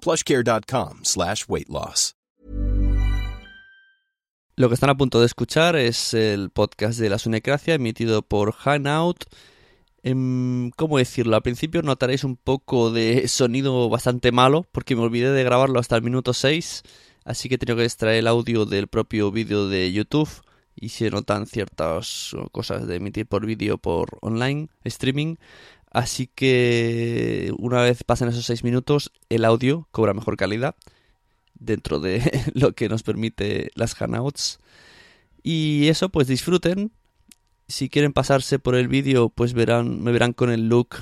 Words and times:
plushcare.com 0.00 1.00
slash 1.04 1.44
weight 1.48 1.68
loss. 1.68 2.14
Lo 4.58 4.66
que 4.68 4.74
están 4.74 4.90
a 4.90 4.96
punto 4.96 5.20
de 5.20 5.26
escuchar 5.26 5.76
es 5.76 6.14
el 6.14 6.50
podcast 6.50 6.98
de 6.98 7.08
la 7.08 7.20
Sunecracia 7.20 7.74
emitido 7.74 8.22
por 8.22 8.52
Hangout. 8.52 9.26
Em, 10.02 10.72
¿Cómo 10.72 10.98
decirlo? 10.98 11.36
Al 11.36 11.42
principio 11.42 11.80
notaréis 11.82 12.24
un 12.24 12.36
poco 12.36 12.90
de 12.90 13.28
sonido 13.28 13.88
bastante 13.88 14.32
malo 14.32 14.66
porque 14.72 14.96
me 14.96 15.02
olvidé 15.02 15.30
de 15.30 15.44
grabarlo 15.44 15.78
hasta 15.78 15.94
el 15.94 16.02
minuto 16.02 16.32
6, 16.32 16.82
así 17.24 17.48
que 17.48 17.54
he 17.54 17.58
tenido 17.58 17.76
que 17.76 17.84
extraer 17.84 18.18
el 18.18 18.26
audio 18.26 18.64
del 18.64 18.88
propio 18.88 19.30
vídeo 19.30 19.68
de 19.68 19.92
YouTube 19.92 20.28
y 20.74 20.88
se 20.88 21.08
notan 21.10 21.46
ciertas 21.46 22.34
cosas 22.50 22.88
de 22.88 22.96
emitir 22.96 23.26
por 23.26 23.46
vídeo 23.46 23.78
por 23.78 24.18
online, 24.22 24.70
streaming. 24.82 25.36
Así 25.98 26.28
que 26.28 27.52
una 27.58 27.80
vez 27.82 28.04
pasen 28.04 28.28
esos 28.28 28.46
6 28.46 28.62
minutos, 28.62 29.10
el 29.30 29.44
audio 29.44 29.88
cobra 29.90 30.14
mejor 30.14 30.36
calidad 30.36 30.76
dentro 31.58 31.98
de 31.98 32.22
lo 32.54 32.72
que 32.72 32.88
nos 32.88 33.02
permite 33.02 33.72
las 33.74 33.96
Hangouts. 33.96 34.60
Y 35.42 35.88
eso, 35.88 36.08
pues 36.08 36.28
disfruten. 36.28 36.92
Si 37.66 37.88
quieren 37.88 38.12
pasarse 38.12 38.60
por 38.60 38.76
el 38.76 38.86
vídeo, 38.86 39.28
pues 39.28 39.54
verán, 39.54 40.00
me 40.00 40.12
verán 40.12 40.34
con 40.34 40.52
el 40.52 40.68
look 40.68 40.98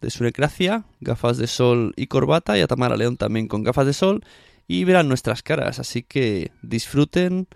de 0.00 0.10
Sunecracia, 0.10 0.82
gafas 0.98 1.38
de 1.38 1.46
sol 1.46 1.94
y 1.94 2.08
corbata, 2.08 2.58
y 2.58 2.62
a 2.62 2.66
Tamara 2.66 2.96
León 2.96 3.18
también 3.18 3.46
con 3.46 3.62
gafas 3.62 3.86
de 3.86 3.92
sol, 3.92 4.24
y 4.66 4.82
verán 4.82 5.06
nuestras 5.06 5.44
caras. 5.44 5.78
Así 5.78 6.02
que 6.02 6.50
disfruten, 6.60 7.46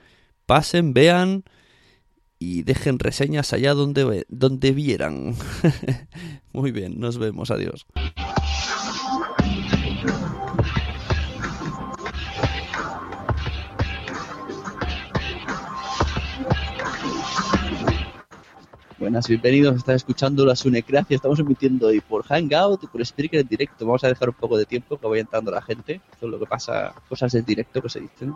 pasen, 0.47 0.95
vean 0.95 1.43
y 2.45 2.63
dejen 2.63 2.99
reseñas 2.99 3.55
allá 3.55 3.73
donde, 3.73 4.27
donde 4.29 4.73
vieran. 4.73 5.35
Muy 6.53 6.73
bien, 6.73 7.01
nos 7.01 7.17
vemos, 7.17 7.51
adiós. 7.51 7.87
Buenas, 18.99 19.27
bienvenidos. 19.27 19.77
Están 19.77 19.97
escuchando 19.97 20.45
la 20.45 20.55
Sunecracia. 20.55 21.17
Estamos 21.17 21.39
emitiendo 21.39 21.87
hoy 21.87 22.01
por 22.01 22.25
Hangout 22.25 22.85
y 22.85 22.87
por 22.87 23.05
Spreaker 23.05 23.41
en 23.41 23.49
directo. 23.49 23.87
Vamos 23.87 24.05
a 24.05 24.09
dejar 24.09 24.29
un 24.29 24.35
poco 24.35 24.59
de 24.59 24.67
tiempo 24.67 24.99
que 24.99 25.07
vaya 25.07 25.23
entrando 25.23 25.51
la 25.51 25.63
gente. 25.63 26.01
Esto 26.13 26.27
es 26.27 26.33
lo 26.33 26.39
que 26.39 26.47
pasa, 26.47 26.95
cosas 27.09 27.33
del 27.33 27.45
directo 27.45 27.81
que 27.81 27.89
se 27.89 28.01
dicen. 28.01 28.35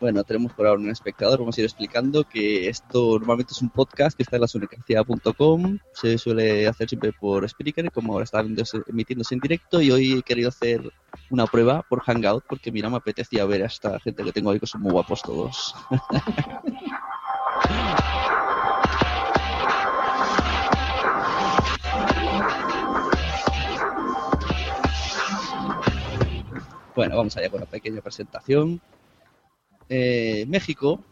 Bueno, 0.00 0.24
tenemos 0.24 0.52
por 0.54 0.66
ahora 0.66 0.80
un 0.80 0.88
espectador. 0.88 1.40
Vamos 1.40 1.58
a 1.58 1.60
ir 1.60 1.66
explicando 1.66 2.24
que 2.24 2.70
esto 2.70 3.18
normalmente 3.18 3.52
es 3.52 3.60
un 3.60 3.68
podcast 3.68 4.16
que 4.16 4.22
está 4.22 4.36
en 4.36 4.40
la 4.40 4.48
sunecracia.com. 4.48 5.78
Se 5.92 6.16
suele 6.16 6.66
hacer 6.66 6.88
siempre 6.88 7.12
por 7.12 7.46
Spreaker, 7.46 7.92
como 7.92 8.14
ahora 8.14 8.24
está 8.24 8.40
emitiéndose 8.40 9.34
en 9.34 9.40
directo. 9.40 9.82
Y 9.82 9.90
hoy 9.90 10.18
he 10.18 10.22
querido 10.22 10.48
hacer 10.48 10.90
una 11.28 11.46
prueba 11.46 11.82
por 11.82 12.00
Hangout 12.00 12.44
porque, 12.48 12.72
mira, 12.72 12.88
me 12.88 12.96
apetecía 12.96 13.44
ver 13.44 13.62
a 13.62 13.66
esta 13.66 14.00
gente 14.00 14.24
que 14.24 14.32
tengo 14.32 14.50
ahí 14.50 14.58
que 14.58 14.66
son 14.66 14.80
muy 14.80 14.92
guapos 14.92 15.20
todos. 15.20 15.74
bueno, 26.96 27.18
vamos 27.18 27.36
allá 27.36 27.50
con 27.50 27.60
la 27.60 27.66
pequeña 27.66 28.00
presentación. 28.00 28.80
Eh, 29.90 30.46
México, 30.48 31.04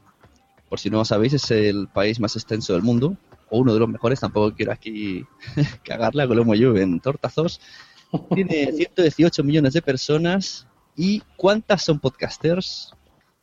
por 0.69 0.78
si 0.78 0.88
no 0.88 0.98
lo 0.98 1.04
sabéis, 1.04 1.34
es 1.34 1.50
el 1.50 1.88
país 1.88 2.20
más 2.20 2.36
extenso 2.36 2.75
del 2.75 2.82
mundo, 2.82 3.16
o 3.50 3.58
uno 3.58 3.75
de 3.75 3.80
los 3.80 3.88
mejores, 3.88 4.20
tampoco 4.20 4.54
quiero 4.54 4.72
aquí 4.72 5.26
cagarla, 5.84 6.28
con 6.28 6.36
lo 6.36 6.54
yo 6.54 6.76
en 6.76 7.00
tortazos. 7.00 7.60
Tiene 8.34 8.72
118 8.72 9.42
millones 9.42 9.72
de 9.75 9.82
personas. 9.82 10.66
¿Y 10.96 11.22
cuántas 11.36 11.84
son 11.84 11.98
podcasters? 11.98 12.92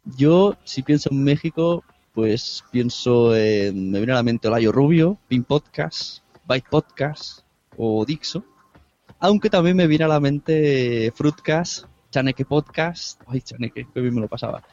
Yo, 0.04 0.56
si 0.64 0.84
pienso 0.84 1.10
en 1.12 1.24
México, 1.24 1.84
pues 2.14 2.64
pienso 2.72 3.36
en. 3.36 3.92
Me 3.92 4.00
viene 4.00 4.14
a 4.14 4.16
la 4.16 4.24
mente 4.24 4.48
Olayo 4.48 4.72
Rubio, 4.72 5.18
Pin 5.28 5.44
Podcast, 5.44 6.20
Byte 6.46 6.70
Podcast 6.70 7.42
o 7.78 8.06
Dixo. 8.06 8.46
Aunque 9.20 9.50
también 9.50 9.76
me 9.76 9.88
viene 9.88 10.06
a 10.06 10.10
la 10.10 10.20
mente 10.20 11.12
Fruitcast, 11.16 11.86
Chaneque 12.12 12.46
Podcast, 12.46 13.22
ay 13.28 13.42
Chaneque, 13.42 13.88
que 13.94 14.02
bien 14.02 14.14
me 14.14 14.22
lo 14.22 14.28
pasaba, 14.28 14.64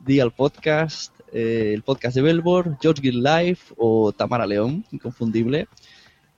Dial 0.00 0.32
Podcast, 0.32 1.12
eh, 1.32 1.72
el 1.74 1.82
podcast 1.82 2.16
de 2.16 2.22
Belbor, 2.22 2.76
George 2.80 3.02
Gill 3.02 3.22
Life 3.22 3.74
o 3.76 4.12
Tamara 4.12 4.46
León, 4.46 4.84
inconfundible. 4.92 5.68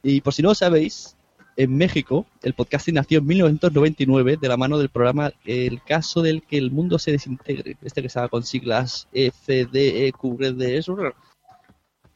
Y 0.03 0.21
por 0.21 0.33
si 0.33 0.43
no 0.43 0.51
lo 0.51 0.55
sabéis, 0.55 1.17
en 1.57 1.77
México 1.77 2.27
el 2.43 2.55
podcasting 2.55 2.95
nació 2.95 3.19
en 3.19 3.27
1999 3.27 4.39
de 4.41 4.49
la 4.49 4.57
mano 4.57 4.79
del 4.79 4.89
programa 4.89 5.33
El 5.45 5.83
caso 5.83 6.23
del 6.23 6.43
que 6.43 6.57
el 6.57 6.71
mundo 6.71 6.99
se 6.99 7.13
desintegre, 7.13 7.77
este 7.83 8.01
que 8.01 8.07
estaba 8.07 8.29
con 8.29 8.45
siglas 8.45 9.09
FDEQRDS. 9.13 10.89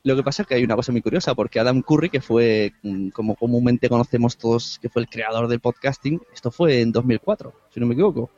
Lo 0.02 0.16
que 0.16 0.22
pasa 0.22 0.42
es 0.42 0.48
que 0.48 0.54
hay 0.54 0.64
una 0.64 0.76
cosa 0.76 0.92
muy 0.92 1.00
curiosa, 1.00 1.34
porque 1.34 1.60
Adam 1.60 1.80
Curry, 1.80 2.10
que 2.10 2.20
fue, 2.20 2.72
mm, 2.82 3.08
como 3.08 3.36
comúnmente 3.36 3.88
conocemos 3.88 4.36
todos, 4.36 4.78
que 4.80 4.90
fue 4.90 5.00
el 5.00 5.08
creador 5.08 5.48
del 5.48 5.60
podcasting, 5.60 6.20
esto 6.32 6.50
fue 6.50 6.82
en 6.82 6.92
2004, 6.92 7.54
si 7.70 7.80
no 7.80 7.86
me 7.86 7.94
equivoco. 7.94 8.30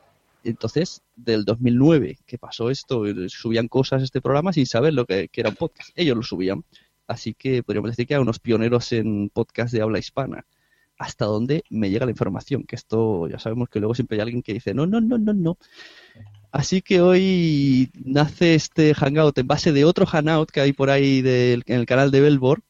Entonces, 0.43 1.01
del 1.15 1.45
2009 1.45 2.19
que 2.25 2.37
pasó 2.37 2.69
esto, 2.69 3.03
subían 3.27 3.67
cosas 3.67 4.01
a 4.01 4.05
este 4.05 4.21
programa 4.21 4.53
sin 4.53 4.65
saber 4.65 4.93
lo 4.93 5.05
que, 5.05 5.29
era 5.33 5.49
un 5.49 5.55
podcast. 5.55 5.89
Ellos 5.95 6.15
lo 6.15 6.23
subían. 6.23 6.63
Así 7.07 7.33
que 7.33 7.63
podríamos 7.63 7.91
decir 7.91 8.05
que 8.07 8.13
eran 8.13 8.23
unos 8.23 8.39
pioneros 8.39 8.91
en 8.91 9.29
podcast 9.29 9.73
de 9.73 9.81
habla 9.81 9.99
hispana. 9.99 10.45
Hasta 10.97 11.25
donde 11.25 11.63
me 11.69 11.89
llega 11.89 12.05
la 12.05 12.11
información, 12.11 12.63
que 12.63 12.75
esto 12.75 13.27
ya 13.27 13.37
sabemos 13.37 13.69
que 13.69 13.79
luego 13.79 13.93
siempre 13.93 14.17
hay 14.17 14.21
alguien 14.21 14.41
que 14.41 14.53
dice, 14.53 14.73
no, 14.73 14.87
no, 14.87 14.99
no, 14.99 15.17
no, 15.17 15.33
no. 15.33 15.57
Así 16.51 16.81
que 16.81 17.01
hoy 17.01 17.91
nace 18.03 18.55
este 18.55 18.95
Hangout 18.95 19.37
en 19.37 19.47
base 19.47 19.71
de 19.73 19.85
otro 19.85 20.05
Hangout 20.05 20.49
que 20.49 20.61
hay 20.61 20.73
por 20.73 20.89
ahí 20.89 21.21
del, 21.21 21.63
en 21.67 21.79
el 21.79 21.85
canal 21.85 22.09
de 22.09 22.21
Belbor, 22.21 22.63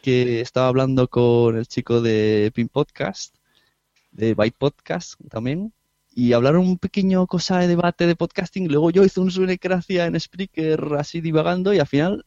que 0.00 0.40
estaba 0.40 0.68
hablando 0.68 1.08
con 1.08 1.56
el 1.56 1.66
chico 1.66 2.00
de 2.00 2.52
Pin 2.54 2.68
Podcast, 2.68 3.34
de 4.12 4.34
Byte 4.34 4.56
Podcast 4.56 5.14
también, 5.28 5.72
y 6.14 6.32
hablaron 6.34 6.66
un 6.66 6.78
pequeño 6.78 7.26
cosa 7.26 7.58
de 7.58 7.68
debate 7.68 8.06
de 8.06 8.16
podcasting. 8.16 8.68
Luego 8.68 8.90
yo 8.90 9.04
hice 9.04 9.20
un 9.20 9.30
Sunecracia 9.30 10.06
en 10.06 10.18
Spreaker 10.18 10.80
así 10.98 11.20
divagando 11.20 11.72
y 11.72 11.78
al 11.78 11.86
final, 11.86 12.26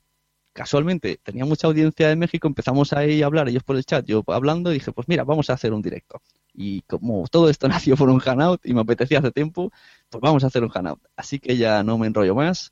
casualmente, 0.54 1.20
tenía 1.24 1.46
mucha 1.46 1.68
audiencia 1.68 2.08
de 2.08 2.16
México, 2.16 2.48
empezamos 2.48 2.94
ahí 2.94 3.22
a 3.22 3.28
hablar, 3.28 3.48
ellos 3.50 3.64
por 3.64 3.76
el 3.76 3.86
chat, 3.86 4.06
yo 4.06 4.24
hablando 4.28 4.72
y 4.72 4.76
dije, 4.76 4.92
pues 4.92 5.08
mira, 5.08 5.24
vamos 5.24 5.50
a 5.50 5.54
hacer 5.54 5.74
un 5.74 5.82
directo. 5.82 6.22
Y 6.54 6.82
como 6.82 7.28
todo 7.28 7.50
esto 7.50 7.68
nació 7.68 7.96
por 7.98 8.10
un 8.10 8.20
Hangout 8.20 8.66
y 8.66 8.74
me 8.74 8.82
apetecía 8.82 9.20
hace 9.20 9.32
tiempo, 9.32 9.72
pues 10.10 10.22
vamos 10.22 10.44
a 10.44 10.48
hacer 10.48 10.64
un 10.64 10.70
Hangout. 10.70 11.02
Así 11.16 11.40
que 11.40 11.58
ya 11.58 11.84
no 11.84 11.98
me 11.98 12.08
enrollo 12.08 12.36
más 12.36 12.72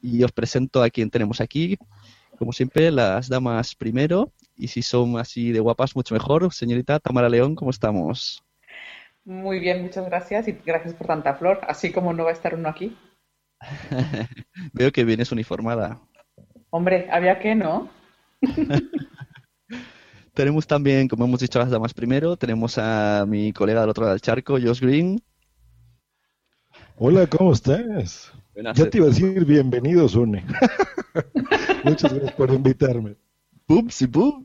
y 0.00 0.22
os 0.24 0.32
presento 0.32 0.82
a 0.82 0.90
quien 0.90 1.10
tenemos 1.10 1.40
aquí. 1.40 1.78
Como 2.38 2.52
siempre, 2.52 2.90
las 2.90 3.28
damas 3.28 3.74
primero 3.74 4.32
y 4.56 4.68
si 4.68 4.82
son 4.82 5.18
así 5.18 5.52
de 5.52 5.60
guapas, 5.60 5.94
mucho 5.94 6.14
mejor. 6.14 6.52
Señorita 6.52 6.98
Tamara 7.00 7.28
León, 7.28 7.54
¿cómo 7.54 7.70
estamos? 7.70 8.42
Muy 9.24 9.60
bien, 9.60 9.82
muchas 9.82 10.04
gracias 10.06 10.48
y 10.48 10.52
gracias 10.52 10.94
por 10.94 11.06
tanta 11.06 11.34
flor, 11.34 11.60
así 11.68 11.92
como 11.92 12.12
no 12.12 12.24
va 12.24 12.30
a 12.30 12.34
estar 12.34 12.54
uno 12.54 12.68
aquí. 12.68 12.96
Veo 14.72 14.90
que 14.90 15.04
vienes 15.04 15.30
uniformada. 15.30 16.00
Hombre, 16.70 17.08
había 17.10 17.38
que, 17.38 17.54
¿no? 17.54 17.88
tenemos 20.34 20.66
también, 20.66 21.06
como 21.06 21.24
hemos 21.24 21.40
dicho 21.40 21.58
las 21.58 21.70
damas 21.70 21.94
primero, 21.94 22.36
tenemos 22.36 22.78
a 22.78 23.24
mi 23.28 23.52
colega 23.52 23.82
del 23.82 23.90
otro 23.90 24.02
lado 24.02 24.14
del 24.14 24.20
charco, 24.20 24.54
Josh 24.54 24.80
Green. 24.80 25.22
Hola, 26.96 27.26
¿cómo 27.26 27.52
estás? 27.52 28.32
Buenas 28.54 28.76
ya 28.76 28.90
te 28.90 28.98
iba 28.98 29.06
a 29.06 29.10
decir 29.10 29.44
bienvenido, 29.44 30.08
Sune. 30.08 30.44
Muchas 31.84 32.12
gracias 32.12 32.32
por 32.32 32.50
invitarme. 32.50 33.16
¡Pum, 33.66 33.88
si 33.88 34.06
pum! 34.06 34.44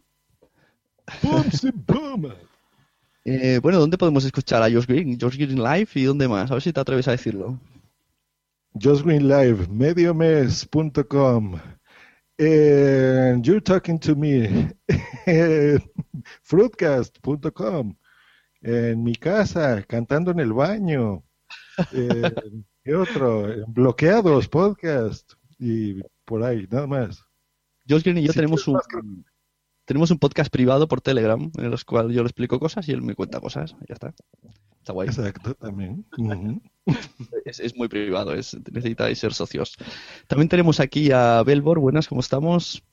¡Pum, 1.21 1.43
si 1.51 1.71
pum! 1.71 2.25
Eh, 3.29 3.59
bueno, 3.61 3.77
¿dónde 3.77 3.97
podemos 3.97 4.23
escuchar 4.23 4.63
a 4.63 4.71
Josh 4.71 4.85
Green? 4.85 5.19
Josh 5.19 5.35
Green 5.35 5.61
Live 5.61 5.89
y 5.95 6.03
dónde 6.05 6.29
más? 6.29 6.49
A 6.49 6.53
ver 6.53 6.63
si 6.63 6.71
te 6.71 6.79
atreves 6.79 7.09
a 7.09 7.11
decirlo. 7.11 7.59
Josh 8.81 9.03
Green 9.03 9.27
Live, 9.27 9.67
mediomes.com. 9.67 11.59
you're 12.37 13.59
talking 13.61 13.99
to 13.99 14.15
me. 14.15 14.71
Fruitcast.com. 16.41 17.97
En 18.61 19.03
mi 19.03 19.15
casa, 19.15 19.83
cantando 19.83 20.31
en 20.31 20.39
el 20.39 20.53
baño. 20.53 21.21
Eh, 21.91 22.31
¿Qué 22.81 22.95
otro? 22.95 23.45
Bloqueados, 23.67 24.47
podcast. 24.47 25.33
Y 25.59 26.01
por 26.23 26.43
ahí, 26.43 26.65
nada 26.71 26.87
más. 26.87 27.25
Josh 27.89 28.03
Green 28.03 28.19
y 28.19 28.27
yo 28.27 28.31
tenemos 28.31 28.65
un 28.69 28.79
tenemos 29.87 30.11
un 30.11 30.19
podcast 30.19 30.51
privado 30.51 30.87
por 30.89 30.99
Telegram 30.99 31.49
en 31.57 31.65
el 31.65 31.85
cual 31.85 32.11
yo 32.11 32.21
le 32.21 32.27
explico 32.27 32.59
cosas 32.59 32.89
y 32.89 32.91
él 32.91 33.01
me 33.01 33.15
cuenta 33.15 33.39
cosas. 33.39 33.73
Ya 33.87 33.93
está. 33.93 34.13
Está 34.79 34.91
guay. 34.91 35.07
Exacto, 35.07 35.53
también. 35.55 36.05
es, 37.45 37.75
muy 37.77 37.87
privado, 37.87 38.33
es, 38.33 38.57
necesitáis 38.69 39.17
ser 39.17 39.33
socios. 39.33 39.77
También 40.27 40.49
tenemos 40.49 40.81
aquí 40.81 41.13
a 41.13 41.41
Belbor. 41.43 41.79
Buenas, 41.79 42.09
¿cómo 42.09 42.19
estamos? 42.19 42.83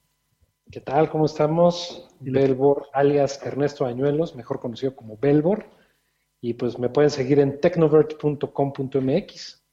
¿Qué 0.71 0.81
tal? 0.81 1.11
¿Cómo 1.11 1.27
estamos? 1.27 2.09
Belbor, 2.21 2.87
alias 2.93 3.45
Ernesto 3.45 3.87
Añuelos, 3.87 4.37
mejor 4.37 4.61
conocido 4.61 4.95
como 4.95 5.19
Belbor. 5.19 5.67
Y 6.41 6.55
pues 6.55 6.79
me 6.79 6.91
pueden 6.91 7.11
seguir 7.11 7.41
en 7.41 7.61
tecnovert.com.mx. 7.61 9.64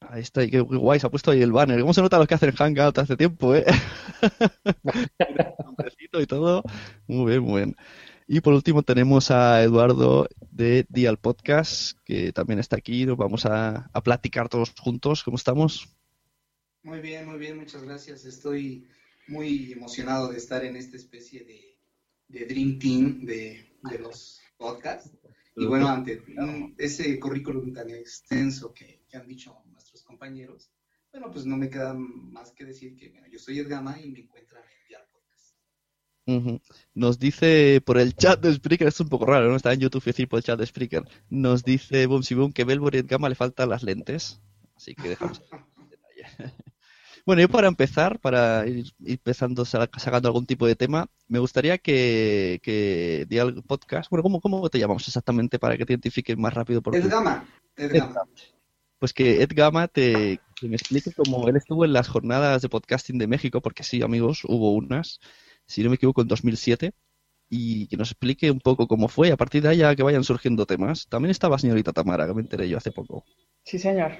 Ahí 0.00 0.22
está, 0.22 0.46
qué 0.46 0.60
guay, 0.60 1.00
se 1.00 1.06
ha 1.06 1.10
puesto 1.10 1.30
ahí 1.30 1.42
el 1.42 1.52
banner. 1.52 1.80
¿Cómo 1.80 1.94
se 1.94 2.02
nota 2.02 2.18
los 2.18 2.28
que 2.28 2.34
hacen 2.34 2.52
Hangout 2.52 2.98
hace 2.98 3.16
tiempo, 3.16 3.54
eh? 3.54 3.64
y 6.20 6.26
todo. 6.26 6.62
Muy 7.06 7.30
bien, 7.30 7.42
muy 7.42 7.60
bien. 7.62 7.76
Y 8.26 8.40
por 8.40 8.54
último 8.54 8.82
tenemos 8.82 9.30
a 9.30 9.62
Eduardo 9.62 10.28
de 10.50 10.86
Dial 10.88 11.18
Podcast, 11.18 11.98
que 12.04 12.32
también 12.32 12.58
está 12.58 12.76
aquí. 12.76 13.06
Nos 13.06 13.16
vamos 13.16 13.46
a, 13.46 13.90
platicar 14.02 14.48
todos 14.48 14.72
juntos. 14.78 15.22
¿Cómo 15.22 15.36
estamos? 15.36 15.88
Muy 16.82 17.00
bien, 17.00 17.26
muy 17.28 17.38
bien, 17.38 17.56
muchas 17.56 17.82
gracias. 17.82 18.24
Estoy 18.24 18.88
muy 19.28 19.72
emocionado 19.72 20.28
de 20.28 20.38
estar 20.38 20.64
en 20.64 20.76
esta 20.76 20.96
especie 20.96 21.44
de, 21.44 22.46
Dream 22.46 22.78
Team 22.78 23.24
de, 23.24 23.66
los 24.00 24.40
podcasts. 24.56 25.10
Y 25.54 25.66
bueno, 25.66 25.88
ante 25.88 26.22
ese 26.78 27.18
currículum 27.18 27.72
tan 27.72 27.90
extenso 27.90 28.74
que 28.74 29.04
han 29.14 29.26
dicho 29.26 29.56
compañeros, 30.16 30.70
bueno, 31.12 31.30
pues 31.30 31.44
no 31.44 31.56
me 31.56 31.68
queda 31.68 31.94
más 31.94 32.52
que 32.52 32.64
decir 32.64 32.96
que 32.96 33.12
yo 33.30 33.38
soy 33.38 33.58
Edgama 33.58 34.00
y 34.00 34.10
me 34.10 34.20
encuentran 34.20 34.62
en 34.62 34.88
Dial 34.88 35.06
Podcast. 35.12 36.62
Nos 36.94 37.18
dice 37.18 37.82
por 37.84 37.98
el 37.98 38.16
chat 38.16 38.40
de 38.40 38.54
Spreaker, 38.54 38.88
es 38.88 39.00
un 39.00 39.08
poco 39.08 39.26
raro, 39.26 39.48
no 39.48 39.56
está 39.56 39.72
en 39.74 39.80
YouTube 39.80 40.04
decir 40.04 40.28
por 40.28 40.38
el 40.38 40.44
chat 40.44 40.58
de 40.58 40.66
Spreaker, 40.66 41.04
nos 41.28 41.64
dice 41.64 42.06
Boom 42.06 42.22
Boom 42.30 42.52
que 42.52 42.64
Belbor 42.64 42.94
y 42.94 42.98
Edgama 42.98 43.28
le 43.28 43.34
faltan 43.34 43.68
las 43.68 43.82
lentes, 43.82 44.40
así 44.74 44.94
que 44.94 45.10
dejamos 45.10 45.42
el 45.52 45.88
detalle. 45.90 46.54
Bueno, 47.26 47.42
yo 47.42 47.48
para 47.48 47.68
empezar, 47.68 48.18
para 48.20 48.66
ir, 48.66 48.86
empezando 49.04 49.64
sacando 49.64 50.28
algún 50.28 50.46
tipo 50.46 50.66
de 50.66 50.76
tema, 50.76 51.08
me 51.28 51.40
gustaría 51.40 51.76
que, 51.76 52.60
que 52.62 53.26
Dial 53.28 53.62
Podcast, 53.66 54.08
bueno, 54.08 54.22
¿cómo, 54.22 54.40
¿cómo 54.40 54.70
te 54.70 54.78
llamamos 54.78 55.06
exactamente 55.06 55.58
para 55.58 55.76
que 55.76 55.84
te 55.84 55.92
identifiques 55.92 56.38
más 56.38 56.54
rápido? 56.54 56.80
Por 56.80 56.96
Edgama. 56.96 57.46
Edgama 57.76 58.22
pues 58.98 59.12
que 59.12 59.42
Ed 59.42 59.50
Gama 59.54 59.88
te, 59.88 60.40
me 60.62 60.76
explique 60.76 61.12
cómo 61.12 61.48
él 61.48 61.56
estuvo 61.56 61.84
en 61.84 61.92
las 61.92 62.08
jornadas 62.08 62.62
de 62.62 62.68
podcasting 62.68 63.18
de 63.18 63.26
México, 63.26 63.60
porque 63.60 63.82
sí, 63.82 64.02
amigos, 64.02 64.42
hubo 64.44 64.72
unas, 64.72 65.20
si 65.66 65.82
no 65.82 65.90
me 65.90 65.96
equivoco, 65.96 66.22
en 66.22 66.28
2007, 66.28 66.92
y 67.48 67.86
que 67.88 67.96
nos 67.96 68.10
explique 68.10 68.50
un 68.50 68.60
poco 68.60 68.88
cómo 68.88 69.08
fue, 69.08 69.30
a 69.30 69.36
partir 69.36 69.62
de 69.62 69.68
ahí 69.68 69.78
ya 69.78 69.94
que 69.94 70.02
vayan 70.02 70.24
surgiendo 70.24 70.66
temas. 70.66 71.06
También 71.08 71.30
estaba 71.30 71.58
señorita 71.58 71.92
Tamara, 71.92 72.26
que 72.26 72.34
me 72.34 72.40
enteré 72.40 72.68
yo 72.68 72.78
hace 72.78 72.90
poco. 72.90 73.24
Sí, 73.62 73.78
señor. 73.78 74.12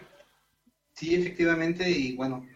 Sí, 0.93 1.15
efectivamente, 1.15 1.91
y 1.91 2.15
bueno, 2.17 2.47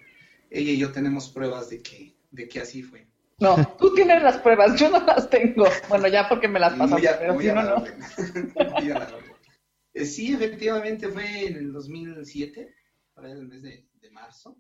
ella 0.50 0.73
y 0.73 0.79
yo 0.79 0.93
tenemos 0.93 1.29
pruebas 1.29 1.71
de 1.71 1.83
que, 1.83 2.15
de 2.31 2.49
que 2.49 2.61
así 2.61 2.83
fue. 2.83 3.07
No, 3.39 3.57
tú 3.79 3.95
tienes 3.95 4.23
las 4.23 4.37
pruebas, 4.39 4.79
yo 4.79 4.91
no 4.91 5.05
las 5.05 5.29
tengo. 5.31 5.65
Bueno, 5.89 6.09
ya 6.09 6.29
porque 6.29 6.47
me 6.47 6.61
las 6.61 6.75
pasaste, 6.75 7.09
pero 7.19 7.41
si 7.41 7.47
no, 7.49 7.62
no. 7.62 7.85
Eh, 9.92 10.04
sí, 10.04 10.32
efectivamente 10.32 11.09
fue 11.09 11.47
en 11.47 11.56
el 11.56 11.73
2007, 11.73 12.75
para 13.12 13.32
el 13.32 13.49
mes 13.49 13.62
de, 13.62 13.88
marzo, 14.12 14.56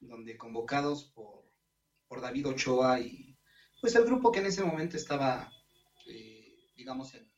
donde 0.00 0.36
convocados 0.36 1.12
por, 1.14 1.50
por, 2.08 2.20
David 2.20 2.48
Ochoa 2.48 3.00
y 3.00 3.38
pues 3.80 3.94
el 3.94 4.04
grupo 4.04 4.32
que 4.32 4.40
en 4.40 4.46
ese 4.46 4.64
momento 4.64 4.96
estaba, 4.96 5.50
eh, 6.06 6.72
digamos, 6.76 7.14
en, 7.14 7.34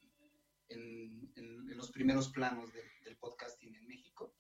los 1.77 1.93
primeros 1.93 2.31
planos 2.31 2.73
del 2.73 3.17
podcasting 3.19 3.73
en 3.73 3.87
México, 3.87 4.35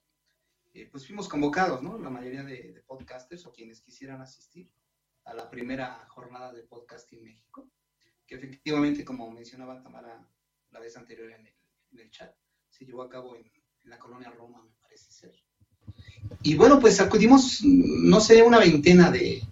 eh, 0.75 0.89
pues 0.91 1.07
fuimos 1.07 1.29
convocados, 1.29 1.85
¿no? 1.85 1.97
La 1.97 2.11
mayoría 2.11 2.43
de, 2.43 2.83
podcasters 2.85 3.47
o 3.47 3.53
quienes 3.53 3.81
quisieran 3.81 4.21
asistir 4.21 4.73
a 5.25 5.35
la 5.35 5.49
primera 5.49 6.05
jornada 6.09 6.53
de 6.53 6.65
podcasting 6.65 7.23
México, 7.23 7.71
que 8.27 8.35
efectivamente, 8.35 9.05
como 9.05 9.31
mencionaba 9.31 9.81
Tamara 9.81 10.29
la 10.71 10.81
vez 10.81 10.97
anterior 10.97 11.31
en 11.31 12.01
el 12.01 12.11
chat, 12.11 12.35
se 12.79 12.85
llevó 12.85 13.03
a 13.03 13.09
cabo 13.09 13.35
en, 13.35 13.45
la 13.85 13.99
colonia 13.99 14.31
Roma, 14.31 14.63
me 14.63 14.71
parece 14.83 15.11
ser. 15.11 15.33
Y 16.43 16.55
bueno, 16.55 16.79
pues 16.79 17.01
acudimos, 17.01 17.63
no 17.65 18.21
sé, 18.21 18.43
una 18.43 18.59
veintena 18.59 19.11
de, 19.11 19.43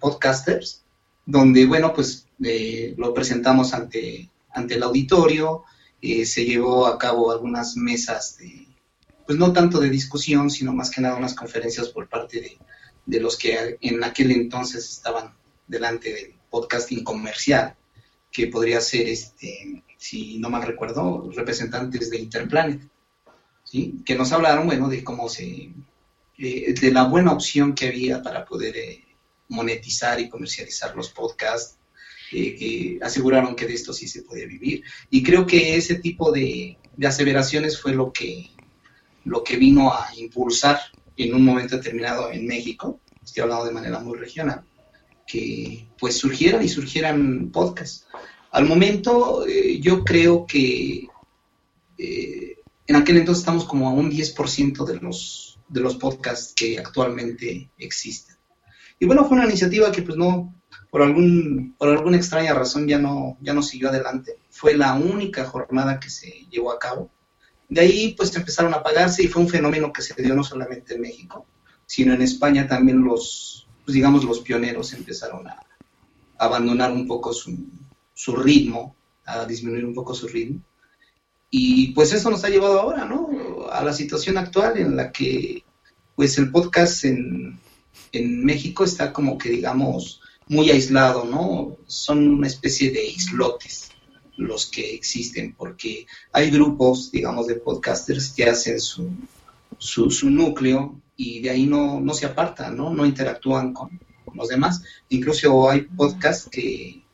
podcasters, 0.00 0.82
donde, 1.26 1.66
bueno, 1.66 1.92
pues 1.92 2.26
eh, 2.42 2.94
lo 2.96 3.12
presentamos 3.12 3.74
ante, 3.74 4.30
ante 4.50 4.74
el 4.74 4.82
auditorio, 4.82 5.64
eh, 6.00 6.24
se 6.24 6.46
llevó 6.46 6.86
a 6.86 6.98
cabo 6.98 7.30
algunas 7.30 7.76
mesas 7.76 8.38
de, 8.38 8.66
pues 9.26 9.38
no 9.38 9.52
tanto 9.52 9.78
de 9.80 9.90
discusión, 9.90 10.50
sino 10.50 10.72
más 10.72 10.90
que 10.90 11.02
nada 11.02 11.16
unas 11.16 11.34
conferencias 11.34 11.90
por 11.90 12.08
parte 12.08 12.40
de, 12.40 12.58
de 13.04 13.20
los 13.20 13.36
que 13.36 13.76
en 13.80 14.02
aquel 14.02 14.32
entonces 14.32 14.88
estaban 14.88 15.34
delante 15.66 16.12
del 16.12 16.34
podcasting 16.50 17.04
comercial, 17.04 17.76
que 18.32 18.46
podría 18.46 18.80
ser, 18.80 19.08
este, 19.08 19.82
si 19.98 20.38
no 20.38 20.48
mal 20.48 20.62
recuerdo, 20.62 21.30
representantes 21.34 22.08
de 22.08 22.18
Interplanet, 22.18 22.88
¿sí? 23.64 23.96
que 24.06 24.14
nos 24.14 24.32
hablaron, 24.32 24.66
bueno, 24.66 24.88
de 24.88 25.04
cómo 25.04 25.28
se, 25.28 25.72
eh, 26.38 26.72
de 26.72 26.90
la 26.92 27.04
buena 27.04 27.32
opción 27.32 27.74
que 27.74 27.88
había 27.88 28.22
para 28.22 28.44
poder 28.44 28.76
eh, 28.76 29.04
monetizar 29.48 30.20
y 30.20 30.28
comercializar 30.28 30.94
los 30.96 31.10
podcasts, 31.10 31.76
eh, 32.30 32.54
que 32.54 32.98
aseguraron 33.02 33.56
que 33.56 33.66
de 33.66 33.74
esto 33.74 33.92
sí 33.92 34.06
se 34.06 34.22
podía 34.22 34.46
vivir. 34.46 34.84
Y 35.10 35.22
creo 35.22 35.46
que 35.46 35.76
ese 35.76 35.96
tipo 35.96 36.30
de, 36.30 36.78
de 36.96 37.06
aseveraciones 37.06 37.80
fue 37.80 37.92
lo 37.92 38.12
que, 38.12 38.50
lo 39.24 39.42
que 39.42 39.56
vino 39.56 39.92
a 39.92 40.08
impulsar 40.16 40.78
en 41.16 41.34
un 41.34 41.44
momento 41.44 41.76
determinado 41.76 42.30
en 42.30 42.46
México, 42.46 43.00
estoy 43.24 43.42
hablando 43.42 43.64
de 43.64 43.72
manera 43.72 43.98
muy 43.98 44.16
regional, 44.16 44.64
que 45.26 45.88
pues 45.98 46.16
surgieran 46.16 46.62
y 46.62 46.68
surgieran 46.68 47.50
podcasts. 47.50 48.06
Al 48.50 48.66
momento 48.66 49.46
eh, 49.46 49.78
yo 49.80 50.04
creo 50.04 50.46
que 50.46 51.08
eh, 51.98 52.56
en 52.86 52.96
aquel 52.96 53.18
entonces 53.18 53.40
estamos 53.40 53.64
como 53.64 53.88
a 53.88 53.92
un 53.92 54.10
10% 54.10 54.84
de 54.84 54.96
los, 54.96 55.58
de 55.68 55.80
los 55.80 55.96
podcasts 55.96 56.54
que 56.54 56.78
actualmente 56.78 57.70
existen. 57.78 58.36
Y 58.98 59.06
bueno, 59.06 59.26
fue 59.26 59.36
una 59.36 59.46
iniciativa 59.46 59.92
que 59.92 60.02
pues 60.02 60.16
no, 60.16 60.54
por, 60.90 61.02
algún, 61.02 61.74
por 61.78 61.88
alguna 61.90 62.16
extraña 62.16 62.54
razón 62.54 62.88
ya 62.88 62.98
no, 62.98 63.36
ya 63.40 63.52
no 63.52 63.62
siguió 63.62 63.90
adelante. 63.90 64.38
Fue 64.50 64.76
la 64.76 64.94
única 64.94 65.44
jornada 65.44 66.00
que 66.00 66.10
se 66.10 66.46
llevó 66.50 66.72
a 66.72 66.78
cabo. 66.78 67.10
De 67.68 67.82
ahí 67.82 68.14
pues 68.16 68.34
empezaron 68.34 68.72
a 68.72 68.82
pagarse 68.82 69.22
y 69.22 69.28
fue 69.28 69.42
un 69.42 69.48
fenómeno 69.48 69.92
que 69.92 70.02
se 70.02 70.20
dio 70.20 70.34
no 70.34 70.42
solamente 70.42 70.94
en 70.94 71.02
México, 71.02 71.46
sino 71.84 72.14
en 72.14 72.22
España 72.22 72.66
también 72.66 73.02
los, 73.02 73.68
pues 73.84 73.94
digamos, 73.94 74.24
los 74.24 74.40
pioneros 74.40 74.94
empezaron 74.94 75.46
a, 75.46 75.60
abandonar 76.38 76.92
un 76.92 77.06
poco 77.06 77.32
su, 77.32 77.56
su 78.18 78.34
ritmo, 78.34 78.96
a 79.24 79.44
disminuir 79.44 79.84
un 79.84 79.94
poco 79.94 80.12
su 80.12 80.26
ritmo. 80.26 80.60
Y 81.52 81.92
pues 81.92 82.12
eso 82.12 82.30
nos 82.30 82.42
ha 82.42 82.48
llevado 82.48 82.80
ahora, 82.80 83.04
¿no? 83.04 83.68
A 83.70 83.84
la 83.84 83.92
situación 83.92 84.36
actual 84.36 84.76
en 84.76 84.96
la 84.96 85.12
que 85.12 85.62
pues 86.16 86.36
el 86.36 86.50
podcast 86.50 87.04
en, 87.04 87.60
en 88.10 88.44
México 88.44 88.82
está 88.82 89.12
como 89.12 89.38
que 89.38 89.50
digamos 89.50 90.20
muy 90.48 90.68
aislado, 90.68 91.26
¿no? 91.26 91.76
Son 91.86 92.26
una 92.26 92.48
especie 92.48 92.90
de 92.90 93.06
islotes 93.06 93.90
los 94.36 94.66
que 94.66 94.94
existen, 94.94 95.54
porque 95.54 96.04
hay 96.32 96.50
grupos, 96.50 97.12
digamos, 97.12 97.46
de 97.46 97.54
podcasters 97.54 98.32
que 98.32 98.46
hacen 98.46 98.80
su, 98.80 99.10
su, 99.78 100.10
su 100.10 100.28
núcleo 100.28 101.00
y 101.16 101.40
de 101.40 101.50
ahí 101.50 101.66
no, 101.66 102.00
no 102.00 102.14
se 102.14 102.26
apartan, 102.26 102.76
¿no? 102.76 102.90
No 102.92 103.06
interactúan 103.06 103.72
con, 103.72 103.90
con 104.24 104.36
los 104.36 104.48
demás. 104.48 104.82
Incluso 105.08 105.70
hay 105.70 105.82
podcasts 105.82 106.48
que, 106.50 107.04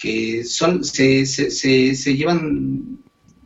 que 0.00 0.44
son, 0.44 0.82
se, 0.82 1.26
se, 1.26 1.50
se, 1.50 2.16
llevan 2.16 2.98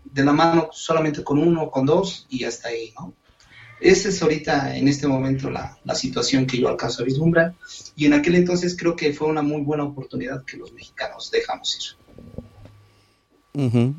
de 0.05 0.25
la 0.25 0.33
mano 0.33 0.69
solamente 0.73 1.25
con 1.25 1.39
uno, 1.39 1.69
con 1.69 1.85
dos 1.85 2.29
y 2.31 2.45
hasta 2.45 2.69
ahí, 2.69 2.93
¿no? 2.97 3.13
Esa 3.81 4.09
es 4.09 4.23
ahorita, 4.23 4.77
en 4.77 4.87
este 4.87 5.09
momento, 5.09 5.51
la, 5.51 5.77
la, 5.85 5.97
situación 5.97 6.47
que 6.47 6.59
yo 6.59 6.69
alcanzo 6.69 7.03
a 7.03 7.07
vislumbrar. 7.07 7.55
Y 7.97 8.07
en 8.07 8.15
aquel 8.15 8.37
entonces 8.37 8.77
creo 8.79 8.95
que 8.95 9.13
fue 9.13 9.27
una 9.27 9.43
muy 9.43 9.63
buena 9.63 9.83
oportunidad 9.83 10.45
que 10.45 10.57
los 10.57 10.73
mexicanos 10.73 11.31
dejamos 11.33 11.77
ir. 11.77 11.97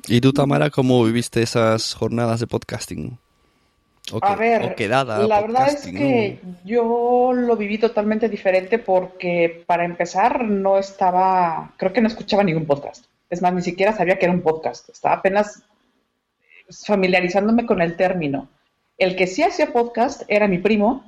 ¿Y 0.08 0.22
tú, 0.22 0.32
Tamara, 0.32 0.70
cómo 0.70 1.04
viviste 1.04 1.42
esas 1.42 1.94
jornadas 1.94 2.40
de 2.40 2.48
podcasting? 2.48 3.20
A 4.22 4.36
ver, 4.36 4.64
o 4.64 4.76
quedada, 4.76 5.20
la 5.20 5.42
verdad 5.42 5.68
es 5.70 5.88
que 5.88 6.40
yo 6.64 7.32
lo 7.34 7.56
viví 7.58 7.80
totalmente 7.80 8.30
diferente 8.30 8.78
porque 8.78 9.64
para 9.66 9.84
empezar 9.84 10.44
no 10.44 10.78
estaba, 10.78 11.74
creo 11.78 11.92
que 11.92 12.02
no 12.02 12.08
escuchaba 12.08 12.44
ningún 12.44 12.66
podcast. 12.66 13.06
Es 13.30 13.42
más, 13.42 13.54
ni 13.54 13.64
siquiera 13.64 13.96
sabía 13.96 14.20
que 14.20 14.26
era 14.26 14.34
un 14.34 14.42
podcast. 14.42 14.90
Estaba 14.90 15.16
apenas 15.16 15.64
familiarizándome 16.86 17.66
con 17.66 17.82
el 17.82 17.98
término. 17.98 18.48
El 18.98 19.16
que 19.16 19.28
sí 19.28 19.42
hacía 19.42 19.74
podcast 19.74 20.22
era 20.28 20.48
mi 20.48 20.60
primo, 20.60 21.04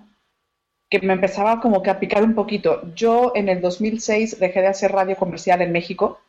que 0.90 1.00
me 1.00 1.14
empezaba 1.14 1.62
como 1.62 1.84
que 1.84 1.92
a 1.92 2.00
picar 2.00 2.24
un 2.24 2.34
poquito. 2.34 2.82
Yo 2.96 3.32
en 3.36 3.50
el 3.50 3.62
2006 3.62 4.40
dejé 4.40 4.62
de 4.62 4.68
hacer 4.68 4.92
radio 4.92 5.16
comercial 5.16 5.62
en 5.62 5.72
México 5.72 6.20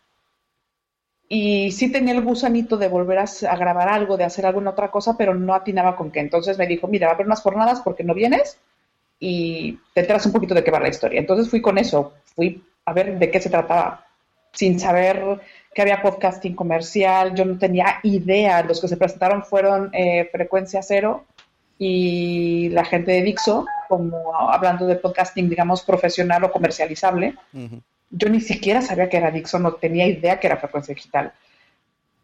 y 1.28 1.72
sí 1.72 1.92
tenía 1.92 2.14
el 2.14 2.22
gusanito 2.22 2.78
de 2.78 2.88
volver 2.88 3.18
a, 3.18 3.56
grabar 3.56 3.88
algo, 3.88 4.16
de 4.16 4.24
hacer 4.24 4.46
alguna 4.46 4.70
otra 4.70 4.90
cosa, 4.90 5.16
pero 5.18 5.34
no 5.34 5.54
atinaba 5.54 5.94
con 5.94 6.10
qué. 6.10 6.20
Entonces 6.20 6.56
me 6.56 6.66
dijo, 6.66 6.88
mira, 6.88 7.06
va 7.06 7.12
a 7.12 7.14
haber 7.14 7.26
unas 7.26 7.42
jornadas 7.42 7.82
porque 7.82 8.02
no 8.02 8.14
vienes 8.14 8.58
y 9.20 9.78
te 9.92 10.00
enteras 10.00 10.24
un 10.24 10.32
poquito 10.32 10.54
de 10.54 10.64
qué 10.64 10.70
va 10.70 10.80
la 10.80 10.88
historia. 10.88 11.20
Entonces 11.20 11.50
fui 11.50 11.60
con 11.60 11.76
eso, 11.76 12.14
fui 12.34 12.64
a 12.86 12.92
ver 12.94 13.18
de 13.18 13.30
qué 13.30 13.40
se 13.40 13.50
trataba, 13.50 14.06
sin 14.52 14.80
saber 14.80 15.40
que 15.74 15.82
había 15.82 16.00
podcasting 16.00 16.56
comercial, 16.56 17.34
yo 17.34 17.44
no 17.44 17.58
tenía 17.58 18.00
idea. 18.04 18.62
Los 18.62 18.80
que 18.80 18.88
se 18.88 18.96
presentaron 18.96 19.44
fueron 19.44 19.90
eh, 19.92 20.28
Frecuencia 20.32 20.82
Cero 20.82 21.26
y 21.78 22.70
la 22.70 22.86
gente 22.86 23.12
de 23.12 23.22
Dixo, 23.22 23.66
como 23.86 24.34
hablando 24.34 24.86
de 24.86 24.96
podcasting, 24.96 25.50
digamos, 25.50 25.82
profesional 25.82 26.42
o 26.44 26.50
comercializable. 26.50 27.34
Uh. 27.52 27.80
Yo 28.10 28.28
ni 28.28 28.40
siquiera 28.40 28.82
sabía 28.82 29.08
que 29.08 29.16
era 29.16 29.30
Dixon, 29.30 29.62
no 29.62 29.74
tenía 29.74 30.06
idea 30.06 30.40
que 30.40 30.46
era 30.46 30.56
frecuencia 30.56 30.94
digital. 30.94 31.32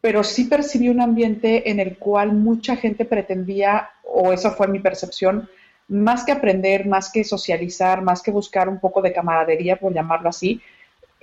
Pero 0.00 0.22
sí 0.24 0.44
percibí 0.44 0.88
un 0.88 1.00
ambiente 1.00 1.70
en 1.70 1.80
el 1.80 1.96
cual 1.98 2.32
mucha 2.32 2.76
gente 2.76 3.04
pretendía, 3.04 3.90
o 4.04 4.32
eso 4.32 4.50
fue 4.52 4.68
mi 4.68 4.80
percepción, 4.80 5.48
más 5.88 6.24
que 6.24 6.32
aprender, 6.32 6.86
más 6.86 7.10
que 7.10 7.24
socializar, 7.24 8.02
más 8.02 8.22
que 8.22 8.30
buscar 8.30 8.68
un 8.68 8.80
poco 8.80 9.02
de 9.02 9.12
camaradería, 9.12 9.76
por 9.76 9.92
llamarlo 9.92 10.28
así, 10.28 10.60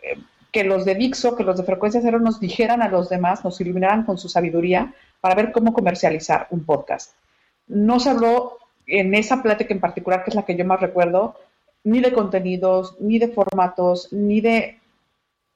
eh, 0.02 0.18
que 0.52 0.64
los 0.64 0.86
de 0.86 0.96
Dixo, 0.96 1.36
que 1.36 1.44
los 1.44 1.58
de 1.58 1.64
Frecuencia 1.64 2.02
Cero 2.02 2.20
nos 2.20 2.40
dijeran 2.40 2.82
a 2.82 2.90
los 2.90 3.10
demás, 3.10 3.44
nos 3.44 3.60
iluminaran 3.62 4.04
con 4.04 4.18
su 4.18 4.30
sabiduría 4.30 4.94
para 5.22 5.36
ver 5.36 5.52
cómo 5.52 5.74
comercializar 5.74 6.48
un 6.50 6.66
podcast. 6.66 7.14
No 7.68 8.00
se 8.00 8.10
habló 8.10 8.58
en 8.86 9.14
esa 9.14 9.42
plática 9.42 9.74
en 9.74 9.80
particular, 9.80 10.24
que 10.24 10.32
es 10.32 10.36
la 10.36 10.44
que 10.44 10.56
yo 10.56 10.66
más 10.66 10.82
recuerdo, 10.82 11.36
ni 11.84 12.02
de 12.02 12.14
contenidos, 12.14 12.96
ni 13.00 13.20
de 13.20 13.30
formatos, 13.30 14.12
ni 14.12 14.42
de... 14.42 14.80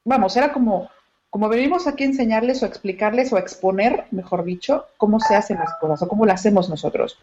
Vamos, 0.04 0.36
era 0.38 0.52
como, 0.54 0.90
como 1.30 1.50
venimos 1.50 1.88
aquí 1.88 2.04
a 2.04 2.08
enseñarles 2.08 2.64
o 2.64 2.66
explicarles 2.66 3.34
o 3.34 3.38
exponer, 3.38 4.06
mejor 4.12 4.44
dicho, 4.44 4.86
cómo 4.98 5.20
se 5.20 5.36
hacen 5.36 5.58
las 5.58 5.74
cosas 5.80 6.02
o 6.02 6.08
cómo 6.08 6.26
las 6.26 6.40
hacemos 6.40 6.70
nosotros. 6.70 7.18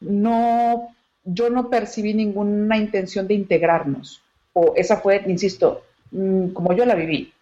No, 0.00 0.94
yo 1.24 1.50
no 1.50 1.68
percibí 1.68 2.14
ninguna 2.14 2.76
intención 2.76 3.26
de 3.26 3.34
integrarnos. 3.34 4.22
O 4.52 4.72
esa 4.76 4.96
fue, 4.96 5.22
insisto, 5.26 5.82
mm, 6.10 6.48
como 6.48 6.72
yo 6.72 6.84
la 6.84 6.94
viví. 6.94 7.32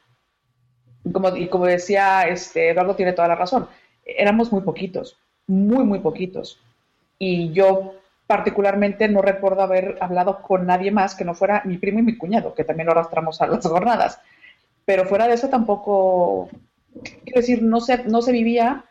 Como, 1.12 1.35
y 1.37 1.49
como 1.49 1.67
decía 1.67 2.29
este, 2.29 2.71
Eduardo, 2.71 2.97
tiene 2.97 3.12
toda 3.12 3.29
la 3.29 3.37
razón. 3.37 3.69
Éramos 4.05 4.53
muy 4.53 4.62
poquitos, 4.62 5.17
muy, 5.47 5.85
muy 5.85 6.00
poquitos. 6.00 6.59
Y 7.19 7.53
yo 7.53 7.95
particularmente 8.28 9.08
no 9.08 9.23
recuerdo 9.23 9.62
haber 9.62 9.97
hablado 10.00 10.42
con 10.42 10.66
nadie 10.66 10.90
más 10.90 11.14
que 11.14 11.25
no 11.25 11.35
fuera 11.35 11.62
mi 11.64 11.78
primo 11.78 11.99
y 12.00 12.02
mi 12.02 12.18
cuñado, 12.18 12.54
que 12.54 12.62
también 12.62 12.87
lo 12.87 12.92
arrastramos 12.92 13.40
a 13.40 13.47
las 13.47 13.66
jornadas. 13.66 14.20
Pero 14.85 15.06
fuera 15.06 15.26
de 15.26 15.35
eso 15.35 15.49
tampoco, 15.49 16.50
quiero 17.25 17.40
decir, 17.40 17.62
no 17.62 17.80
se, 17.80 18.04
no 18.04 18.20
se 18.20 18.32
vivía 18.32 18.85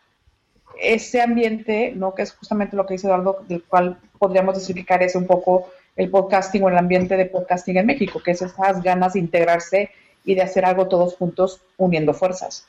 ese 0.82 1.22
ambiente, 1.22 1.94
¿no? 1.96 2.16
que 2.16 2.24
es 2.24 2.34
justamente 2.34 2.76
lo 2.76 2.88
que 2.88 2.96
dice 2.96 3.06
Eduardo, 3.06 3.46
del 3.48 3.64
cual 3.64 4.00
podríamos 4.18 4.56
que 4.68 5.06
es 5.06 5.16
un 5.16 5.28
poco 5.28 5.70
el 5.96 6.10
podcasting 6.10 6.64
o 6.64 6.70
el 6.70 6.78
ambiente 6.78 7.16
de 7.16 7.26
podcasting 7.26 7.78
en 7.78 7.86
México, 7.86 8.20
que 8.24 8.32
es 8.32 8.42
esas 8.42 8.82
ganas 8.82 9.14
de 9.14 9.20
integrarse 9.20 9.92
y 10.26 10.34
de 10.34 10.42
hacer 10.42 10.66
algo 10.66 10.88
todos 10.88 11.16
juntos 11.16 11.62
uniendo 11.78 12.16
fuerzas. 12.16 12.66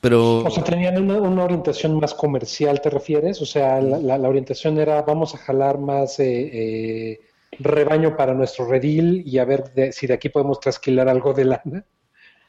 Pero... 0.00 0.38
O 0.38 0.50
sea, 0.50 0.64
tenían 0.64 1.00
una, 1.02 1.20
una, 1.20 1.44
orientación 1.44 1.98
más 1.98 2.14
comercial, 2.14 2.80
¿te 2.80 2.90
refieres? 2.90 3.40
O 3.40 3.46
sea, 3.46 3.80
la, 3.80 3.98
la, 3.98 4.18
la 4.18 4.28
orientación 4.28 4.78
era 4.78 5.02
vamos 5.02 5.34
a 5.34 5.38
jalar 5.38 5.78
más 5.78 6.18
eh, 6.20 6.50
eh, 6.52 7.20
rebaño 7.58 8.16
para 8.16 8.34
nuestro 8.34 8.66
redil 8.66 9.22
y 9.26 9.38
a 9.38 9.44
ver 9.44 9.72
de, 9.72 9.92
si 9.92 10.06
de 10.06 10.14
aquí 10.14 10.28
podemos 10.28 10.60
trasquilar 10.60 11.08
algo 11.08 11.32
de 11.32 11.44
lana. 11.44 11.84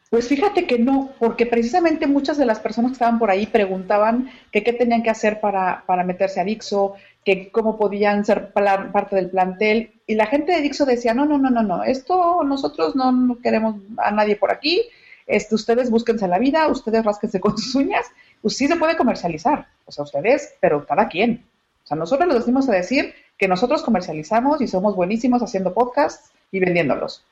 Pues 0.09 0.27
fíjate 0.27 0.67
que 0.67 0.77
no, 0.77 1.11
porque 1.19 1.45
precisamente 1.45 2.05
muchas 2.05 2.37
de 2.37 2.45
las 2.45 2.59
personas 2.59 2.91
que 2.91 2.95
estaban 2.95 3.17
por 3.17 3.31
ahí 3.31 3.45
preguntaban 3.45 4.29
que 4.51 4.61
qué 4.61 4.73
tenían 4.73 5.03
que 5.03 5.09
hacer 5.09 5.39
para, 5.39 5.85
para 5.87 6.03
meterse 6.03 6.41
a 6.41 6.43
Dixo, 6.43 6.95
que 7.23 7.49
cómo 7.49 7.77
podían 7.77 8.25
ser 8.25 8.51
plan, 8.51 8.91
parte 8.91 9.15
del 9.15 9.29
plantel, 9.29 9.93
y 10.05 10.15
la 10.15 10.25
gente 10.25 10.51
de 10.51 10.61
Dixo 10.61 10.85
decía, 10.85 11.13
no, 11.13 11.25
no, 11.25 11.37
no, 11.37 11.49
no, 11.49 11.63
no, 11.63 11.85
esto 11.85 12.43
nosotros 12.43 12.93
no, 12.93 13.13
no 13.13 13.39
queremos 13.39 13.75
a 13.99 14.11
nadie 14.11 14.35
por 14.35 14.51
aquí, 14.51 14.81
este, 15.27 15.55
ustedes 15.55 15.89
búsquense 15.89 16.27
la 16.27 16.39
vida, 16.39 16.67
ustedes 16.67 17.03
rásquense 17.03 17.39
con 17.39 17.57
sus 17.57 17.75
uñas, 17.75 18.05
pues 18.41 18.57
sí 18.57 18.67
se 18.67 18.75
puede 18.75 18.97
comercializar, 18.97 19.67
o 19.85 19.91
sea, 19.91 20.03
ustedes, 20.03 20.53
pero 20.59 20.85
cada 20.85 21.07
quien. 21.07 21.45
O 21.83 21.87
sea, 21.87 21.97
nosotros 21.97 22.27
les 22.27 22.39
decimos 22.39 22.69
a 22.69 22.73
decir 22.73 23.13
que 23.37 23.47
nosotros 23.47 23.81
comercializamos 23.81 24.61
y 24.61 24.67
somos 24.67 24.95
buenísimos 24.95 25.41
haciendo 25.41 25.73
podcasts 25.73 26.31
y 26.51 26.59
vendiéndolos. 26.59 27.23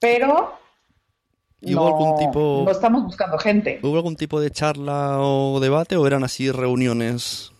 Pero 0.00 0.52
no, 1.60 1.86
algún 1.86 2.16
tipo, 2.18 2.62
no 2.64 2.70
estamos 2.70 3.04
buscando 3.04 3.38
gente. 3.38 3.80
¿Hubo 3.82 3.96
algún 3.96 4.16
tipo 4.16 4.40
de 4.40 4.50
charla 4.50 5.18
o 5.20 5.58
debate 5.60 5.96
o 5.96 6.06
eran 6.06 6.22
así 6.22 6.50
reuniones? 6.50 7.52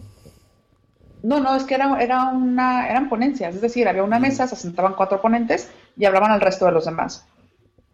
No, 1.23 1.41
no, 1.41 1.57
es 1.57 1.65
que 1.65 1.75
era, 1.75 2.01
era 2.01 2.27
una, 2.27 2.89
eran 2.89 3.09
ponencias, 3.09 3.55
es 3.55 3.61
decir, 3.61 3.89
había 3.89 4.05
una 4.05 4.21
mesa, 4.21 4.47
se 4.47 4.55
sentaban 4.55 4.95
cuatro 4.95 5.21
ponentes 5.21 5.71
y 5.97 6.05
hablaban 6.05 6.31
al 6.31 6.41
resto 6.41 6.67
de 6.67 6.73
los 6.73 6.85
demás. 6.85 7.27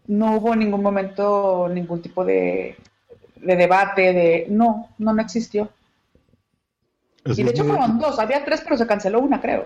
No 0.07 0.37
hubo 0.37 0.53
en 0.53 0.59
ningún 0.59 0.81
momento 0.83 1.69
ningún 1.71 2.01
tipo 2.01 2.25
de, 2.25 2.75
de 3.37 3.55
debate, 3.55 4.13
de... 4.13 4.45
No, 4.49 4.89
no, 4.97 5.13
no 5.13 5.21
existió. 5.21 5.69
Y 7.25 7.43
de 7.43 7.51
hecho 7.51 7.63
fueron 7.63 7.99
dos, 7.99 8.19
había 8.19 8.43
tres, 8.43 8.61
pero 8.61 8.77
se 8.77 8.85
canceló 8.87 9.21
una, 9.21 9.39
creo. 9.41 9.65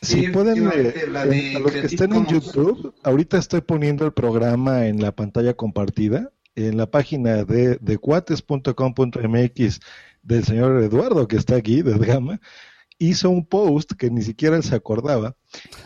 Si 0.00 0.26
Sí, 0.26 0.28
pueden, 0.28 0.68
eh, 0.72 0.94
la 1.08 1.24
eh, 1.24 1.28
de 1.28 1.56
a 1.56 1.58
los 1.60 1.72
que 1.72 1.86
estén 1.86 2.12
en. 2.12 2.26
YouTube, 2.26 2.94
ahorita 3.02 3.38
estoy 3.38 3.60
poniendo 3.60 4.04
el 4.04 4.12
programa 4.12 4.86
en 4.86 5.00
la 5.00 5.12
pantalla 5.12 5.54
compartida, 5.54 6.30
en 6.54 6.76
la 6.76 6.86
página 6.86 7.44
de, 7.44 7.76
de 7.76 7.98
cuates.com.mx 7.98 9.80
del 10.22 10.44
señor 10.44 10.82
Eduardo, 10.82 11.26
que 11.28 11.36
está 11.36 11.56
aquí, 11.56 11.82
de 11.82 11.98
Gama, 11.98 12.40
hizo 13.08 13.30
un 13.30 13.44
post 13.44 13.92
que 13.92 14.10
ni 14.10 14.22
siquiera 14.22 14.56
él 14.56 14.62
se 14.62 14.74
acordaba 14.74 15.36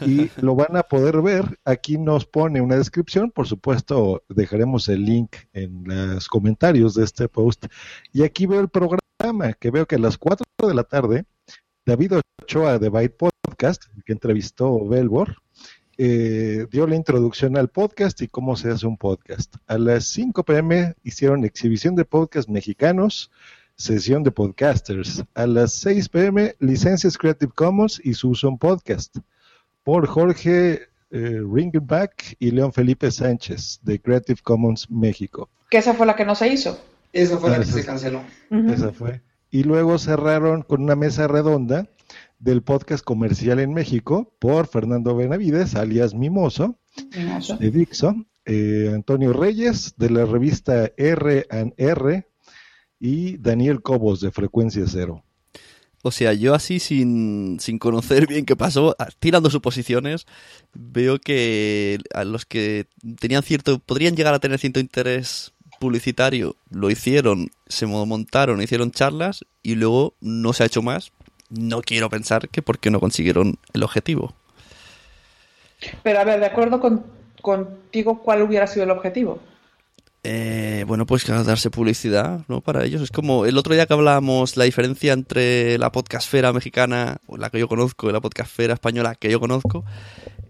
y 0.00 0.30
lo 0.40 0.54
van 0.54 0.76
a 0.76 0.82
poder 0.82 1.23
ver. 1.23 1.58
Aquí 1.64 1.99
nos 1.99 2.26
pone 2.26 2.61
una 2.61 2.76
descripción, 2.76 3.30
por 3.30 3.46
supuesto 3.46 4.23
dejaremos 4.28 4.88
el 4.88 5.04
link 5.04 5.37
en 5.52 5.85
los 5.85 6.28
comentarios 6.28 6.94
de 6.94 7.04
este 7.04 7.28
post. 7.28 7.66
Y 8.12 8.23
aquí 8.23 8.46
veo 8.46 8.61
el 8.61 8.68
programa, 8.68 9.52
que 9.58 9.70
veo 9.70 9.87
que 9.87 9.96
a 9.96 10.00
las 10.00 10.18
4 10.18 10.44
de 10.66 10.75
la 10.75 10.85
tarde, 10.85 11.25
David 11.85 12.14
Ochoa 12.42 12.78
de 12.78 12.88
Byte 12.88 13.16
Podcast, 13.16 13.85
que 14.04 14.12
entrevistó 14.12 14.87
Belbor, 14.87 15.37
eh, 15.99 16.66
dio 16.70 16.87
la 16.87 16.96
introducción 16.96 17.56
al 17.56 17.68
podcast 17.68 18.20
y 18.20 18.28
cómo 18.28 18.56
se 18.56 18.70
hace 18.70 18.87
un 18.87 18.99
podcast. 18.99 19.56
A 19.66 19.78
las 19.78 20.04
5 20.08 20.44
pm 20.44 20.94
hicieron 21.02 21.44
exhibición 21.44 21.94
de 21.94 22.04
podcast 22.04 22.50
mexicanos, 22.50 23.30
sesión 23.76 24.23
de 24.23 24.30
podcasters. 24.30 25.25
A 25.35 25.47
las 25.47 25.73
6 25.75 26.09
pm, 26.09 26.56
licencias 26.59 27.16
Creative 27.16 27.52
Commons 27.54 28.00
y 28.02 28.14
su 28.14 28.30
uso 28.30 28.49
en 28.49 28.59
podcast. 28.59 29.16
Por 29.85 30.06
Jorge 30.06 30.88
eh, 31.11 31.40
Ringenbach 31.52 32.35
y 32.38 32.50
León 32.50 32.73
Felipe 32.73 33.11
Sánchez 33.11 33.80
de 33.83 34.00
Creative 34.00 34.40
Commons 34.42 34.90
México. 34.90 35.49
Que 35.71 35.78
esa 35.78 35.95
fue 35.95 36.06
la 36.06 36.16
que 36.16 36.25
no 36.25 36.35
se 36.35 36.49
hizo. 36.49 36.80
Esa 37.12 37.38
fue 37.38 37.50
la 37.50 37.59
que 37.61 37.66
se 37.66 37.85
canceló. 37.85 38.23
Esa 38.50 38.92
fue. 38.92 39.23
Y 39.50 39.62
luego 39.62 39.99
cerraron 39.99 40.62
con 40.62 40.83
una 40.83 40.97
mesa 40.97 41.28
redonda 41.28 41.88
del 42.38 42.62
podcast 42.62 43.04
comercial 43.04 43.61
en 43.61 43.73
México 43.73 44.33
por 44.38 44.66
Fernando 44.66 45.16
Benavides, 45.16 45.75
alias 45.75 46.14
Mimoso, 46.14 46.78
Hermoso. 47.12 47.56
de 47.56 47.71
Dixon, 47.71 48.28
eh, 48.45 48.90
Antonio 48.95 49.33
Reyes, 49.33 49.95
de 49.97 50.11
la 50.11 50.25
revista 50.25 50.90
R&R, 50.97 52.26
y 53.00 53.37
Daniel 53.38 53.83
Cobos, 53.83 54.21
de 54.21 54.31
Frecuencia 54.31 54.85
Cero. 54.87 55.23
O 56.03 56.11
sea, 56.12 56.33
yo 56.35 56.55
así 56.55 56.79
sin, 56.79 57.59
sin 57.59 57.79
conocer 57.79 58.26
bien 58.29 58.47
qué 58.47 58.55
pasó, 58.55 58.95
tirando 59.19 59.50
suposiciones, 59.50 60.26
veo 60.73 61.19
que 61.19 61.99
a 62.15 62.25
los 62.25 62.47
que 62.47 62.87
tenían 63.19 63.43
cierto, 63.43 63.81
podrían 63.81 64.15
llegar 64.15 64.33
a 64.33 64.38
tener 64.38 64.59
cierto 64.61 64.79
interés 64.79 65.53
publicitario, 65.81 66.55
lo 66.71 66.91
hicieron, 66.91 67.50
se 67.67 67.87
mo- 67.87 68.07
montaron, 68.07 68.62
hicieron 68.62 68.93
charlas 68.93 69.45
y 69.62 69.75
luego 69.75 70.15
no 70.21 70.53
se 70.53 70.62
ha 70.62 70.67
hecho 70.67 70.81
más. 70.83 71.12
No 71.50 71.83
quiero 71.83 72.09
pensar 72.09 72.49
que 72.49 72.62
porque 72.62 72.91
no 72.91 73.00
consiguieron 73.00 73.59
el 73.73 73.83
objetivo. 73.83 74.35
Pero 76.03 76.21
a 76.21 76.25
ver, 76.25 76.41
de 76.41 76.47
acuerdo 76.47 76.81
con, 76.81 77.05
contigo, 77.43 78.23
¿cuál 78.23 78.43
hubiera 78.43 78.67
sido 78.67 78.85
el 78.85 78.91
objetivo? 78.91 79.41
Eh, 80.28 80.85
bueno, 80.88 81.06
pues 81.06 81.25
darse 81.25 81.71
publicidad, 81.71 82.40
¿no? 82.49 82.61
Para 82.61 82.85
ellos. 82.85 83.00
Es 83.00 83.12
como 83.12 83.47
el 83.47 83.56
otro 83.56 83.75
día 83.75 83.87
que 83.87 83.92
hablábamos 83.92 84.56
la 84.56 84.64
diferencia 84.64 85.12
entre 85.12 85.78
la 85.78 85.92
podcastfera 85.92 86.52
mexicana, 86.52 87.18
la 87.28 87.49
que 87.49 87.61
yo 87.61 87.68
conozco, 87.68 88.11
y 88.11 88.12
la 88.12 88.21
podcastfera 88.21 88.75
española 88.75 89.14
que 89.14 89.30
yo 89.30 89.39
conozco. 89.41 89.84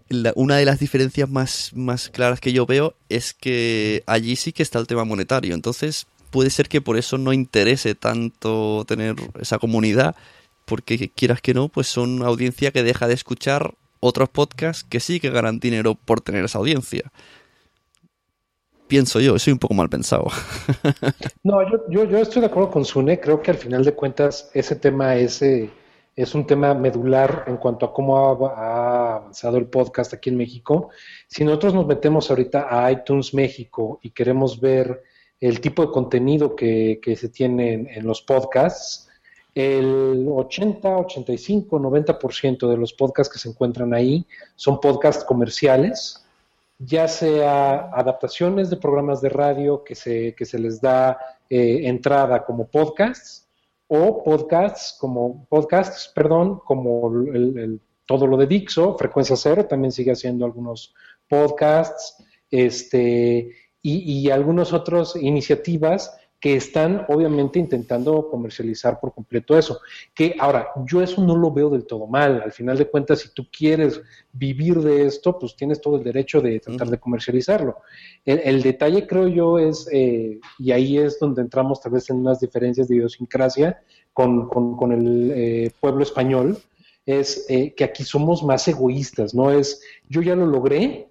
la- 0.09 0.31
una 0.35 0.55
de 0.55 0.63
las 0.63 0.79
diferencias 0.79 1.29
más, 1.29 1.71
más 1.75 2.09
claras 2.09 2.39
que 2.39 2.53
yo 2.53 2.65
veo 2.65 2.95
es 3.09 3.33
que 3.33 4.03
allí 4.07 4.37
sí 4.37 4.53
que 4.53 4.63
está 4.63 4.79
el 4.79 4.87
tema 4.87 5.03
monetario. 5.03 5.53
Entonces, 5.53 6.07
puede 6.31 6.49
ser 6.49 6.69
que 6.69 6.79
por 6.79 6.97
eso 6.97 7.17
no 7.17 7.33
interese 7.33 7.93
tanto 7.93 8.85
tener 8.87 9.15
esa 9.41 9.59
comunidad, 9.59 10.15
porque 10.63 11.09
quieras 11.13 11.41
que 11.41 11.53
no, 11.53 11.67
pues 11.67 11.87
son 11.87 12.09
una 12.21 12.27
audiencia 12.27 12.71
que 12.71 12.83
deja 12.83 13.05
de 13.07 13.15
escuchar 13.15 13.73
otros 13.99 14.29
podcasts 14.29 14.85
que 14.87 15.01
sí 15.01 15.19
que 15.19 15.29
ganan 15.29 15.59
dinero 15.59 15.95
por 15.95 16.21
tener 16.21 16.45
esa 16.45 16.57
audiencia. 16.59 17.11
Pienso 18.87 19.19
yo, 19.19 19.37
soy 19.37 19.53
un 19.53 19.59
poco 19.59 19.73
mal 19.73 19.89
pensado. 19.89 20.27
No, 21.43 21.61
yo, 21.69 21.83
yo, 21.89 22.03
yo 22.03 22.17
estoy 22.17 22.41
de 22.41 22.47
acuerdo 22.47 22.69
con 22.69 22.83
Sune. 22.83 23.19
Creo 23.19 23.41
que 23.41 23.51
al 23.51 23.57
final 23.57 23.85
de 23.85 23.93
cuentas 23.93 24.49
ese 24.53 24.75
tema 24.75 25.15
es, 25.15 25.41
es 25.41 26.35
un 26.35 26.45
tema 26.45 26.73
medular 26.73 27.45
en 27.47 27.55
cuanto 27.55 27.85
a 27.85 27.93
cómo 27.93 28.17
ha, 28.17 28.31
ha 28.53 29.15
avanzado 29.15 29.57
el 29.57 29.67
podcast 29.67 30.13
aquí 30.13 30.29
en 30.29 30.35
México. 30.35 30.89
Si 31.27 31.45
nosotros 31.45 31.73
nos 31.73 31.87
metemos 31.87 32.29
ahorita 32.29 32.67
a 32.69 32.91
iTunes 32.91 33.33
México 33.33 33.99
y 34.03 34.09
queremos 34.09 34.59
ver 34.59 35.03
el 35.39 35.61
tipo 35.61 35.85
de 35.85 35.91
contenido 35.91 36.55
que, 36.55 36.99
que 37.01 37.15
se 37.15 37.29
tiene 37.29 37.73
en, 37.73 37.87
en 37.87 38.05
los 38.05 38.21
podcasts, 38.21 39.07
el 39.55 40.27
80, 40.29 40.97
85, 40.97 41.79
90% 41.79 42.69
de 42.69 42.77
los 42.77 42.93
podcasts 42.93 43.33
que 43.33 43.39
se 43.39 43.49
encuentran 43.49 43.93
ahí 43.93 44.25
son 44.55 44.79
podcasts 44.79 45.23
comerciales 45.23 46.26
ya 46.79 47.07
sea 47.07 47.89
adaptaciones 47.93 48.69
de 48.69 48.77
programas 48.77 49.21
de 49.21 49.29
radio 49.29 49.83
que 49.83 49.95
se, 49.95 50.35
que 50.35 50.45
se 50.45 50.59
les 50.59 50.79
da 50.79 51.17
eh, 51.49 51.81
entrada 51.83 52.43
como 52.45 52.67
podcasts 52.67 53.47
o 53.87 54.23
podcasts 54.23 54.95
como 54.99 55.45
podcasts, 55.47 56.11
perdón, 56.13 56.59
como 56.63 57.09
el, 57.33 57.81
todo 58.05 58.27
lo 58.27 58.37
de 58.37 58.47
Dixo, 58.47 58.97
Frecuencia 58.97 59.35
Cero 59.35 59.65
también 59.65 59.91
sigue 59.91 60.11
haciendo 60.11 60.45
algunos 60.45 60.93
podcasts, 61.27 62.23
este, 62.49 63.51
y, 63.81 64.21
y 64.21 64.29
algunas 64.29 64.71
otras 64.71 65.15
iniciativas 65.15 66.17
que 66.47 66.55
están 66.55 67.05
obviamente 67.09 67.59
intentando 67.59 68.29
comercializar 68.29 69.01
por 69.01 69.13
completo 69.13 69.57
eso. 69.57 69.81
Que 70.13 70.37
ahora, 70.39 70.69
yo 70.85 71.01
eso 71.01 71.21
no 71.21 71.35
lo 71.35 71.51
veo 71.51 71.69
del 71.69 71.85
todo 71.85 72.07
mal. 72.07 72.41
Al 72.41 72.53
final 72.53 72.77
de 72.77 72.87
cuentas, 72.87 73.19
si 73.19 73.33
tú 73.33 73.47
quieres 73.51 73.99
vivir 74.31 74.79
de 74.79 75.07
esto, 75.07 75.37
pues 75.37 75.57
tienes 75.57 75.81
todo 75.81 75.97
el 75.97 76.05
derecho 76.05 76.39
de 76.39 76.61
tratar 76.61 76.87
de 76.87 76.99
comercializarlo. 76.99 77.79
El, 78.23 78.39
el 78.45 78.63
detalle, 78.63 79.05
creo 79.05 79.27
yo, 79.27 79.59
es, 79.59 79.89
eh, 79.91 80.39
y 80.57 80.71
ahí 80.71 80.97
es 80.97 81.19
donde 81.19 81.41
entramos 81.41 81.81
tal 81.81 81.91
vez 81.91 82.09
en 82.09 82.15
unas 82.15 82.39
diferencias 82.39 82.87
de 82.87 82.95
idiosincrasia 82.95 83.81
con, 84.13 84.47
con, 84.47 84.77
con 84.77 84.93
el 84.93 85.31
eh, 85.35 85.71
pueblo 85.81 86.03
español, 86.03 86.57
es 87.05 87.45
eh, 87.49 87.73
que 87.75 87.83
aquí 87.83 88.05
somos 88.05 88.41
más 88.41 88.65
egoístas, 88.69 89.35
¿no? 89.35 89.51
Es, 89.51 89.81
yo 90.07 90.21
ya 90.21 90.33
lo 90.33 90.45
logré, 90.45 91.06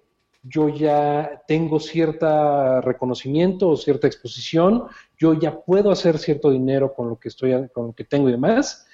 yo 0.47 0.69
ya 0.69 1.43
tengo 1.47 1.79
cierto 1.79 2.81
reconocimiento 2.81 3.69
o 3.69 3.77
cierta 3.77 4.07
exposición, 4.07 4.85
yo 5.17 5.33
ya 5.33 5.59
puedo 5.59 5.91
hacer 5.91 6.17
cierto 6.17 6.51
dinero 6.51 6.93
con 6.93 7.09
lo 7.09 7.19
que 7.19 7.29
estoy, 7.29 7.69
con 7.73 7.87
lo 7.87 7.93
que 7.93 8.03
tengo 8.03 8.29
y 8.29 8.33
demás, 8.33 8.85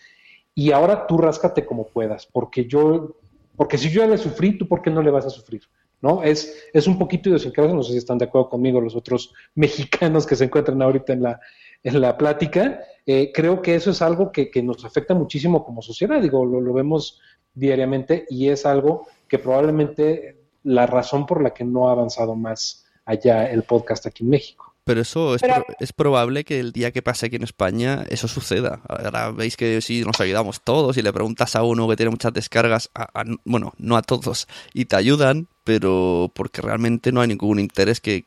y 0.55 0.71
ahora 0.71 1.05
tú 1.07 1.17
ráscate 1.17 1.65
como 1.65 1.87
puedas, 1.87 2.25
porque 2.25 2.65
yo, 2.65 3.17
porque 3.55 3.77
si 3.77 3.89
yo 3.89 4.01
ya 4.01 4.07
le 4.07 4.17
sufrí, 4.17 4.57
tú 4.57 4.67
por 4.67 4.81
qué 4.81 4.89
no 4.89 5.01
le 5.01 5.11
vas 5.11 5.25
a 5.25 5.29
sufrir, 5.29 5.61
¿no? 6.01 6.23
Es, 6.23 6.69
es 6.73 6.87
un 6.87 6.97
poquito 6.97 7.29
idiosincrasia, 7.29 7.73
no 7.73 7.83
sé 7.83 7.91
si 7.91 7.97
están 7.97 8.17
de 8.17 8.25
acuerdo 8.25 8.49
conmigo 8.49 8.81
los 8.81 8.95
otros 8.95 9.33
mexicanos 9.55 10.25
que 10.25 10.35
se 10.35 10.45
encuentran 10.45 10.81
ahorita 10.81 11.13
en 11.13 11.23
la, 11.23 11.39
en 11.83 12.01
la 12.01 12.17
plática, 12.17 12.79
eh, 13.05 13.31
creo 13.33 13.61
que 13.61 13.75
eso 13.75 13.91
es 13.91 14.01
algo 14.01 14.31
que, 14.31 14.49
que, 14.49 14.63
nos 14.63 14.85
afecta 14.85 15.13
muchísimo 15.13 15.65
como 15.65 15.81
sociedad, 15.81 16.21
digo, 16.21 16.45
lo 16.45 16.73
vemos 16.73 17.19
diariamente 17.53 18.25
y 18.29 18.47
es 18.47 18.65
algo 18.65 19.05
que 19.27 19.37
probablemente 19.37 20.42
la 20.63 20.85
razón 20.87 21.25
por 21.25 21.41
la 21.43 21.53
que 21.53 21.63
no 21.63 21.89
ha 21.89 21.91
avanzado 21.91 22.35
más 22.35 22.85
allá 23.05 23.49
el 23.51 23.63
podcast 23.63 24.05
aquí 24.05 24.23
en 24.23 24.29
México. 24.29 24.69
Pero 24.85 24.99
eso 24.99 25.33
es, 25.35 25.41
Pero- 25.41 25.63
pro- 25.65 25.75
es 25.79 25.93
probable 25.93 26.43
que 26.43 26.59
el 26.59 26.73
día 26.73 26.91
que 26.91 27.01
pase 27.01 27.27
aquí 27.27 27.37
en 27.37 27.43
España 27.43 28.03
eso 28.09 28.27
suceda. 28.27 28.81
Ahora 28.89 29.31
veis 29.31 29.55
que 29.55 29.79
si 29.81 30.03
nos 30.03 30.19
ayudamos 30.19 30.61
todos 30.61 30.97
y 30.97 31.01
le 31.01 31.13
preguntas 31.13 31.55
a 31.55 31.63
uno 31.63 31.87
que 31.87 31.95
tiene 31.95 32.09
muchas 32.09 32.33
descargas, 32.33 32.89
a- 32.93 33.07
a- 33.21 33.23
bueno, 33.45 33.73
no 33.77 33.95
a 33.95 34.01
todos, 34.01 34.45
y 34.73 34.83
te 34.85 34.97
ayudan, 34.97 35.47
pero 35.63 36.29
porque 36.35 36.61
realmente 36.61 37.13
no 37.13 37.21
hay 37.21 37.29
ningún 37.29 37.59
interés 37.61 38.01
que 38.01 38.25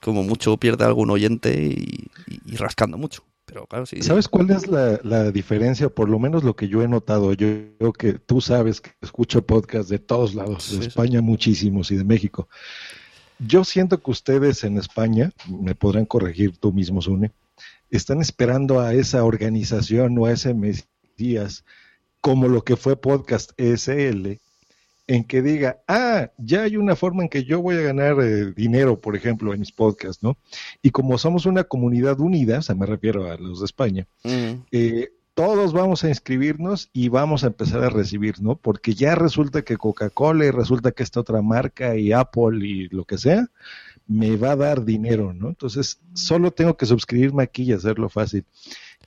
como 0.00 0.22
mucho 0.22 0.56
pierda 0.56 0.86
algún 0.86 1.10
oyente 1.10 1.52
y, 1.64 2.08
y- 2.28 2.40
y 2.52 2.56
rascando 2.56 2.96
mucho. 2.96 3.24
Pero 3.48 3.66
claro, 3.66 3.86
sí. 3.86 4.02
¿Sabes 4.02 4.28
cuál 4.28 4.50
es 4.50 4.66
la, 4.68 5.00
la 5.02 5.30
diferencia? 5.32 5.88
Por 5.88 6.10
lo 6.10 6.18
menos 6.18 6.44
lo 6.44 6.54
que 6.54 6.68
yo 6.68 6.82
he 6.82 6.88
notado, 6.88 7.32
yo 7.32 7.46
creo 7.78 7.92
que 7.94 8.12
tú 8.12 8.42
sabes 8.42 8.82
que 8.82 8.90
escucho 9.00 9.40
podcasts 9.46 9.88
de 9.88 9.98
todos 9.98 10.34
lados, 10.34 10.64
Sí, 10.64 10.76
de 10.76 10.82
sí. 10.82 10.88
España 10.88 11.22
muchísimos 11.22 11.90
y 11.90 11.96
de 11.96 12.04
México. 12.04 12.48
Yo 13.38 13.64
siento 13.64 14.02
que 14.02 14.10
ustedes 14.10 14.64
en 14.64 14.76
España, 14.76 15.30
me 15.48 15.74
podrán 15.74 16.04
corregir 16.04 16.58
tú 16.58 16.72
mismo, 16.72 17.00
Sune, 17.00 17.32
están 17.90 18.20
esperando 18.20 18.80
a 18.80 18.92
esa 18.92 19.24
organización 19.24 20.18
o 20.18 20.26
a 20.26 20.32
ese 20.32 20.52
Mesías 20.52 21.64
como 22.20 22.48
lo 22.48 22.62
que 22.62 22.76
fue 22.76 22.96
Podcast 22.96 23.52
ESL, 23.56 24.38
en 25.08 25.24
que 25.24 25.42
diga, 25.42 25.80
ah, 25.88 26.30
ya 26.38 26.62
hay 26.62 26.76
una 26.76 26.94
forma 26.94 27.24
en 27.24 27.28
que 27.28 27.42
yo 27.42 27.60
voy 27.60 27.76
a 27.76 27.80
ganar 27.80 28.20
eh, 28.20 28.52
dinero, 28.52 29.00
por 29.00 29.16
ejemplo, 29.16 29.52
en 29.52 29.60
mis 29.60 29.72
podcasts, 29.72 30.22
¿no? 30.22 30.38
Y 30.82 30.90
como 30.90 31.18
somos 31.18 31.46
una 31.46 31.64
comunidad 31.64 32.20
unida, 32.20 32.58
o 32.58 32.62
sea, 32.62 32.76
me 32.76 32.86
refiero 32.86 33.28
a 33.28 33.36
los 33.36 33.58
de 33.60 33.64
España, 33.64 34.06
eh, 34.70 35.08
todos 35.34 35.72
vamos 35.72 36.04
a 36.04 36.08
inscribirnos 36.08 36.90
y 36.92 37.08
vamos 37.08 37.42
a 37.42 37.48
empezar 37.48 37.82
a 37.84 37.90
recibir, 37.90 38.40
¿no? 38.42 38.56
Porque 38.56 38.94
ya 38.94 39.14
resulta 39.14 39.62
que 39.62 39.76
Coca-Cola 39.76 40.44
y 40.44 40.50
resulta 40.50 40.92
que 40.92 41.02
esta 41.02 41.20
otra 41.20 41.42
marca 41.42 41.96
y 41.96 42.12
Apple 42.12 42.66
y 42.66 42.88
lo 42.88 43.04
que 43.04 43.18
sea, 43.18 43.46
me 44.06 44.36
va 44.36 44.52
a 44.52 44.56
dar 44.56 44.84
dinero, 44.84 45.32
¿no? 45.32 45.48
Entonces, 45.48 46.00
solo 46.12 46.50
tengo 46.50 46.76
que 46.76 46.86
suscribirme 46.86 47.44
aquí 47.44 47.62
y 47.62 47.72
hacerlo 47.72 48.08
fácil. 48.08 48.44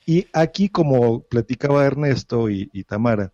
Y 0.05 0.27
aquí, 0.33 0.69
como 0.69 1.23
platicaba 1.23 1.85
Ernesto 1.85 2.49
y, 2.49 2.67
Tamara, 2.87 3.31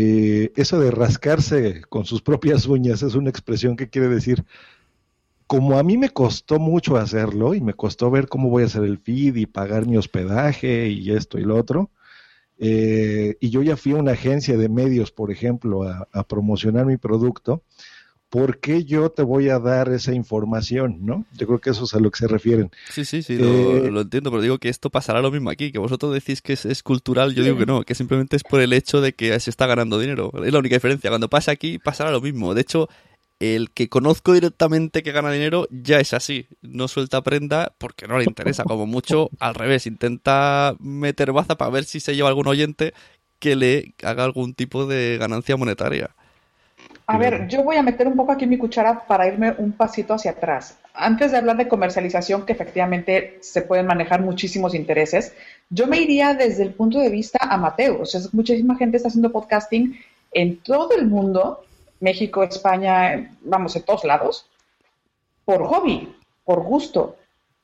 eh, 0.00 0.52
eso 0.54 0.78
de 0.78 0.92
rascarse 0.92 1.82
con 1.88 2.04
sus 2.04 2.22
propias 2.22 2.66
uñas 2.66 3.02
es 3.02 3.16
una 3.16 3.30
expresión 3.30 3.76
que 3.76 3.90
quiere 3.90 4.06
decir, 4.06 4.44
como 5.48 5.76
a 5.76 5.82
mí 5.82 5.98
me 5.98 6.10
costó 6.10 6.60
mucho 6.60 6.96
hacerlo 6.96 7.52
y 7.52 7.60
me 7.60 7.74
costó 7.74 8.08
ver 8.08 8.28
cómo 8.28 8.48
voy 8.48 8.62
a 8.62 8.66
hacer 8.66 8.84
el 8.84 8.98
feed 8.98 9.34
y 9.34 9.46
pagar 9.46 9.86
mi 9.86 9.96
hospedaje 9.96 10.88
y 10.88 11.10
esto 11.10 11.36
y 11.40 11.42
lo 11.42 11.56
otro, 11.56 11.90
eh, 12.58 13.38
y 13.40 13.50
yo 13.50 13.60
ya 13.62 13.76
fui 13.76 13.90
a 13.90 13.96
una 13.96 14.12
agencia 14.12 14.56
de 14.56 14.68
medios, 14.68 15.10
por 15.10 15.32
ejemplo, 15.32 15.82
a 15.82 16.24
promocionar 16.28 16.86
mi 16.86 16.96
producto, 16.96 17.64
¿por 18.30 18.58
qué 18.58 18.84
yo 18.84 19.10
te 19.10 19.22
voy 19.22 19.48
a 19.48 19.58
dar 19.58 19.90
esa 19.90 20.12
información? 20.14 20.98
¿no? 21.00 21.24
Yo 21.32 21.46
creo 21.46 21.58
que 21.60 21.70
eso 21.70 21.84
es 21.84 21.94
a 21.94 22.00
lo 22.00 22.10
que 22.10 22.18
se 22.18 22.28
refieren. 22.28 22.70
Sí, 22.90 23.04
sí, 23.04 23.22
sí, 23.22 23.36
lo, 23.36 23.46
eh, 23.46 23.86
entiendo, 23.86 24.30
pero 24.30 24.42
digo 24.42 24.58
que 24.58 24.68
esto 24.68 24.90
pasará 24.90 25.20
lo 25.20 25.30
mismo 25.30 25.50
aquí, 25.50 25.72
que 25.72 25.78
vosotros 25.78 26.12
decís 26.12 26.42
que 26.42 26.52
es, 26.52 26.82
cultural, 26.82 27.34
yo 27.34 27.42
digo 27.42 27.58
que 27.58 27.66
no, 27.66 27.82
que 27.82 27.94
simplemente 27.94 28.36
es 28.36 28.44
por 28.44 28.60
el 28.60 28.72
hecho 28.72 29.00
de 29.00 29.12
que 29.12 29.38
se 29.40 29.50
está 29.50 29.66
ganando 29.66 29.98
dinero. 29.98 30.32
Es 30.44 30.52
la 30.52 30.58
única 30.58 30.76
diferencia. 30.76 31.10
Cuando 31.10 31.28
pasa 31.28 31.52
aquí, 31.52 31.78
pasará 31.78 32.10
lo 32.10 32.20
mismo. 32.20 32.54
De 32.54 32.60
hecho, 32.60 32.88
el 33.40 33.70
que 33.70 33.88
conozco 33.88 34.32
directamente 34.32 35.02
que 35.02 35.12
gana 35.12 35.30
dinero 35.30 35.68
ya 35.70 36.00
es 36.00 36.12
así. 36.12 36.46
No 36.60 36.88
suelta 36.88 37.22
prenda 37.22 37.74
porque 37.78 38.06
no 38.06 38.18
le 38.18 38.24
interesa. 38.24 38.64
Como 38.64 38.86
mucho, 38.86 39.30
al 39.38 39.54
revés, 39.54 39.86
intenta 39.86 40.74
meter 40.80 41.32
baza 41.32 41.56
para 41.56 41.70
ver 41.70 41.84
si 41.84 42.00
se 42.00 42.14
lleva 42.16 42.28
algún 42.28 42.48
oyente 42.48 42.94
que 43.38 43.54
le 43.56 43.94
haga 44.02 44.24
algún 44.24 44.54
tipo 44.54 44.86
de 44.86 45.16
ganancia 45.18 45.56
monetaria. 45.56 46.14
A 47.10 47.16
ver, 47.16 47.48
yo 47.48 47.62
voy 47.62 47.76
a 47.76 47.82
meter 47.82 48.06
un 48.06 48.16
poco 48.16 48.32
aquí 48.32 48.46
mi 48.46 48.58
cuchara 48.58 49.06
para 49.06 49.26
irme 49.26 49.54
un 49.56 49.72
pasito 49.72 50.12
hacia 50.12 50.32
atrás. 50.32 50.76
Antes 50.92 51.32
de 51.32 51.38
hablar 51.38 51.56
de 51.56 51.66
comercialización, 51.66 52.44
que 52.44 52.52
efectivamente 52.52 53.38
se 53.40 53.62
pueden 53.62 53.86
manejar 53.86 54.20
muchísimos 54.20 54.74
intereses, 54.74 55.32
yo 55.70 55.86
me 55.86 56.02
iría 56.02 56.34
desde 56.34 56.64
el 56.64 56.74
punto 56.74 56.98
de 56.98 57.08
vista 57.08 57.38
amateur. 57.40 58.02
O 58.02 58.04
sea, 58.04 58.20
muchísima 58.32 58.76
gente 58.76 58.98
está 58.98 59.08
haciendo 59.08 59.32
podcasting 59.32 59.98
en 60.32 60.58
todo 60.58 60.94
el 60.94 61.06
mundo, 61.06 61.64
México, 62.00 62.42
España, 62.42 63.34
vamos, 63.40 63.74
en 63.74 63.84
todos 63.84 64.04
lados, 64.04 64.46
por 65.46 65.64
hobby, 65.64 66.14
por 66.44 66.62
gusto. 66.62 67.16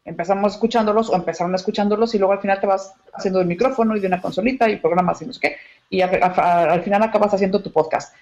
Empezamos 0.06 0.54
escuchándolos 0.54 1.10
o 1.10 1.16
empezaron 1.16 1.54
escuchándolos 1.54 2.14
y 2.14 2.18
luego 2.18 2.32
al 2.32 2.40
final 2.40 2.60
te 2.60 2.66
vas 2.66 2.94
haciendo 3.12 3.42
el 3.42 3.46
micrófono 3.46 3.94
y 3.94 4.00
de 4.00 4.06
una 4.06 4.22
consolita 4.22 4.70
y 4.70 4.76
programas 4.76 5.20
y 5.20 5.26
no 5.26 5.34
sé 5.34 5.40
qué, 5.40 5.56
y 5.90 6.00
al 6.00 6.82
final 6.82 7.02
acabas 7.02 7.34
haciendo 7.34 7.62
tu 7.62 7.70
podcast 7.70 8.14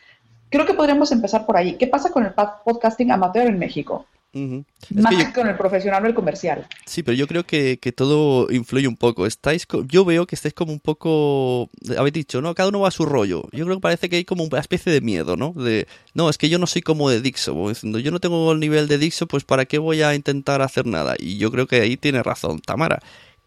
creo 0.53 0.67
que 0.67 0.75
podríamos 0.75 1.11
empezar 1.11 1.47
por 1.47 1.57
ahí. 1.57 1.77
¿Qué 1.79 1.89
pasa 1.89 2.13
con 2.13 2.25
el 2.25 2.33
podcasting 2.33 3.11
amateur 3.11 3.49
en 3.49 3.59
México? 3.59 4.07
Más 4.35 5.15
que, 5.15 5.33
con 5.35 5.47
el 5.47 5.57
profesional 5.57 6.05
o 6.05 6.07
el 6.07 6.15
comercial. 6.15 6.67
Sí, 6.87 7.03
pero 7.03 7.15
yo 7.15 7.27
creo 7.27 7.45
que, 7.45 7.77
todo 7.95 8.51
influye 8.51 8.87
un 8.87 8.97
poco. 8.97 9.27
Estáis, 9.27 9.67
yo 9.89 10.05
veo 10.05 10.27
que 10.27 10.35
estáis 10.35 10.55
como 10.55 10.73
un 10.73 10.81
poco, 10.81 11.69
habéis 11.99 12.15
dicho, 12.15 12.41
¿no? 12.41 12.55
Cada 12.55 12.69
uno 12.69 12.81
va 12.81 12.89
a 12.89 12.93
su 12.93 13.05
rollo. 13.05 13.43
Yo 13.53 13.65
creo 13.65 13.77
que 13.77 13.83
parece 13.83 14.09
que 14.09 14.17
hay 14.17 14.25
como 14.25 14.45
una 14.45 14.61
especie 14.61 14.93
de 14.93 15.01
miedo, 15.01 15.37
¿no? 15.37 15.53
De, 15.53 15.87
no, 16.15 16.31
es 16.31 16.39
que 16.39 16.49
yo 16.49 16.59
no 16.59 16.67
soy 16.67 16.83
como 16.83 17.11
de 17.11 17.21
Dixo. 17.21 17.69
Diciendo, 17.69 17.99
yo 17.99 18.11
no 18.11 18.21
tengo 18.21 18.53
el 18.53 18.61
nivel 18.61 18.89
de 18.89 18.99
Dixo, 18.99 19.27
pues 19.27 19.45
¿para 19.45 19.67
qué 19.67 19.79
voy 19.79 20.03
a 20.03 20.15
intentar 20.15 20.63
hacer 20.63 20.87
nada? 20.87 21.15
Y 21.19 21.37
yo 21.37 21.51
creo 21.51 21.67
que 21.67 21.81
ahí 21.81 21.97
tiene 21.97 22.23
razón 22.23 22.61
Tamara 22.61 23.01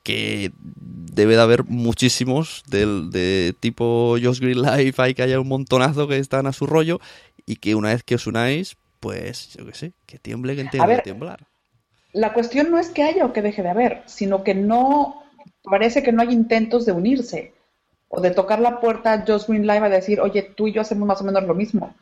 que 0.06 0.52
debe 0.62 1.36
de 1.36 1.42
haber 1.42 1.64
muchísimos 1.64 2.64
del, 2.70 3.10
de 3.10 3.56
tipo 3.60 4.18
Just 4.22 4.40
Green 4.40 4.62
Life, 4.62 5.02
hay 5.02 5.16
que 5.16 5.24
haya 5.24 5.40
un 5.40 5.48
montonazo 5.48 6.08
que 6.08 6.20
están 6.20 6.46
a 6.46 6.54
su 6.54 6.68
rollo 6.68 7.02
y 7.48 7.56
que 7.56 7.74
una 7.74 7.90
vez 7.90 8.04
que 8.04 8.14
os 8.14 8.28
unáis, 8.28 8.78
pues 9.00 9.50
yo 9.56 9.66
qué 9.66 9.74
sé, 9.74 9.94
que 10.06 10.20
tiemble 10.20 10.56
que 10.56 10.66
tenga 10.66 10.88
que 10.88 11.02
temblar. 11.02 11.48
La 12.14 12.34
cuestión 12.34 12.70
no 12.70 12.78
es 12.78 12.90
que 12.90 13.02
haya 13.02 13.26
o 13.26 13.34
que 13.34 13.42
deje 13.42 13.64
de 13.64 13.70
haber, 13.70 14.04
sino 14.06 14.44
que 14.44 14.54
no, 14.54 15.24
parece 15.64 16.04
que 16.04 16.12
no 16.12 16.22
hay 16.22 16.32
intentos 16.32 16.86
de 16.86 16.92
unirse 16.92 17.54
o 18.08 18.22
de 18.22 18.30
tocar 18.30 18.60
la 18.60 18.80
puerta 18.80 19.14
a 19.14 19.26
Just 19.26 19.50
Green 19.50 19.66
Live 19.66 19.88
a 19.88 19.90
decir, 19.90 20.22
oye, 20.22 20.44
tú 20.44 20.68
y 20.68 20.74
yo 20.74 20.82
hacemos 20.82 21.08
más 21.08 21.20
o 21.22 21.24
menos 21.24 21.44
lo 21.44 21.56
mismo 21.56 21.96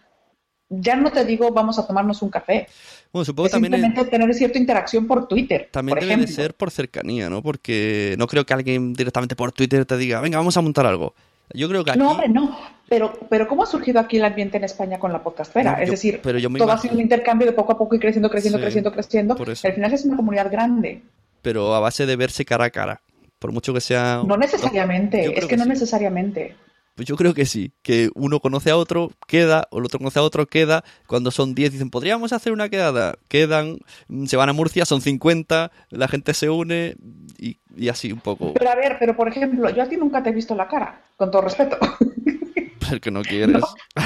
ya 0.82 0.96
no 0.96 1.12
te 1.12 1.26
digo 1.26 1.52
vamos 1.52 1.80
a 1.80 1.86
tomarnos 1.86 2.22
un 2.22 2.30
café. 2.30 2.68
Bueno, 3.14 3.26
supongo 3.26 3.50
también 3.50 3.74
simplemente 3.74 4.10
tener 4.10 4.34
cierta 4.34 4.58
interacción 4.58 5.06
por 5.06 5.28
Twitter. 5.28 5.70
También 5.72 6.00
debe 6.00 6.18
de 6.18 6.28
ser 6.28 6.56
por 6.56 6.72
cercanía, 6.72 7.30
¿no? 7.30 7.44
Porque 7.44 8.16
no 8.18 8.26
creo 8.26 8.44
que 8.44 8.56
alguien 8.56 8.94
directamente 8.94 9.36
por 9.36 9.52
Twitter 9.52 9.86
te 9.86 9.98
diga, 9.98 10.20
venga, 10.20 10.40
vamos 10.40 10.58
a 10.58 10.62
montar 10.62 10.88
algo. 10.88 11.14
Yo 11.54 11.70
creo 11.70 11.84
que 11.84 11.92
aquí... 11.92 12.00
No, 12.00 12.12
hombre, 12.12 12.28
no. 12.28 12.58
Pero, 12.90 13.14
pero 13.30 13.48
¿cómo 13.48 13.62
ha 13.62 13.66
surgido 13.68 14.00
aquí 14.00 14.18
el 14.18 14.26
ambiente 14.26 14.58
en 14.58 14.64
España 14.64 14.98
con 14.98 15.14
la 15.14 15.22
podcastera? 15.22 15.82
es 15.84 15.92
decir, 15.92 16.22
todo 16.22 16.72
ha 16.72 16.78
sido 16.80 16.96
un 16.96 17.02
intercambio 17.02 17.46
de 17.46 17.54
poco 17.54 17.74
a 17.74 17.78
poco 17.78 17.96
y 17.96 18.00
creciendo, 18.00 18.32
creciendo, 18.32 18.60
creciendo, 18.60 18.92
creciendo. 18.92 19.36
Al 19.38 19.74
final 19.74 19.94
es 19.94 20.06
una 20.06 20.16
comunidad 20.16 20.52
grande. 20.52 21.04
Pero 21.44 21.76
a 21.76 21.80
base 21.80 22.08
de 22.08 22.16
verse 22.16 22.46
cara 22.46 22.66
a 22.66 22.70
cara. 22.72 23.02
Por 23.38 23.52
mucho 23.52 23.76
que 23.76 23.82
sea... 23.82 24.24
No 24.26 24.38
necesariamente, 24.38 25.38
es 25.38 25.46
que, 25.46 25.56
no 25.56 25.66
necesariamente. 25.66 26.56
Pues 26.96 27.08
yo 27.08 27.16
creo 27.16 27.34
que 27.34 27.46
sí, 27.46 27.74
que 27.82 28.10
uno 28.14 28.40
conoce 28.40 28.70
a 28.70 28.78
otro, 28.78 29.12
queda, 29.28 29.68
o 29.72 29.80
el 29.80 29.86
otro 29.86 29.98
conoce 29.98 30.20
a 30.20 30.24
otro, 30.24 30.46
queda. 30.46 30.84
Cuando 31.08 31.32
son 31.32 31.56
10 31.56 31.72
dicen, 31.72 31.90
podríamos 31.90 32.34
hacer 32.34 32.54
una 32.54 32.70
quedada. 32.70 33.16
Quedan, 33.28 33.80
mm, 34.08 34.26
se 34.26 34.38
van 34.38 34.50
a 34.50 34.54
Murcia, 34.54 34.86
son 34.86 35.02
50, 35.02 35.72
la 35.90 36.08
gente 36.08 36.34
se 36.36 36.50
une 36.50 36.96
y, 37.40 37.58
así 37.90 38.12
un 38.12 38.20
poco. 38.20 38.54
Pero 38.54 38.70
a 38.70 38.76
ver, 38.76 38.98
pero 39.00 39.16
por 39.16 39.28
ejemplo, 39.28 39.70
yo 39.72 39.82
a 39.82 39.90
ti 39.90 39.98
nunca 39.98 40.22
te 40.22 40.30
he 40.30 40.34
visto 40.34 40.54
la 40.56 40.68
cara, 40.68 41.02
con 41.18 41.32
todo 41.32 41.42
respeto. 41.42 41.78
que 43.02 43.12
no 43.12 43.22
quieres. 43.22 43.64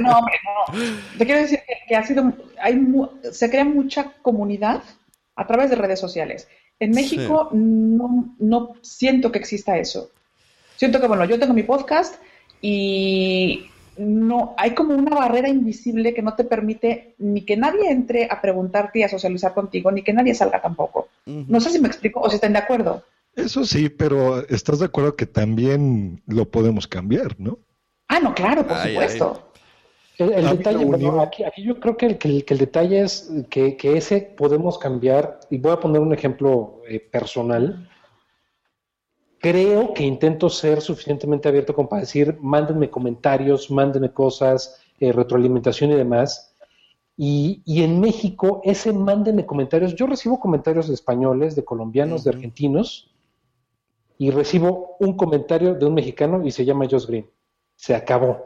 No, 0.00 0.18
hombre, 0.18 0.34
no. 0.44 0.74
Te 1.18 1.24
quiero 1.24 1.42
decir 1.42 1.60
que, 1.86 1.94
ha 1.94 2.04
sido, 2.04 2.32
hay, 2.60 2.80
se 3.30 3.48
crea 3.48 3.64
mucha 3.64 4.12
comunidad 4.22 4.82
a 5.36 5.46
través 5.46 5.70
de 5.70 5.76
redes 5.76 6.00
sociales. 6.00 6.48
En 6.80 6.90
México 6.90 7.50
no, 7.52 8.34
no 8.38 8.74
siento 8.82 9.30
que 9.30 9.38
exista 9.38 9.78
eso. 9.78 10.10
Siento 10.76 11.00
que, 11.00 11.06
bueno, 11.06 11.24
yo 11.24 11.38
tengo 11.38 11.54
mi 11.54 11.62
podcast 11.62 12.16
y 12.60 13.66
no 13.98 14.54
hay 14.58 14.74
como 14.74 14.94
una 14.94 15.14
barrera 15.14 15.48
invisible 15.48 16.14
que 16.14 16.22
no 16.22 16.34
te 16.34 16.44
permite 16.44 17.14
ni 17.18 17.42
que 17.42 17.56
nadie 17.56 17.90
entre 17.90 18.28
a 18.30 18.40
preguntarte 18.40 19.00
y 19.00 19.02
a 19.02 19.08
socializar 19.08 19.54
contigo, 19.54 19.90
ni 19.90 20.02
que 20.02 20.12
nadie 20.12 20.34
salga 20.34 20.60
tampoco. 20.60 21.08
No 21.24 21.60
sé 21.60 21.70
si 21.70 21.78
me 21.80 21.88
explico 21.88 22.20
o 22.20 22.28
si 22.28 22.36
están 22.36 22.52
de 22.52 22.58
acuerdo. 22.58 23.02
Eso 23.34 23.64
sí, 23.64 23.88
pero 23.88 24.46
estás 24.48 24.78
de 24.78 24.86
acuerdo 24.86 25.16
que 25.16 25.26
también 25.26 26.22
lo 26.26 26.50
podemos 26.50 26.86
cambiar, 26.86 27.38
¿no? 27.38 27.58
Ah, 28.08 28.20
no, 28.20 28.34
claro, 28.34 28.66
por 28.66 28.78
supuesto. 28.78 29.42
El, 30.18 30.48
detalle, 30.48 30.86
aquí, 31.46 31.62
yo 31.62 31.78
creo 31.78 31.96
que 31.98 32.06
el, 32.06 32.16
que 32.16 32.54
el, 32.54 32.58
detalle 32.58 33.02
es 33.02 33.30
que, 33.50 33.76
ese 33.82 34.22
podemos 34.22 34.78
cambiar, 34.78 35.40
y 35.50 35.58
voy 35.58 35.72
a 35.72 35.80
poner 35.80 36.00
un 36.00 36.14
ejemplo 36.14 36.80
eh, 36.88 37.00
personal 37.00 37.86
creo 39.40 39.94
que 39.94 40.04
intento 40.04 40.48
ser 40.48 40.80
suficientemente 40.80 41.48
abierto 41.48 41.74
como 41.74 41.88
para 41.88 42.00
decir, 42.00 42.38
mándenme 42.40 42.90
comentarios, 42.90 43.70
mándenme 43.70 44.12
cosas, 44.12 44.80
eh, 44.98 45.12
retroalimentación 45.12 45.90
y 45.92 45.94
demás. 45.94 46.54
Y, 47.18 47.62
en 47.82 47.98
México, 48.00 48.60
ese 48.62 48.92
mándenme 48.92 49.46
comentarios, 49.46 49.94
yo 49.94 50.06
recibo 50.06 50.38
comentarios 50.38 50.88
de 50.88 50.94
españoles, 50.94 51.56
de 51.56 51.64
colombianos, 51.64 52.24
de 52.24 52.30
argentinos, 52.30 53.10
y 54.18 54.30
recibo 54.30 54.96
un 55.00 55.16
comentario 55.16 55.74
de 55.74 55.86
un 55.86 55.94
mexicano 55.94 56.44
y 56.44 56.50
se 56.50 56.64
llama 56.64 56.86
Josh 56.90 57.06
Green. 57.06 57.26
Se 57.76 57.94
acabó. 57.94 58.44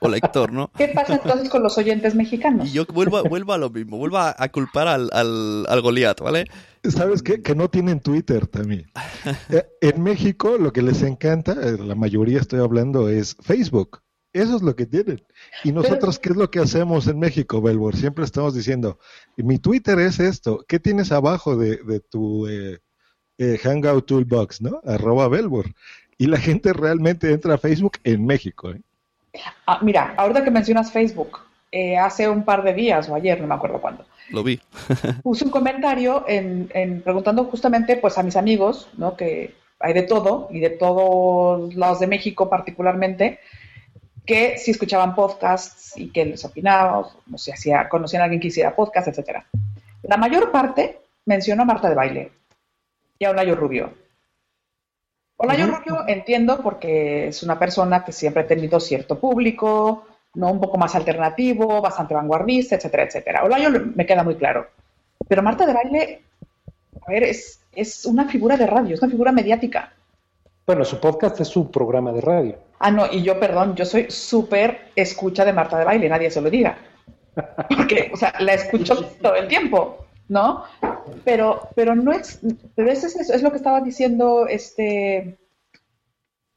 O 0.00 0.08
lector, 0.08 0.52
¿no? 0.52 0.70
¿Qué 0.76 0.88
pasa 0.88 1.14
entonces 1.14 1.48
con 1.48 1.62
los 1.62 1.78
oyentes 1.78 2.14
mexicanos? 2.14 2.68
Y 2.68 2.72
yo 2.72 2.84
vuelvo, 2.86 3.52
a 3.52 3.58
lo 3.58 3.70
mismo, 3.70 3.98
vuelvo 3.98 4.18
a, 4.18 4.34
culpar 4.48 4.88
al, 4.88 5.08
al, 5.12 5.64
al 5.68 5.80
Goliat, 5.80 6.20
¿vale? 6.20 6.46
¿Sabes 6.82 7.22
qué? 7.22 7.40
Que 7.40 7.54
no 7.54 7.70
tienen 7.70 8.00
Twitter 8.00 8.46
también. 8.46 8.90
Eh, 9.50 9.64
en 9.80 10.02
México 10.02 10.56
lo 10.58 10.72
que 10.72 10.82
les 10.82 11.02
encanta, 11.02 11.52
eh, 11.52 11.78
la 11.78 11.94
mayoría 11.94 12.40
estoy 12.40 12.58
hablando, 12.60 13.08
es 13.08 13.36
Facebook. 13.40 14.00
Eso 14.32 14.56
es 14.56 14.62
lo 14.62 14.74
que 14.74 14.86
tienen. 14.86 15.24
Y 15.62 15.72
nosotros, 15.72 16.18
¿qué 16.18 16.30
es 16.30 16.36
lo 16.36 16.50
que 16.50 16.58
hacemos 16.58 17.06
en 17.06 17.18
México, 17.18 17.60
Belbor? 17.60 17.96
Siempre 17.96 18.24
estamos 18.24 18.54
diciendo, 18.54 18.98
mi 19.36 19.58
Twitter 19.58 19.98
es 20.00 20.18
esto. 20.18 20.64
¿Qué 20.66 20.80
tienes 20.80 21.12
abajo 21.12 21.56
de, 21.56 22.00
tu 22.00 22.48
eh, 22.48 22.80
Hangout 23.62 24.06
Toolbox, 24.06 24.62
no? 24.62 24.80
Arroba 24.84 25.28
Belbor. 25.28 25.66
Y 26.22 26.26
la 26.28 26.38
gente 26.38 26.72
realmente 26.72 27.32
entra 27.32 27.54
a 27.54 27.58
Facebook 27.58 27.94
en 28.04 28.24
México. 28.24 28.72
Ah, 29.66 29.80
mira, 29.82 30.14
ahorita 30.16 30.44
que 30.44 30.52
mencionas 30.52 30.92
Facebook, 30.92 31.40
hace 32.00 32.28
un 32.28 32.44
par 32.44 32.62
de 32.62 32.74
días 32.74 33.08
o 33.08 33.16
ayer, 33.16 33.40
no 33.40 33.48
me 33.48 33.56
acuerdo 33.56 33.80
cuándo, 33.80 34.04
lo 34.30 34.44
vi. 34.44 34.60
Puse 35.24 35.44
un 35.44 35.50
comentario 35.50 36.24
en, 36.28 37.02
preguntando 37.02 37.46
justamente 37.46 37.96
pues 37.96 38.18
a 38.18 38.22
mis 38.22 38.36
amigos, 38.36 38.88
¿no? 38.96 39.16
Que 39.16 39.56
hay 39.80 39.94
de 39.94 40.04
todo 40.04 40.46
y 40.52 40.60
de 40.60 40.70
todos 40.70 41.74
lados 41.74 41.98
de 41.98 42.06
México 42.06 42.48
particularmente, 42.48 43.40
que 44.24 44.58
si 44.58 44.70
escuchaban 44.70 45.16
podcasts 45.16 45.94
y 45.96 46.10
que 46.10 46.24
les 46.24 46.44
opinaba, 46.44 47.00
o 47.00 47.12
si 47.36 47.50
hacía, 47.50 47.88
conocían 47.88 48.22
a 48.22 48.26
alguien 48.26 48.40
que 48.40 48.46
hiciera 48.46 48.76
podcast, 48.76 49.08
etcétera. 49.08 49.44
La 50.04 50.18
mayor 50.18 50.52
parte 50.52 51.00
mencionó 51.26 51.62
a 51.62 51.66
Marta 51.66 51.88
de 51.88 51.96
Baile 51.96 52.30
y 53.18 53.24
a 53.24 53.30
Olayo 53.30 53.56
Rubio. 53.56 54.02
Olayo 55.42 55.66
Rubio 55.66 56.04
entiendo 56.06 56.60
porque 56.62 57.26
es 57.26 57.42
una 57.42 57.58
persona 57.58 58.04
que 58.04 58.12
siempre 58.12 58.44
ha 58.44 58.46
tenido 58.46 58.78
cierto 58.78 59.18
público, 59.18 60.04
no 60.34 60.52
un 60.52 60.60
poco 60.60 60.78
más 60.78 60.94
alternativo, 60.94 61.82
bastante 61.82 62.14
vanguardista, 62.14 62.76
etcétera, 62.76 63.02
etcétera. 63.02 63.42
Olayo 63.42 63.68
me 63.96 64.06
queda 64.06 64.22
muy 64.22 64.36
claro. 64.36 64.68
Pero 65.26 65.42
Marta 65.42 65.66
de 65.66 65.72
Baile, 65.72 66.22
a 67.04 67.10
ver, 67.10 67.24
es, 67.24 67.60
es 67.72 68.06
una 68.06 68.28
figura 68.28 68.56
de 68.56 68.68
radio, 68.68 68.94
es 68.94 69.02
una 69.02 69.10
figura 69.10 69.32
mediática. 69.32 69.92
Bueno, 70.64 70.84
su 70.84 71.00
podcast 71.00 71.40
es 71.40 71.48
su 71.48 71.72
programa 71.72 72.12
de 72.12 72.20
radio. 72.20 72.58
Ah, 72.78 72.92
no, 72.92 73.06
y 73.10 73.22
yo, 73.22 73.40
perdón, 73.40 73.74
yo 73.74 73.84
soy 73.84 74.12
súper 74.12 74.92
escucha 74.94 75.44
de 75.44 75.52
Marta 75.52 75.76
de 75.76 75.84
Baile, 75.84 76.08
nadie 76.08 76.30
se 76.30 76.40
lo 76.40 76.50
diga. 76.50 76.78
Porque, 77.68 78.12
o 78.14 78.16
sea, 78.16 78.32
la 78.38 78.54
escucho 78.54 79.04
todo 79.20 79.34
el 79.34 79.48
tiempo, 79.48 80.01
¿no? 80.28 80.64
Pero, 81.24 81.68
pero 81.74 81.94
no 81.94 82.12
es, 82.12 82.40
pero 82.74 82.90
es, 82.90 83.04
es, 83.04 83.30
es 83.30 83.42
lo 83.42 83.50
que 83.50 83.56
estaba 83.56 83.80
diciendo 83.80 84.46
este, 84.48 85.38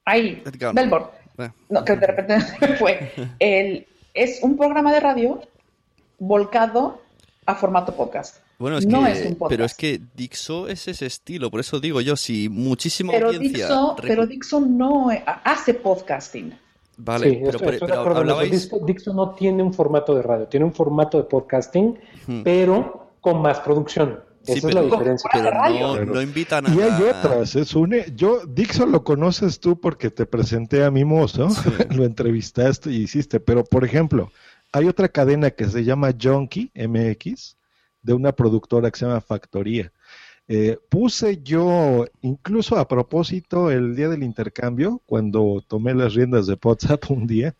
ahí, 0.06 0.42
Edgar. 0.46 0.74
Belfort. 0.74 1.14
Eh. 1.38 1.50
No, 1.70 1.84
que 1.84 1.96
de 1.96 2.08
repente 2.08 2.40
fue. 2.80 3.12
El, 3.40 3.88
es 4.14 4.42
un 4.42 4.58
programa 4.58 4.94
de 4.94 5.00
radio 5.00 5.42
volcado 6.18 7.02
a 7.46 7.56
formato 7.56 7.96
podcast. 7.96 8.38
Bueno, 8.58 8.78
es 8.78 8.86
no 8.86 9.04
que, 9.04 9.12
es 9.12 9.26
un 9.26 9.36
podcast. 9.36 9.50
pero 9.50 9.66
es 9.66 9.74
que 9.74 10.00
Dixo 10.16 10.70
es 10.70 10.88
ese 10.88 11.06
estilo, 11.08 11.52
por 11.52 11.60
eso 11.60 11.80
digo 11.82 12.00
yo, 12.00 12.16
si 12.16 12.48
muchísima 12.48 13.12
Pero 13.12 13.28
audiencia... 13.28 13.68
Dixo, 13.68 13.96
pero 14.02 14.26
Dixo 14.26 14.62
no 14.62 15.12
eh, 15.12 15.22
hace 15.44 15.74
podcasting. 15.74 16.58
Vale, 16.98 17.30
sí, 17.30 17.42
pero, 17.44 17.72
estoy, 17.72 17.92
hablabais... 17.92 18.52
Dixo, 18.52 18.80
Dixo 18.86 19.14
no 19.14 19.32
tiene 19.32 19.62
un 19.62 19.74
formato 19.74 20.16
de 20.16 20.22
radio, 20.22 20.48
tiene 20.48 20.66
un 20.66 20.74
formato 20.74 21.18
de 21.18 21.26
podcasting, 21.26 22.00
Hmm. 22.28 22.44
pero 22.44 23.05
con 23.26 23.42
más 23.42 23.60
producción. 23.60 24.20
Sí, 24.44 24.52
Esa 24.52 24.68
pero, 24.68 24.82
es 24.82 24.86
la 24.86 24.92
diferencia. 24.92 25.30
no, 25.34 26.06
no 26.06 26.22
invitan 26.22 26.68
a... 26.68 26.76
Y 26.76 26.80
hay 26.80 27.02
otras, 27.02 27.56
es 27.56 27.74
une. 27.74 28.06
Yo, 28.16 28.46
Dixon 28.46 28.92
lo 28.92 29.04
conoces 29.04 29.60
tú 29.60 29.80
porque 29.82 30.12
te 30.12 30.28
presenté 30.28 30.84
a 30.84 30.92
Mimoso, 30.92 31.48
lo 31.90 32.06
entrevistaste 32.06 32.92
y 32.92 32.98
hiciste, 32.98 33.40
pero 33.40 33.64
por 33.64 33.84
ejemplo, 33.84 34.32
hay 34.72 34.88
otra 34.88 35.10
cadena 35.10 35.50
que 35.50 35.66
se 35.66 35.84
llama 35.84 36.14
Junkie 36.22 36.70
MX, 36.76 37.58
de 38.04 38.14
una 38.14 38.32
productora 38.32 38.92
que 38.92 39.00
se 39.00 39.08
llama 39.08 39.22
Factoría. 39.22 39.92
Eh, 40.48 40.78
puse 40.90 41.42
yo, 41.42 42.06
incluso 42.22 42.78
a 42.78 42.88
propósito, 42.88 43.72
el 43.72 43.96
día 43.96 44.08
del 44.08 44.22
intercambio, 44.22 45.02
cuando 45.08 45.64
tomé 45.68 45.96
las 45.96 46.14
riendas 46.14 46.46
de 46.46 46.60
WhatsApp 46.64 47.04
un 47.10 47.26
día, 47.26 47.56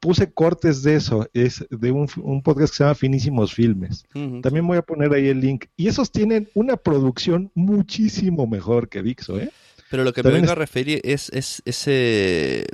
puse 0.00 0.32
cortes 0.32 0.82
de 0.82 0.96
eso, 0.96 1.28
es 1.32 1.66
de 1.70 1.90
un, 1.90 2.08
un 2.22 2.42
podcast 2.42 2.72
que 2.72 2.76
se 2.76 2.84
llama 2.84 2.94
Finísimos 2.94 3.54
Filmes. 3.54 4.06
También 4.42 4.66
voy 4.66 4.78
a 4.78 4.82
poner 4.82 5.12
ahí 5.12 5.28
el 5.28 5.40
link. 5.40 5.66
Y 5.76 5.88
esos 5.88 6.10
tienen 6.10 6.48
una 6.54 6.76
producción 6.76 7.50
muchísimo 7.54 8.46
mejor 8.46 8.88
que 8.88 9.02
Dixo, 9.02 9.38
¿eh? 9.38 9.50
Pero 9.94 10.04
lo 10.04 10.12
que 10.12 10.22
me 10.24 10.30
vengo 10.30 10.48
a 10.48 10.52
es- 10.54 10.58
referir 10.58 11.00
es, 11.04 11.28
es 11.30 11.62
ese 11.64 12.66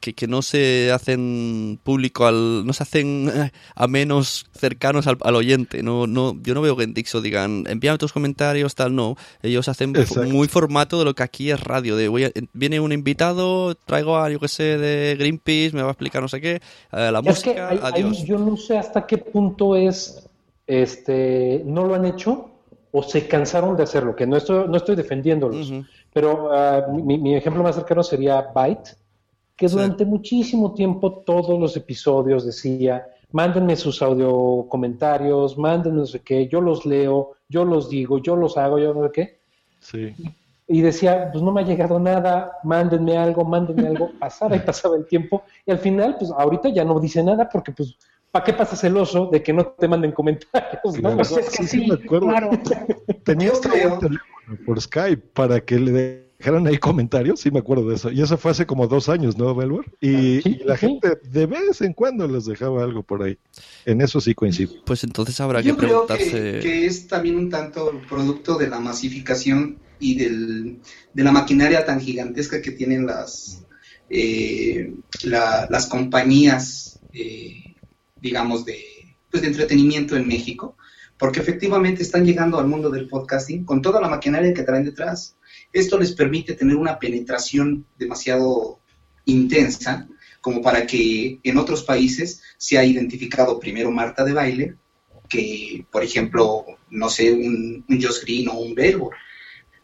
que, 0.00 0.14
que 0.14 0.26
no 0.26 0.42
se 0.42 0.90
hacen 0.92 1.78
público 1.82 2.26
al, 2.26 2.66
no 2.66 2.72
se 2.72 2.82
hacen 2.82 3.30
a 3.76 3.86
menos 3.86 4.46
cercanos 4.52 5.06
al, 5.06 5.16
al 5.22 5.36
oyente. 5.36 5.82
No, 5.84 6.08
no, 6.08 6.36
yo 6.42 6.54
no 6.54 6.60
veo 6.60 6.76
que 6.76 6.82
en 6.84 6.92
Dixo 6.94 7.20
digan 7.20 7.64
envíame 7.68 7.98
tus 7.98 8.12
comentarios, 8.12 8.74
tal, 8.74 8.94
no. 8.96 9.16
Ellos 9.42 9.68
hacen 9.68 9.94
Exacto. 9.94 10.28
muy 10.28 10.48
formato 10.48 10.98
de 10.98 11.04
lo 11.04 11.14
que 11.14 11.22
aquí 11.22 11.50
es 11.52 11.60
radio. 11.60 11.94
De 11.96 12.08
voy 12.08 12.24
a- 12.24 12.32
viene 12.52 12.80
un 12.80 12.90
invitado, 12.92 13.74
traigo 13.76 14.18
a 14.18 14.28
yo 14.28 14.40
que 14.40 14.48
sé 14.48 14.76
de 14.76 15.14
Greenpeace, 15.16 15.76
me 15.76 15.82
va 15.82 15.88
a 15.88 15.92
explicar 15.92 16.20
no 16.20 16.28
sé 16.28 16.40
qué, 16.40 16.56
eh, 16.56 16.60
la 17.12 17.20
Es 17.20 17.22
que 17.42 17.50
música, 17.50 17.68
ahí 17.68 17.78
adiós. 17.80 18.24
yo 18.24 18.38
no 18.38 18.56
sé 18.56 18.76
hasta 18.76 19.06
qué 19.06 19.18
punto 19.18 19.76
es, 19.76 20.26
este, 20.66 21.62
no 21.64 21.84
lo 21.84 21.94
han 21.94 22.04
hecho 22.06 22.46
o 22.92 23.02
se 23.04 23.28
cansaron 23.28 23.76
de 23.76 23.84
hacerlo, 23.84 24.16
que 24.16 24.26
no 24.26 24.36
estoy, 24.36 24.66
no 24.68 24.76
estoy 24.76 24.96
defendiéndolos, 24.96 25.70
Ujú. 25.70 25.84
Pero 26.12 26.50
ah, 26.52 26.86
mi, 26.92 27.18
mi 27.18 27.34
ejemplo 27.36 27.62
más 27.62 27.74
cercano 27.76 28.02
sería 28.02 28.50
Byte, 28.54 28.96
que 29.56 29.68
Sí. 29.68 29.74
durante 29.74 30.04
muchísimo 30.04 30.72
tiempo 30.74 31.22
todos 31.24 31.58
los 31.58 31.76
episodios 31.76 32.44
decía, 32.46 33.06
mándenme 33.32 33.76
sus 33.76 34.00
audio 34.02 34.66
comentarios, 34.68 35.56
mándenme 35.58 36.00
no 36.00 36.06
sé 36.06 36.20
qué, 36.20 36.48
yo 36.48 36.60
los 36.60 36.86
leo, 36.86 37.32
yo 37.48 37.64
los 37.64 37.88
digo, 37.90 38.18
yo 38.18 38.36
los 38.36 38.56
hago, 38.56 38.78
yo 38.78 38.94
no 38.94 39.04
sé 39.06 39.12
qué, 39.12 39.40
Sí. 39.80 40.14
y 40.66 40.80
decía, 40.80 41.30
pues 41.30 41.42
no 41.44 41.52
me 41.52 41.60
ha 41.60 41.64
llegado 41.64 41.98
nada, 42.00 42.52
mándenme 42.64 43.16
algo, 43.18 43.44
mándenme 43.44 43.88
algo, 43.88 44.10
pasaba 44.18 44.56
y 44.56 44.60
pasaba 44.60 44.96
el 44.96 45.06
tiempo, 45.06 45.42
y 45.66 45.70
al 45.72 45.78
final, 45.78 46.16
pues 46.18 46.30
ahorita 46.30 46.70
ya 46.70 46.84
no 46.84 46.98
dice 46.98 47.22
nada 47.22 47.48
porque 47.48 47.72
pues, 47.72 47.96
¿para 48.30 48.44
qué 48.44 48.52
pasas 48.52 48.82
el 48.84 48.96
oso 48.96 49.26
de 49.26 49.42
que 49.42 49.52
no 49.52 49.66
te 49.66 49.86
manden 49.88 50.12
comentarios? 50.12 50.80
no? 50.84 50.92
Claro. 51.00 51.16
Pues 51.16 51.30
es 51.32 51.50
que 51.50 51.56
Sí, 51.56 51.66
sí, 51.66 51.80
sí, 51.82 51.86
me 51.88 51.94
acuerdo. 52.02 52.26
claro. 52.28 52.50
Tenía 53.24 53.48
Yo 53.48 53.52
hasta 53.54 53.68
creo- 53.70 53.94
un 53.94 54.00
teléfono 54.00 54.30
por 54.56 54.80
Skype 54.80 55.22
para 55.34 55.60
que 55.64 55.78
le 55.78 56.30
dejaran 56.38 56.66
ahí 56.66 56.78
comentarios, 56.78 57.40
sí 57.40 57.50
me 57.50 57.58
acuerdo 57.58 57.88
de 57.88 57.96
eso. 57.96 58.10
Y 58.10 58.22
eso 58.22 58.38
fue 58.38 58.50
hace 58.52 58.66
como 58.66 58.86
dos 58.86 59.08
años, 59.08 59.36
¿no? 59.36 59.52
Y, 60.00 60.40
Sí, 60.40 60.42
y 60.44 60.64
la 60.64 60.76
sí. 60.76 60.86
gente 60.86 61.18
de 61.22 61.46
vez 61.46 61.80
en 61.82 61.92
cuando 61.92 62.26
les 62.26 62.46
dejaba 62.46 62.82
algo 62.82 63.02
por 63.02 63.22
ahí. 63.22 63.38
En 63.84 64.00
eso 64.00 64.20
sí 64.20 64.34
coincido. 64.34 64.72
Pues 64.86 65.04
entonces 65.04 65.38
habrá 65.40 65.60
Yo 65.60 65.72
que 65.72 65.78
creo 65.78 66.06
preguntarse. 66.06 66.52
que, 66.54 66.58
que 66.60 66.86
es 66.86 67.06
también 67.08 67.36
un 67.36 67.50
tanto 67.50 67.92
producto 68.08 68.56
de 68.56 68.68
la 68.68 68.80
masificación 68.80 69.78
y 69.98 70.14
del, 70.16 70.80
de 71.12 71.24
la 71.24 71.32
maquinaria 71.32 71.84
tan 71.84 72.00
gigantesca 72.00 72.62
que 72.62 72.70
tienen 72.72 73.06
las, 73.06 73.66
eh, 74.08 74.94
la- 75.24 75.66
las 75.70 75.86
compañías, 75.86 77.02
eh, 77.12 77.54
digamos, 78.18 78.64
de, 78.64 78.82
pues, 79.30 79.42
de 79.42 79.48
entretenimiento 79.48 80.16
en 80.16 80.26
México, 80.26 80.76
porque 81.20 81.38
efectivamente 81.40 82.02
están 82.02 82.24
llegando 82.24 82.58
al 82.58 82.66
mundo 82.66 82.88
del 82.90 83.06
podcasting 83.06 83.64
con 83.64 83.82
toda 83.82 84.00
la 84.00 84.08
maquinaria 84.08 84.54
que 84.54 84.62
traen 84.62 84.86
detrás. 84.86 85.36
Esto 85.70 85.98
les 85.98 86.12
permite 86.12 86.54
tener 86.54 86.74
una 86.76 86.98
penetración 86.98 87.84
demasiado 87.98 88.80
intensa 89.26 90.08
como 90.40 90.62
para 90.62 90.86
que 90.86 91.38
en 91.42 91.58
otros 91.58 91.84
países 91.84 92.40
se 92.56 92.78
ha 92.78 92.84
identificado 92.84 93.60
primero 93.60 93.90
Marta 93.90 94.24
de 94.24 94.32
baile 94.32 94.76
que, 95.28 95.84
por 95.92 96.02
ejemplo, 96.02 96.64
no 96.88 97.08
sé, 97.10 97.30
un, 97.32 97.84
un 97.86 98.02
Josh 98.02 98.22
Green 98.22 98.48
o 98.48 98.54
un 98.54 98.74
Belbor. 98.74 99.14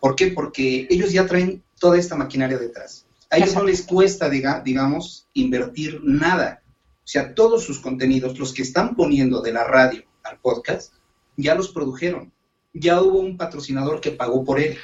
¿Por 0.01 0.17
qué? 0.17 0.29
Porque 0.29 0.87
ellos 0.91 1.13
ya 1.13 1.27
traen 1.27 1.63
toda 1.79 1.99
esta 1.99 2.17
maquinaria 2.17 2.59
detrás. 2.59 3.07
A 3.31 3.37
ellos 3.37 3.55
no 3.55 3.63
les 3.63 3.83
cuesta, 3.83 4.31
diga- 4.31 4.63
digamos, 4.65 5.29
invertir 5.35 6.01
nada. 6.03 6.63
O 6.65 7.07
sea, 7.09 7.35
todos 7.35 7.63
sus 7.63 7.79
contenidos, 7.79 8.39
los 8.39 8.55
que 8.55 8.63
están 8.63 8.97
poniendo 8.97 9.43
de 9.43 9.53
la 9.53 9.65
radio 9.65 10.03
al 10.25 10.41
podcast, 10.41 10.95
ya 11.37 11.55
los 11.55 11.71
produjeron. 11.71 12.33
Ya 12.73 13.01
hubo 13.01 13.19
un 13.21 13.37
patrocinador 13.37 14.01
que 14.01 14.11
pagó 14.11 14.45
por 14.45 14.61
él. 14.61 14.77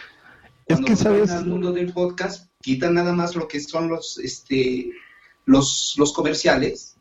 Es 0.66 0.76
Cuando 0.76 0.86
que, 0.86 0.92
lo 0.92 0.98
traen 0.98 1.26
¿sabes? 1.26 1.30
al 1.30 1.46
mundo 1.46 1.72
del 1.72 1.92
podcast, 1.92 2.50
quitan 2.60 2.94
nada 2.94 3.12
más 3.12 3.36
lo 3.36 3.48
que 3.48 3.60
son 3.60 3.88
los, 3.88 4.18
este, 4.18 4.90
los, 5.44 5.94
los 5.98 6.12
comerciales 6.12 6.92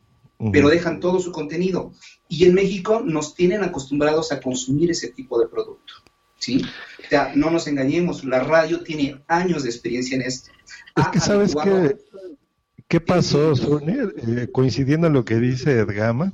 pero 0.52 0.70
dejan 0.70 1.00
todo 1.00 1.20
su 1.20 1.32
contenido. 1.32 1.94
Y 2.28 2.46
en 2.46 2.56
México 2.56 3.02
nos 3.06 3.36
tienen 3.36 3.64
acostumbrados 3.64 4.32
a 4.32 4.40
consumir 4.40 4.90
ese 4.90 5.10
tipo 5.10 5.40
de 5.40 5.48
producto. 5.48 5.94
¿sí? 6.40 6.66
O 7.06 7.10
sea, 7.10 7.34
no 7.36 7.52
nos 7.52 7.68
engañemos, 7.68 8.24
la 8.24 8.40
radio 8.40 8.82
tiene 8.82 9.22
años 9.28 9.64
de 9.64 9.70
experiencia 9.70 10.16
en 10.16 10.24
esto. 10.24 10.52
Es 10.96 11.08
que 11.10 11.20
sabes 11.20 11.56
que 11.56 11.98
¿Qué 12.88 13.00
pasó? 13.00 13.54
Eh, 13.54 14.50
coincidiendo 14.52 15.08
en 15.08 15.14
lo 15.14 15.24
que 15.24 15.36
dice 15.36 15.80
Edgama, 15.80 16.34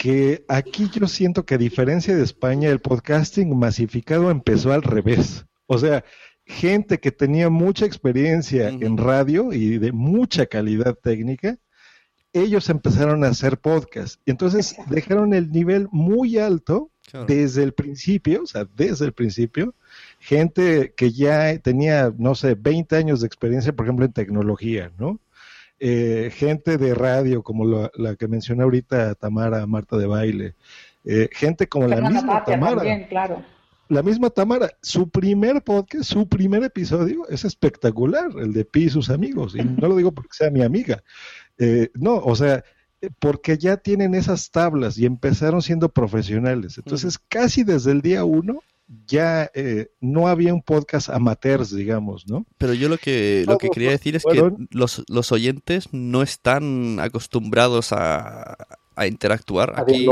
que 0.00 0.46
aquí 0.48 0.88
yo 0.90 1.06
siento 1.06 1.44
que 1.44 1.56
a 1.56 1.58
diferencia 1.58 2.16
de 2.16 2.24
España, 2.24 2.70
el 2.70 2.80
podcasting 2.80 3.54
masificado 3.54 4.30
empezó 4.30 4.72
al 4.72 4.82
revés. 4.82 5.44
O 5.66 5.76
sea, 5.76 6.06
gente 6.46 7.00
que 7.00 7.12
tenía 7.12 7.50
mucha 7.50 7.84
experiencia 7.84 8.70
en 8.70 8.96
radio 8.96 9.52
y 9.52 9.76
de 9.76 9.92
mucha 9.92 10.46
calidad 10.46 10.94
técnica, 10.94 11.58
ellos 12.32 12.70
empezaron 12.70 13.24
a 13.24 13.28
hacer 13.28 13.58
podcast. 13.58 14.18
Entonces 14.24 14.74
dejaron 14.88 15.34
el 15.34 15.50
nivel 15.50 15.86
muy 15.92 16.38
alto 16.38 16.90
Claro. 17.10 17.26
desde 17.26 17.62
el 17.64 17.74
principio, 17.74 18.44
o 18.44 18.46
sea, 18.46 18.66
desde 18.76 19.04
el 19.04 19.12
principio, 19.12 19.74
gente 20.18 20.94
que 20.96 21.10
ya 21.10 21.58
tenía, 21.58 22.10
no 22.16 22.34
sé, 22.34 22.54
20 22.54 22.96
años 22.96 23.20
de 23.20 23.26
experiencia, 23.26 23.74
por 23.74 23.84
ejemplo, 23.84 24.06
en 24.06 24.12
tecnología, 24.12 24.92
¿no? 24.96 25.20
Eh, 25.82 26.30
gente 26.34 26.76
de 26.76 26.94
radio, 26.94 27.42
como 27.42 27.64
la, 27.64 27.90
la 27.94 28.14
que 28.14 28.28
mencioné 28.28 28.62
ahorita 28.62 29.14
Tamara, 29.14 29.66
Marta 29.66 29.96
de 29.96 30.06
Baile, 30.06 30.54
eh, 31.04 31.28
gente 31.32 31.66
como 31.66 31.86
la 31.86 32.00
misma 32.00 32.20
Tapia 32.20 32.54
Tamara, 32.54 32.76
también, 32.76 33.06
claro. 33.08 33.42
la 33.88 34.02
misma 34.02 34.28
Tamara, 34.28 34.70
su 34.82 35.08
primer 35.08 35.62
podcast, 35.62 36.04
su 36.04 36.28
primer 36.28 36.62
episodio 36.62 37.26
es 37.28 37.46
espectacular, 37.46 38.30
el 38.38 38.52
de 38.52 38.66
Pi 38.66 38.84
y 38.84 38.90
sus 38.90 39.08
amigos, 39.08 39.54
y 39.56 39.64
no 39.64 39.88
lo 39.88 39.96
digo 39.96 40.12
porque 40.12 40.32
sea 40.32 40.50
mi 40.50 40.62
amiga, 40.62 41.02
eh, 41.56 41.90
no, 41.94 42.16
o 42.16 42.36
sea, 42.36 42.62
eh, 43.00 43.08
porque 43.18 43.56
ya 43.56 43.78
tienen 43.78 44.14
esas 44.14 44.50
tablas 44.50 44.98
y 44.98 45.06
empezaron 45.06 45.62
siendo 45.62 45.88
profesionales, 45.88 46.76
entonces 46.76 47.18
casi 47.18 47.64
desde 47.64 47.92
el 47.92 48.02
día 48.02 48.24
uno 48.24 48.60
ya 49.06 49.50
eh, 49.54 49.90
no 50.00 50.28
había 50.28 50.52
un 50.52 50.62
podcast 50.62 51.10
amateurs, 51.10 51.74
digamos, 51.74 52.26
¿no? 52.28 52.44
Pero 52.58 52.74
yo 52.74 52.88
lo 52.88 52.98
que, 52.98 53.44
lo 53.46 53.58
que 53.58 53.70
quería 53.70 53.90
decir 53.90 54.16
es 54.16 54.24
que 54.24 54.50
los, 54.70 55.04
los 55.08 55.32
oyentes 55.32 55.88
no 55.92 56.22
están 56.22 56.98
acostumbrados 57.00 57.92
a, 57.92 58.56
a 59.00 59.06
interactuar. 59.06 59.74
A 59.76 59.82
Aquí, 59.82 60.06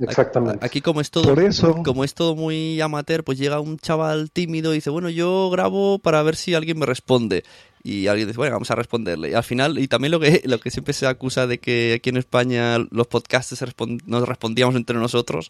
exactamente. 0.00 0.64
aquí 0.64 0.80
como 0.80 1.00
es 1.00 1.10
todo, 1.10 1.34
Por 1.34 1.42
eso, 1.42 1.82
como 1.84 2.04
es 2.04 2.14
todo 2.14 2.34
muy 2.34 2.80
amateur, 2.80 3.22
pues 3.22 3.38
llega 3.38 3.60
un 3.60 3.78
chaval 3.78 4.30
tímido 4.30 4.72
y 4.72 4.76
dice, 4.76 4.90
bueno, 4.90 5.10
yo 5.10 5.48
grabo 5.50 5.98
para 5.98 6.22
ver 6.22 6.34
si 6.34 6.54
alguien 6.54 6.78
me 6.78 6.86
responde. 6.86 7.44
Y 7.84 8.06
alguien 8.06 8.28
dice, 8.28 8.38
bueno, 8.38 8.54
vamos 8.54 8.70
a 8.70 8.74
responderle. 8.74 9.30
Y 9.30 9.34
al 9.34 9.44
final, 9.44 9.78
y 9.78 9.88
también 9.88 10.10
lo 10.12 10.20
que, 10.20 10.42
lo 10.44 10.58
que 10.58 10.70
siempre 10.70 10.94
se 10.94 11.06
acusa 11.06 11.46
de 11.46 11.58
que 11.58 11.94
aquí 11.94 12.10
en 12.10 12.16
España 12.16 12.78
los 12.90 13.06
podcasts 13.06 13.62
nos 14.06 14.28
respondíamos 14.28 14.74
entre 14.74 14.96
nosotros, 14.96 15.48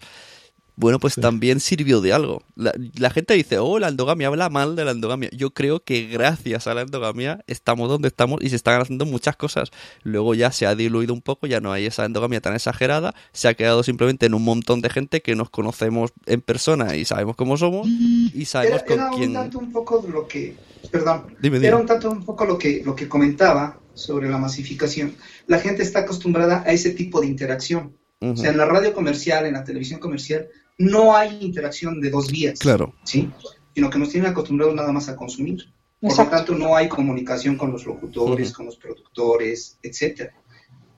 bueno, 0.74 0.98
pues 0.98 1.14
también 1.16 1.60
sirvió 1.60 2.00
de 2.00 2.12
algo. 2.12 2.42
La, 2.56 2.72
la 2.98 3.10
gente 3.10 3.34
dice, 3.34 3.58
oh, 3.58 3.78
la 3.78 3.88
endogamia, 3.88 4.28
habla 4.28 4.48
mal 4.48 4.74
de 4.74 4.84
la 4.84 4.92
endogamia. 4.92 5.28
Yo 5.32 5.50
creo 5.52 5.84
que 5.84 6.06
gracias 6.06 6.66
a 6.66 6.74
la 6.74 6.80
endogamia 6.80 7.44
estamos 7.46 7.88
donde 7.88 8.08
estamos 8.08 8.42
y 8.42 8.48
se 8.48 8.56
están 8.56 8.80
haciendo 8.80 9.04
muchas 9.04 9.36
cosas. 9.36 9.70
Luego 10.02 10.34
ya 10.34 10.50
se 10.50 10.66
ha 10.66 10.74
diluido 10.74 11.12
un 11.12 11.20
poco, 11.20 11.46
ya 11.46 11.60
no 11.60 11.72
hay 11.72 11.86
esa 11.86 12.04
endogamia 12.04 12.40
tan 12.40 12.54
exagerada, 12.54 13.14
se 13.32 13.48
ha 13.48 13.54
quedado 13.54 13.82
simplemente 13.82 14.26
en 14.26 14.34
un 14.34 14.44
montón 14.44 14.80
de 14.80 14.88
gente 14.90 15.20
que 15.20 15.36
nos 15.36 15.50
conocemos 15.50 16.12
en 16.26 16.40
persona 16.40 16.96
y 16.96 17.04
sabemos 17.04 17.36
cómo 17.36 17.56
somos 17.56 17.86
y 17.86 18.44
sabemos 18.46 18.80
Era, 18.82 18.86
con 18.86 18.94
era 18.98 19.10
un 19.10 19.18
quién... 19.18 19.32
tanto 19.34 19.58
un 19.58 19.72
poco 19.72 20.04
lo 20.10 20.26
que, 20.26 20.56
perdón, 20.90 21.36
Dime, 21.40 21.58
dime. 21.58 21.68
era 21.68 21.76
un 21.76 21.86
tanto 21.86 22.10
un 22.10 22.24
poco 22.24 22.44
lo 22.44 22.56
que, 22.56 22.82
lo 22.84 22.96
que 22.96 23.08
comentaba 23.08 23.78
sobre 23.94 24.30
la 24.30 24.38
masificación. 24.38 25.14
La 25.46 25.58
gente 25.58 25.82
está 25.82 26.00
acostumbrada 26.00 26.62
a 26.66 26.72
ese 26.72 26.90
tipo 26.90 27.20
de 27.20 27.26
interacción. 27.26 27.94
Ujú. 28.20 28.32
O 28.32 28.36
sea, 28.36 28.50
en 28.50 28.56
la 28.56 28.64
radio 28.64 28.94
comercial, 28.94 29.44
en 29.46 29.54
la 29.54 29.64
televisión 29.64 30.00
comercial, 30.00 30.48
no 30.78 31.14
hay 31.16 31.38
interacción 31.42 32.00
de 32.00 32.10
dos 32.10 32.30
vías. 32.30 32.58
Claro. 32.58 32.94
¿Sí? 33.04 33.30
Sino 33.74 33.90
que 33.90 33.98
nos 33.98 34.10
tienen 34.10 34.30
acostumbrados 34.30 34.74
nada 34.74 34.92
más 34.92 35.08
a 35.08 35.16
consumir. 35.16 35.64
Por 36.00 36.10
Exacto. 36.10 36.32
lo 36.32 36.38
tanto, 36.38 36.54
no 36.58 36.76
hay 36.76 36.88
comunicación 36.88 37.56
con 37.56 37.70
los 37.72 37.86
locutores, 37.86 38.52
con 38.52 38.66
los 38.66 38.76
productores, 38.76 39.78
etcétera. 39.82 40.34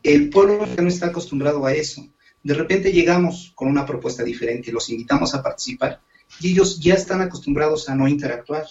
El 0.03 0.31
pueblo 0.31 0.67
ya 0.67 0.83
no 0.83 0.89
está 0.89 1.07
acostumbrado 1.07 1.65
a 1.67 1.73
eso. 1.75 2.07
De 2.43 2.55
repente 2.55 2.93
llegamos 2.93 3.53
con 3.55 3.69
una 3.69 3.87
propuesta 3.87 4.23
diferente, 4.23 4.73
los 4.73 4.89
invitamos 4.91 5.35
a 5.35 5.43
participar 5.43 6.01
y 6.41 6.53
ellos 6.53 6.79
ya 6.81 6.95
están 6.95 7.21
acostumbrados 7.21 7.89
a 7.89 7.95
no 7.95 8.09
interactuar. 8.09 8.65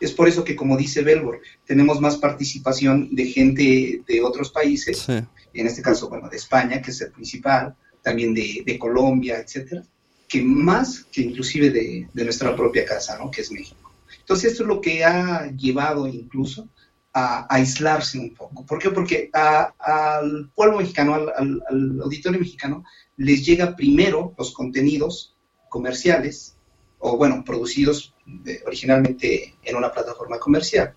Es 0.00 0.12
por 0.12 0.28
eso 0.28 0.44
que, 0.44 0.56
como 0.56 0.78
dice 0.78 1.02
Belbor, 1.02 1.40
tenemos 1.66 2.00
más 2.00 2.16
participación 2.16 3.14
de 3.14 3.26
gente 3.26 4.02
de 4.06 4.22
otros 4.22 4.50
países, 4.50 4.98
Sí. 4.98 5.12
en 5.52 5.66
este 5.66 5.82
caso, 5.82 6.08
bueno, 6.08 6.28
de 6.30 6.36
España, 6.38 6.80
que 6.80 6.90
es 6.90 7.00
el 7.02 7.12
principal, 7.12 7.76
también 8.02 8.32
de, 8.32 8.62
de 8.64 8.78
Colombia, 8.78 9.38
etcétera, 9.38 9.82
que 10.30 10.42
más 10.42 11.06
que 11.10 11.22
inclusive 11.22 11.70
de, 11.70 12.08
nuestra 12.14 12.54
propia 12.54 12.84
casa, 12.84 13.18
¿no? 13.18 13.32
Que 13.32 13.40
es 13.40 13.50
México. 13.50 13.92
Entonces, 14.20 14.52
esto 14.52 14.62
es 14.62 14.68
lo 14.68 14.80
que 14.80 15.04
ha 15.04 15.50
llevado 15.50 16.06
incluso 16.06 16.68
a, 17.12 17.52
aislarse 17.52 18.16
un 18.16 18.32
poco. 18.32 18.64
¿Por 18.64 18.78
qué? 18.78 18.90
Porque 18.90 19.28
al 19.32 20.48
pueblo 20.54 20.78
mexicano, 20.78 21.14
al 21.14 22.00
auditorio 22.00 22.38
mexicano, 22.38 22.84
les 23.16 23.44
llega 23.44 23.74
primero 23.74 24.32
los 24.38 24.52
contenidos 24.52 25.34
comerciales, 25.68 26.54
o 27.00 27.16
bueno, 27.16 27.42
producidos 27.44 28.14
eh, 28.46 28.62
originalmente 28.64 29.56
en 29.64 29.74
una 29.74 29.90
plataforma 29.90 30.38
comercial. 30.38 30.94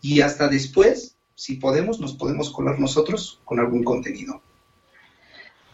Y 0.00 0.20
hasta 0.20 0.46
después, 0.46 1.16
si 1.34 1.56
podemos, 1.56 1.98
nos 1.98 2.14
podemos 2.14 2.50
colar 2.50 2.78
nosotros 2.78 3.40
con 3.44 3.58
algún 3.58 3.82
contenido. 3.82 4.42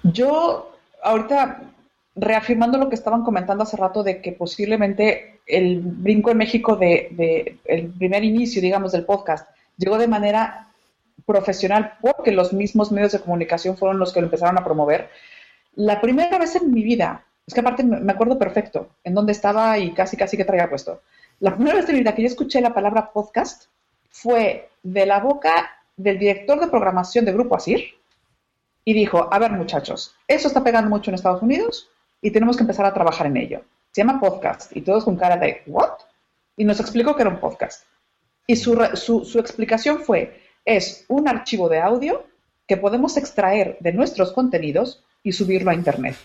Yo, 0.03 0.75
ahorita, 1.03 1.73
reafirmando 2.15 2.79
lo 2.79 2.89
que 2.89 2.95
estaban 2.95 3.23
comentando 3.23 3.63
hace 3.63 3.77
rato 3.77 4.03
de 4.03 4.21
que 4.21 4.33
posiblemente 4.33 5.41
el 5.47 5.81
brinco 5.81 6.31
en 6.31 6.39
México 6.39 6.77
de, 6.77 7.59
el 7.65 7.89
primer 7.91 8.25
inicio, 8.25 8.61
digamos, 8.61 8.93
del 8.93 9.05
podcast 9.05 9.49
llegó 9.79 9.99
de 9.99 10.09
manera 10.09 10.69
profesional 11.25 11.95
porque 12.01 12.33
los 12.33 12.53
mismos 12.53 12.93
medios 12.93 13.13
de 13.13 13.21
comunicación 13.21 13.77
fueron 13.77 13.99
los 13.99 14.13
que 14.13 14.21
lo 14.21 14.27
empezaron 14.27 14.59
a 14.59 14.65
promover. 14.65 15.09
La 15.75 16.01
primera 16.01 16.39
vez 16.39 16.55
en 16.57 16.71
mi 16.71 16.83
vida, 16.83 17.25
es 17.47 17.55
que 17.55 17.61
aparte 17.61 17.83
me 17.83 18.01
me 18.01 18.13
acuerdo 18.13 18.39
perfecto 18.39 18.91
en 19.05 19.15
dónde 19.15 19.33
estaba 19.33 19.79
y 19.79 19.93
casi 19.93 20.17
casi 20.17 20.37
que 20.37 20.45
traía 20.45 20.69
puesto. 20.69 21.01
La 21.41 21.55
primera 21.55 21.77
vez 21.77 21.89
en 21.89 21.95
mi 21.95 22.01
vida 22.01 22.15
que 22.15 22.23
yo 22.23 22.29
escuché 22.29 22.61
la 22.61 22.75
palabra 22.75 23.11
podcast 23.13 23.65
fue 24.11 24.69
de 24.83 25.07
la 25.07 25.21
boca 25.21 25.71
del 25.97 26.19
director 26.19 26.61
de 26.61 26.69
programación 26.69 27.25
de 27.25 27.33
Grupo 27.33 27.57
Asir, 27.57 27.95
y 28.85 28.95
dijo, 28.95 29.33
a 29.33 29.39
ver 29.39 29.53
muchachos, 29.53 30.15
eso 30.27 30.49
está 30.49 30.65
pegando 30.65 30.91
mucho 30.91 31.11
en 31.11 31.15
Estados 31.15 31.43
Unidos 31.43 31.89
y 32.23 32.31
tenemos 32.31 32.57
que 32.57 32.63
empezar 32.63 32.87
a 32.87 32.95
trabajar 32.95 33.27
en 33.27 33.37
ello. 33.37 33.61
Se 33.91 34.01
llama 34.01 34.21
podcast 34.21 34.75
y 34.75 34.81
todos 34.81 35.05
con 35.05 35.17
cara 35.17 35.37
de, 35.37 35.63
¿what? 35.67 35.91
Y 36.57 36.65
nos 36.65 36.81
explicó 36.81 37.15
que 37.15 37.23
era 37.23 37.31
un 37.31 37.41
podcast. 37.41 37.85
Y 38.47 38.57
su, 38.57 38.81
su, 38.95 39.25
su 39.25 39.39
explicación 39.39 40.01
fue, 40.01 40.41
es 40.65 41.05
un 41.09 41.29
archivo 41.29 41.69
de 41.69 41.81
audio 41.81 42.25
que 42.67 42.77
podemos 42.77 43.17
extraer 43.17 43.77
de 43.81 43.93
nuestros 43.93 44.33
contenidos 44.33 45.05
y 45.23 45.33
subirlo 45.33 45.71
a 45.71 45.75
Internet. 45.75 46.17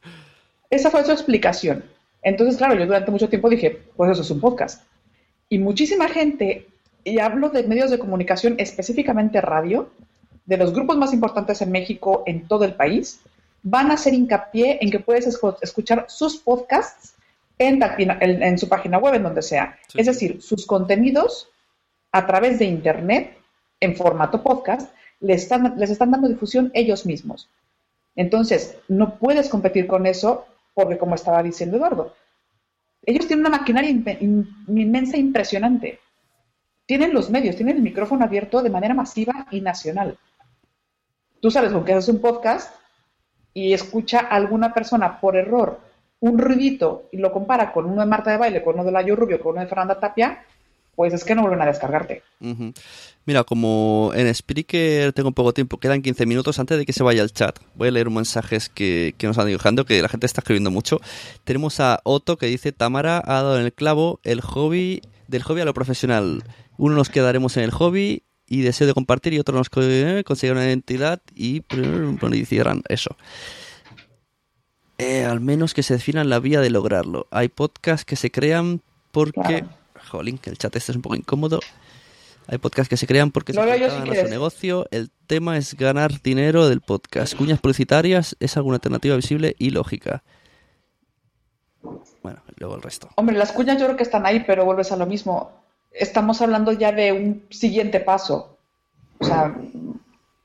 Esa 0.70 0.90
fue 0.90 1.04
su 1.04 1.12
explicación. 1.12 1.84
Entonces, 2.22 2.56
claro, 2.56 2.74
yo 2.74 2.86
durante 2.86 3.10
mucho 3.10 3.28
tiempo 3.28 3.50
dije, 3.50 3.82
pues 3.96 4.10
eso 4.12 4.22
es 4.22 4.30
un 4.30 4.40
podcast. 4.40 4.84
Y 5.48 5.58
muchísima 5.58 6.08
gente, 6.08 6.68
y 7.04 7.18
hablo 7.18 7.50
de 7.50 7.64
medios 7.64 7.90
de 7.90 7.98
comunicación, 7.98 8.54
específicamente 8.58 9.40
radio, 9.40 9.90
de 10.46 10.56
los 10.56 10.72
grupos 10.72 10.96
más 10.96 11.12
importantes 11.12 11.60
en 11.62 11.72
México, 11.72 12.22
en 12.26 12.46
todo 12.48 12.64
el 12.64 12.74
país, 12.74 13.20
van 13.62 13.90
a 13.90 13.94
hacer 13.94 14.14
hincapié 14.14 14.78
en 14.80 14.90
que 14.90 15.00
puedes 15.00 15.26
escu- 15.26 15.56
escuchar 15.60 16.06
sus 16.08 16.36
podcasts 16.38 17.14
en, 17.58 17.80
en- 17.82 18.42
en 18.42 18.58
su 18.58 18.68
página 18.68 18.98
web, 18.98 19.14
en 19.14 19.22
donde 19.22 19.42
sea. 19.42 19.78
Sí, 19.88 20.00
es 20.00 20.06
decir, 20.06 20.42
sus 20.42 20.66
contenidos 20.66 21.48
a 22.10 22.26
través 22.26 22.58
de 22.58 22.64
Internet, 22.66 23.38
en 23.80 23.96
formato 23.96 24.42
podcast, 24.42 24.92
les 25.20 25.42
están, 25.44 25.74
les 25.78 25.90
están 25.90 26.10
dando 26.10 26.28
difusión 26.28 26.70
ellos 26.74 27.06
mismos. 27.06 27.48
Entonces, 28.16 28.76
no 28.88 29.18
puedes 29.18 29.48
competir 29.48 29.86
con 29.86 30.06
eso 30.06 30.46
porque, 30.74 30.98
como 30.98 31.14
estaba 31.14 31.42
diciendo 31.42 31.76
Eduardo, 31.76 32.14
ellos 33.04 33.26
tienen 33.26 33.46
una 33.46 33.58
maquinaria 33.58 33.90
inme- 33.90 34.18
in- 34.20 34.48
inmensa, 34.68 35.16
impresionante. 35.16 35.98
Tienen 36.86 37.14
los 37.14 37.30
medios, 37.30 37.56
tienen 37.56 37.76
el 37.76 37.82
micrófono 37.82 38.24
abierto 38.24 38.62
de 38.62 38.70
manera 38.70 38.94
masiva 38.94 39.46
y 39.50 39.60
nacional. 39.60 40.18
Tú 41.40 41.50
sabes 41.50 41.72
con 41.72 41.84
que 41.84 41.92
haces 41.94 42.08
un 42.08 42.20
podcast 42.20 42.74
y 43.54 43.72
escucha 43.72 44.20
a 44.20 44.36
alguna 44.36 44.72
persona 44.74 45.20
por 45.20 45.36
error 45.36 45.80
un 46.20 46.38
ruidito 46.38 47.08
y 47.10 47.18
lo 47.18 47.32
compara 47.32 47.72
con 47.72 47.84
uno 47.86 48.00
de 48.00 48.06
Marta 48.06 48.30
de 48.30 48.36
Baile, 48.36 48.62
con 48.62 48.74
uno 48.74 48.84
de 48.84 48.92
Layo 48.92 49.16
Rubio, 49.16 49.40
con 49.40 49.52
uno 49.52 49.62
de 49.62 49.66
Fernanda 49.66 49.98
Tapia, 49.98 50.44
pues 50.94 51.12
es 51.12 51.24
que 51.24 51.34
no 51.34 51.42
vuelven 51.42 51.62
a 51.62 51.66
descargarte. 51.66 52.22
Mira, 53.24 53.42
como 53.42 54.12
en 54.14 54.32
Spreaker 54.32 55.12
tengo 55.12 55.32
poco 55.32 55.52
tiempo, 55.52 55.78
quedan 55.78 56.00
15 56.00 56.26
minutos 56.26 56.58
antes 56.60 56.78
de 56.78 56.86
que 56.86 56.92
se 56.92 57.02
vaya 57.02 57.22
el 57.22 57.32
chat. 57.32 57.58
Voy 57.74 57.88
a 57.88 57.90
leer 57.90 58.08
mensajes 58.10 58.68
que, 58.68 59.14
que 59.18 59.26
nos 59.26 59.36
han 59.38 59.48
dibujando, 59.48 59.84
que 59.84 60.00
la 60.00 60.08
gente 60.08 60.26
está 60.26 60.42
escribiendo 60.42 60.70
mucho. 60.70 61.00
Tenemos 61.42 61.80
a 61.80 62.00
Otto 62.04 62.36
que 62.36 62.46
dice, 62.46 62.70
Tamara 62.70 63.20
ha 63.24 63.42
dado 63.42 63.58
en 63.58 63.64
el 63.64 63.72
clavo 63.72 64.20
el 64.22 64.42
hobby, 64.42 65.02
del 65.26 65.42
hobby 65.42 65.62
a 65.62 65.64
lo 65.64 65.74
profesional. 65.74 66.44
Uno 66.78 66.94
nos 66.94 67.10
quedaremos 67.10 67.56
en 67.56 67.64
el 67.64 67.72
hobby 67.72 68.22
y 68.52 68.60
deseo 68.60 68.86
de 68.86 68.92
compartir 68.92 69.32
y 69.32 69.38
otro 69.38 69.56
nos 69.56 69.70
eh, 69.76 70.24
conseguir 70.26 70.52
una 70.52 70.66
identidad 70.66 71.22
y 71.34 71.62
hicieran 72.34 72.82
eso. 72.86 73.16
Eh, 74.98 75.24
al 75.24 75.40
menos 75.40 75.72
que 75.72 75.82
se 75.82 75.94
definan 75.94 76.28
la 76.28 76.38
vía 76.38 76.60
de 76.60 76.68
lograrlo. 76.68 77.26
Hay 77.30 77.48
podcasts 77.48 78.04
que 78.04 78.14
se 78.14 78.30
crean 78.30 78.82
porque... 79.10 79.60
Claro. 79.60 79.68
Jolín, 80.10 80.36
que 80.36 80.50
el 80.50 80.58
chat 80.58 80.76
este 80.76 80.92
es 80.92 80.96
un 80.96 81.00
poco 81.00 81.16
incómodo. 81.16 81.60
Hay 82.46 82.58
podcasts 82.58 82.90
que 82.90 82.98
se 82.98 83.06
crean 83.06 83.30
porque 83.30 83.54
se 83.54 83.60
a 83.60 84.24
su 84.24 84.28
negocio. 84.28 84.86
El 84.90 85.10
tema 85.26 85.56
es 85.56 85.74
ganar 85.74 86.20
dinero 86.20 86.68
del 86.68 86.82
podcast. 86.82 87.34
Cuñas 87.34 87.58
publicitarias 87.58 88.36
es 88.38 88.58
alguna 88.58 88.76
alternativa 88.76 89.16
visible 89.16 89.56
y 89.58 89.70
lógica. 89.70 90.24
Bueno, 92.22 92.42
y 92.50 92.60
luego 92.60 92.76
el 92.76 92.82
resto. 92.82 93.08
Hombre, 93.14 93.38
las 93.38 93.52
cuñas 93.52 93.78
yo 93.78 93.86
creo 93.86 93.96
que 93.96 94.02
están 94.02 94.26
ahí, 94.26 94.44
pero 94.46 94.66
vuelves 94.66 94.92
a 94.92 94.98
lo 94.98 95.06
mismo. 95.06 95.61
Estamos 95.94 96.40
hablando 96.40 96.72
ya 96.72 96.92
de 96.92 97.12
un 97.12 97.44
siguiente 97.50 98.00
paso. 98.00 98.56
O 99.18 99.24
sea, 99.24 99.54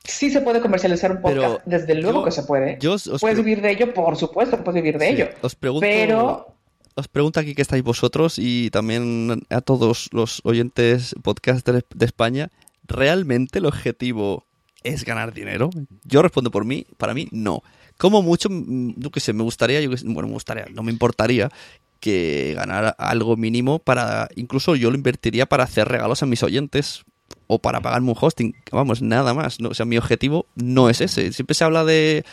sí 0.03 0.29
se 0.29 0.41
puede 0.41 0.61
comercializar 0.61 1.11
un 1.11 1.21
podcast, 1.21 1.37
Pero 1.39 1.61
desde 1.65 1.95
luego 1.95 2.19
yo- 2.19 2.25
que 2.25 2.31
se 2.31 2.43
puede. 2.43 2.77
yo 2.79 2.95
puedes 3.19 3.37
vivir 3.37 3.61
de 3.61 3.71
ello, 3.71 3.93
por 3.93 4.15
supuesto, 4.17 4.63
puedes 4.63 4.81
vivir 4.81 4.97
de 4.99 5.07
Sí, 5.07 5.13
ello. 5.13 5.29
Os 5.41 5.55
pregunto, 5.55 5.81
Pero 5.81 6.47
os 6.95 7.07
pregunto 7.07 7.39
aquí 7.39 7.55
que 7.55 7.61
estáis 7.61 7.83
vosotros 7.83 8.35
y 8.37 8.69
también 8.71 9.43
a 9.49 9.61
todos 9.61 10.09
los 10.11 10.41
oyentes 10.43 11.15
podcast 11.23 11.67
de, 11.67 11.83
de 11.93 12.05
España. 12.05 12.49
¿Realmente 12.87 13.59
el 13.59 13.65
objetivo 13.65 14.45
es 14.83 15.03
ganar 15.03 15.33
dinero? 15.33 15.69
Yo 16.05 16.21
respondo 16.21 16.51
por 16.51 16.63
mí, 16.65 16.85
para 16.97 17.13
mí 17.13 17.27
no. 17.31 17.61
Como 17.97 18.21
mucho, 18.21 18.47
mm, 18.49 18.93
yo 18.97 19.09
qué 19.11 19.19
sé, 19.19 19.33
me 19.33 19.43
gustaría, 19.43 19.81
yo 19.81 19.89
qué 19.89 19.97
sé, 19.97 20.05
bueno, 20.07 20.27
me 20.27 20.33
gustaría, 20.35 20.67
no 20.71 20.83
me 20.83 20.91
importaría 20.91 21.51
que 21.99 22.53
ganara 22.55 22.89
algo 22.89 23.35
mínimo 23.37 23.79
para, 23.79 24.29
incluso 24.35 24.75
yo 24.75 24.89
lo 24.89 24.97
invertiría 24.97 25.45
para 25.45 25.63
hacer 25.63 25.87
regalos 25.87 26.23
a 26.23 26.25
mis 26.25 26.43
oyentes 26.43 27.05
o 27.47 27.59
para 27.59 27.81
pagarme 27.81 28.11
un 28.11 28.17
hosting, 28.19 28.55
vamos, 28.71 29.01
nada 29.01 29.33
más. 29.33 29.59
No, 29.59 29.69
o 29.69 29.73
sea, 29.73 29.85
mi 29.85 29.97
objetivo 29.97 30.45
no 30.55 30.89
es 30.89 31.01
ese. 31.01 31.31
Siempre 31.31 31.55
se 31.55 31.63
habla 31.63 31.83
de, 31.85 32.25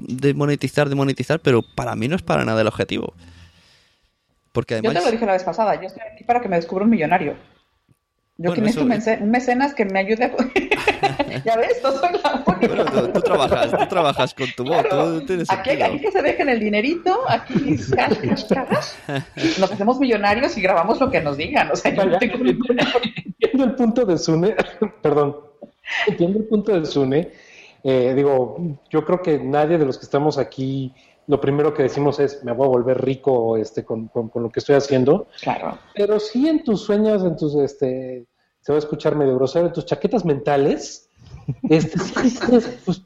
de 0.00 0.34
monetizar, 0.34 0.88
de 0.88 0.94
monetizar, 0.94 1.40
pero 1.40 1.62
para 1.62 1.96
mí 1.96 2.08
no 2.08 2.16
es 2.16 2.22
para 2.22 2.44
nada 2.44 2.60
el 2.60 2.68
objetivo. 2.68 3.14
Porque 4.52 4.74
yo 4.74 4.78
además... 4.78 5.02
te 5.02 5.08
lo 5.08 5.12
dije 5.12 5.26
la 5.26 5.32
vez 5.32 5.42
pasada, 5.42 5.74
yo 5.80 5.88
estoy 5.88 6.02
aquí 6.12 6.24
para 6.24 6.40
que 6.40 6.48
me 6.48 6.56
descubra 6.56 6.84
un 6.84 6.90
millonario. 6.90 7.36
Yo 8.36 8.50
Bueno, 8.50 8.54
que 8.54 8.60
necesito 8.62 8.80
eso- 8.80 8.84
un 8.84 8.90
mece- 9.18 9.22
un 9.22 9.30
mecenas 9.30 9.74
que 9.74 9.84
me 9.84 10.00
ayude 10.00 10.24
a... 10.24 10.30
ya 11.44 11.56
ves, 11.56 11.80
no 11.84 11.92
soy 11.92 12.08
la 12.20 12.42
única. 12.46 12.66
Bueno, 12.66 12.84
tú, 12.86 13.12
tú 13.12 13.20
trabajas, 13.20 13.70
tú 13.70 13.86
trabajas 13.88 14.34
con 14.34 14.46
tu 14.56 14.64
voz, 14.64 14.82
Claro. 14.82 15.20
tú 15.20 15.26
tienes 15.26 15.50
Aquí, 15.50 15.70
que 16.00 16.10
se 16.10 16.20
dejen 16.22 16.48
el 16.48 16.58
dinerito, 16.58 17.20
aquí 17.28 17.54
nos 19.58 19.70
hacemos 19.72 20.00
millonarios 20.00 20.56
y 20.56 20.60
grabamos 20.62 21.00
lo 21.00 21.10
que 21.10 21.20
nos 21.20 21.36
digan. 21.36 21.70
O 21.70 21.76
sea, 21.76 21.94
yo 21.94 22.04
no 22.06 22.18
tengo 22.18 22.38
ninguna- 22.38 22.92
Entiendo 23.40 23.64
el 23.64 23.74
punto 23.76 24.04
de 24.04 24.18
Sune, 24.18 24.56
perdón, 25.02 25.36
entiendo 26.06 26.38
el 26.40 26.44
punto 26.46 26.78
de 26.78 26.86
Sune. 26.86 27.30
Eh, 27.84 28.14
digo, 28.16 28.56
yo 28.90 29.04
creo 29.04 29.20
que 29.22 29.38
nadie 29.38 29.76
de 29.78 29.84
los 29.84 29.98
que 29.98 30.04
estamos 30.06 30.38
aquí, 30.38 30.92
lo 31.26 31.40
primero 31.40 31.72
que 31.72 31.82
decimos 31.84 32.18
es, 32.20 32.44
me 32.44 32.52
voy 32.52 32.66
a 32.66 32.70
volver 32.70 33.02
rico 33.04 33.56
este, 33.56 33.84
con, 33.84 34.08
con- 34.08 34.28
con 34.28 34.42
lo 34.42 34.50
que 34.50 34.60
estoy 34.60 34.76
haciendo. 34.76 35.26
Claro. 35.40 35.78
Pero 35.94 36.20
sí 36.20 36.48
en 36.48 36.62
tus 36.64 36.82
sueños, 36.82 37.24
en 37.24 37.36
tus, 37.36 37.54
este, 37.56 38.26
se 38.60 38.72
va 38.72 38.76
a 38.76 38.78
escuchar 38.78 39.16
medio 39.16 39.34
grosero, 39.36 39.66
en 39.66 39.72
tus 39.72 39.86
chaquetas 39.86 40.24
mentales, 40.24 41.08
este, 41.68 41.98
pues, 42.84 43.02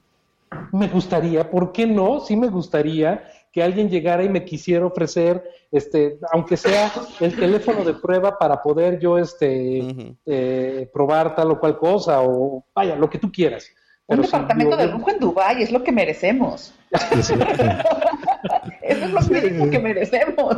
me 0.73 0.89
gustaría, 0.89 1.51
¿por 1.51 1.73
qué 1.73 1.87
no? 1.87 2.21
Sí 2.21 2.37
me 2.37 2.49
gustaría 2.49 3.25
que 3.53 3.63
alguien 3.63 3.89
llegara 3.89 4.23
y 4.25 4.29
me 4.29 4.45
quisiera 4.45 4.85
ofrecer, 4.87 5.43
este, 5.73 6.19
aunque 6.33 6.57
sea 6.57 6.93
el 7.21 7.35
teléfono 7.35 7.83
de 7.85 7.95
prueba 7.95 8.37
para 8.39 8.63
poder 8.63 8.99
yo, 8.99 9.17
este, 9.19 10.15
eh, 10.27 10.91
probar 10.93 11.35
tal 11.35 11.51
o 11.53 11.59
cual 11.61 11.79
cosa, 11.79 12.21
o 12.23 12.65
vaya, 12.75 12.95
lo 12.97 13.09
que 13.09 13.19
tú 13.19 13.33
quieras. 13.33 13.69
Un 14.09 14.17
Pero 14.17 14.23
sí, 14.23 14.33
departamento 14.33 14.77
de 14.77 14.87
lujo 14.87 15.11
en 15.11 15.19
Dubái 15.21 15.63
es 15.63 15.71
lo 15.71 15.85
que 15.85 15.93
merecemos. 15.93 16.75
Eso 16.91 17.35
es 19.05 19.11
lo 19.13 19.21
mínimo 19.21 19.71
que 19.71 19.79
merecemos. 19.79 20.57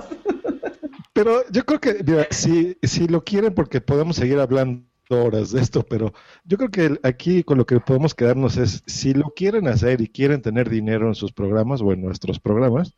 Pero 1.13 1.43
yo 1.51 1.65
creo 1.65 1.81
que, 1.81 2.03
mira, 2.05 2.29
si, 2.31 2.79
si 2.83 3.09
lo 3.09 3.25
quieren, 3.25 3.53
porque 3.53 3.81
podemos 3.81 4.15
seguir 4.17 4.39
hablando 4.39 4.85
horas 5.11 5.51
de 5.51 5.61
esto, 5.61 5.83
pero 5.83 6.13
yo 6.45 6.57
creo 6.57 6.71
que 6.71 7.01
aquí 7.03 7.43
con 7.43 7.59
lo 7.59 7.67
que 7.67 7.81
podemos 7.81 8.15
quedarnos 8.15 8.57
es, 8.57 8.85
si 8.87 9.13
lo 9.13 9.31
quieren 9.35 9.67
hacer 9.67 10.01
y 10.01 10.07
quieren 10.07 10.41
tener 10.41 10.71
dinero 10.71 11.09
en 11.09 11.17
sus 11.17 11.33
programas 11.33 11.83
o 11.83 11.93
en 11.93 12.01
nuestros 12.01 12.39
programas, 12.39 12.95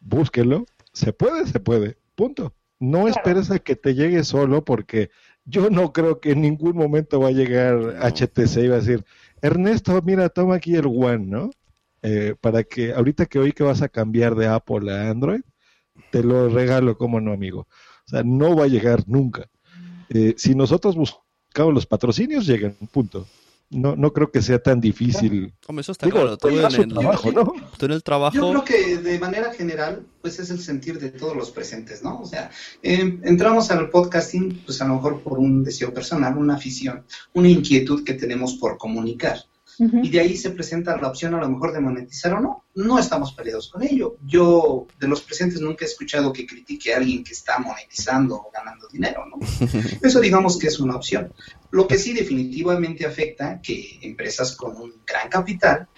búsquenlo. 0.00 0.64
Se 0.94 1.12
puede, 1.12 1.46
se 1.46 1.60
puede. 1.60 1.98
Punto. 2.14 2.54
No 2.78 3.08
esperes 3.08 3.50
a 3.50 3.58
que 3.58 3.76
te 3.76 3.94
llegue 3.94 4.24
solo 4.24 4.64
porque 4.64 5.10
yo 5.44 5.68
no 5.68 5.92
creo 5.92 6.18
que 6.18 6.30
en 6.30 6.40
ningún 6.40 6.76
momento 6.76 7.20
va 7.20 7.28
a 7.28 7.32
llegar 7.32 7.76
HTC 8.00 8.56
y 8.56 8.68
va 8.68 8.76
a 8.76 8.78
decir, 8.78 9.04
Ernesto, 9.42 10.00
mira, 10.02 10.28
toma 10.28 10.56
aquí 10.56 10.74
el 10.74 10.86
One, 10.86 11.26
¿no? 11.26 11.50
Eh, 12.02 12.34
para 12.40 12.64
que 12.64 12.92
ahorita 12.92 13.26
que 13.26 13.38
oí 13.38 13.52
que 13.52 13.62
vas 13.62 13.82
a 13.82 13.88
cambiar 13.88 14.34
de 14.34 14.46
Apple 14.46 14.92
a 14.92 15.10
Android, 15.10 15.42
te 16.10 16.22
lo 16.22 16.48
regalo, 16.48 16.96
como 16.96 17.20
no, 17.20 17.32
amigo. 17.32 17.60
O 17.60 18.08
sea, 18.08 18.22
no 18.22 18.56
va 18.56 18.64
a 18.64 18.68
llegar 18.68 19.04
nunca. 19.06 19.48
Eh, 20.08 20.34
si 20.36 20.54
nosotros 20.54 20.96
buscamos 20.96 21.74
los 21.74 21.86
patrocinios, 21.86 22.46
llegan, 22.46 22.74
punto. 22.92 23.26
No, 23.70 23.94
no 23.94 24.12
creo 24.12 24.32
que 24.32 24.42
sea 24.42 24.60
tan 24.60 24.80
difícil. 24.80 25.54
Hombre, 25.68 25.82
eso 25.82 25.92
está 25.92 26.06
Digo, 26.06 26.18
claro. 26.18 26.36
Tú 26.36 26.48
pues, 26.48 26.74
en, 26.74 26.82
el, 26.82 26.88
trabajo, 26.92 27.30
¿no? 27.30 27.52
tú 27.78 27.86
en 27.86 27.92
el 27.92 27.98
Yo 27.98 28.02
trabajo. 28.02 28.50
creo 28.50 28.64
que 28.64 28.96
de 28.98 29.18
manera 29.20 29.52
general, 29.52 30.04
pues 30.20 30.40
es 30.40 30.50
el 30.50 30.58
sentir 30.58 30.98
de 30.98 31.10
todos 31.10 31.36
los 31.36 31.52
presentes, 31.52 32.02
¿no? 32.02 32.20
O 32.20 32.26
sea, 32.26 32.50
eh, 32.82 33.20
entramos 33.22 33.70
al 33.70 33.88
podcasting, 33.88 34.62
pues 34.66 34.82
a 34.82 34.88
lo 34.88 34.96
mejor 34.96 35.20
por 35.20 35.38
un 35.38 35.62
deseo 35.62 35.94
personal, 35.94 36.36
una 36.36 36.54
afición, 36.56 37.04
una 37.32 37.48
inquietud 37.48 38.02
que 38.02 38.14
tenemos 38.14 38.54
por 38.54 38.76
comunicar. 38.76 39.44
Y 40.02 40.10
de 40.10 40.20
ahí 40.20 40.36
se 40.36 40.50
presenta 40.50 40.96
la 40.96 41.08
opción 41.08 41.34
a 41.34 41.40
lo 41.40 41.48
mejor 41.48 41.72
de 41.72 41.80
monetizar 41.80 42.34
o 42.34 42.40
no. 42.40 42.64
No 42.74 42.98
estamos 42.98 43.32
peleados 43.32 43.70
con 43.70 43.82
ello. 43.82 44.16
Yo 44.26 44.86
de 44.98 45.08
los 45.08 45.22
presentes 45.22 45.60
nunca 45.60 45.84
he 45.84 45.88
escuchado 45.88 46.32
que 46.32 46.46
critique 46.46 46.92
a 46.92 46.98
alguien 46.98 47.24
que 47.24 47.32
está 47.32 47.58
monetizando 47.58 48.36
o 48.36 48.50
ganando 48.52 48.86
dinero, 48.88 49.24
¿no? 49.26 49.38
Eso 50.02 50.20
digamos 50.20 50.58
que 50.58 50.66
es 50.68 50.78
una 50.80 50.96
opción. 50.96 51.32
Lo 51.70 51.86
que 51.88 51.98
sí 51.98 52.12
definitivamente 52.12 53.06
afecta 53.06 53.60
que 53.62 53.98
empresas 54.02 54.54
con 54.54 54.76
un 54.76 54.92
gran 55.06 55.28
capital 55.28 55.88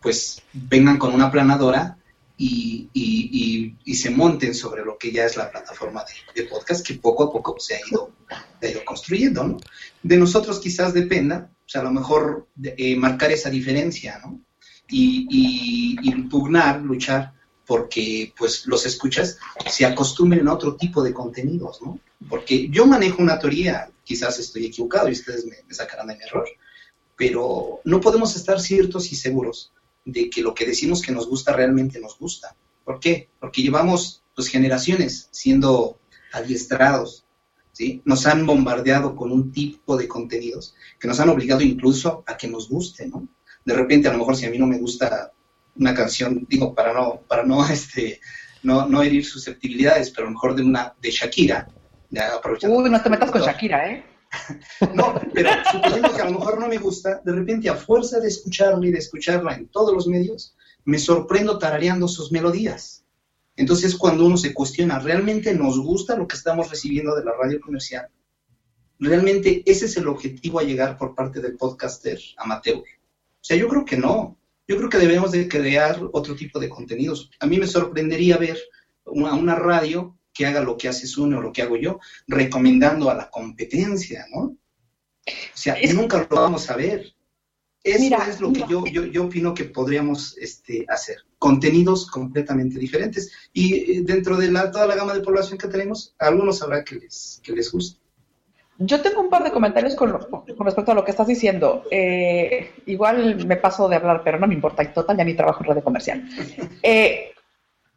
pues 0.00 0.42
vengan 0.52 0.96
con 0.98 1.12
una 1.14 1.30
planadora 1.30 1.98
y, 2.36 2.88
y- 2.94 3.76
y- 3.84 3.94
se 3.94 4.08
monten 4.10 4.54
sobre 4.54 4.82
lo 4.82 4.96
que 4.96 5.12
ya 5.12 5.26
es 5.26 5.36
la 5.36 5.50
plataforma 5.50 6.02
de, 6.34 6.42
de 6.42 6.48
podcast 6.48 6.86
que 6.86 6.94
poco 6.94 7.24
a 7.24 7.30
poco 7.32 7.56
se 7.60 7.74
ha 7.74 7.78
ido, 7.86 8.12
se 8.60 8.66
ha 8.66 8.70
ido 8.70 8.84
construyendo, 8.86 9.44
¿no? 9.46 9.56
De 10.02 10.16
nosotros 10.16 10.58
quizás 10.58 10.94
dependa, 10.94 11.50
a 11.76 11.82
lo 11.82 11.90
mejor 11.90 12.48
eh, 12.62 12.96
marcar 12.96 13.30
esa 13.32 13.50
diferencia, 13.50 14.20
¿no? 14.24 14.40
Y, 14.88 15.26
y- 15.30 15.96
y 16.02 16.10
impugnar, 16.10 16.80
luchar 16.82 17.32
porque 17.66 18.32
pues 18.36 18.66
los 18.66 18.84
escuchas 18.84 19.38
se 19.70 19.86
acostumbren 19.86 20.48
a 20.48 20.54
otro 20.54 20.74
tipo 20.76 21.02
de 21.04 21.14
contenidos, 21.14 21.80
¿no? 21.82 22.00
Porque 22.28 22.68
yo 22.68 22.84
manejo 22.86 23.22
una 23.22 23.38
teoría, 23.38 23.88
quizás 24.02 24.38
estoy 24.40 24.66
equivocado 24.66 25.08
y 25.08 25.12
ustedes 25.12 25.44
me, 25.46 25.56
me 25.68 25.74
sacarán 25.74 26.08
de 26.08 26.16
mi 26.16 26.22
error, 26.24 26.48
pero 27.16 27.80
no 27.84 28.00
podemos 28.00 28.34
estar 28.34 28.60
ciertos 28.60 29.12
y 29.12 29.16
seguros 29.16 29.72
de 30.04 30.28
que 30.30 30.42
lo 30.42 30.54
que 30.54 30.66
decimos 30.66 31.00
que 31.02 31.12
nos 31.12 31.28
gusta 31.28 31.52
realmente 31.52 32.00
nos 32.00 32.18
gusta. 32.18 32.56
¿Por 32.84 32.98
qué? 32.98 33.28
Porque 33.38 33.62
llevamos 33.62 34.22
pues, 34.34 34.48
generaciones 34.48 35.28
siendo 35.30 36.00
adiestrados, 36.32 37.24
¿sí? 37.80 38.02
Nos 38.04 38.26
han 38.26 38.44
bombardeado 38.44 39.16
con 39.16 39.32
un 39.32 39.52
tipo 39.52 39.96
de 39.96 40.06
contenidos 40.06 40.74
que 40.98 41.08
nos 41.08 41.18
han 41.18 41.30
obligado 41.30 41.62
incluso 41.62 42.22
a 42.26 42.36
que 42.36 42.46
nos 42.46 42.68
guste, 42.68 43.08
¿no? 43.08 43.26
De 43.64 43.72
repente, 43.72 44.06
a 44.06 44.12
lo 44.12 44.18
mejor 44.18 44.36
si 44.36 44.44
a 44.44 44.50
mí 44.50 44.58
no 44.58 44.66
me 44.66 44.76
gusta 44.76 45.32
una 45.76 45.94
canción, 45.94 46.46
digo, 46.46 46.74
para 46.74 46.92
no, 46.92 47.22
para 47.26 47.42
no, 47.42 47.66
este, 47.70 48.20
no, 48.62 48.86
no 48.86 49.02
herir 49.02 49.24
susceptibilidades, 49.24 50.10
pero 50.10 50.26
a 50.26 50.30
lo 50.30 50.34
mejor 50.34 50.54
de 50.54 50.62
una, 50.62 50.94
de 51.00 51.10
Shakira, 51.10 51.68
ya 52.10 52.34
aprovechando. 52.34 52.76
Uy, 52.76 52.90
no 52.90 53.02
te 53.02 53.08
metas 53.08 53.30
con 53.30 53.40
Shakira, 53.40 53.90
¿eh? 53.90 54.04
No, 54.94 55.14
pero 55.32 55.50
suponiendo 55.72 56.14
que 56.14 56.20
a 56.20 56.26
lo 56.26 56.38
mejor 56.38 56.60
no 56.60 56.68
me 56.68 56.76
gusta, 56.76 57.22
de 57.24 57.32
repente 57.32 57.70
a 57.70 57.76
fuerza 57.76 58.20
de 58.20 58.28
escucharla 58.28 58.86
y 58.86 58.92
de 58.92 58.98
escucharla 58.98 59.54
en 59.54 59.68
todos 59.68 59.94
los 59.94 60.06
medios, 60.06 60.54
me 60.84 60.98
sorprendo 60.98 61.58
tarareando 61.58 62.08
sus 62.08 62.30
melodías. 62.30 62.99
Entonces 63.60 63.94
cuando 63.94 64.24
uno 64.24 64.38
se 64.38 64.54
cuestiona, 64.54 64.98
¿realmente 64.98 65.54
nos 65.54 65.78
gusta 65.78 66.16
lo 66.16 66.26
que 66.26 66.36
estamos 66.36 66.70
recibiendo 66.70 67.14
de 67.14 67.24
la 67.24 67.32
radio 67.32 67.60
comercial? 67.60 68.08
¿Realmente 68.98 69.62
ese 69.66 69.84
es 69.84 69.96
el 69.98 70.08
objetivo 70.08 70.58
a 70.58 70.62
llegar 70.62 70.96
por 70.96 71.14
parte 71.14 71.40
del 71.42 71.56
podcaster 71.58 72.18
amateur? 72.38 72.78
O 72.78 72.84
sea, 73.42 73.58
yo 73.58 73.68
creo 73.68 73.84
que 73.84 73.98
no. 73.98 74.38
Yo 74.66 74.76
creo 74.78 74.88
que 74.88 74.96
debemos 74.98 75.32
de 75.32 75.46
crear 75.46 76.00
otro 76.12 76.34
tipo 76.36 76.58
de 76.58 76.70
contenidos. 76.70 77.30
A 77.38 77.46
mí 77.46 77.58
me 77.58 77.66
sorprendería 77.66 78.38
ver 78.38 78.58
una, 79.04 79.34
una 79.34 79.54
radio 79.54 80.16
que 80.32 80.46
haga 80.46 80.62
lo 80.62 80.78
que 80.78 80.88
hace 80.88 81.06
Sune 81.06 81.36
o 81.36 81.42
lo 81.42 81.52
que 81.52 81.60
hago 81.62 81.76
yo, 81.76 81.98
recomendando 82.28 83.10
a 83.10 83.14
la 83.14 83.28
competencia, 83.28 84.26
¿no? 84.34 84.40
O 84.42 84.56
sea, 85.52 85.74
Es- 85.74 85.94
nunca 85.94 86.26
lo 86.30 86.36
vamos 86.36 86.70
a 86.70 86.76
ver. 86.76 87.12
Eso 87.82 88.00
Mira, 88.00 88.26
es 88.28 88.40
lo 88.40 88.52
que 88.52 88.64
yo, 88.68 88.84
yo, 88.86 89.06
yo 89.06 89.24
opino 89.24 89.54
que 89.54 89.64
podríamos 89.64 90.36
este, 90.38 90.84
hacer. 90.88 91.16
Contenidos 91.38 92.10
completamente 92.10 92.78
diferentes. 92.78 93.32
Y 93.54 93.74
eh, 93.74 94.02
dentro 94.02 94.36
de 94.36 94.50
la, 94.50 94.70
toda 94.70 94.86
la 94.86 94.96
gama 94.96 95.14
de 95.14 95.20
población 95.20 95.58
que 95.58 95.68
tenemos, 95.68 96.14
a 96.18 96.26
algunos 96.26 96.62
habrá 96.62 96.84
que 96.84 96.96
les, 96.96 97.40
que 97.42 97.52
les 97.52 97.72
guste. 97.72 97.98
Yo 98.82 99.00
tengo 99.02 99.20
un 99.20 99.28
par 99.28 99.44
de 99.44 99.50
comentarios 99.50 99.94
con, 99.94 100.10
respecto 100.58 100.92
a 100.92 100.94
lo 100.94 101.04
que 101.04 101.10
estás 101.10 101.26
diciendo. 101.26 101.84
Eh, 101.90 102.70
igual 102.86 103.46
me 103.46 103.56
paso 103.56 103.88
de 103.88 103.96
hablar, 103.96 104.22
pero 104.24 104.38
no 104.38 104.46
me 104.46 104.54
importa. 104.54 104.82
En 104.82 104.94
total, 104.94 105.16
ya 105.16 105.24
ni 105.24 105.34
trabajo 105.34 105.62
en 105.62 105.68
radio 105.68 105.84
comercial. 105.84 106.26
Eh, 106.82 107.32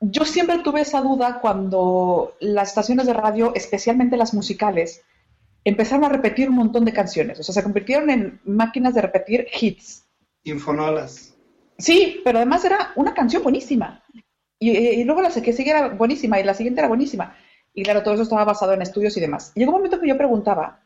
yo 0.02 0.26
siempre 0.26 0.60
tuve 0.60 0.82
esa 0.82 1.02
duda 1.02 1.40
cuando 1.40 2.36
las 2.42 2.70
estaciones 2.70 3.06
de 3.06 3.14
radio, 3.14 3.54
especialmente 3.56 4.18
las 4.18 4.34
musicales, 4.34 5.04
empezaron 5.64 6.06
a 6.06 6.10
repetir 6.10 6.50
un 6.50 6.56
montón 6.56 6.86
de 6.86 6.94
canciones. 6.94 7.40
O 7.40 7.44
sea, 7.44 7.54
se 7.54 7.64
convirtieron 7.64 8.10
en 8.10 8.40
máquinas 8.46 8.94
de 8.94 9.02
repetir 9.02 9.48
hits. 9.60 10.06
Infonolas. 10.44 11.36
Sí, 11.78 12.22
pero 12.24 12.40
además 12.40 12.66
era 12.66 12.92
una 12.96 13.14
canción 13.14 13.44
buenísima. 13.44 14.04
Y, 14.60 14.72
y 14.72 15.04
luego 15.04 15.22
la 15.22 15.30
que 15.30 15.54
sigue 15.54 15.72
era 15.72 15.90
buenísima 15.90 16.40
y 16.40 16.44
la 16.44 16.54
siguiente 16.54 16.82
era 16.82 16.88
buenísima. 16.88 17.36
Y 17.74 17.84
claro, 17.84 18.04
todo 18.04 18.14
eso 18.14 18.24
estaba 18.24 18.46
basado 18.46 18.74
en 18.74 18.82
estudios 18.82 19.18
y 19.18 19.22
demás. 19.22 19.52
Y 19.56 19.60
llegó 19.60 19.72
un 19.72 19.78
momento 19.78 20.00
que 20.00 20.08
yo 20.08 20.18
preguntaba, 20.18 20.82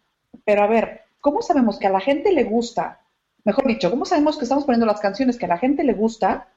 pero 0.45 0.63
a 0.63 0.67
ver, 0.67 1.01
¿cómo 1.19 1.41
sabemos 1.41 1.77
que 1.77 1.87
a 1.87 1.91
la 1.91 1.99
gente 1.99 2.31
le 2.31 2.45
gusta? 2.45 3.01
Mejor 3.43 3.67
dicho, 3.67 3.89
¿cómo 3.89 4.05
sabemos 4.05 4.37
que 4.37 4.45
estamos 4.45 4.65
poniendo 4.65 4.85
las 4.85 4.99
canciones 4.99 5.37
que 5.37 5.45
a 5.45 5.49
la 5.49 5.57
gente 5.57 5.83
le 5.83 5.93
gusta? 5.93 6.49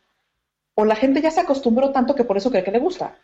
O 0.74 0.84
la 0.84 0.96
gente 0.96 1.20
ya 1.20 1.30
se 1.30 1.40
acostumbró 1.40 1.90
tanto 1.90 2.14
que 2.14 2.24
por 2.24 2.36
eso 2.36 2.50
cree 2.50 2.64
que 2.64 2.70
le 2.70 2.78
gusta. 2.78 3.18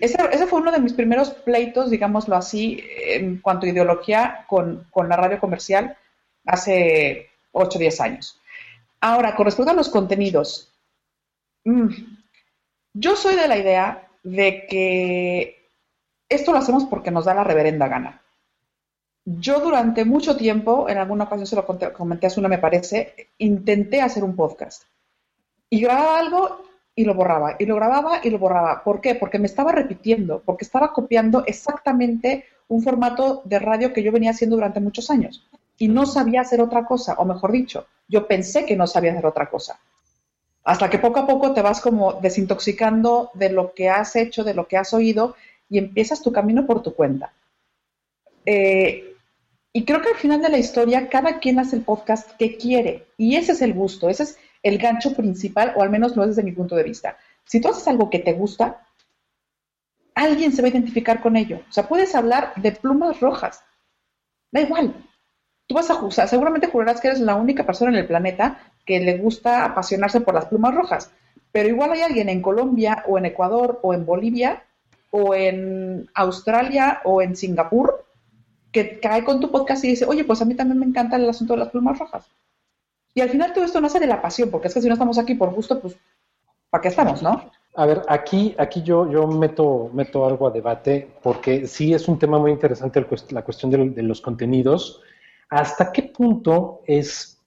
Ese, 0.00 0.46
fue 0.46 0.60
uno 0.60 0.72
de 0.72 0.80
mis 0.80 0.92
primeros 0.92 1.30
pleitos, 1.30 1.90
digámoslo 1.90 2.36
así, 2.36 2.82
en 3.06 3.38
cuanto 3.38 3.66
a 3.66 3.70
ideología 3.70 4.44
con, 4.46 4.86
la 4.94 5.16
radio 5.16 5.40
comercial 5.40 5.96
hace 6.44 7.30
8 7.52 7.76
o 7.76 7.80
10 7.80 8.00
años. 8.00 8.40
Ahora, 9.00 9.34
con 9.34 9.46
respecto 9.46 9.70
a 9.70 9.74
los 9.74 9.88
contenidos, 9.88 10.72
mm, 11.64 11.88
yo 12.94 13.16
soy 13.16 13.36
de 13.36 13.48
la 13.48 13.58
idea 13.58 14.08
de 14.22 14.66
que 14.66 15.70
esto 16.28 16.52
lo 16.52 16.58
hacemos 16.58 16.84
porque 16.84 17.10
nos 17.10 17.24
da 17.24 17.34
la 17.34 17.44
reverenda 17.44 17.88
gana. 17.88 18.22
Yo 19.24 19.60
durante 19.60 20.04
mucho 20.04 20.36
tiempo, 20.36 20.88
en 20.88 20.98
alguna 20.98 21.24
ocasión 21.24 21.46
se 21.46 21.56
lo 21.56 21.66
comenté 21.66 22.26
a 22.26 22.30
Suna, 22.30 22.48
me 22.48 22.58
parece, 22.58 23.30
intenté 23.38 24.00
hacer 24.00 24.22
un 24.22 24.36
podcast. 24.36 24.84
Y 25.68 25.80
grababa 25.80 26.18
algo 26.20 26.62
y 26.98 27.04
lo 27.04 27.14
borraba, 27.14 27.56
y 27.58 27.66
lo 27.66 27.76
grababa 27.76 28.20
y 28.24 28.30
lo 28.30 28.38
borraba. 28.38 28.82
¿Por 28.82 29.02
qué? 29.02 29.14
Porque 29.14 29.38
me 29.38 29.46
estaba 29.46 29.70
repitiendo, 29.70 30.42
porque 30.44 30.64
estaba 30.64 30.94
copiando 30.94 31.44
exactamente 31.44 32.46
un 32.68 32.82
formato 32.82 33.42
de 33.44 33.58
radio 33.58 33.92
que 33.92 34.02
yo 34.02 34.10
venía 34.10 34.30
haciendo 34.30 34.56
durante 34.56 34.80
muchos 34.80 35.10
años. 35.10 35.46
Y 35.78 35.88
no 35.88 36.06
sabía 36.06 36.40
hacer 36.40 36.62
otra 36.62 36.86
cosa, 36.86 37.14
o 37.18 37.26
mejor 37.26 37.52
dicho, 37.52 37.86
yo 38.08 38.26
pensé 38.26 38.64
que 38.64 38.76
no 38.76 38.86
sabía 38.86 39.12
hacer 39.12 39.26
otra 39.26 39.50
cosa. 39.50 39.78
Hasta 40.64 40.88
que 40.88 40.98
poco 40.98 41.20
a 41.20 41.26
poco 41.26 41.52
te 41.52 41.60
vas 41.60 41.82
como 41.82 42.14
desintoxicando 42.14 43.30
de 43.34 43.50
lo 43.50 43.74
que 43.74 43.90
has 43.90 44.16
hecho, 44.16 44.42
de 44.42 44.54
lo 44.54 44.66
que 44.66 44.78
has 44.78 44.94
oído 44.94 45.36
y 45.68 45.76
empiezas 45.76 46.22
tu 46.22 46.32
camino 46.32 46.66
por 46.66 46.82
tu 46.82 46.94
cuenta. 46.94 47.32
Eh, 48.46 49.12
y 49.72 49.84
creo 49.84 50.00
que 50.00 50.08
al 50.08 50.16
final 50.16 50.40
de 50.40 50.48
la 50.48 50.58
historia 50.58 51.10
cada 51.10 51.38
quien 51.40 51.58
hace 51.58 51.76
el 51.76 51.82
podcast 51.82 52.30
que 52.38 52.56
quiere 52.56 53.06
y 53.18 53.36
ese 53.36 53.52
es 53.52 53.60
el 53.60 53.74
gusto, 53.74 54.08
ese 54.08 54.22
es 54.22 54.38
el 54.66 54.78
gancho 54.78 55.14
principal 55.14 55.72
o 55.76 55.82
al 55.82 55.90
menos 55.90 56.16
no 56.16 56.24
es 56.24 56.30
desde 56.30 56.42
mi 56.42 56.50
punto 56.50 56.74
de 56.74 56.82
vista. 56.82 57.16
Si 57.44 57.60
tú 57.60 57.68
haces 57.68 57.86
algo 57.86 58.10
que 58.10 58.18
te 58.18 58.32
gusta, 58.32 58.84
alguien 60.14 60.52
se 60.52 60.60
va 60.60 60.66
a 60.66 60.72
identificar 60.72 61.20
con 61.20 61.36
ello. 61.36 61.60
O 61.68 61.72
sea, 61.72 61.86
puedes 61.86 62.16
hablar 62.16 62.52
de 62.56 62.72
plumas 62.72 63.20
rojas. 63.20 63.62
Da 64.50 64.60
igual. 64.60 64.92
Tú 65.68 65.76
vas 65.76 65.88
a 65.90 65.94
juzgar, 65.94 66.28
seguramente 66.28 66.66
jurarás 66.66 67.00
que 67.00 67.08
eres 67.08 67.20
la 67.20 67.36
única 67.36 67.64
persona 67.64 67.92
en 67.92 67.98
el 67.98 68.06
planeta 68.08 68.58
que 68.84 68.98
le 68.98 69.18
gusta 69.18 69.64
apasionarse 69.64 70.20
por 70.20 70.34
las 70.34 70.46
plumas 70.46 70.74
rojas. 70.74 71.12
Pero 71.52 71.68
igual 71.68 71.92
hay 71.92 72.02
alguien 72.02 72.28
en 72.28 72.42
Colombia 72.42 73.04
o 73.06 73.18
en 73.18 73.26
Ecuador 73.26 73.78
o 73.82 73.94
en 73.94 74.04
Bolivia 74.04 74.64
o 75.10 75.32
en 75.34 76.10
Australia 76.14 77.02
o 77.04 77.22
en 77.22 77.36
Singapur 77.36 78.04
que 78.72 78.98
cae 78.98 79.22
con 79.22 79.40
tu 79.40 79.52
podcast 79.52 79.84
y 79.84 79.88
dice, 79.88 80.06
oye, 80.06 80.24
pues 80.24 80.42
a 80.42 80.44
mí 80.44 80.54
también 80.54 80.80
me 80.80 80.86
encanta 80.86 81.16
el 81.16 81.28
asunto 81.28 81.54
de 81.54 81.60
las 81.60 81.70
plumas 81.70 81.98
rojas. 81.98 82.26
Y 83.16 83.22
al 83.22 83.30
final 83.30 83.54
todo 83.54 83.64
esto 83.64 83.80
nace 83.80 83.98
de 83.98 84.06
la 84.06 84.20
pasión, 84.20 84.50
porque 84.50 84.68
es 84.68 84.74
que 84.74 84.82
si 84.82 84.88
no 84.88 84.92
estamos 84.92 85.16
aquí 85.18 85.34
por 85.34 85.50
gusto, 85.50 85.80
pues, 85.80 85.96
¿para 86.68 86.82
qué 86.82 86.88
estamos, 86.88 87.22
no? 87.22 87.50
A 87.74 87.86
ver, 87.86 88.02
aquí, 88.08 88.54
aquí 88.58 88.82
yo, 88.82 89.10
yo 89.10 89.26
meto, 89.26 89.88
meto 89.94 90.26
algo 90.26 90.46
a 90.46 90.50
debate, 90.50 91.14
porque 91.22 91.66
sí 91.66 91.94
es 91.94 92.08
un 92.08 92.18
tema 92.18 92.38
muy 92.38 92.50
interesante 92.50 93.02
la 93.30 93.42
cuestión 93.42 93.70
de, 93.70 94.02
los 94.02 94.20
contenidos. 94.20 95.00
¿Hasta 95.48 95.92
qué 95.92 96.02
punto 96.02 96.82
es 96.86 97.40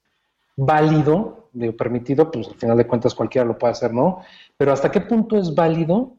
válido, 0.56 1.48
de 1.52 1.72
permitido, 1.72 2.32
pues 2.32 2.48
al 2.48 2.56
final 2.56 2.76
de 2.76 2.88
cuentas 2.88 3.14
cualquiera 3.14 3.46
lo 3.46 3.56
puede 3.56 3.70
hacer, 3.70 3.94
¿no? 3.94 4.22
Pero 4.56 4.72
¿hasta 4.72 4.90
qué 4.90 5.02
punto 5.02 5.38
es 5.38 5.54
válido 5.54 6.14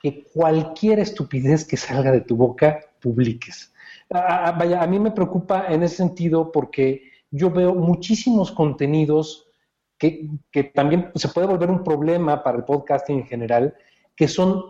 que 0.00 0.24
cualquier 0.32 1.00
estupidez 1.00 1.66
que 1.66 1.76
salga 1.76 2.10
de 2.10 2.22
tu 2.22 2.36
boca 2.36 2.80
publiques? 3.02 3.74
vaya, 4.08 4.82
a 4.82 4.86
mí 4.86 4.98
me 4.98 5.10
preocupa 5.10 5.66
en 5.68 5.82
ese 5.82 5.96
sentido 5.96 6.52
porque 6.52 7.15
yo 7.30 7.50
veo 7.50 7.74
muchísimos 7.74 8.52
contenidos 8.52 9.46
que, 9.98 10.28
también 10.74 11.10
se 11.14 11.28
puede 11.28 11.46
volver 11.46 11.70
un 11.70 11.82
problema 11.82 12.42
para 12.42 12.58
el 12.58 12.64
podcasting 12.64 13.20
en 13.20 13.26
general, 13.26 13.74
que 14.14 14.28
son, 14.28 14.62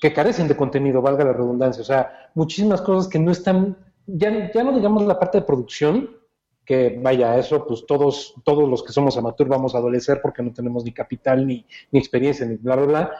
que 0.00 0.12
carecen 0.12 0.48
de 0.48 0.56
contenido, 0.56 1.02
valga 1.02 1.24
la 1.24 1.32
redundancia. 1.32 1.82
O 1.82 1.84
sea, 1.84 2.30
muchísimas 2.34 2.80
cosas 2.80 3.08
que 3.08 3.18
no 3.18 3.30
están, 3.30 3.76
ya, 4.06 4.50
ya 4.52 4.64
no 4.64 4.72
digamos 4.72 5.04
la 5.04 5.18
parte 5.18 5.38
de 5.38 5.44
producción, 5.44 6.16
que 6.64 6.98
vaya, 7.00 7.38
eso 7.38 7.64
pues 7.64 7.86
todos, 7.86 8.34
todos 8.44 8.68
los 8.68 8.82
que 8.82 8.92
somos 8.92 9.16
amateur 9.16 9.46
vamos 9.46 9.74
a 9.74 9.78
adolecer 9.78 10.20
porque 10.20 10.42
no 10.42 10.52
tenemos 10.52 10.84
ni 10.84 10.92
capital, 10.92 11.46
ni, 11.46 11.64
ni 11.92 11.98
experiencia, 11.98 12.44
ni 12.44 12.56
bla, 12.56 12.76
bla, 12.76 12.86
bla. 12.86 13.12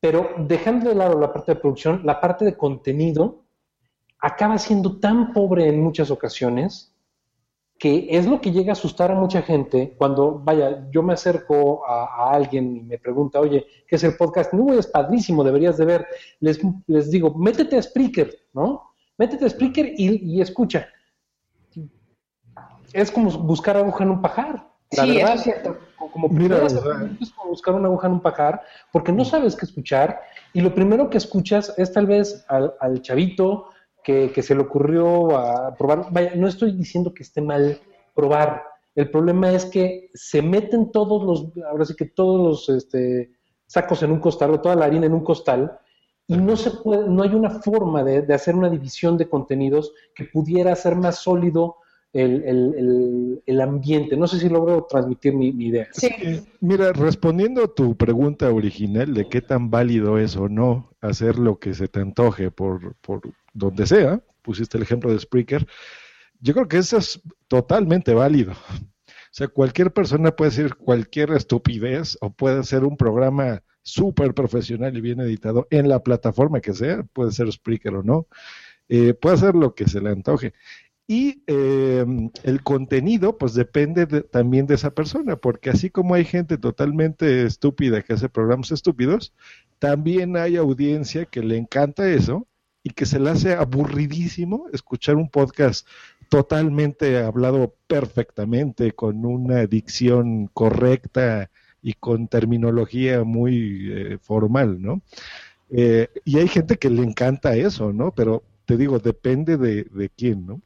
Pero 0.00 0.30
dejando 0.36 0.88
de 0.88 0.96
lado 0.96 1.20
la 1.20 1.32
parte 1.32 1.54
de 1.54 1.60
producción, 1.60 2.00
la 2.04 2.20
parte 2.20 2.44
de 2.44 2.56
contenido 2.56 3.44
acaba 4.18 4.58
siendo 4.58 4.98
tan 4.98 5.32
pobre 5.32 5.68
en 5.68 5.80
muchas 5.80 6.10
ocasiones 6.10 6.91
que 7.82 8.06
es 8.10 8.26
lo 8.26 8.40
que 8.40 8.52
llega 8.52 8.70
a 8.70 8.74
asustar 8.74 9.10
a 9.10 9.16
mucha 9.16 9.42
gente 9.42 9.96
cuando, 9.98 10.38
vaya, 10.38 10.88
yo 10.92 11.02
me 11.02 11.14
acerco 11.14 11.84
a, 11.84 12.30
alguien 12.32 12.76
y 12.76 12.80
me 12.82 12.96
pregunta, 12.96 13.40
oye, 13.40 13.66
¿qué 13.88 13.96
es 13.96 14.04
el 14.04 14.16
podcast? 14.16 14.52
No, 14.52 14.72
es 14.72 14.86
padrísimo, 14.86 15.42
deberías 15.42 15.78
de 15.78 15.86
ver. 15.86 16.06
Les, 16.38 16.60
les 16.86 17.10
digo, 17.10 17.34
métete 17.34 17.76
a 17.76 17.82
Spreaker, 17.82 18.38
¿no? 18.52 18.92
Métete 19.18 19.46
a 19.46 19.48
Spreaker 19.48 19.94
y, 19.96 20.40
escucha. 20.40 20.86
Es 22.92 23.10
como 23.10 23.32
buscar 23.38 23.76
aguja 23.76 24.04
en 24.04 24.10
un 24.10 24.22
pajar. 24.22 24.64
La 24.92 25.02
sí, 25.02 25.16
verdad, 25.16 25.24
eso 25.24 25.34
es 25.34 25.42
cierto. 25.42 25.78
Como 26.12 26.28
Mira, 26.28 26.64
es 26.64 27.30
como 27.32 27.50
buscar 27.50 27.74
una 27.74 27.88
aguja 27.88 28.06
en 28.06 28.12
un 28.12 28.20
pajar, 28.20 28.62
porque 28.92 29.10
no 29.10 29.24
sabes 29.24 29.56
qué 29.56 29.66
escuchar, 29.66 30.20
y 30.52 30.60
lo 30.60 30.72
primero 30.72 31.10
que 31.10 31.18
escuchas 31.18 31.74
es 31.76 31.92
tal 31.92 32.06
vez 32.06 32.44
al, 32.46 32.74
al 32.78 33.02
chavito, 33.02 33.71
que, 34.02 34.42
se 34.42 34.54
le 34.54 34.62
ocurrió 34.62 35.36
a 35.36 35.74
probar. 35.74 36.06
Vaya, 36.10 36.32
no 36.34 36.48
estoy 36.48 36.72
diciendo 36.72 37.14
que 37.14 37.22
esté 37.22 37.40
mal 37.40 37.80
probar. 38.14 38.64
El 38.94 39.10
problema 39.10 39.52
es 39.52 39.64
que 39.64 40.10
se 40.14 40.42
meten 40.42 40.90
todos 40.90 41.22
los, 41.22 41.64
ahora 41.66 41.84
sí 41.84 41.94
que 41.94 42.06
todos 42.06 42.68
los 42.68 42.76
este, 42.76 43.32
sacos 43.66 44.02
en 44.02 44.12
un 44.12 44.20
costal 44.20 44.50
o 44.50 44.60
toda 44.60 44.76
la 44.76 44.84
harina 44.84 45.06
en 45.06 45.14
un 45.14 45.24
costal 45.24 45.78
y 46.26 46.36
no 46.36 46.56
se 46.56 46.70
puede, 46.70 47.08
no 47.08 47.22
hay 47.22 47.34
una 47.34 47.50
forma 47.50 48.04
de, 48.04 48.32
hacer 48.32 48.54
una 48.54 48.68
división 48.68 49.16
de 49.16 49.28
contenidos 49.28 49.92
que 50.14 50.24
pudiera 50.24 50.72
hacer 50.72 50.94
más 50.96 51.18
sólido 51.18 51.76
el, 52.12 53.60
ambiente. 53.60 54.16
No 54.16 54.26
sé 54.26 54.38
si 54.38 54.48
logro 54.48 54.86
transmitir 54.88 55.34
mi, 55.34 55.48
idea. 55.48 55.88
Sí. 55.92 56.10
mira, 56.60 56.92
respondiendo 56.92 57.64
a 57.64 57.74
tu 57.74 57.96
pregunta 57.96 58.50
original 58.50 59.14
de 59.14 59.28
qué 59.28 59.40
tan 59.40 59.70
válido 59.70 60.18
es 60.18 60.36
o 60.36 60.48
no 60.48 60.90
hacer 61.00 61.38
lo 61.38 61.58
que 61.58 61.74
se 61.74 61.88
te 61.88 62.00
antoje 62.00 62.50
por, 62.50 62.94
por 62.96 63.22
donde 63.52 63.86
sea, 63.86 64.22
pusiste 64.42 64.76
el 64.76 64.82
ejemplo 64.82 65.10
de 65.10 65.18
Spreaker, 65.18 65.66
yo 66.40 66.54
creo 66.54 66.68
que 66.68 66.78
eso 66.78 66.98
es 66.98 67.20
totalmente 67.48 68.14
válido. 68.14 68.52
O 68.52 69.34
sea, 69.34 69.48
cualquier 69.48 69.92
persona 69.92 70.32
puede 70.32 70.50
decir 70.50 70.74
cualquier 70.74 71.30
estupidez 71.30 72.18
o 72.20 72.30
puede 72.30 72.60
hacer 72.60 72.84
un 72.84 72.98
programa 72.98 73.62
súper 73.80 74.34
profesional 74.34 74.94
y 74.96 75.00
bien 75.00 75.20
editado 75.20 75.66
en 75.70 75.88
la 75.88 76.02
plataforma 76.02 76.60
que 76.60 76.74
sea, 76.74 77.02
puede 77.14 77.32
ser 77.32 77.50
Spreaker 77.50 77.94
o 77.94 78.02
no, 78.02 78.26
eh, 78.88 79.14
puede 79.14 79.36
hacer 79.36 79.54
lo 79.54 79.74
que 79.74 79.88
se 79.88 80.00
le 80.00 80.10
antoje. 80.10 80.52
Y 81.06 81.42
eh, 81.46 82.06
el 82.44 82.62
contenido, 82.62 83.36
pues 83.36 83.54
depende 83.54 84.06
también 84.06 84.66
de 84.66 84.76
esa 84.76 84.94
persona, 84.94 85.36
porque 85.36 85.70
así 85.70 85.90
como 85.90 86.14
hay 86.14 86.24
gente 86.24 86.58
totalmente 86.58 87.44
estúpida 87.44 88.02
que 88.02 88.14
hace 88.14 88.28
programas 88.28 88.70
estúpidos, 88.70 89.32
también 89.78 90.36
hay 90.36 90.56
audiencia 90.56 91.24
que 91.26 91.42
le 91.42 91.56
encanta 91.56 92.08
eso 92.08 92.46
y 92.84 92.90
que 92.90 93.06
se 93.06 93.18
le 93.18 93.30
hace 93.30 93.54
aburridísimo 93.54 94.66
escuchar 94.72 95.16
un 95.16 95.28
podcast 95.28 95.86
totalmente 96.28 97.18
hablado 97.18 97.74
perfectamente, 97.86 98.92
con 98.92 99.26
una 99.26 99.66
dicción 99.66 100.46
correcta 100.54 101.50
y 101.82 101.92
con 101.94 102.28
terminología 102.28 103.22
muy 103.24 103.90
eh, 103.92 104.18
formal, 104.18 104.80
¿no? 104.80 105.02
Eh, 105.68 106.08
y 106.24 106.38
hay 106.38 106.48
gente 106.48 106.76
que 106.76 106.90
le 106.90 107.02
encanta 107.02 107.56
eso, 107.56 107.92
¿no? 107.92 108.14
Pero 108.14 108.42
te 108.66 108.76
digo, 108.76 108.98
depende 108.98 109.56
de, 109.56 110.10
quién, 110.16 110.46
¿no? 110.46 110.62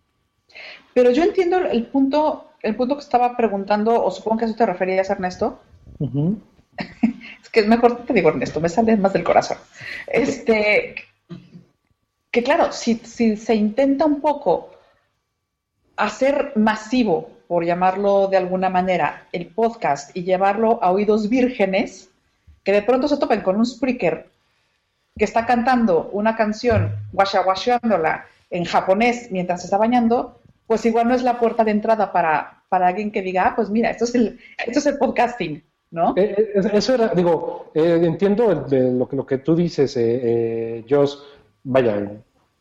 Pero 0.94 1.10
yo 1.10 1.22
entiendo 1.22 1.58
el 1.58 1.86
punto, 1.86 2.50
el 2.62 2.74
punto 2.76 2.96
que 2.96 3.02
estaba 3.02 3.36
preguntando, 3.36 4.02
o 4.02 4.10
supongo 4.10 4.38
que 4.38 4.44
a 4.44 4.48
eso 4.48 4.56
te 4.56 4.66
referías, 4.66 5.10
Ernesto. 5.10 5.60
es 6.00 7.50
que 7.50 7.60
es 7.60 7.66
mejor 7.66 8.04
te 8.04 8.12
digo, 8.12 8.30
Ernesto, 8.30 8.60
me 8.60 8.68
sale 8.68 8.96
más 8.96 9.12
del 9.12 9.24
corazón. 9.24 9.58
Este, 10.06 10.94
que 12.30 12.42
claro, 12.42 12.72
si, 12.72 12.96
se 12.96 13.54
intenta 13.54 14.04
un 14.04 14.20
poco 14.20 14.70
hacer 15.96 16.52
masivo, 16.56 17.30
por 17.48 17.64
llamarlo 17.64 18.26
de 18.26 18.36
alguna 18.36 18.68
manera, 18.68 19.26
el 19.32 19.46
podcast 19.46 20.14
y 20.16 20.24
llevarlo 20.24 20.82
a 20.82 20.90
oídos 20.90 21.28
vírgenes, 21.28 22.10
que 22.64 22.72
de 22.72 22.82
pronto 22.82 23.08
se 23.08 23.16
topen 23.16 23.40
con 23.40 23.56
un 23.56 23.64
speaker 23.64 24.28
que 25.16 25.24
está 25.24 25.46
cantando 25.46 26.10
una 26.12 26.36
canción, 26.36 26.94
washawashándola 27.12 28.26
en 28.50 28.64
japonés 28.64 29.30
mientras 29.30 29.60
se 29.60 29.68
está 29.68 29.78
bañando, 29.78 30.40
pues 30.66 30.84
igual 30.86 31.08
no 31.08 31.14
es 31.14 31.22
la 31.22 31.38
puerta 31.38 31.64
de 31.64 31.70
entrada 31.70 32.12
para, 32.12 32.64
para 32.68 32.88
alguien 32.88 33.12
que 33.12 33.22
diga, 33.22 33.48
ah, 33.48 33.52
pues 33.56 33.70
mira, 33.70 33.90
esto 33.90 34.04
es 34.04 34.14
el, 34.14 34.38
esto 34.66 34.78
es 34.78 34.86
el 34.86 34.98
podcasting, 34.98 35.62
¿no? 35.90 36.14
Eh, 36.16 36.52
eh, 36.54 36.70
eso 36.72 36.94
era, 36.94 37.08
digo, 37.08 37.70
eh, 37.74 38.00
entiendo 38.02 38.52
lo, 38.52 39.08
que, 39.08 39.16
lo 39.16 39.26
que 39.26 39.38
tú 39.38 39.54
dices, 39.54 39.96
eh, 39.96 40.84
Joss, 40.88 41.24
vaya, 41.62 42.10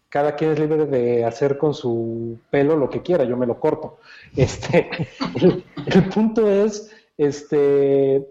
cada 0.09 0.35
quien 0.35 0.51
es 0.51 0.59
libre 0.59 0.85
de 0.85 1.25
hacer 1.25 1.57
con 1.57 1.73
su 1.73 2.39
pelo 2.49 2.77
lo 2.77 2.89
que 2.89 3.01
quiera, 3.01 3.23
yo 3.23 3.35
me 3.35 3.45
lo 3.45 3.59
corto. 3.59 3.99
Este, 4.35 4.89
el, 5.35 6.09
punto 6.09 6.49
es, 6.49 6.91
este, 7.17 8.25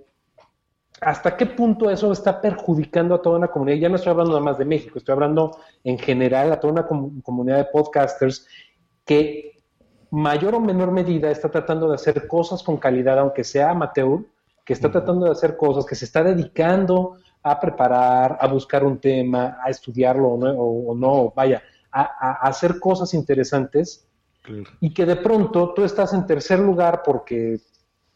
hasta 1.01 1.37
qué 1.37 1.47
punto 1.47 1.91
eso 1.91 2.13
está 2.13 2.41
perjudicando 2.41 3.15
a 3.15 3.23
toda 3.23 3.39
una 3.39 3.49
comunidad. 3.49 3.79
Ya 3.79 3.89
no 3.89 3.97
estoy 3.97 4.13
hablando 4.13 4.33
nada 4.33 4.45
más 4.45 4.59
de 4.59 4.65
México, 4.65 4.99
estoy 4.99 5.13
hablando 5.13 5.59
en 5.83 5.99
general 5.99 6.53
a 6.53 6.61
toda 6.61 6.73
una 6.73 6.87
comunidad 7.23 7.59
de 7.59 7.65
podcasters 7.67 8.47
que 9.05 9.54
mayor 10.15 10.55
o 10.55 10.61
menor 10.61 10.93
medida 10.93 11.29
está 11.29 11.51
tratando 11.51 11.89
de 11.89 11.97
hacer 11.97 12.29
cosas 12.29 12.63
con 12.63 12.77
calidad, 12.77 13.19
aunque 13.19 13.43
sea 13.43 13.71
amateur, 13.71 14.21
que 14.65 14.73
está 14.73 14.91
tratando 14.91 15.27
de 15.27 15.33
hacer 15.33 15.57
cosas, 15.57 15.85
que 15.85 15.97
se 15.97 16.05
está 16.05 16.23
dedicando 16.23 17.17
a 17.43 17.59
preparar, 17.59 18.39
a 18.41 18.47
buscar 18.47 18.85
un 18.85 18.99
tema, 18.99 19.59
a 19.63 19.71
estudiarlo 19.71 20.29
o 20.29 20.39
no, 20.39 20.53
o, 20.53 20.95
no 20.95 21.33
vaya, 21.35 21.63
a, 21.91 22.47
hacer 22.47 22.79
cosas 22.79 23.13
interesantes. 23.13 24.07
Y 24.81 24.95
que 24.95 25.05
de 25.05 25.17
pronto 25.17 25.73
tú 25.75 25.85
estás 25.85 26.13
en 26.13 26.27
tercer 26.27 26.61
lugar 26.61 27.03
porque 27.05 27.61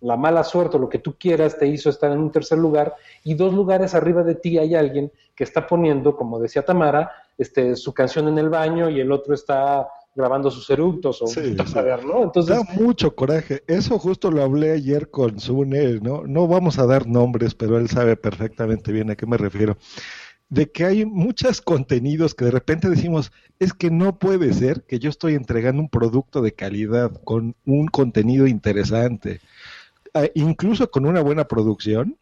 la 0.00 0.16
mala 0.16 0.44
suerte 0.44 0.76
o 0.76 0.80
lo 0.80 0.88
que 0.88 1.00
tú 1.00 1.16
quieras 1.18 1.58
te 1.58 1.66
hizo 1.66 1.90
estar 1.90 2.12
en 2.12 2.18
un 2.18 2.30
tercer 2.30 2.58
lugar 2.58 2.94
y 3.24 3.34
dos 3.34 3.52
lugares 3.52 3.94
arriba 3.94 4.22
de 4.22 4.36
ti 4.36 4.56
hay 4.58 4.76
alguien 4.76 5.10
que 5.34 5.42
está 5.42 5.66
poniendo, 5.66 6.14
como 6.16 6.38
decía 6.38 6.64
Tamara, 6.64 7.10
este, 7.36 7.74
su 7.74 7.92
canción 7.92 8.28
en 8.28 8.38
el 8.38 8.50
baño 8.50 8.88
y 8.88 9.00
el 9.00 9.10
otro 9.10 9.34
está 9.34 9.88
grabando 10.18 10.50
sus 10.50 10.68
eructos 10.68 11.22
o 11.22 11.26
Sí, 11.28 11.56
saber, 11.66 12.04
¿no? 12.04 12.24
Entonces, 12.24 12.56
Da 12.56 12.64
mucho 12.74 13.14
coraje. 13.14 13.62
Eso 13.68 13.98
justo 13.98 14.32
lo 14.32 14.42
hablé 14.42 14.72
ayer 14.72 15.10
con 15.10 15.38
Sune, 15.38 16.00
¿no? 16.00 16.24
No 16.26 16.48
vamos 16.48 16.78
a 16.78 16.86
dar 16.86 17.06
nombres, 17.06 17.54
pero 17.54 17.78
él 17.78 17.88
sabe 17.88 18.16
perfectamente 18.16 18.90
bien 18.90 19.10
a 19.10 19.16
qué 19.16 19.26
me 19.26 19.36
refiero. 19.36 19.78
De 20.48 20.70
que 20.72 20.84
hay 20.84 21.04
muchos 21.06 21.60
contenidos 21.60 22.34
que 22.34 22.46
de 22.46 22.50
repente 22.50 22.90
decimos, 22.90 23.30
es 23.60 23.72
que 23.72 23.90
no 23.90 24.18
puede 24.18 24.52
ser 24.52 24.82
que 24.82 24.98
yo 24.98 25.08
estoy 25.08 25.34
entregando 25.34 25.80
un 25.80 25.88
producto 25.88 26.42
de 26.42 26.52
calidad 26.52 27.12
con 27.22 27.54
un 27.64 27.86
contenido 27.86 28.46
interesante, 28.46 29.40
eh, 30.14 30.32
incluso 30.34 30.90
con 30.90 31.06
una 31.06 31.20
buena 31.20 31.44
producción, 31.46 32.16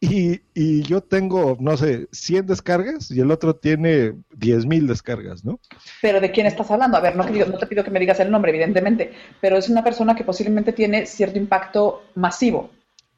y, 0.00 0.40
y 0.54 0.82
yo 0.82 1.02
tengo, 1.02 1.58
no 1.60 1.76
sé, 1.76 2.08
100 2.10 2.46
descargas 2.46 3.10
y 3.10 3.20
el 3.20 3.30
otro 3.30 3.54
tiene 3.54 4.14
10.000 4.34 4.86
descargas, 4.86 5.44
¿no? 5.44 5.60
Pero 6.00 6.20
¿de 6.20 6.30
quién 6.30 6.46
estás 6.46 6.70
hablando? 6.70 6.96
A 6.96 7.00
ver, 7.00 7.16
no, 7.16 7.24
no 7.24 7.58
te 7.58 7.66
pido 7.66 7.84
que 7.84 7.90
me 7.90 8.00
digas 8.00 8.18
el 8.18 8.30
nombre, 8.30 8.50
evidentemente, 8.50 9.12
pero 9.42 9.58
es 9.58 9.68
una 9.68 9.84
persona 9.84 10.14
que 10.14 10.24
posiblemente 10.24 10.72
tiene 10.72 11.04
cierto 11.04 11.38
impacto 11.38 12.02
masivo. 12.14 12.70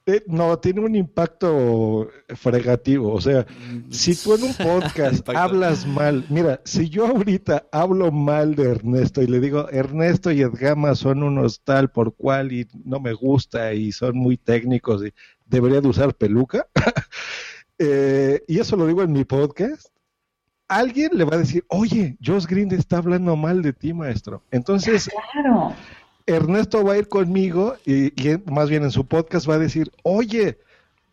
Eh, 0.05 0.24
no, 0.26 0.59
tiene 0.59 0.80
un 0.80 0.97
impacto 0.97 2.09
fregativo. 2.35 3.12
O 3.12 3.20
sea, 3.20 3.47
si 3.91 4.16
tú 4.16 4.35
en 4.35 4.43
un 4.43 4.55
podcast 4.55 5.28
hablas 5.28 5.87
mal, 5.87 6.24
mira, 6.28 6.61
si 6.64 6.89
yo 6.89 7.07
ahorita 7.07 7.66
hablo 7.70 8.11
mal 8.11 8.57
de 8.57 8.70
Ernesto 8.70 9.22
y 9.22 9.28
le 9.28 9.39
digo, 9.39 9.68
Ernesto 9.70 10.33
y 10.33 10.41
Edgama 10.41 10.97
son 10.97 11.22
unos 11.22 11.61
tal 11.61 11.91
por 11.91 12.16
cual 12.16 12.51
y 12.51 12.66
no 12.85 12.99
me 12.99 13.12
gusta 13.12 13.74
y 13.74 13.93
son 13.93 14.18
muy 14.18 14.37
técnicos 14.37 15.05
y 15.07 15.12
debería 15.47 15.80
de 15.80 15.88
usar 15.88 16.14
peluca, 16.14 16.66
eh, 17.78 18.43
y 18.47 18.59
eso 18.59 18.76
lo 18.76 18.86
digo 18.86 19.03
en 19.03 19.12
mi 19.12 19.24
podcast, 19.24 19.88
alguien 20.68 21.11
le 21.12 21.24
va 21.24 21.36
a 21.36 21.38
decir, 21.40 21.64
oye, 21.68 22.16
Josh 22.24 22.47
Green 22.47 22.72
está 22.72 22.99
hablando 22.99 23.36
mal 23.36 23.62
de 23.62 23.72
ti, 23.72 23.93
maestro. 23.93 24.43
Entonces, 24.51 25.11
Claro. 25.32 25.74
Ernesto 26.26 26.84
va 26.84 26.95
a 26.95 26.99
ir 26.99 27.09
conmigo 27.09 27.76
y, 27.84 28.12
más 28.47 28.70
bien 28.70 28.84
en 28.84 28.90
su 28.90 29.07
podcast 29.07 29.49
va 29.49 29.55
a 29.55 29.59
decir, 29.59 29.90
oye, 30.03 30.59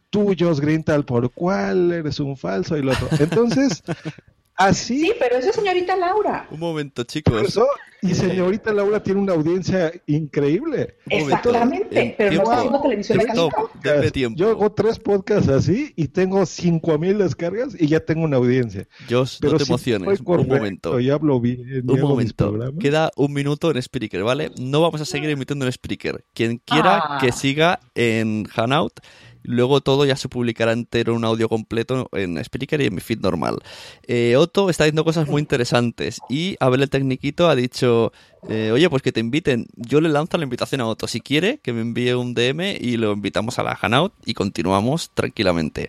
tú, 0.10 0.34
Josh 0.38 0.60
Green, 0.60 0.84
tal 0.84 1.04
por 1.04 1.32
cual, 1.32 1.92
eres 1.92 2.20
un 2.20 2.38
falso 2.38 2.78
y 2.78 2.84
lo 2.84 2.94
otro. 2.94 3.08
Entonces, 3.20 3.84
así 4.60 5.00
Sí, 5.00 5.14
pero 5.20 5.38
eso 5.38 5.50
es 5.50 5.56
señorita 5.56 5.96
Laura. 5.96 6.48
Un 6.52 6.60
momento, 6.60 7.04
chicos. 7.04 7.42
eso, 7.48 7.66
y 8.02 8.14
señorita 8.14 8.72
Laura 8.72 9.02
tiene 9.04 9.20
una 9.20 9.34
audiencia 9.34 9.92
increíble. 10.08 10.96
Exactamente, 11.10 12.00
En 12.02 12.16
pero 12.18 12.32
no 12.32 12.44
está 12.44 12.58
haciendo 12.58 12.82
televisión 12.82 13.20
de 13.84 14.12
tiempo. 14.12 14.38
Yo 14.40 14.50
hago 14.50 14.72
tres 14.72 15.00
podcasts 15.00 15.50
así 15.50 15.92
y 15.96 16.08
tengo 16.10 16.46
cinco 16.46 16.98
mil 16.98 17.18
descargas 17.18 17.76
y 17.80 17.88
ya 17.88 18.00
tengo 18.00 18.24
una 18.24 18.38
audiencia. 18.38 18.88
Josh, 19.10 19.38
Pero 19.42 19.54
no 19.54 19.58
te 19.58 19.66
si 19.66 19.72
emociones. 19.72 20.20
Un 20.24 20.48
momento. 20.48 20.94
Hablo 21.12 21.40
bien. 21.40 21.84
Un 21.90 22.00
momento. 22.02 22.54
Queda 22.80 23.12
un 23.18 23.34
minuto 23.34 23.72
en 23.72 23.82
Spreaker, 23.82 24.24
¿vale? 24.24 24.52
No 24.60 24.82
vamos 24.82 25.02
a 25.02 25.06
seguir 25.06 25.30
emitiendo 25.30 25.66
en 25.66 25.72
Spreaker. 25.72 26.24
Quien 26.34 26.58
quiera 26.58 27.02
Ah. 27.04 27.18
que 27.22 27.32
siga 27.32 27.80
en 27.96 28.48
Hanout. 28.56 29.00
Luego 29.44 29.82
todo 29.82 30.06
ya 30.06 30.16
se 30.16 30.30
publicará 30.30 30.74
entero, 30.74 31.16
un 31.16 31.26
audio 31.26 31.50
completo 31.50 32.10
en 32.14 32.44
Spreaker 32.44 32.82
y 32.82 32.86
en 32.86 32.96
mi 32.96 33.02
feed 33.02 33.20
normal. 33.20 33.60
Eh, 34.08 34.36
Otto 34.36 34.70
está 34.70 34.84
diciendo 34.84 35.04
cosas 35.04 35.28
muy 35.28 35.42
interesantes 35.42 36.20
y 36.30 36.56
Abel 36.60 36.84
el 36.84 36.90
Tecniquito 36.90 37.48
ha 37.48 37.56
dicho, 37.56 38.12
eh, 38.48 38.72
oye, 38.72 38.90
pues 38.90 39.02
que 39.02 39.12
te 39.12 39.20
inviten. 39.20 39.68
Yo 39.76 40.02
le 40.02 40.10
lanzo 40.10 40.38
la 40.38 40.44
invitación 40.44 40.82
a 40.82 40.88
Otto. 40.88 41.08
Si 41.08 41.22
quiere, 41.22 41.60
que 41.60 41.74
me 41.74 41.82
envíe 41.82 42.14
un 42.14 42.34
DM 42.34 42.78
y 42.80 42.98
lo 42.98 43.14
invitamos 43.14 43.60
a 43.60 43.64
la 43.64 43.78
Hanout 43.80 44.14
y 44.26 44.34
continuamos 44.34 45.12
tranquilamente. 45.14 45.88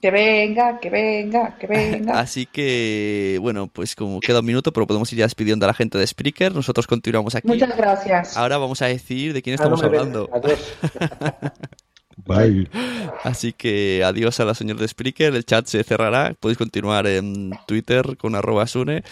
Que 0.00 0.10
venga, 0.10 0.80
que 0.80 0.90
venga, 0.90 1.56
que 1.58 1.68
venga. 1.68 2.18
Así 2.20 2.46
que, 2.46 3.38
bueno, 3.40 3.68
pues 3.68 3.94
como 3.94 4.18
queda 4.18 4.40
un 4.40 4.46
minuto, 4.46 4.72
pero 4.72 4.84
podemos 4.84 5.12
ir 5.12 5.20
ya 5.20 5.26
despidiendo 5.26 5.64
a 5.64 5.68
la 5.68 5.74
gente 5.74 5.96
de 5.96 6.04
Spreaker. 6.04 6.52
Nosotros 6.52 6.88
continuamos 6.88 7.36
aquí. 7.36 7.46
Muchas 7.46 7.76
gracias. 7.76 8.36
Ahora 8.36 8.58
vamos 8.58 8.82
a 8.82 8.86
decir 8.86 9.32
de 9.32 9.42
quién 9.42 9.54
ah, 9.54 9.62
estamos 9.62 9.80
hablando. 9.82 10.28
Adiós. 10.32 10.58
Bye. 12.16 12.68
Así 13.24 13.52
que 13.52 14.02
adiós 14.04 14.38
a 14.40 14.44
la 14.44 14.54
señora 14.54 14.80
de 14.80 14.88
Spreaker. 14.88 15.34
El 15.34 15.44
chat 15.44 15.66
se 15.66 15.82
cerrará. 15.84 16.34
Podéis 16.38 16.58
continuar 16.58 17.06
en 17.06 17.52
Twitter 17.66 18.16
con 18.16 18.34
arroba 18.34 18.66
Sune. 18.66 19.02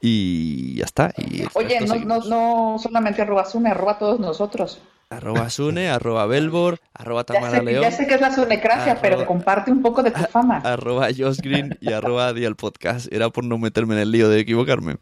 Y 0.00 0.74
ya 0.76 0.84
está. 0.84 1.12
Y 1.16 1.42
Oye, 1.54 1.80
no, 1.80 1.96
no, 1.96 2.18
no 2.24 2.78
solamente 2.80 3.22
arroba 3.22 3.44
Sune, 3.44 3.70
arroba 3.70 3.92
a 3.92 3.98
todos 3.98 4.20
nosotros. 4.20 4.80
Arroba 5.10 5.48
Sune, 5.48 5.88
arroba 5.88 6.26
Belbor, 6.26 6.80
arroba 6.92 7.22
Ya 7.22 7.24
Tamara 7.24 7.58
sé, 7.58 7.64
León, 7.64 7.82
ya 7.82 7.90
sé 7.90 8.06
que 8.06 8.14
es 8.16 8.20
la 8.20 8.30
sunecracia, 8.34 8.92
Arroba- 8.92 9.00
pero 9.00 9.26
comparte 9.26 9.70
un 9.70 9.80
poco 9.80 10.02
de 10.02 10.10
tu 10.10 10.20
fama. 10.30 10.58
arroba 10.58 11.06
Josh 11.16 11.38
Green 11.38 11.78
y 11.80 11.92
arroba 11.94 12.34
Dial 12.34 12.56
Podcast. 12.56 13.10
Era 13.10 13.30
por 13.30 13.42
no 13.44 13.56
meterme 13.56 13.94
en 13.94 14.00
el 14.02 14.12
lío 14.12 14.28
de 14.28 14.40
equivocarme. 14.40 14.96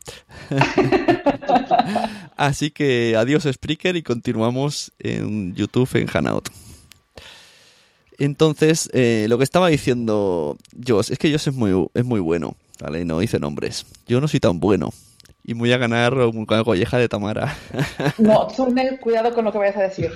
Así 2.37 2.71
que 2.71 3.17
adiós 3.19 3.49
Spreaker 3.51 3.97
y 3.97 4.03
continuamos 4.03 4.93
en 4.99 5.55
YouTube 5.55 5.89
en 5.95 6.09
Hanout. 6.13 6.51
Entonces, 8.19 8.89
eh, 8.93 9.27
lo 9.29 9.39
que 9.39 9.45
estaba 9.45 9.69
diciendo 9.69 10.57
Josh, 10.87 11.11
es 11.13 11.19
que 11.19 11.31
Josh 11.31 11.49
es 11.49 11.55
muy, 11.55 11.89
es 11.95 12.05
muy 12.05 12.21
bueno, 12.21 12.57
¿vale? 12.81 13.05
No 13.05 13.19
dice 13.19 13.39
nombres. 13.39 13.87
Yo 14.07 14.21
no 14.21 14.29
soy 14.29 14.41
tan 14.41 14.59
bueno. 14.61 14.93
Y 15.45 15.55
me 15.55 15.61
voy 15.61 15.73
a 15.73 15.79
ganar 15.79 16.15
una 16.15 16.65
colleja 16.65 16.99
de 16.99 17.09
Tamara. 17.09 17.57
No, 18.19 18.49
Sune, 18.51 18.99
cuidado 18.99 19.33
con 19.35 19.45
lo 19.45 19.53
que 19.53 19.59
vayas 19.59 19.77
a 19.77 19.83
decir. 19.83 20.11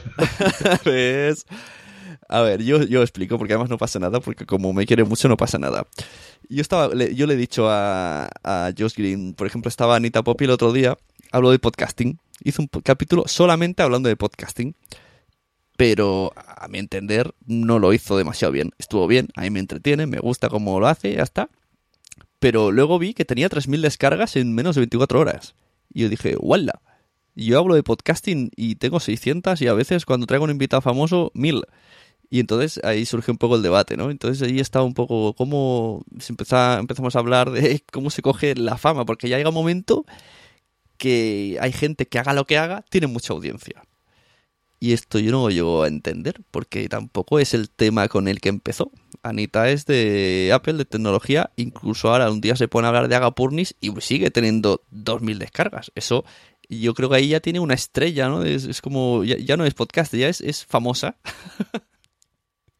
¿Ves? 0.84 1.46
A 2.28 2.40
ver, 2.42 2.62
yo, 2.62 2.82
yo 2.84 3.02
explico, 3.02 3.38
porque 3.38 3.52
además 3.54 3.70
no 3.70 3.78
pasa 3.78 3.98
nada, 3.98 4.20
porque 4.20 4.46
como 4.46 4.72
me 4.72 4.86
quiere 4.86 5.04
mucho 5.04 5.28
no 5.28 5.36
pasa 5.36 5.58
nada. 5.58 5.86
Yo 6.48 6.60
estaba, 6.62 6.88
le- 6.94 7.14
yo 7.14 7.26
le 7.26 7.34
he 7.34 7.36
dicho 7.36 7.68
a, 7.68 8.28
a 8.44 8.72
Josh 8.76 8.94
Green, 8.96 9.34
por 9.34 9.46
ejemplo, 9.46 9.68
estaba 9.68 9.96
Anita 9.96 10.22
Poppy 10.22 10.44
el 10.44 10.50
otro 10.50 10.72
día, 10.72 10.96
habló 11.32 11.50
de 11.50 11.58
podcasting, 11.58 12.18
hizo 12.42 12.62
un 12.62 12.68
capítulo 12.82 13.24
solamente 13.26 13.82
hablando 13.82 14.08
de 14.08 14.16
podcasting, 14.16 14.74
pero 15.80 16.34
a 16.36 16.68
mi 16.68 16.78
entender 16.78 17.34
no 17.46 17.78
lo 17.78 17.94
hizo 17.94 18.18
demasiado 18.18 18.52
bien. 18.52 18.72
Estuvo 18.76 19.06
bien, 19.06 19.28
a 19.34 19.40
mí 19.40 19.48
me 19.48 19.60
entretiene, 19.60 20.06
me 20.06 20.18
gusta 20.18 20.50
cómo 20.50 20.78
lo 20.78 20.86
hace, 20.86 21.14
ya 21.14 21.22
está. 21.22 21.48
Pero 22.38 22.70
luego 22.70 22.98
vi 22.98 23.14
que 23.14 23.24
tenía 23.24 23.48
3.000 23.48 23.80
descargas 23.80 24.36
en 24.36 24.54
menos 24.54 24.74
de 24.74 24.80
24 24.82 25.18
horas. 25.18 25.54
Y 25.90 26.02
yo 26.02 26.10
dije, 26.10 26.36
¡wala! 26.38 26.82
Yo 27.34 27.58
hablo 27.58 27.76
de 27.76 27.82
podcasting 27.82 28.50
y 28.56 28.74
tengo 28.74 29.00
600 29.00 29.62
y 29.62 29.68
a 29.68 29.72
veces 29.72 30.04
cuando 30.04 30.26
traigo 30.26 30.44
un 30.44 30.50
invitado 30.50 30.82
famoso, 30.82 31.30
1000. 31.32 31.62
Y 32.28 32.40
entonces 32.40 32.78
ahí 32.84 33.06
surge 33.06 33.30
un 33.30 33.38
poco 33.38 33.56
el 33.56 33.62
debate, 33.62 33.96
¿no? 33.96 34.10
Entonces 34.10 34.46
ahí 34.46 34.60
está 34.60 34.82
un 34.82 34.92
poco 34.92 35.32
cómo 35.32 36.04
se 36.18 36.34
empeza- 36.34 36.78
empezamos 36.78 37.16
a 37.16 37.20
hablar 37.20 37.52
de 37.52 37.82
cómo 37.90 38.10
se 38.10 38.20
coge 38.20 38.54
la 38.54 38.76
fama, 38.76 39.06
porque 39.06 39.30
ya 39.30 39.38
llega 39.38 39.48
un 39.48 39.54
momento 39.54 40.04
que 40.98 41.56
hay 41.58 41.72
gente 41.72 42.06
que 42.06 42.18
haga 42.18 42.34
lo 42.34 42.44
que 42.44 42.58
haga, 42.58 42.84
tiene 42.90 43.06
mucha 43.06 43.32
audiencia. 43.32 43.82
Y 44.82 44.94
esto 44.94 45.18
yo 45.18 45.30
no 45.30 45.42
lo 45.42 45.50
llego 45.50 45.82
a 45.82 45.88
entender, 45.88 46.40
porque 46.50 46.88
tampoco 46.88 47.38
es 47.38 47.52
el 47.52 47.68
tema 47.68 48.08
con 48.08 48.26
el 48.28 48.40
que 48.40 48.48
empezó. 48.48 48.90
Anita 49.22 49.68
es 49.68 49.84
de 49.84 50.50
Apple, 50.54 50.72
de 50.72 50.86
tecnología, 50.86 51.50
incluso 51.56 52.10
ahora 52.10 52.30
un 52.30 52.40
día 52.40 52.56
se 52.56 52.66
pone 52.66 52.86
a 52.86 52.88
hablar 52.88 53.08
de 53.08 53.14
Agapurnis 53.16 53.76
y 53.82 53.92
sigue 54.00 54.30
teniendo 54.30 54.80
2.000 54.90 55.36
descargas. 55.36 55.92
Eso 55.94 56.24
yo 56.70 56.94
creo 56.94 57.10
que 57.10 57.16
ahí 57.16 57.28
ya 57.28 57.40
tiene 57.40 57.60
una 57.60 57.74
estrella, 57.74 58.28
¿no? 58.28 58.42
Es, 58.42 58.64
es 58.64 58.80
como, 58.80 59.22
ya, 59.22 59.36
ya 59.36 59.58
no 59.58 59.66
es 59.66 59.74
podcast, 59.74 60.14
ya 60.14 60.28
es, 60.28 60.40
es 60.40 60.64
famosa. 60.64 61.16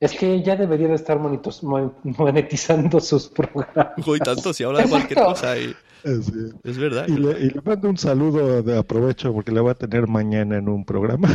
Es 0.01 0.13
que 0.13 0.43
ya 0.43 0.57
debería 0.57 0.89
de 0.89 0.95
estar 0.95 1.19
monetizando 1.19 3.01
sus 3.01 3.29
programas. 3.29 3.89
Uy, 4.07 4.19
tanto, 4.19 4.55
si 4.55 4.65
habla 4.65 4.81
de 4.83 4.89
cualquier 4.89 5.23
cosa. 5.23 5.59
y- 5.59 5.75
Así. 6.05 6.33
es 6.65 6.79
verdad. 6.79 7.07
Y 7.09 7.13
le, 7.17 7.39
y 7.41 7.51
le 7.51 7.61
mando 7.65 7.89
un 7.91 7.97
saludo 7.99 8.63
de 8.63 8.79
aprovecho 8.79 9.33
porque 9.33 9.53
le 9.53 9.61
voy 9.61 9.71
a 9.71 9.75
tener 9.75 10.07
mañana 10.07 10.57
en 10.59 10.69
un 10.69 10.85
programa. 10.85 11.29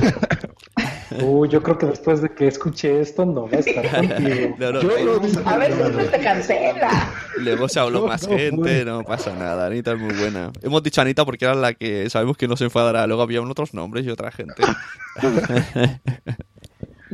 Uy, 1.21 1.47
yo 1.49 1.61
creo 1.61 1.77
que 1.77 1.85
después 1.85 2.21
de 2.21 2.33
que 2.33 2.47
escuche 2.47 2.99
esto, 2.99 3.25
no 3.25 3.43
va 3.47 3.57
a 3.57 3.59
estar 3.59 3.89
contigo. 3.91 4.55
No, 4.59 4.81
eh. 4.81 5.19
A 5.45 5.57
ver 5.57 5.71
si 5.73 5.79
no 5.79 6.03
te 6.05 6.19
cancela. 6.19 7.13
Luego 7.37 7.69
se 7.69 7.79
habló 7.79 8.01
No, 8.01 8.07
más 8.07 8.27
no, 8.27 8.35
gente, 8.35 8.57
fue. 8.61 8.85
no 8.85 9.03
pasa 9.03 9.33
nada. 9.35 9.67
Anita 9.67 9.93
es 9.93 9.99
muy 9.99 10.13
buena. 10.15 10.51
Hemos 10.61 10.81
dicho 10.83 11.01
Anita 11.01 11.23
porque 11.23 11.45
era 11.45 11.53
la 11.55 11.73
que 11.73 12.09
sabemos 12.09 12.37
que 12.37 12.47
no 12.47 12.57
se 12.57 12.65
enfadará. 12.65 13.05
Luego 13.07 13.21
había 13.21 13.41
otros 13.41 13.73
nombres 13.73 14.05
y 14.05 14.09
otra 14.09 14.31
gente. 14.31 14.63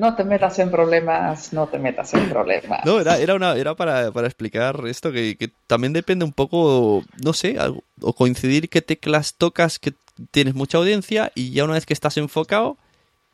No 0.02 0.16
te 0.16 0.24
metas 0.24 0.58
en 0.58 0.72
problemas, 0.72 1.54
no 1.54 1.68
te 1.68 1.78
metas 1.78 2.12
en 2.16 2.28
problemas. 2.28 2.84
No, 2.86 2.99
era, 2.99 3.20
era, 3.20 3.36
una, 3.36 3.54
era 3.56 3.76
para, 3.76 4.12
para 4.12 4.26
explicar 4.26 4.82
esto 4.88 5.12
que, 5.12 5.38
que 5.38 5.52
también 5.68 5.93
depende 5.93 6.26
un 6.26 6.34
poco, 6.34 7.04
no 7.24 7.34
sé, 7.34 7.60
algo- 7.60 7.84
o 8.02 8.12
coincidir 8.14 8.68
qué 8.68 8.82
teclas 8.82 9.36
tocas 9.36 9.78
que 9.78 9.93
tienes 10.32 10.56
mucha 10.56 10.80
audiencia 10.80 11.32
y 11.36 11.52
ya 11.52 11.66
una 11.66 11.74
vez 11.74 11.86
que 11.86 11.93
estás 11.93 12.18
enfocado, 12.18 12.78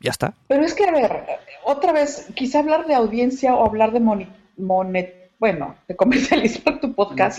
ya 0.00 0.10
está. 0.10 0.34
Pero 0.46 0.62
es 0.62 0.74
que, 0.74 0.84
a 0.84 0.92
ver, 0.92 1.22
otra 1.64 1.92
vez, 1.92 2.26
quizá 2.34 2.58
hablar 2.58 2.86
de 2.86 2.94
audiencia 2.94 3.54
o 3.54 3.64
hablar 3.64 3.90
de 3.92 4.00
monet, 4.00 5.30
bueno, 5.38 5.74
de 5.88 5.96
comercializar 5.96 6.80
tu 6.80 6.92
podcast 6.94 7.38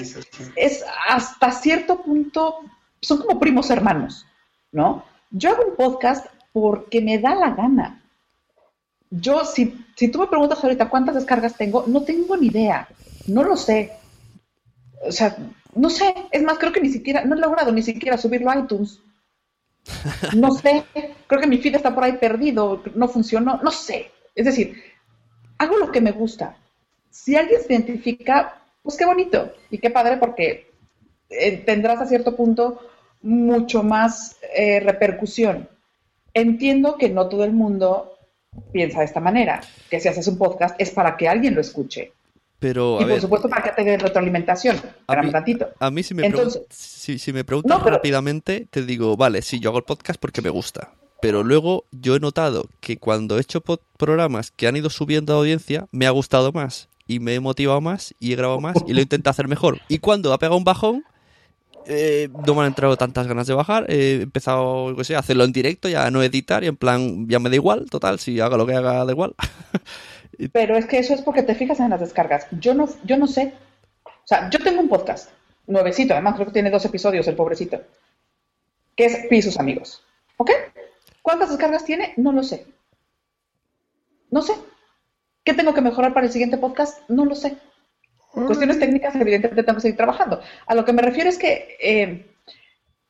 es 0.56 0.84
hasta 1.08 1.52
cierto 1.52 2.02
punto, 2.02 2.56
son 3.00 3.20
como 3.20 3.40
primos 3.40 3.70
hermanos, 3.70 4.26
¿no? 4.72 5.04
Yo 5.30 5.52
hago 5.52 5.66
un 5.70 5.76
podcast 5.76 6.26
porque 6.52 7.00
me 7.00 7.20
da 7.20 7.36
la 7.36 7.52
gana. 7.52 8.02
Yo, 9.12 9.44
si, 9.44 9.86
si 9.96 10.10
tú 10.10 10.20
me 10.20 10.28
preguntas 10.28 10.64
ahorita 10.64 10.90
cuántas 10.90 11.16
descargas 11.16 11.56
tengo, 11.56 11.86
no 11.88 12.04
tengo 12.04 12.38
ni 12.38 12.48
idea, 12.48 12.88
no 13.28 13.44
lo 13.44 13.58
sé. 13.58 13.92
O 15.02 15.12
sea, 15.12 15.36
no 15.74 15.90
sé, 15.90 16.14
es 16.32 16.44
más, 16.44 16.60
creo 16.60 16.72
que 16.72 16.82
ni 16.82 16.90
siquiera, 16.90 17.24
no 17.26 17.36
he 17.36 17.40
logrado 17.40 17.72
ni 17.72 17.82
siquiera 17.82 18.18
subirlo 18.18 18.52
a 18.52 18.60
iTunes. 18.60 19.00
No 20.36 20.52
sé, 20.56 20.84
creo 21.28 21.42
que 21.42 21.48
mi 21.48 21.58
feed 21.58 21.76
está 21.76 21.94
por 21.94 22.04
ahí 22.04 22.14
perdido, 22.14 22.84
no 22.96 23.08
funcionó, 23.08 23.60
no 23.64 23.72
sé. 23.72 24.12
Es 24.36 24.46
decir, 24.46 24.76
hago 25.58 25.78
lo 25.78 25.92
que 25.92 26.02
me 26.02 26.12
gusta. 26.12 26.58
Si 27.10 27.36
alguien 27.36 27.62
se 27.62 27.74
identifica, 27.74 28.62
pues 28.84 28.96
qué 28.98 29.06
bonito 29.06 29.52
y 29.72 29.80
qué 29.80 29.90
padre 29.90 30.18
porque 30.18 30.72
eh, 31.30 31.58
tendrás 31.58 32.00
a 32.00 32.06
cierto 32.06 32.36
punto 32.36 32.80
mucho 33.22 33.84
más 33.84 34.38
eh, 34.56 34.80
repercusión. 34.80 35.68
Entiendo 36.34 36.98
que 36.98 37.10
no 37.10 37.28
todo 37.28 37.44
el 37.44 37.54
mundo 37.54 38.19
piensa 38.72 39.00
de 39.00 39.06
esta 39.06 39.20
manera, 39.20 39.62
que 39.90 40.00
si 40.00 40.08
haces 40.08 40.28
un 40.28 40.38
podcast 40.38 40.80
es 40.80 40.92
para 40.92 41.18
que 41.18 41.28
alguien 41.28 41.56
lo 41.56 41.62
escuche. 41.62 42.14
Pero, 42.60 43.00
y 43.02 43.06
por 43.06 43.22
supuesto 43.22 43.48
para 43.48 43.64
que 43.64 43.72
te 43.72 43.84
dé 43.84 43.98
retroalimentación. 43.98 44.82
A 45.08 45.22
mí, 45.22 45.32
A 45.80 45.92
mí 45.92 46.04
si 46.04 46.14
me, 46.14 46.26
Entonces, 46.26 46.62
si, 46.70 47.32
me 47.32 47.46
preguntas 47.46 47.82
rápidamente, 47.82 48.68
te 48.70 48.84
digo, 48.84 49.16
vale, 49.16 49.42
sí, 49.42 49.60
yo 49.60 49.70
hago 49.70 49.80
el 49.80 49.86
podcast 49.86 50.20
porque 50.20 50.42
me 50.42 50.50
gusta. 50.50 50.92
Pero 51.22 51.44
luego 51.44 51.86
yo 51.92 52.16
he 52.16 52.20
notado 52.20 52.66
que 52.82 52.98
cuando 52.98 53.38
he 53.38 53.42
hecho 53.42 53.62
programas 53.98 54.52
que 54.52 54.68
han 54.68 54.76
ido 54.76 54.90
subiendo 54.90 55.34
a 55.34 55.38
audiencia, 55.38 55.88
me 55.92 56.06
ha 56.06 56.12
gustado 56.12 56.52
más 56.52 56.90
y 57.08 57.20
me 57.20 57.36
he 57.36 57.40
motivado 57.40 57.82
más 57.82 58.14
y 58.20 58.34
he 58.34 58.36
grabado 58.36 58.60
más 58.60 58.78
y 58.86 58.94
lo 58.94 59.02
intento 59.02 59.30
hacer 59.30 59.48
mejor. 59.48 59.80
Y 59.88 60.00
cuando 60.00 60.34
ha 60.34 60.38
pegado 60.38 60.58
un 60.58 60.64
bajón, 60.64 61.04
eh, 61.92 62.30
no 62.46 62.54
me 62.54 62.62
han 62.62 62.68
entrado 62.68 62.96
tantas 62.98 63.28
ganas 63.28 63.48
de 63.48 63.56
bajar. 63.56 63.86
He 63.90 64.22
empezado, 64.22 64.90
a 64.90 65.20
hacerlo 65.20 65.44
en 65.44 65.52
directo, 65.52 65.90
ya 65.90 66.12
no 66.12 66.22
editar 66.22 66.64
y 66.64 66.68
en 66.68 66.78
plan, 66.78 67.28
ya 67.28 67.40
me 67.40 67.50
da 67.50 67.56
igual, 67.56 67.90
total, 67.90 68.20
si 68.20 68.40
haga 68.40 68.58
lo 68.58 68.68
que 68.68 68.76
haga, 68.76 69.04
da 69.04 69.12
igual. 69.12 69.34
Pero 70.54 70.78
es 70.78 70.86
que 70.86 71.00
eso 71.00 71.16
es 71.16 71.22
porque 71.22 71.42
te 71.42 71.56
fijas 71.56 71.80
en 71.80 71.90
las 71.90 72.00
descargas. 72.00 72.46
Yo 72.52 72.76
no, 72.76 72.88
yo 73.04 73.18
no 73.18 73.26
sé. 73.26 73.54
O 74.06 74.28
sea, 74.28 74.50
yo 74.52 74.60
tengo 74.60 74.82
un 74.82 74.88
podcast, 74.88 75.32
nuevecito, 75.66 76.14
además 76.14 76.36
creo 76.36 76.46
que 76.46 76.54
tiene 76.54 76.70
dos 76.70 76.86
episodios, 76.86 77.28
el 77.28 77.36
pobrecito, 77.36 77.82
que 78.96 79.06
es 79.06 79.26
Pisos 79.28 79.60
Amigos. 79.60 80.04
¿Ok? 80.38 80.52
¿Cuántas 81.24 81.50
descargas 81.50 81.84
tiene? 81.84 82.14
No 82.18 82.32
lo 82.32 82.44
sé. 82.44 82.68
No 84.30 84.44
sé. 84.44 84.54
¿Qué 85.44 85.56
tengo 85.56 85.74
que 85.74 85.82
mejorar 85.82 86.14
para 86.14 86.28
el 86.28 86.32
siguiente 86.32 86.58
podcast? 86.58 87.10
No 87.10 87.26
lo 87.26 87.34
sé. 87.34 87.58
Cuestiones 88.32 88.80
técnicas, 88.80 89.16
evidentemente, 89.16 89.64
tengo 89.64 89.78
que 89.78 89.82
seguir 89.82 89.98
trabajando. 89.98 90.42
A 90.66 90.76
lo 90.76 90.86
que 90.86 90.94
me 90.94 91.02
refiero 91.02 91.30
es 91.30 91.38
que 91.38 91.78
eh, 91.82 92.26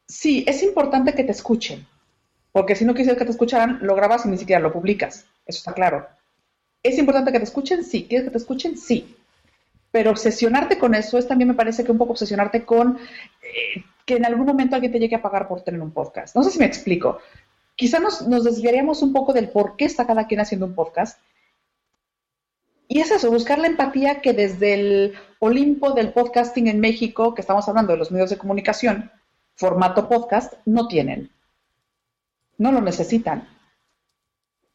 sí, 0.08 0.46
es 0.48 0.64
importante 0.64 1.14
que 1.14 1.24
te 1.24 1.32
escuchen. 1.32 1.86
Porque 2.52 2.76
si 2.76 2.86
no 2.86 2.94
quisieras 2.94 3.20
que 3.20 3.26
te 3.26 3.32
escucharan, 3.32 3.80
lo 3.82 3.96
grabas 3.96 4.26
y 4.26 4.30
ni 4.30 4.38
siquiera 4.38 4.62
lo 4.62 4.74
publicas. 4.74 5.26
Eso 5.46 5.58
está 5.60 5.74
claro. 5.74 6.08
¿Es 6.82 6.98
importante 6.98 7.32
que 7.32 7.40
te 7.40 7.46
escuchen? 7.46 7.84
Sí. 7.84 8.06
¿Quieres 8.08 8.26
que 8.26 8.32
te 8.32 8.38
escuchen? 8.38 8.78
Sí. 8.78 9.16
Pero 9.92 10.12
obsesionarte 10.12 10.80
con 10.80 10.96
eso 10.96 11.18
es 11.18 11.28
también, 11.28 11.50
me 11.50 11.56
parece 11.56 11.84
que 11.84 11.92
un 11.92 11.98
poco 11.98 12.14
obsesionarte 12.14 12.64
con 12.64 12.98
eh, 13.42 13.84
que 14.06 14.16
en 14.16 14.26
algún 14.26 14.46
momento 14.46 14.76
alguien 14.76 14.92
te 14.92 15.00
llegue 15.00 15.16
a 15.16 15.22
pagar 15.22 15.48
por 15.48 15.62
tener 15.62 15.82
un 15.82 15.92
podcast. 15.92 16.36
No 16.36 16.44
sé 16.44 16.52
si 16.52 16.60
me 16.60 16.66
explico. 16.66 17.20
Quizá 17.76 18.00
nos, 18.00 18.28
nos 18.28 18.44
desviaríamos 18.44 19.02
un 19.02 19.14
poco 19.14 19.34
del 19.34 19.50
por 19.50 19.76
qué 19.76 19.86
está 19.86 20.06
cada 20.06 20.28
quien 20.28 20.42
haciendo 20.42 20.66
un 20.66 20.76
podcast 20.76 21.20
y 22.92 23.02
es 23.02 23.12
eso, 23.12 23.30
buscar 23.30 23.60
la 23.60 23.68
empatía 23.68 24.20
que 24.20 24.34
desde 24.34 24.74
el 24.74 25.14
Olimpo 25.38 25.92
del 25.92 26.12
podcasting 26.12 26.68
en 26.68 26.80
México, 26.80 27.36
que 27.36 27.42
estamos 27.42 27.70
hablando 27.70 27.94
de 27.94 28.00
los 28.00 28.12
medios 28.12 28.32
de 28.32 28.40
comunicación, 28.40 29.12
formato 29.54 30.10
podcast, 30.10 30.56
no 30.66 30.88
tienen. 30.88 31.30
No 32.58 32.72
lo 32.72 32.82
necesitan. 32.82 33.48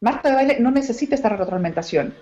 Marta 0.00 0.28
de 0.28 0.36
Baile 0.36 0.60
no 0.60 0.70
necesita 0.70 1.16
esta 1.16 1.28
retroalimentación. 1.28 2.14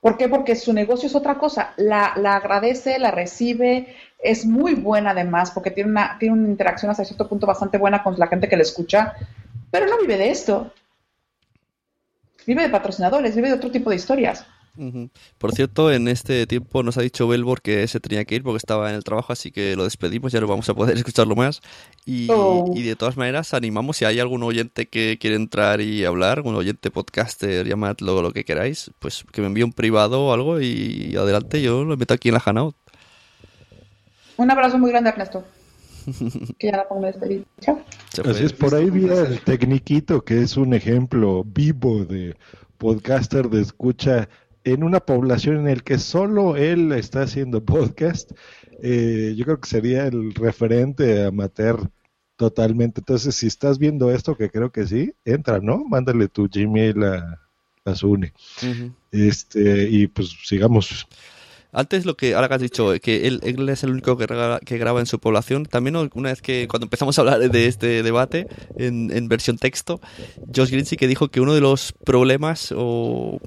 ¿Por 0.00 0.16
qué? 0.16 0.28
Porque 0.28 0.56
su 0.56 0.72
negocio 0.72 1.06
es 1.06 1.14
otra 1.14 1.38
cosa. 1.38 1.72
La, 1.76 2.06
agradece, 2.06 2.98
la 2.98 3.12
recibe, 3.12 3.94
es 4.18 4.44
muy 4.44 4.74
buena 4.74 5.12
además, 5.12 5.52
porque 5.52 5.70
tiene 5.70 5.88
una, 5.88 6.18
tiene 6.18 6.34
una 6.34 6.48
interacción 6.48 6.90
hasta 6.90 7.04
cierto 7.04 7.28
punto 7.28 7.46
bastante 7.46 7.78
buena 7.78 8.02
con 8.02 8.18
la 8.18 8.26
gente 8.26 8.48
que 8.48 8.56
le 8.56 8.62
escucha, 8.64 9.14
pero 9.70 9.86
no 9.86 9.98
vive 9.98 10.18
de 10.18 10.30
esto. 10.30 10.72
Vive 12.44 12.62
de 12.62 12.70
patrocinadores, 12.70 13.36
vive 13.36 13.50
de 13.50 13.54
otro 13.54 13.70
tipo 13.70 13.90
de 13.90 13.96
historias. 13.96 14.44
Por 15.38 15.52
cierto, 15.52 15.92
en 15.92 16.08
este 16.08 16.46
tiempo 16.46 16.82
nos 16.82 16.96
ha 16.96 17.02
dicho 17.02 17.28
Belbor 17.28 17.62
que 17.62 17.86
se 17.88 18.00
tenía 18.00 18.24
que 18.24 18.36
ir 18.36 18.42
porque 18.42 18.58
estaba 18.58 18.90
en 18.90 18.96
el 18.96 19.04
trabajo, 19.04 19.32
así 19.32 19.50
que 19.50 19.76
lo 19.76 19.84
despedimos, 19.84 20.32
ya 20.32 20.40
no 20.40 20.46
vamos 20.46 20.68
a 20.68 20.74
poder 20.74 20.96
escucharlo 20.98 21.36
más. 21.36 21.60
Y, 22.06 22.28
oh. 22.30 22.72
y 22.74 22.82
de 22.82 22.96
todas 22.96 23.16
maneras, 23.16 23.54
animamos 23.54 23.98
si 23.98 24.04
hay 24.04 24.20
algún 24.20 24.42
oyente 24.42 24.86
que 24.86 25.18
quiere 25.20 25.36
entrar 25.36 25.80
y 25.80 26.04
hablar, 26.04 26.38
algún 26.38 26.54
oyente 26.54 26.90
podcaster, 26.90 27.66
llamadlo 27.66 28.22
lo 28.22 28.32
que 28.32 28.44
queráis, 28.44 28.90
pues 28.98 29.24
que 29.32 29.40
me 29.40 29.48
envíe 29.48 29.62
un 29.62 29.72
privado 29.72 30.26
o 30.26 30.32
algo 30.32 30.60
y 30.60 31.14
adelante, 31.16 31.62
yo 31.62 31.84
lo 31.84 31.96
meto 31.96 32.14
aquí 32.14 32.28
en 32.28 32.34
la 32.34 32.42
Hanout. 32.44 32.74
Un 34.36 34.50
abrazo 34.50 34.78
muy 34.78 34.90
grande, 34.90 35.10
Ernesto. 35.10 35.44
que 36.58 36.68
ya 36.68 36.78
la 36.78 36.88
pongo 36.88 37.06
despedir. 37.06 37.44
Chao. 37.60 37.80
Así 38.24 38.44
es, 38.44 38.52
por 38.52 38.74
ahí 38.74 38.88
vi 38.90 39.06
el 39.06 39.40
Tecniquito, 39.40 40.24
que 40.24 40.40
es 40.40 40.56
un 40.56 40.72
ejemplo 40.74 41.44
vivo 41.44 42.04
de 42.04 42.36
podcaster 42.78 43.48
de 43.50 43.60
escucha 43.60 44.28
en 44.64 44.84
una 44.84 45.00
población 45.00 45.58
en 45.58 45.68
el 45.68 45.82
que 45.82 45.98
solo 45.98 46.56
él 46.56 46.92
está 46.92 47.22
haciendo 47.22 47.64
podcast, 47.64 48.32
eh, 48.82 49.34
yo 49.36 49.44
creo 49.44 49.60
que 49.60 49.68
sería 49.68 50.06
el 50.06 50.34
referente 50.34 51.24
amateur 51.24 51.90
totalmente. 52.36 53.00
Entonces, 53.00 53.34
si 53.34 53.46
estás 53.46 53.78
viendo 53.78 54.10
esto, 54.10 54.36
que 54.36 54.50
creo 54.50 54.70
que 54.70 54.86
sí, 54.86 55.12
entra, 55.24 55.60
¿no? 55.60 55.84
Mándale 55.84 56.28
tu 56.28 56.48
Gmail 56.48 57.02
a, 57.04 57.40
a 57.84 57.94
Sune. 57.94 58.32
Este, 59.12 59.88
y 59.90 60.06
pues 60.06 60.30
sigamos 60.44 61.06
antes 61.72 62.04
lo 62.04 62.16
que 62.16 62.34
ahora 62.34 62.48
que 62.48 62.54
has 62.54 62.60
dicho, 62.60 62.92
que 63.00 63.26
él, 63.26 63.68
es 63.68 63.84
el 63.84 63.90
único 63.90 64.16
que 64.16 64.26
graba, 64.26 64.58
que 64.60 64.78
graba 64.78 65.00
en 65.00 65.06
su 65.06 65.18
población, 65.20 65.66
también 65.66 65.96
una 66.14 66.30
vez 66.30 66.42
que 66.42 66.66
cuando 66.68 66.86
empezamos 66.86 67.16
a 67.18 67.22
hablar 67.22 67.50
de 67.50 67.66
este 67.66 68.02
debate 68.02 68.48
en, 68.76 69.28
versión 69.28 69.58
texto, 69.58 70.00
Josh 70.54 70.70
Green 70.70 70.86
sí 70.86 70.96
que 70.96 71.06
dijo 71.06 71.28
que 71.28 71.40
uno 71.40 71.54
de 71.54 71.60
los 71.60 71.92
problemas 71.92 72.74
o, 72.76 73.38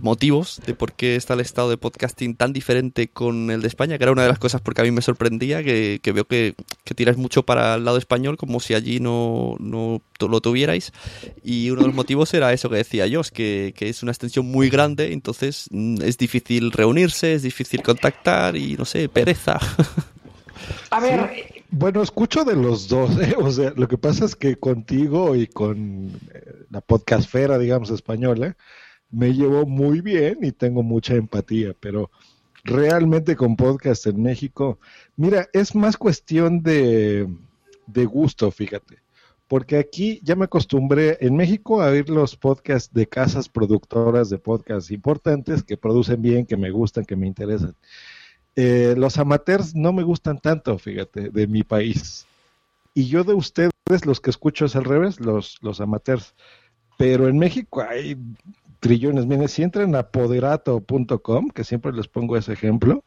motivos 0.00 0.60
de 0.66 0.74
por 0.74 0.92
qué 0.92 1.16
está 1.16 1.34
el 1.34 1.40
estado 1.40 1.68
de 1.68 1.76
podcasting 1.76 2.34
tan 2.34 2.52
diferente 2.52 3.08
con 3.08 3.50
el 3.50 3.60
de 3.60 3.68
España, 3.68 3.98
que 3.98 4.04
era 4.04 4.12
una 4.12 4.22
de 4.22 4.28
las 4.28 4.38
cosas 4.38 4.62
porque 4.62 4.80
a 4.80 4.84
mí 4.84 4.90
me 4.90 5.02
sorprendía, 5.02 5.62
que, 5.62 6.00
veo 6.04 6.24
que, 6.24 6.54
que, 6.84 6.94
tiras 6.94 7.16
mucho 7.16 7.42
para 7.42 7.74
el 7.74 7.84
lado 7.84 7.98
español 7.98 8.36
como 8.38 8.60
si 8.60 8.74
allí 8.74 8.98
no, 8.98 9.56
no 9.60 10.00
lo 10.20 10.40
tuvierais, 10.40 10.92
y 11.44 11.70
uno 11.70 11.82
de 11.82 11.88
los 11.88 11.96
motivos 11.96 12.32
era 12.32 12.52
eso 12.52 12.70
que 12.70 12.76
decía 12.76 13.06
Josh, 13.10 13.28
que, 13.28 13.74
que 13.76 13.90
es 13.90 14.02
una 14.02 14.12
extensión 14.12 14.46
muy 14.46 14.70
grande, 14.70 15.12
entonces 15.12 15.68
mm, 15.70 16.02
es 16.02 16.16
difícil 16.16 16.72
reunirse, 16.72 17.34
es 17.34 17.42
difícil 17.42 17.57
difícil 17.58 17.82
contactar 17.82 18.56
y 18.56 18.76
no 18.76 18.84
sé, 18.84 19.08
pereza. 19.08 19.58
A 20.90 21.00
ver. 21.00 21.64
Bueno, 21.70 22.02
escucho 22.02 22.44
de 22.44 22.54
los 22.56 22.88
dos, 22.88 23.10
¿eh? 23.20 23.34
o 23.36 23.50
sea, 23.50 23.72
lo 23.76 23.88
que 23.88 23.98
pasa 23.98 24.24
es 24.24 24.36
que 24.36 24.56
contigo 24.56 25.34
y 25.34 25.46
con 25.46 26.18
eh, 26.32 26.64
la 26.70 26.80
podcastfera, 26.80 27.58
digamos, 27.58 27.90
española, 27.90 28.56
me 29.10 29.34
llevo 29.34 29.66
muy 29.66 30.00
bien 30.00 30.38
y 30.42 30.52
tengo 30.52 30.82
mucha 30.82 31.14
empatía, 31.14 31.74
pero 31.78 32.10
realmente 32.64 33.36
con 33.36 33.56
podcast 33.56 34.06
en 34.06 34.22
México, 34.22 34.78
mira, 35.16 35.48
es 35.52 35.74
más 35.74 35.96
cuestión 35.96 36.62
de, 36.62 37.28
de 37.86 38.04
gusto, 38.06 38.50
fíjate 38.50 38.98
porque 39.48 39.78
aquí 39.78 40.20
ya 40.22 40.36
me 40.36 40.44
acostumbré 40.44 41.16
en 41.20 41.34
México 41.34 41.80
a 41.80 41.88
oír 41.88 42.10
los 42.10 42.36
podcasts 42.36 42.92
de 42.92 43.06
casas 43.06 43.48
productoras 43.48 44.28
de 44.28 44.38
podcasts 44.38 44.90
importantes 44.90 45.62
que 45.62 45.78
producen 45.78 46.20
bien, 46.20 46.44
que 46.44 46.58
me 46.58 46.70
gustan, 46.70 47.06
que 47.06 47.16
me 47.16 47.26
interesan. 47.26 47.74
Eh, 48.56 48.94
los 48.96 49.16
amateurs 49.18 49.74
no 49.74 49.92
me 49.92 50.02
gustan 50.02 50.38
tanto, 50.38 50.78
fíjate, 50.78 51.30
de 51.30 51.46
mi 51.46 51.62
país. 51.62 52.26
Y 52.92 53.06
yo 53.06 53.24
de 53.24 53.32
ustedes, 53.32 53.70
los 54.04 54.20
que 54.20 54.30
escucho 54.30 54.66
es 54.66 54.76
al 54.76 54.84
revés, 54.84 55.18
los, 55.18 55.56
los 55.62 55.80
amateurs. 55.80 56.34
Pero 56.98 57.28
en 57.28 57.38
México 57.38 57.82
hay 57.88 58.18
trillones. 58.80 59.26
Miren, 59.26 59.48
si 59.48 59.62
entran 59.62 59.94
a 59.94 60.08
poderato.com, 60.08 61.48
que 61.50 61.64
siempre 61.64 61.92
les 61.92 62.08
pongo 62.08 62.36
ese 62.36 62.52
ejemplo, 62.52 63.02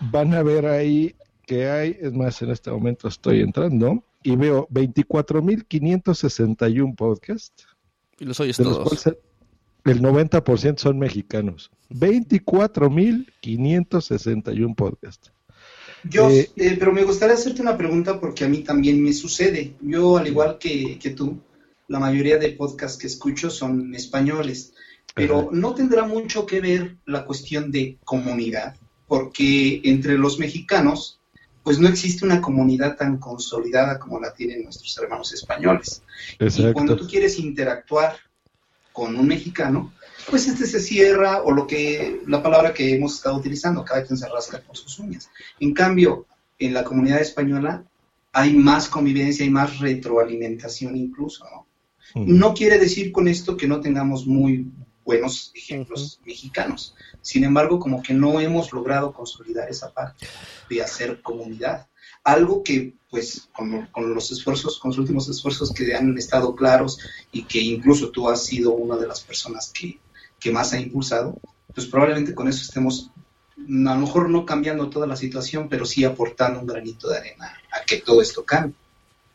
van 0.00 0.34
a 0.34 0.42
ver 0.42 0.66
ahí 0.66 1.14
que 1.46 1.70
hay, 1.70 1.96
es 2.00 2.12
más, 2.12 2.42
en 2.42 2.50
este 2.50 2.70
momento 2.70 3.08
estoy 3.08 3.40
entrando, 3.40 4.04
y 4.22 4.36
veo 4.36 4.68
24.561 4.68 6.94
podcasts. 6.94 7.66
Y 8.18 8.26
los 8.26 8.38
oyes 8.40 8.56
todos. 8.56 9.06
el 9.84 10.02
90% 10.02 10.78
son 10.78 10.98
mexicanos. 10.98 11.70
24.561 11.90 14.74
podcasts. 14.74 15.32
Yo, 16.04 16.30
eh, 16.30 16.48
eh, 16.56 16.76
pero 16.78 16.92
me 16.92 17.04
gustaría 17.04 17.34
hacerte 17.34 17.60
una 17.60 17.76
pregunta 17.76 18.18
porque 18.20 18.44
a 18.44 18.48
mí 18.48 18.60
también 18.60 19.02
me 19.02 19.12
sucede. 19.12 19.74
Yo, 19.80 20.16
al 20.16 20.28
igual 20.28 20.56
que, 20.58 20.98
que 20.98 21.10
tú, 21.10 21.38
la 21.88 21.98
mayoría 21.98 22.38
de 22.38 22.52
podcasts 22.52 22.96
que 22.96 23.06
escucho 23.06 23.50
son 23.50 23.94
españoles, 23.94 24.72
pero 25.14 25.50
no 25.52 25.74
tendrá 25.74 26.06
mucho 26.06 26.46
que 26.46 26.60
ver 26.60 26.96
la 27.04 27.26
cuestión 27.26 27.70
de 27.70 27.98
comunidad, 28.04 28.76
porque 29.08 29.82
entre 29.84 30.16
los 30.16 30.38
mexicanos 30.38 31.19
pues 31.62 31.78
no 31.78 31.88
existe 31.88 32.24
una 32.24 32.40
comunidad 32.40 32.96
tan 32.96 33.18
consolidada 33.18 33.98
como 33.98 34.18
la 34.18 34.32
tienen 34.32 34.64
nuestros 34.64 34.96
hermanos 34.98 35.32
españoles. 35.32 36.02
Y 36.38 36.72
cuando 36.72 36.96
tú 36.96 37.06
quieres 37.06 37.38
interactuar 37.38 38.16
con 38.92 39.16
un 39.16 39.26
mexicano, 39.26 39.92
pues 40.28 40.46
este 40.48 40.66
se 40.66 40.80
cierra 40.80 41.42
o 41.42 41.52
lo 41.52 41.66
que 41.66 42.22
la 42.26 42.42
palabra 42.42 42.72
que 42.72 42.94
hemos 42.94 43.14
estado 43.16 43.36
utilizando, 43.36 43.84
cada 43.84 44.04
quien 44.04 44.16
se 44.16 44.28
rasca 44.28 44.60
con 44.60 44.74
sus 44.74 44.98
uñas. 44.98 45.30
En 45.58 45.74
cambio, 45.74 46.26
en 46.58 46.74
la 46.74 46.84
comunidad 46.84 47.20
española 47.20 47.84
hay 48.32 48.54
más 48.54 48.88
convivencia, 48.88 49.44
hay 49.44 49.50
más 49.50 49.78
retroalimentación 49.78 50.96
incluso, 50.96 51.44
¿no? 51.44 51.66
Mm. 52.14 52.38
No 52.38 52.54
quiere 52.54 52.78
decir 52.78 53.12
con 53.12 53.28
esto 53.28 53.56
que 53.56 53.68
no 53.68 53.80
tengamos 53.80 54.26
muy 54.26 54.66
buenos 55.10 55.50
ejemplos 55.56 56.20
mexicanos. 56.24 56.94
Sin 57.20 57.42
embargo, 57.42 57.80
como 57.80 58.00
que 58.00 58.14
no 58.14 58.38
hemos 58.38 58.72
logrado 58.72 59.12
consolidar 59.12 59.68
esa 59.68 59.92
parte 59.92 60.28
de 60.68 60.80
hacer 60.80 61.20
comunidad. 61.20 61.88
Algo 62.22 62.62
que, 62.62 62.94
pues, 63.10 63.48
con, 63.52 63.86
con 63.86 64.14
los 64.14 64.30
esfuerzos, 64.30 64.78
con 64.78 64.90
los 64.90 64.98
últimos 64.98 65.28
esfuerzos 65.28 65.72
que 65.72 65.96
han 65.96 66.16
estado 66.16 66.54
claros 66.54 67.00
y 67.32 67.42
que 67.42 67.60
incluso 67.60 68.10
tú 68.10 68.28
has 68.28 68.44
sido 68.44 68.70
una 68.70 68.96
de 68.96 69.08
las 69.08 69.20
personas 69.20 69.72
que, 69.74 69.98
que 70.38 70.52
más 70.52 70.72
ha 70.74 70.78
impulsado, 70.78 71.36
pues 71.74 71.88
probablemente 71.88 72.32
con 72.32 72.46
eso 72.46 72.62
estemos 72.62 73.10
a 73.56 73.94
lo 73.94 74.00
mejor 74.00 74.30
no 74.30 74.46
cambiando 74.46 74.88
toda 74.90 75.08
la 75.08 75.16
situación, 75.16 75.68
pero 75.68 75.84
sí 75.84 76.04
aportando 76.04 76.60
un 76.60 76.66
granito 76.66 77.08
de 77.08 77.18
arena 77.18 77.52
a 77.72 77.84
que 77.84 77.96
todo 77.96 78.22
esto 78.22 78.44
cambie. 78.44 78.76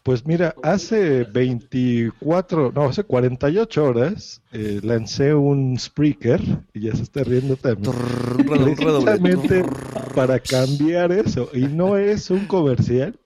Pues 0.06 0.24
mira, 0.24 0.54
hace 0.62 1.24
24, 1.24 2.72
no, 2.76 2.84
hace 2.84 3.04
48 3.04 3.84
horas 3.84 4.40
eh, 4.52 4.80
lancé 4.84 5.34
un 5.34 5.80
Spreaker, 5.80 6.40
y 6.76 6.82
ya 6.82 6.96
se 6.96 7.02
está 7.02 7.24
riendo 7.24 7.56
también, 7.56 7.92
precisamente 8.48 9.66
para 10.14 10.40
cambiar 10.40 11.12
eso. 11.12 11.50
Y 11.54 11.62
no 11.62 11.98
es 11.98 12.30
un 12.30 12.46
comercial, 12.46 13.18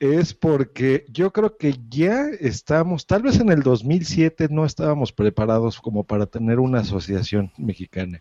es 0.00 0.34
porque 0.34 1.06
yo 1.12 1.32
creo 1.32 1.56
que 1.56 1.76
ya 1.88 2.26
estamos, 2.40 3.06
tal 3.06 3.22
vez 3.22 3.38
en 3.38 3.50
el 3.52 3.62
2007 3.62 4.48
no 4.50 4.64
estábamos 4.64 5.12
preparados 5.12 5.80
como 5.80 6.02
para 6.02 6.26
tener 6.26 6.58
una 6.58 6.80
asociación 6.80 7.52
mexicana, 7.56 8.20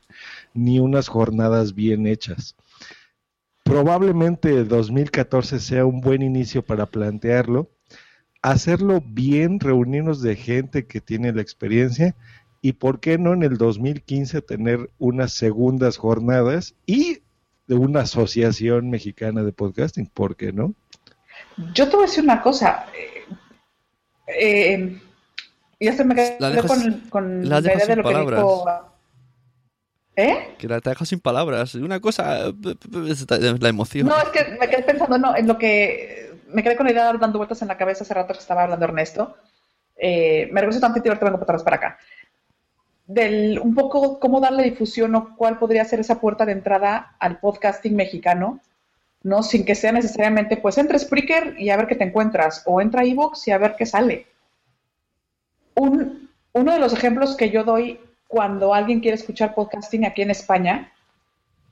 ni 0.54 0.80
unas 0.80 1.08
jornadas 1.08 1.74
bien 1.74 2.06
hechas. 2.06 2.56
Probablemente 3.64 4.64
2014 4.64 5.60
sea 5.60 5.88
un 5.88 6.02
buen 6.02 6.22
inicio 6.22 6.62
para 6.62 6.86
plantearlo, 6.86 7.72
hacerlo 8.52 9.02
bien, 9.06 9.60
reunirnos 9.60 10.22
de 10.22 10.36
gente 10.36 10.86
que 10.86 11.02
tiene 11.02 11.32
la 11.34 11.42
experiencia 11.42 12.16
y 12.62 12.74
por 12.74 13.00
qué 13.00 13.18
no 13.18 13.34
en 13.34 13.44
el 13.44 13.58
2015 13.58 14.42
tener 14.42 14.90
unas 15.00 15.34
segundas 15.34 15.98
jornadas 15.98 16.74
y 16.86 17.20
de 17.68 17.76
una 17.76 18.02
asociación 18.02 18.90
mexicana 18.90 19.44
de 19.44 19.52
podcasting, 19.52 20.08
¿por 20.08 20.36
qué 20.36 20.52
no? 20.54 20.74
Yo 21.74 21.90
te 21.90 21.96
voy 21.96 22.06
a 22.06 22.08
decir 22.08 22.24
una 22.24 22.42
cosa. 22.42 22.86
Eh, 24.28 24.74
eh, 24.74 25.02
ya 25.80 25.94
se 25.94 26.04
me 26.06 26.16
quedó 26.16 26.36
La 26.40 26.52
dejas- 26.52 26.68
con, 26.68 27.00
con 27.10 27.50
la 27.50 27.60
idea 27.60 27.76
de 27.78 27.96
lo 27.96 28.04
que 28.04 28.10
palabras. 28.10 28.40
dijo. 28.40 28.66
¿Eh? 30.18 30.56
Que 30.58 30.68
la 30.68 30.80
te 30.80 30.90
dejo 30.92 31.04
sin 31.06 31.20
palabras. 31.20 31.76
Una 31.76 32.00
cosa, 32.00 32.48
es 32.48 33.26
la 33.62 33.70
emoción. 33.70 34.08
No, 34.08 34.18
es 34.18 34.30
que 34.30 34.58
me 34.60 34.70
quedé 34.70 34.84
pensando 34.84 35.18
no, 35.18 35.36
en 35.36 35.48
lo 35.48 35.58
que. 35.58 36.25
Me 36.56 36.64
quedé 36.64 36.78
con 36.78 36.86
la 36.86 36.94
idea 36.94 37.12
dando 37.12 37.38
vueltas 37.38 37.62
en 37.62 37.68
la 37.68 37.78
cabeza 37.78 38.06
hace 38.06 38.14
rato 38.14 38.34
que 38.34 38.40
estaba 38.40 38.64
hablando 38.64 38.86
Ernesto. 38.86 39.36
Eh, 39.98 40.48
me 40.54 40.62
regreso 40.62 40.80
tantito 40.80 41.08
y 41.08 41.10
ahorita 41.10 41.26
vengo 41.26 41.40
para 41.40 41.58
atrás 41.58 41.64
para 41.64 41.76
acá. 41.76 42.00
Del 43.08 43.60
un 43.60 43.76
poco 43.76 44.22
cómo 44.22 44.40
darle 44.40 44.64
difusión 44.64 45.14
o 45.16 45.36
cuál 45.36 45.60
podría 45.60 45.84
ser 45.84 46.00
esa 46.00 46.22
puerta 46.22 46.46
de 46.46 46.54
entrada 46.54 47.18
al 47.20 47.40
podcasting 47.40 47.94
mexicano, 47.94 48.62
¿no? 49.22 49.44
Sin 49.44 49.66
que 49.66 49.76
sea 49.76 49.92
necesariamente, 49.92 50.56
pues 50.56 50.78
entra 50.78 50.98
Spreaker 50.98 51.56
y 51.60 51.72
a 51.72 51.78
ver 51.78 51.88
qué 51.88 51.96
te 51.96 52.06
encuentras, 52.06 52.64
o 52.66 52.80
entra 52.80 53.04
Evox 53.04 53.46
y 53.50 53.52
a 53.52 53.58
ver 53.58 53.76
qué 53.78 53.86
sale. 53.86 54.26
Un, 55.76 56.30
uno 56.54 56.72
de 56.72 56.80
los 56.80 56.94
ejemplos 56.94 57.36
que 57.36 57.50
yo 57.50 57.66
doy 57.66 58.00
cuando 58.30 58.74
alguien 58.74 59.02
quiere 59.02 59.16
escuchar 59.16 59.54
podcasting 59.54 60.06
aquí 60.06 60.22
en 60.22 60.32
España 60.32 60.94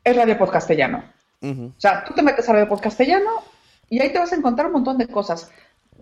es 0.04 0.14
Radio 0.14 0.38
Podcastellano. 0.38 1.06
Ujú. 1.42 1.72
O 1.78 1.80
sea, 1.80 2.04
tú 2.04 2.14
te 2.14 2.22
metes 2.22 2.50
a 2.50 2.52
Radio 2.52 2.68
Podcastellano 2.68 3.53
y 3.96 4.00
ahí 4.02 4.12
te 4.12 4.20
vas 4.20 4.32
a 4.32 4.36
encontrar 4.36 4.68
un 4.68 4.74
montón 4.74 4.98
de 4.98 5.08
cosas. 5.08 5.50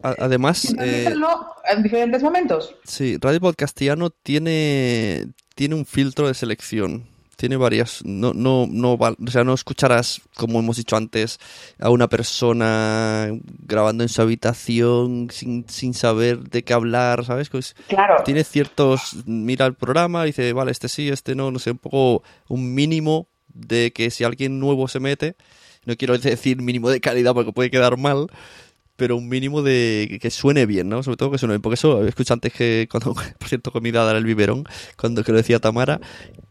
Además, 0.04 0.74
eh, 0.80 1.14
en 1.72 1.84
diferentes 1.84 2.24
momentos. 2.24 2.76
sí, 2.86 3.18
Radio 3.22 3.40
Podcastiano 3.40 4.10
tiene, 4.10 5.28
tiene 5.54 5.76
un 5.76 5.86
filtro 5.86 6.28
de 6.28 6.34
selección. 6.34 7.10
Tiene 7.36 7.58
varias. 7.58 8.02
No, 8.06 8.34
no, 8.34 8.68
no, 8.70 8.94
o 8.94 9.32
sea, 9.32 9.44
no 9.44 9.54
escucharás, 9.56 10.22
como 10.36 10.60
hemos 10.60 10.78
dicho 10.78 10.96
antes, 10.96 11.40
a 11.80 11.90
una 11.90 12.08
persona 12.08 13.30
grabando 13.66 14.04
en 14.04 14.10
su 14.10 14.22
habitación 14.22 15.30
sin, 15.32 15.66
sin 15.68 15.94
saber 15.96 16.40
de 16.50 16.64
qué 16.64 16.74
hablar, 16.74 17.26
¿sabes? 17.26 17.50
Pues 17.50 17.76
Claro. 17.88 18.24
tiene 18.24 18.44
ciertos. 18.44 19.16
Mira 19.26 19.66
el 19.66 19.74
programa 19.74 20.24
y 20.24 20.28
dice, 20.28 20.54
vale, 20.54 20.72
este 20.72 20.88
sí, 20.88 21.10
este 21.10 21.34
no, 21.34 21.50
no 21.52 21.58
sé, 21.58 21.72
un 21.72 21.80
poco 21.80 22.22
un 22.48 22.76
mínimo 22.76 23.28
de 23.48 23.92
que 23.92 24.12
si 24.12 24.24
alguien 24.24 24.60
nuevo 24.60 24.88
se 24.88 25.00
mete, 25.00 25.36
no 25.86 25.96
quiero 25.96 26.18
decir 26.18 26.62
mínimo 26.62 26.90
de 26.90 27.02
calidad 27.02 27.34
porque 27.34 27.54
puede 27.54 27.72
quedar 27.72 27.98
mal, 27.98 28.28
pero 28.98 29.18
un 29.18 29.30
mínimo 29.30 29.64
de 29.64 30.20
que- 30.22 30.30
suene 30.30 30.68
bien, 30.68 30.88
¿no? 30.88 31.02
Sobre 31.02 31.18
todo 31.18 31.32
que 31.32 31.40
suene 31.40 31.54
bien, 31.54 31.62
porque 31.64 31.74
eso, 31.74 32.06
escuché 32.06 32.34
antes 32.34 32.54
que, 32.54 32.88
cuando, 32.92 33.14
por 33.40 33.48
cierto, 33.50 33.72
comí 33.72 33.92
dar 33.92 34.16
el 34.16 34.26
biberón, 34.26 34.66
cuando 34.96 35.24
que 35.24 35.32
lo 35.32 35.40
decía 35.40 35.60
Tamara, 35.60 36.00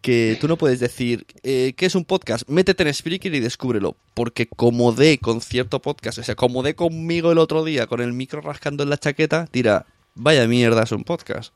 que 0.00 0.36
tú 0.40 0.48
no 0.48 0.56
puedes 0.56 0.80
decir, 0.80 1.26
eh, 1.44 1.74
¿qué 1.76 1.86
es 1.86 1.94
un 1.94 2.04
podcast? 2.04 2.48
Métete 2.48 2.82
en 2.82 2.92
Spreaker 2.92 3.32
y 3.34 3.40
descúbrelo, 3.40 3.94
porque 4.14 4.48
como 4.48 4.90
dé 4.90 5.18
con 5.18 5.40
cierto 5.40 5.80
podcast, 5.80 6.18
o 6.18 6.22
sea, 6.24 6.34
como 6.34 6.62
dé 6.64 6.74
conmigo 6.74 7.30
el 7.30 7.38
otro 7.38 7.62
día 7.62 7.86
con 7.86 8.00
el 8.00 8.12
micro 8.12 8.40
rascando 8.40 8.82
en 8.82 8.90
la 8.90 8.98
chaqueta, 8.98 9.46
dirá, 9.52 9.86
vaya 10.16 10.46
mierda, 10.48 10.82
es 10.82 10.90
un 10.92 11.04
podcast. 11.04 11.54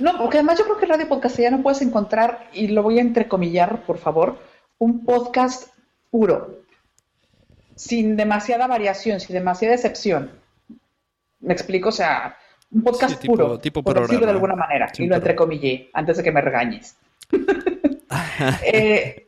No, 0.00 0.16
porque 0.18 0.38
además 0.38 0.58
yo 0.58 0.64
creo 0.64 0.78
que 0.78 0.86
Radio 0.86 1.08
Podcastellano 1.08 1.62
puedes 1.62 1.82
encontrar, 1.82 2.48
y 2.52 2.68
lo 2.68 2.82
voy 2.82 2.98
a 2.98 3.02
entrecomillar, 3.02 3.84
por 3.84 3.98
favor, 3.98 4.38
un 4.78 5.04
podcast 5.04 5.68
puro, 6.12 6.60
sin 7.74 8.16
demasiada 8.16 8.66
variación, 8.68 9.18
sin 9.18 9.34
demasiada 9.34 9.74
excepción. 9.74 10.30
¿Me 11.40 11.54
explico? 11.54 11.88
O 11.88 11.92
sea, 11.92 12.36
un 12.70 12.82
podcast 12.82 13.14
Sí, 13.14 13.20
tipo- 13.22 13.32
puro, 13.34 13.58
tipo 13.58 13.82
por 13.82 13.94
decirlo 13.94 14.26
de 14.26 14.32
programa. 14.32 14.32
alguna 14.36 14.54
manera, 14.56 14.86
y 14.86 14.88
lo 14.88 14.94
programa. 14.94 15.16
entrecomillé, 15.16 15.90
antes 15.94 16.16
de 16.18 16.22
que 16.22 16.30
me 16.32 16.40
regañes. 16.40 16.94
Eh, 18.64 19.26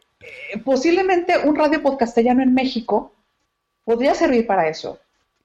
posiblemente 0.64 1.39
un 1.45 1.57
radio 1.57 1.82
podcastellano 1.82 2.43
en 2.43 2.53
México 2.55 3.12
podría 3.85 4.14
servir 4.14 4.47
para 4.47 4.68
eso, 4.68 4.99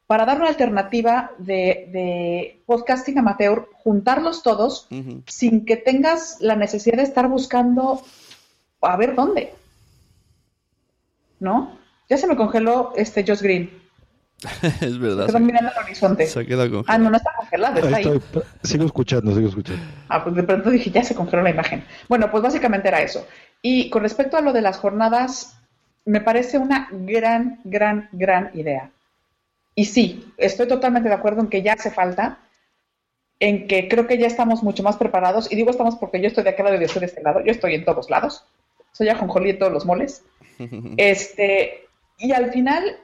para 0.07 0.25
dar 0.25 0.37
una 0.39 0.47
alternativa 0.49 1.31
de, 1.37 1.87
de 1.91 2.61
podcasting 2.65 3.17
amateur, 3.19 3.67
juntarlos 3.83 4.43
todos 4.43 4.87
sin 5.27 5.65
que 5.65 5.77
tengas 5.77 6.37
la 6.41 6.55
necesidad 6.55 6.97
de 6.97 7.03
estar 7.03 7.27
buscando 7.27 8.01
a 8.81 8.97
ver 8.97 9.15
dónde. 9.15 9.53
¿No? 11.39 11.77
Ya 12.09 12.17
se 12.17 12.27
me 12.27 12.35
congeló 12.35 12.93
este 12.95 13.23
Josh 13.25 13.41
Green. 13.41 13.69
es 14.81 14.97
verdad. 14.97 15.27
Quedó 15.27 15.39
mirando 15.39 15.71
al 15.75 15.83
horizonte. 15.83 16.25
Se, 16.25 16.33
se 16.33 16.39
ha 16.39 16.45
quedado 16.45 16.69
con... 16.71 16.83
Ah, 16.87 16.97
no, 16.97 17.09
no 17.09 17.17
está 17.17 17.31
congelado, 17.37 17.75
está 17.79 17.97
Ahí 17.97 18.05
ahí. 18.05 18.17
estoy. 18.17 18.43
Sigo 18.63 18.85
escuchando, 18.85 19.35
sigo 19.35 19.49
escuchando. 19.49 19.83
Ah, 20.07 20.23
pues 20.23 20.35
de 20.35 20.43
pronto 20.43 20.69
dije, 20.69 20.89
ya 20.91 21.03
se 21.03 21.15
congeló 21.15 21.43
la 21.43 21.49
imagen. 21.49 21.83
Bueno, 22.07 22.31
pues 22.31 22.41
básicamente 22.41 22.87
era 22.87 23.01
eso. 23.01 23.27
Y 23.61 23.89
con 23.89 24.03
respecto 24.03 24.37
a 24.37 24.41
lo 24.41 24.53
de 24.53 24.61
las 24.61 24.77
jornadas, 24.77 25.57
me 26.05 26.21
parece 26.21 26.57
una 26.57 26.87
gran, 26.91 27.59
gran, 27.63 28.09
gran 28.13 28.51
idea. 28.53 28.91
Y 29.75 29.85
sí, 29.85 30.33
estoy 30.37 30.67
totalmente 30.67 31.09
de 31.09 31.15
acuerdo 31.15 31.41
en 31.41 31.47
que 31.47 31.61
ya 31.61 31.73
hace 31.73 31.91
falta, 31.91 32.39
en 33.39 33.67
que 33.67 33.87
creo 33.87 34.07
que 34.07 34.17
ya 34.17 34.27
estamos 34.27 34.63
mucho 34.63 34.83
más 34.83 34.97
preparados. 34.97 35.51
Y 35.51 35.55
digo 35.55 35.69
estamos 35.69 35.95
porque 35.95 36.21
yo 36.21 36.27
estoy 36.27 36.43
de 36.43 36.51
aquel 36.51 36.65
lado 36.65 36.77
y 36.77 36.79
yo 36.79 36.85
estoy 36.85 37.01
de 37.01 37.05
este 37.05 37.21
lado. 37.21 37.41
Yo 37.43 37.51
estoy 37.51 37.75
en 37.75 37.85
todos 37.85 38.09
lados. 38.09 38.45
Soy 38.91 39.09
ajonjolí 39.09 39.51
en 39.51 39.59
todos 39.59 39.71
los 39.71 39.85
moles. 39.85 40.23
Este, 40.97 41.87
y 42.17 42.31
al 42.31 42.51
final, 42.51 42.97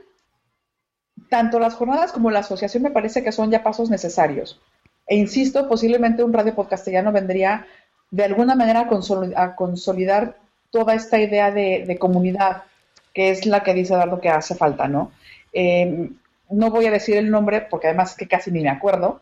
tanto 1.29 1.59
las 1.59 1.75
jornadas 1.75 2.11
como 2.11 2.31
la 2.31 2.39
asociación 2.39 2.83
me 2.83 2.91
parece 2.91 3.23
que 3.23 3.31
son 3.31 3.51
ya 3.51 3.63
pasos 3.63 3.89
necesarios. 3.89 4.61
E 5.07 5.15
insisto, 5.15 5.67
posiblemente 5.69 6.23
un 6.23 6.33
radio 6.33 6.55
podcastellano 6.55 7.11
vendría 7.11 7.67
de 8.11 8.23
alguna 8.23 8.55
manera 8.55 8.81
a, 8.81 8.89
consoli- 8.89 9.33
a 9.35 9.55
consolidar 9.55 10.37
toda 10.71 10.93
esta 10.93 11.19
idea 11.19 11.51
de, 11.51 11.85
de 11.87 11.97
comunidad, 11.97 12.63
que 13.13 13.29
es 13.29 13.45
la 13.45 13.63
que 13.63 13.73
dice 13.73 13.93
Eduardo 13.93 14.19
que 14.19 14.29
hace 14.29 14.55
falta, 14.55 14.87
¿no? 14.87 15.11
Eh, 15.53 16.09
no 16.49 16.69
voy 16.69 16.85
a 16.85 16.91
decir 16.91 17.17
el 17.17 17.31
nombre 17.31 17.61
porque 17.61 17.87
además 17.87 18.11
es 18.11 18.17
que 18.17 18.27
casi 18.27 18.51
ni 18.51 18.61
me 18.61 18.69
acuerdo, 18.69 19.21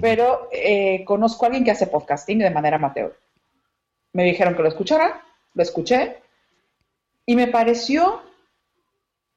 pero 0.00 0.48
eh, 0.50 1.04
conozco 1.04 1.44
a 1.44 1.48
alguien 1.48 1.64
que 1.64 1.72
hace 1.72 1.86
podcasting 1.86 2.38
de 2.38 2.50
manera 2.50 2.76
amateur. 2.76 3.18
Me 4.14 4.24
dijeron 4.24 4.54
que 4.54 4.62
lo 4.62 4.68
escuchara, 4.68 5.22
lo 5.52 5.62
escuché, 5.62 6.22
y 7.26 7.36
me 7.36 7.46
pareció 7.48 8.22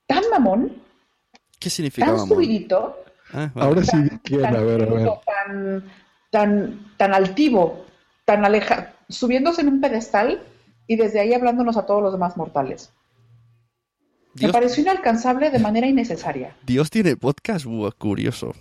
tan 0.06 0.24
mamón, 0.32 0.82
¿Qué 1.60 1.70
significa, 1.70 2.06
tan 2.08 2.16
mamón? 2.16 2.30
subidito, 2.30 2.96
Ah, 3.34 3.52
vale. 3.54 3.68
Ahora 3.68 3.84
sí, 3.84 3.98
¿quién? 4.24 4.46
A 4.46 4.62
ver, 4.62 4.84
a 4.84 4.86
ver. 4.86 5.10
tan, 5.26 5.84
tan, 6.32 6.94
tan 6.96 7.14
altivo, 7.14 7.86
tan 8.24 8.46
aleja, 8.46 8.94
subiéndose 9.10 9.62
en 9.62 9.68
un 9.68 9.82
pedestal 9.82 10.42
y 10.88 10.96
desde 10.96 11.20
ahí 11.20 11.34
hablándonos 11.34 11.76
a 11.76 11.86
todos 11.86 12.02
los 12.02 12.14
demás 12.14 12.38
mortales. 12.38 12.94
Me 14.36 14.50
pareció 14.50 14.84
inalcanzable 14.84 15.50
de 15.50 15.60
manera 15.60 15.88
innecesaria. 15.88 16.56
Dios 16.66 16.90
tiene 16.90 17.18
podcast, 17.18 17.66
Buah, 17.66 17.92
curioso. 17.92 18.54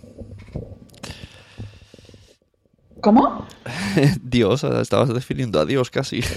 ¿Cómo? 3.01 3.45
Dios, 4.21 4.63
estabas 4.63 5.13
definiendo 5.13 5.59
a 5.59 5.65
Dios 5.65 5.89
casi. 5.89 6.21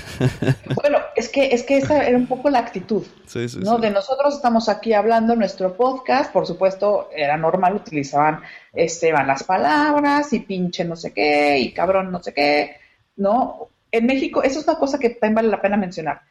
Bueno, 0.74 0.98
es 1.16 1.28
que, 1.28 1.52
es 1.54 1.62
que 1.62 1.78
esa 1.78 2.06
era 2.06 2.16
un 2.16 2.26
poco 2.26 2.48
la 2.48 2.61
actitud, 2.61 3.04
Sí, 3.26 3.48
sí, 3.48 3.58
¿no? 3.61 3.76
sí. 3.76 3.82
De 3.82 3.90
nosotros 3.90 4.34
estamos 4.34 4.68
aquí 4.68 4.92
hablando 4.92 5.34
nuestro 5.36 5.76
podcast, 5.76 6.32
por 6.32 6.46
supuesto, 6.46 7.08
era 7.14 7.36
normal, 7.36 7.74
utilizaban 7.76 8.40
este, 8.72 9.12
van 9.12 9.26
las 9.26 9.42
palabras 9.44 10.32
y 10.32 10.40
pinche 10.40 10.84
no 10.84 10.96
sé 10.96 11.12
qué 11.12 11.58
y 11.58 11.72
cabrón 11.72 12.11
no 12.11 12.22
sé 12.22 12.32
qué, 12.32 12.76
¿no? 13.16 13.68
En 13.92 14.06
México, 14.06 14.42
eso 14.42 14.61
es 14.61 14.68
una 14.68 14.78
cosa 14.78 14.98
que 14.98 15.11
también 15.11 15.34
vale 15.34 15.48
la 15.48 15.61
pena 15.61 15.76
mencionar. 15.76 16.22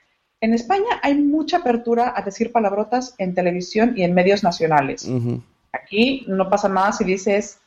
En 0.41 0.53
España 0.53 0.99
hay 1.03 1.15
mucha 1.15 1.57
apertura 1.57 2.13
a 2.15 2.21
decir 2.21 2.51
palabrotas 2.51 3.13
en 3.17 3.35
televisión 3.35 3.93
y 3.97 4.03
en 4.03 4.13
medios 4.13 4.43
nacionales. 4.43 5.07
Aquí 5.73 6.23
no 6.27 6.49
pasa 6.49 6.69
nada 6.69 6.93
si 6.93 7.03
dices 7.03 7.59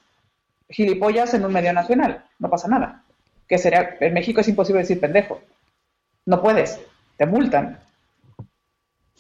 gilipollas 0.72 1.34
en 1.34 1.44
un 1.44 1.52
medio 1.52 1.72
nacional, 1.72 2.24
no 2.38 2.50
pasa 2.50 2.68
nada. 2.68 3.04
Que 3.46 3.58
sería, 3.58 3.96
en 4.00 4.14
México 4.14 4.40
es 4.40 4.48
imposible 4.48 4.82
decir 4.82 5.00
pendejo. 5.00 5.40
No 6.26 6.40
puedes, 6.40 6.80
te 7.16 7.26
multan. 7.26 7.80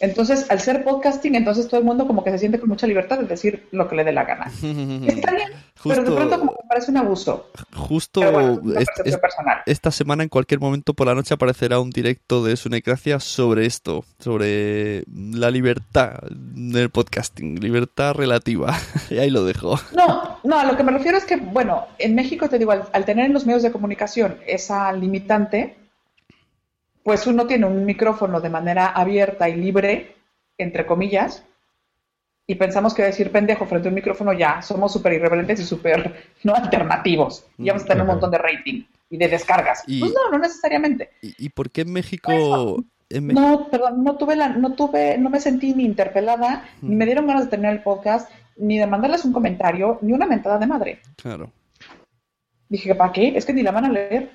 Entonces, 0.00 0.50
al 0.50 0.60
ser 0.60 0.82
podcasting, 0.84 1.34
entonces 1.34 1.68
todo 1.68 1.78
el 1.78 1.86
mundo 1.86 2.06
como 2.06 2.24
que 2.24 2.30
se 2.30 2.38
siente 2.38 2.58
con 2.58 2.68
mucha 2.68 2.86
libertad 2.86 3.18
de 3.18 3.26
decir 3.26 3.68
lo 3.70 3.88
que 3.88 3.94
le 3.94 4.04
dé 4.04 4.12
la 4.12 4.24
gana. 4.24 4.50
Está 5.06 5.32
bien, 5.32 5.50
pero 5.82 6.02
de 6.02 6.10
pronto 6.10 6.38
como 6.40 6.52
que 6.52 6.62
parece 6.68 6.90
un 6.90 6.96
abuso. 6.96 7.50
Justo 7.74 8.20
bueno, 8.20 8.60
es 8.78 8.88
esta 9.66 9.90
semana, 9.90 10.22
en 10.22 10.28
cualquier 10.28 10.60
momento 10.60 10.94
por 10.94 11.06
la 11.06 11.14
noche, 11.14 11.34
aparecerá 11.34 11.78
un 11.78 11.90
directo 11.90 12.42
de 12.44 12.56
Sunecracia 12.56 13.20
sobre 13.20 13.66
esto, 13.66 14.04
sobre 14.18 15.04
la 15.06 15.50
libertad 15.50 16.18
del 16.30 16.90
podcasting, 16.90 17.60
libertad 17.60 18.14
relativa. 18.14 18.76
y 19.10 19.18
ahí 19.18 19.30
lo 19.30 19.44
dejo. 19.44 19.78
No, 19.94 20.38
no, 20.42 20.58
a 20.58 20.64
lo 20.64 20.76
que 20.76 20.82
me 20.82 20.92
refiero 20.92 21.18
es 21.18 21.24
que, 21.24 21.36
bueno, 21.36 21.86
en 21.98 22.14
México 22.14 22.48
te 22.48 22.58
digo, 22.58 22.72
al, 22.72 22.88
al 22.92 23.04
tener 23.04 23.26
en 23.26 23.32
los 23.32 23.46
medios 23.46 23.62
de 23.62 23.70
comunicación 23.70 24.38
esa 24.46 24.92
limitante, 24.92 25.76
pues 27.02 27.26
uno 27.26 27.46
tiene 27.46 27.66
un 27.66 27.84
micrófono 27.84 28.40
de 28.40 28.50
manera 28.50 28.86
abierta 28.88 29.48
y 29.48 29.56
libre, 29.56 30.14
entre 30.58 30.86
comillas, 30.86 31.44
y 32.46 32.54
pensamos 32.56 32.92
que 32.94 33.02
decir 33.02 33.30
pendejo 33.30 33.66
frente 33.66 33.88
a 33.88 33.90
un 33.90 33.94
micrófono 33.94 34.32
ya 34.32 34.62
somos 34.62 34.92
súper 34.92 35.14
irreverentes 35.14 35.60
y 35.60 35.64
súper 35.64 36.14
no 36.44 36.54
alternativos. 36.54 37.46
Y 37.58 37.68
vamos 37.68 37.84
a 37.84 37.86
tener 37.86 38.02
un 38.02 38.08
montón 38.08 38.30
de 38.30 38.38
rating 38.38 38.84
y 39.10 39.16
de 39.16 39.28
descargas. 39.28 39.84
Y- 39.86 40.00
Pues 40.00 40.12
no, 40.12 40.30
no 40.30 40.38
necesariamente. 40.38 41.10
¿Y, 41.22 41.46
y 41.46 41.48
por 41.50 41.70
qué 41.70 41.82
en 41.82 41.92
México... 41.92 42.84
en 43.10 43.28
No, 43.28 43.68
perdón, 43.70 44.02
no 44.02 44.16
tuve 44.16 44.36
la, 44.36 44.48
no 44.48 44.74
tuve, 44.74 45.18
no 45.18 45.30
me 45.30 45.40
sentí 45.40 45.74
ni 45.74 45.84
interpelada, 45.84 46.64
ni 46.80 46.94
me 46.96 47.04
dieron 47.06 47.26
ganas 47.26 47.44
de 47.44 47.50
terminar 47.50 47.74
el 47.74 47.82
podcast, 47.82 48.30
ni 48.56 48.78
de 48.78 48.86
mandarles 48.86 49.24
un 49.24 49.32
comentario, 49.32 49.98
ni 50.02 50.12
una 50.12 50.26
mentada 50.26 50.58
de 50.58 50.66
madre. 50.66 51.00
Claro. 51.16 51.50
Dije, 52.68 52.94
¿para 52.94 53.12
qué? 53.12 53.36
Es 53.36 53.44
que 53.44 53.52
ni 53.52 53.62
la 53.62 53.70
van 53.70 53.84
a 53.84 53.90
leer. 53.90 54.30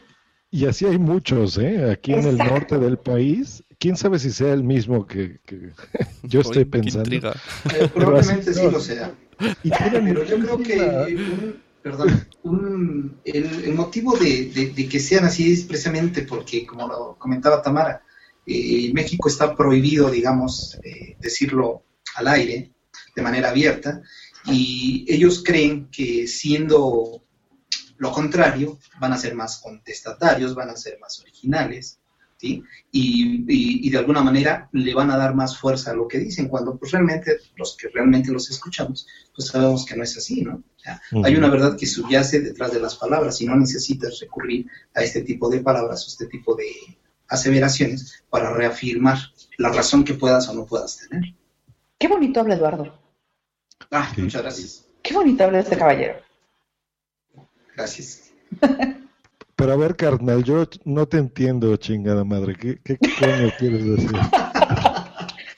Y 0.50 0.66
así 0.66 0.86
hay 0.86 0.98
muchos, 0.98 1.58
¿eh? 1.58 1.91
Aquí 1.91 2.14
en 2.14 2.26
el 2.26 2.38
norte 2.38 2.78
del 2.78 2.98
país. 2.98 3.64
¿Quién 3.80 3.95
sabe 3.98 4.18
si 4.18 4.32
sea 4.32 4.54
el 4.54 4.64
mismo 4.64 5.06
que, 5.06 5.39
que 5.45 5.72
yo 6.24 6.41
estoy 6.41 6.66
pensando? 6.66 7.10
Eh, 7.76 7.88
probablemente 7.93 8.52
así 8.52 8.60
sí 8.60 8.66
no. 8.66 8.72
lo 8.72 8.80
sea. 8.80 9.14
Y 9.64 9.70
Pero 9.70 10.24
yo 10.24 10.39
creo 10.39 10.58
que 10.58 11.16
un- 11.16 11.62
perdón, 11.84 12.28
un- 12.43 13.22
el, 13.26 13.66
el 13.66 13.74
motivo 13.76 14.18
de, 14.18 14.45
de- 14.45 14.72
de 14.74 14.89
que 14.89 15.00
sean 15.00 15.26
así 15.26 15.52
es 15.52 15.64
precisamente 15.64 16.24
porque, 16.24 16.66
como 16.66 16.88
lo 16.88 17.16
comentaba 17.20 17.62
Tamara, 17.62 18.02
eh, 18.45 18.91
México 18.93 19.28
está 19.28 19.56
prohibido, 19.56 20.10
digamos, 20.10 20.80
eh, 20.84 21.18
decirlo 21.22 21.84
al 22.16 22.30
aire 22.30 22.72
de 23.16 23.22
manera 23.22 23.50
abierta 23.50 24.02
y 24.45 25.06
ellos 25.10 25.43
creen 25.45 25.89
que 25.91 26.26
siendo 26.28 27.26
lo 27.98 28.12
contrario 28.12 28.78
van 29.00 29.14
a 29.14 29.18
ser 29.18 29.36
más 29.36 29.58
contestatarios, 29.60 30.54
van 30.56 30.70
a 30.70 30.76
ser 30.78 31.00
más 31.00 31.20
originales, 31.20 32.00
¿sí? 32.38 32.64
Y, 32.91 33.41
y- 33.52 33.88
y 33.88 33.89
de 33.89 33.98
alguna 33.98 34.22
manera 34.22 34.70
le 34.72 34.93
van 34.93 35.10
a 35.12 35.18
dar 35.18 35.34
más 35.36 35.58
fuerza 35.58 35.91
a 35.91 35.95
lo 35.95 36.08
que 36.08 36.20
dicen, 36.20 36.48
cuando 36.48 36.78
pues 36.78 36.91
realmente 36.91 37.38
los 37.56 37.76
que 37.76 37.88
realmente 37.89 38.32
los 38.32 38.50
escuchamos, 38.52 39.08
pues 39.36 39.48
sabemos 39.48 39.86
que 39.86 39.95
no 39.98 40.04
es 40.04 40.16
así, 40.18 40.41
¿no? 40.43 40.56
O 40.56 40.80
sea, 40.80 41.02
Hay 41.24 41.36
una 41.36 41.50
verdad 41.50 41.76
que 41.78 41.86
subyace 41.88 42.39
detrás 42.41 42.72
de 42.72 42.80
las 42.80 42.95
palabras 42.95 43.41
y 43.41 43.45
no 43.45 43.56
necesitas 43.56 44.20
recurrir 44.20 44.68
a 44.93 45.02
este 45.04 45.22
tipo 45.22 45.50
de 45.50 45.60
palabras 45.62 46.06
o 46.06 46.08
este 46.08 46.28
tipo 46.28 46.56
de 46.56 46.68
aseveraciones 47.28 48.24
para 48.30 48.54
reafirmar 48.54 49.18
la 49.58 49.70
razón 49.70 50.04
que 50.04 50.14
puedas 50.14 50.48
o 50.48 50.54
no 50.54 50.66
puedas 50.66 50.98
tener. 50.98 51.34
Qué 52.00 52.08
bonito 52.08 52.39
habla 52.39 52.56
Eduardo. 52.56 53.02
Ah, 53.91 54.12
Sí. 54.16 54.22
muchas 54.22 54.41
gracias. 54.43 54.86
Qué 55.02 55.14
bonito 55.14 55.43
habla 55.43 55.60
este 55.60 55.78
caballero. 55.78 56.16
Gracias. 57.78 58.32
Pero 59.55 59.73
a 59.73 59.78
ver, 59.78 59.95
carnal, 59.95 60.43
yo 60.43 60.67
no 60.84 61.07
te 61.07 61.17
entiendo, 61.17 61.75
chingada 61.78 62.23
madre. 62.23 62.55
¿Qué, 62.55 62.80
qué 62.84 62.97
coño 62.97 63.51
quieres 63.57 63.86
decir? 63.86 64.11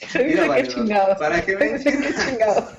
Se 0.09 0.23
dice 0.23 0.25
Mira, 0.25 0.41
que 0.43 0.47
Mario, 0.49 0.71
chingados. 0.71 1.17
para 1.19 1.45
que 1.45 1.51
Se 1.51 1.57
veas. 1.57 1.83
dice 1.83 1.97
que 1.97 2.31
chingados. 2.31 2.63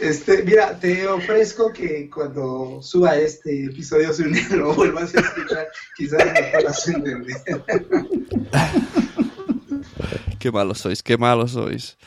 Este, 0.00 0.42
mira, 0.44 0.78
te 0.80 1.06
ofrezco 1.06 1.70
que 1.74 2.08
cuando 2.08 2.80
suba 2.80 3.16
este 3.16 3.66
episodio 3.66 4.14
se 4.14 4.22
une, 4.22 4.40
lo 4.56 4.72
vuelvas 4.74 5.14
a 5.14 5.20
escuchar, 5.20 5.68
quizás 5.94 6.24
me 6.24 6.42
puedas 6.44 6.88
entender. 6.88 7.36
Qué 10.38 10.50
malos 10.50 10.78
sois, 10.78 11.02
qué 11.02 11.18
malos 11.18 11.50
sois. 11.50 11.98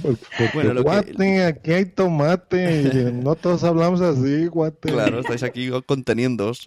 Porque, 0.00 0.50
Bueno, 0.54 0.72
lo 0.74 0.80
que- 0.80 0.84
guate, 0.90 1.44
aquí 1.44 1.72
hay 1.72 1.84
tomate. 1.86 3.12
no 3.12 3.34
todos 3.34 3.64
hablamos 3.64 4.00
así, 4.00 4.46
guate. 4.46 4.92
Claro, 4.92 5.20
estáis 5.20 5.42
aquí 5.42 5.68
conteniéndoos. 5.86 6.66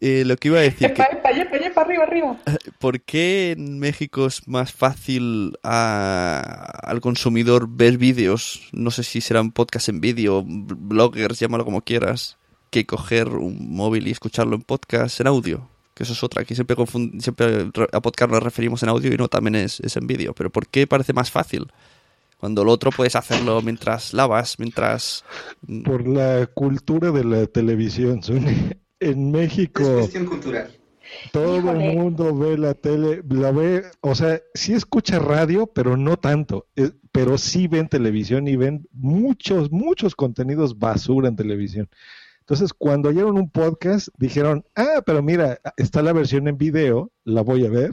Eh, 0.00 0.24
lo 0.26 0.36
que 0.36 0.48
iba 0.48 0.58
a 0.58 0.62
decir, 0.62 0.92
que, 0.92 1.00
Epa, 1.02 1.04
epa, 1.12 1.30
epa, 1.30 1.56
epa, 1.58 1.80
arriba, 1.82 2.02
arriba. 2.02 2.36
¿por 2.80 3.00
qué 3.02 3.52
en 3.52 3.78
México 3.78 4.26
es 4.26 4.48
más 4.48 4.72
fácil 4.72 5.56
a- 5.62 6.80
al 6.82 7.00
consumidor 7.00 7.68
ver 7.68 7.98
vídeos? 7.98 8.68
No 8.72 8.90
sé 8.90 9.04
si 9.04 9.20
serán 9.20 9.52
podcast 9.52 9.88
en 9.88 10.00
vídeo, 10.00 10.42
bloggers, 10.44 11.38
llámalo 11.38 11.64
como 11.64 11.82
quieras, 11.82 12.36
que 12.70 12.84
coger 12.84 13.28
un 13.28 13.76
móvil 13.76 14.08
y 14.08 14.10
escucharlo 14.10 14.56
en 14.56 14.62
podcast 14.62 15.20
en 15.20 15.28
audio. 15.28 15.68
Que 15.94 16.02
eso 16.02 16.14
es 16.14 16.22
otra, 16.24 16.42
aquí 16.42 16.56
siempre, 16.56 16.74
confund- 16.76 17.20
siempre 17.20 17.70
re- 17.72 17.88
a 17.92 18.00
podcast 18.00 18.32
nos 18.32 18.42
referimos 18.42 18.82
en 18.82 18.88
audio 18.88 19.12
y 19.12 19.16
no 19.16 19.28
también 19.28 19.54
es, 19.54 19.78
es 19.80 19.96
en 19.96 20.08
vídeo. 20.08 20.34
Pero 20.34 20.50
¿por 20.50 20.66
qué 20.66 20.88
parece 20.88 21.12
más 21.12 21.30
fácil? 21.30 21.68
Cuando 22.42 22.64
lo 22.64 22.72
otro 22.72 22.90
puedes 22.90 23.14
hacerlo 23.14 23.62
mientras 23.62 24.12
lavas, 24.12 24.58
mientras... 24.58 25.24
Por 25.84 26.08
la 26.08 26.44
cultura 26.48 27.12
de 27.12 27.22
la 27.22 27.46
televisión, 27.46 28.20
Zuni. 28.20 28.50
En 28.98 29.10
Es 29.10 29.16
México, 29.16 29.84
cuestión 29.84 30.26
cultural. 30.26 30.68
todo 31.30 31.58
Híjole. 31.58 31.90
el 31.92 31.96
mundo 31.96 32.36
ve 32.36 32.58
la 32.58 32.74
tele, 32.74 33.22
la 33.28 33.52
ve, 33.52 33.84
o 34.00 34.16
sea, 34.16 34.40
sí 34.54 34.72
escucha 34.72 35.20
radio, 35.20 35.68
pero 35.68 35.96
no 35.96 36.16
tanto. 36.16 36.66
eh, 36.74 36.90
pero 37.12 37.38
sí 37.38 37.68
ven 37.68 37.88
televisión 37.88 38.48
y 38.48 38.56
ven 38.56 38.88
muchos, 38.90 39.70
muchos 39.70 40.16
contenidos 40.16 40.80
basura 40.80 41.28
en 41.28 41.36
televisión. 41.36 41.88
Entonces, 42.40 42.72
cuando 42.72 43.10
oyeron 43.10 43.38
un 43.38 43.50
podcast, 43.50 44.08
dijeron, 44.18 44.64
ah, 44.74 45.00
pero 45.06 45.22
mira, 45.22 45.60
está 45.76 46.02
la 46.02 46.12
versión 46.12 46.48
en 46.48 46.58
video, 46.58 47.12
la 47.22 47.42
voy 47.42 47.66
a 47.66 47.70
ver. 47.70 47.92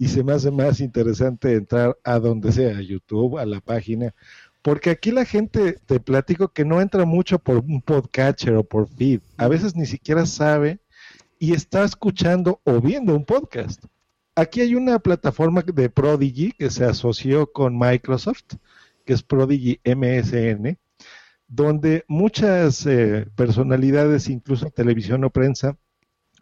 Y 0.00 0.08
se 0.08 0.24
me 0.24 0.32
hace 0.32 0.50
más 0.50 0.80
interesante 0.80 1.52
entrar 1.52 1.94
a 2.04 2.18
donde 2.18 2.52
sea, 2.52 2.78
a 2.78 2.80
YouTube, 2.80 3.36
a 3.36 3.44
la 3.44 3.60
página. 3.60 4.14
Porque 4.62 4.88
aquí 4.88 5.10
la 5.10 5.26
gente, 5.26 5.74
te 5.84 6.00
platico 6.00 6.48
que 6.48 6.64
no 6.64 6.80
entra 6.80 7.04
mucho 7.04 7.38
por 7.38 7.58
un 7.58 7.82
podcatcher 7.82 8.54
o 8.54 8.64
por 8.64 8.88
feed. 8.88 9.20
A 9.36 9.46
veces 9.46 9.76
ni 9.76 9.84
siquiera 9.84 10.24
sabe 10.24 10.80
y 11.38 11.52
está 11.52 11.84
escuchando 11.84 12.62
o 12.64 12.80
viendo 12.80 13.14
un 13.14 13.26
podcast. 13.26 13.84
Aquí 14.34 14.62
hay 14.62 14.74
una 14.74 15.00
plataforma 15.00 15.60
de 15.60 15.90
Prodigy 15.90 16.52
que 16.52 16.70
se 16.70 16.86
asoció 16.86 17.52
con 17.52 17.78
Microsoft, 17.78 18.54
que 19.04 19.12
es 19.12 19.22
Prodigy 19.22 19.80
MSN, 19.84 20.78
donde 21.46 22.06
muchas 22.08 22.86
eh, 22.86 23.26
personalidades, 23.36 24.30
incluso 24.30 24.70
televisión 24.70 25.24
o 25.24 25.30
prensa, 25.30 25.76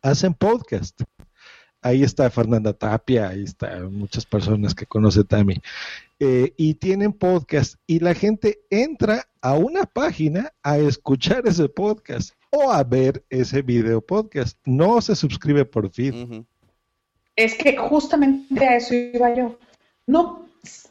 hacen 0.00 0.34
podcast. 0.34 1.02
Ahí 1.80 2.02
está 2.02 2.28
Fernanda 2.30 2.72
Tapia, 2.72 3.28
ahí 3.28 3.44
están 3.44 3.92
muchas 3.94 4.26
personas 4.26 4.74
que 4.74 4.86
conoce 4.86 5.24
Tami. 5.24 5.60
Eh, 6.18 6.52
y 6.56 6.74
tienen 6.74 7.12
podcast 7.12 7.76
y 7.86 8.00
la 8.00 8.14
gente 8.14 8.60
entra 8.70 9.28
a 9.40 9.54
una 9.54 9.84
página 9.84 10.52
a 10.64 10.78
escuchar 10.78 11.46
ese 11.46 11.68
podcast 11.68 12.34
o 12.50 12.72
a 12.72 12.82
ver 12.82 13.24
ese 13.30 13.62
video 13.62 14.00
podcast. 14.00 14.58
No 14.64 15.00
se 15.00 15.14
suscribe 15.14 15.64
por 15.64 15.90
feed. 15.90 16.14
Ujú. 16.14 16.46
Es 17.36 17.54
que 17.54 17.76
justamente 17.76 18.66
a 18.66 18.76
eso 18.76 18.94
iba 18.94 19.32
yo. 19.34 19.56
No, 20.06 20.46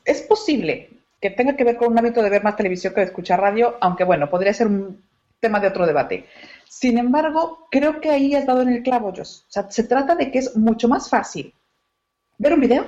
es 0.05 0.21
posible 0.21 0.89
que 1.19 1.29
tenga 1.29 1.57
que 1.57 1.63
ver 1.63 1.77
con 1.77 1.91
un 1.91 1.99
hábito 1.99 2.21
de 2.21 2.29
ver 2.29 2.43
más 2.43 2.55
televisión 2.55 2.93
que 2.93 3.01
de 3.01 3.07
escuchar 3.07 3.41
radio, 3.41 3.75
aunque 3.81 4.03
bueno, 4.03 4.29
podría 4.29 4.53
ser 4.53 4.67
un 4.67 5.06
tema 5.39 5.59
de 5.59 5.67
otro 5.67 5.85
debate. 5.85 6.25
Sin 6.67 6.97
embargo, 6.97 7.67
creo 7.71 7.99
que 8.01 8.09
ahí 8.09 8.35
has 8.35 8.45
dado 8.45 8.61
en 8.61 8.69
el 8.69 8.83
clavo, 8.83 9.13
Jos. 9.15 9.45
O 9.47 9.51
sea, 9.51 9.69
se 9.69 9.83
trata 9.83 10.15
de 10.15 10.31
que 10.31 10.39
es 10.39 10.55
mucho 10.55 10.87
más 10.87 11.09
fácil 11.09 11.53
ver 12.37 12.53
un 12.53 12.59
video 12.61 12.85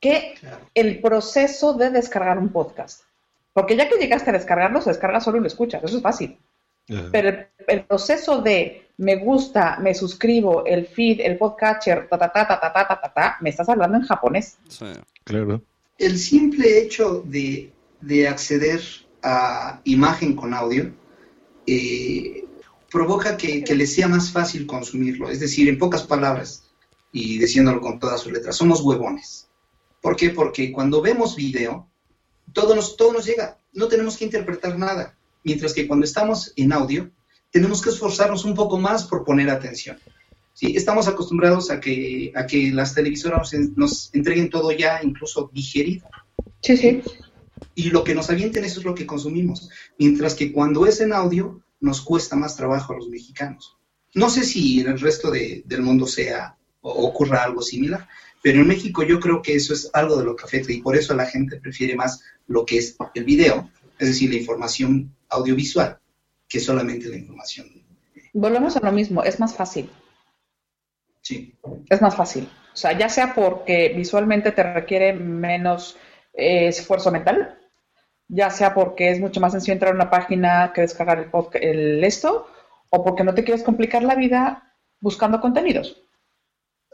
que 0.00 0.34
Claro. 0.40 0.58
el 0.74 1.00
proceso 1.00 1.74
de 1.74 1.90
descargar 1.90 2.38
un 2.38 2.48
podcast. 2.48 3.02
Porque 3.52 3.76
ya 3.76 3.88
que 3.88 3.96
llegaste 3.98 4.30
a 4.30 4.32
descargarlo, 4.32 4.80
se 4.80 4.90
descarga 4.90 5.20
solo 5.20 5.38
y 5.38 5.40
lo 5.40 5.46
escuchas. 5.46 5.82
Eso 5.84 5.96
es 5.96 6.02
fácil. 6.02 6.38
Pero 7.12 7.28
el, 7.28 7.46
el 7.68 7.84
proceso 7.84 8.40
de 8.42 8.88
me 8.96 9.16
gusta, 9.16 9.78
me 9.80 9.94
suscribo, 9.94 10.64
el 10.66 10.86
feed, 10.86 11.20
el 11.20 11.38
podcatcher, 11.38 12.08
ta, 12.08 12.18
ta, 12.18 12.32
ta, 12.32 12.48
ta, 12.48 12.60
ta, 12.60 12.72
ta, 12.72 12.88
ta, 12.88 13.00
ta, 13.00 13.12
ta, 13.14 13.36
me 13.40 13.50
estás 13.50 13.68
hablando 13.68 13.96
en 13.98 14.04
japonés. 14.04 14.56
Sí. 14.68 14.86
Claro. 15.22 15.62
El 15.98 16.18
simple 16.18 16.78
hecho 16.80 17.22
de, 17.26 17.70
de 18.00 18.26
acceder 18.26 18.80
a 19.22 19.80
imagen 19.84 20.34
con 20.34 20.52
audio 20.52 20.90
eh, 21.72 22.44
provoca 22.90 23.36
que, 23.36 23.62
que 23.62 23.74
les 23.74 23.94
sea 23.94 24.08
más 24.08 24.30
fácil 24.30 24.66
consumirlo. 24.66 25.30
Es 25.30 25.40
decir, 25.40 25.68
en 25.68 25.78
pocas 25.78 26.02
palabras, 26.02 26.64
y 27.12 27.38
diciéndolo 27.38 27.80
con 27.80 27.98
todas 27.98 28.20
sus 28.20 28.32
letras, 28.32 28.56
somos 28.56 28.80
huevones. 28.80 29.48
¿Por 30.00 30.16
qué? 30.16 30.30
Porque 30.30 30.72
cuando 30.72 31.02
vemos 31.02 31.36
video, 31.36 31.86
todo 32.52 32.74
nos, 32.74 33.26
llega, 33.26 33.58
no 33.72 33.88
tenemos 33.88 34.16
que 34.16 34.24
interpretar 34.24 34.78
nada. 34.78 35.16
Mientras 35.44 35.72
que 35.72 35.86
cuando 35.86 36.04
estamos 36.04 36.52
en 36.56 36.72
audio, 36.72 37.10
tenemos 37.50 37.82
que 37.82 37.90
esforzarnos 37.90 38.44
un 38.44 38.54
poco 38.54 38.78
más 38.78 39.04
por 39.04 39.24
poner 39.24 39.50
atención. 39.50 39.98
¿sí? 40.54 40.74
Estamos 40.76 41.08
acostumbrados 41.08 41.70
a 41.70 41.80
que, 41.80 42.32
a 42.34 42.46
que 42.46 42.70
las 42.70 42.94
televisoras 42.94 43.52
nos, 43.52 43.76
nos 43.76 44.14
entreguen 44.14 44.50
todo 44.50 44.72
ya 44.72 45.00
incluso 45.02 45.50
digerido. 45.52 46.08
Sí, 46.62 46.76
sí. 46.76 47.02
Y 47.74 47.90
lo 47.90 48.04
que 48.04 48.14
nos 48.14 48.28
avienten, 48.30 48.64
eso 48.64 48.80
es 48.80 48.86
lo 48.86 48.94
que 48.94 49.06
consumimos. 49.06 49.70
Mientras 49.98 50.34
que 50.34 50.52
cuando 50.52 50.86
es 50.86 51.00
en 51.00 51.12
audio, 51.12 51.62
nos 51.80 52.00
cuesta 52.02 52.36
más 52.36 52.56
trabajo 52.56 52.92
a 52.92 52.96
los 52.96 53.08
mexicanos. 53.08 53.76
No 54.14 54.28
sé 54.28 54.44
si 54.44 54.80
en 54.80 54.88
el 54.88 55.00
resto 55.00 55.30
de- 55.30 55.62
del 55.66 55.82
mundo 55.82 56.06
sea 56.06 56.56
o 56.82 56.90
ocurra 57.06 57.44
algo 57.44 57.62
similar, 57.62 58.08
pero 58.42 58.60
en 58.60 58.68
México 58.68 59.02
yo 59.02 59.20
creo 59.20 59.40
que 59.42 59.54
eso 59.54 59.72
es 59.72 59.90
algo 59.92 60.16
de 60.16 60.24
lo 60.24 60.34
que 60.34 60.44
afecta 60.44 60.72
y 60.72 60.80
por 60.82 60.96
eso 60.96 61.14
la 61.14 61.26
gente 61.26 61.60
prefiere 61.60 61.94
más 61.94 62.22
lo 62.48 62.64
que 62.64 62.78
es 62.78 62.96
el 63.14 63.24
video, 63.24 63.70
es 63.98 64.08
decir, 64.08 64.30
la 64.30 64.36
información 64.36 65.14
audiovisual, 65.28 65.98
que 66.48 66.58
solamente 66.58 67.08
la 67.08 67.16
información. 67.16 67.68
Volvemos 68.32 68.76
a 68.76 68.80
lo 68.80 68.92
mismo, 68.92 69.22
es 69.22 69.38
más 69.38 69.54
fácil. 69.54 69.88
Sí. 71.22 71.54
Es 71.88 72.00
más 72.00 72.16
fácil. 72.16 72.48
O 72.72 72.76
sea, 72.76 72.96
ya 72.98 73.08
sea 73.08 73.34
porque 73.34 73.92
visualmente 73.96 74.52
te 74.52 74.62
requiere 74.62 75.12
menos 75.12 75.96
eh, 76.32 76.68
esfuerzo 76.68 77.10
mental, 77.10 77.58
ya 78.32 78.48
sea 78.50 78.74
porque 78.74 79.10
es 79.10 79.20
mucho 79.20 79.40
más 79.40 79.52
sencillo 79.52 79.72
entrar 79.74 79.92
a 79.92 79.96
una 79.96 80.10
página 80.10 80.72
que 80.74 80.82
descargar 80.82 81.18
el, 81.18 81.30
podca- 81.30 81.58
el 81.60 82.02
esto, 82.04 82.46
o 82.90 83.04
porque 83.04 83.24
no 83.24 83.34
te 83.34 83.44
quieres 83.44 83.62
complicar 83.62 84.02
la 84.02 84.14
vida 84.14 84.74
buscando 85.00 85.40
contenidos. 85.40 86.02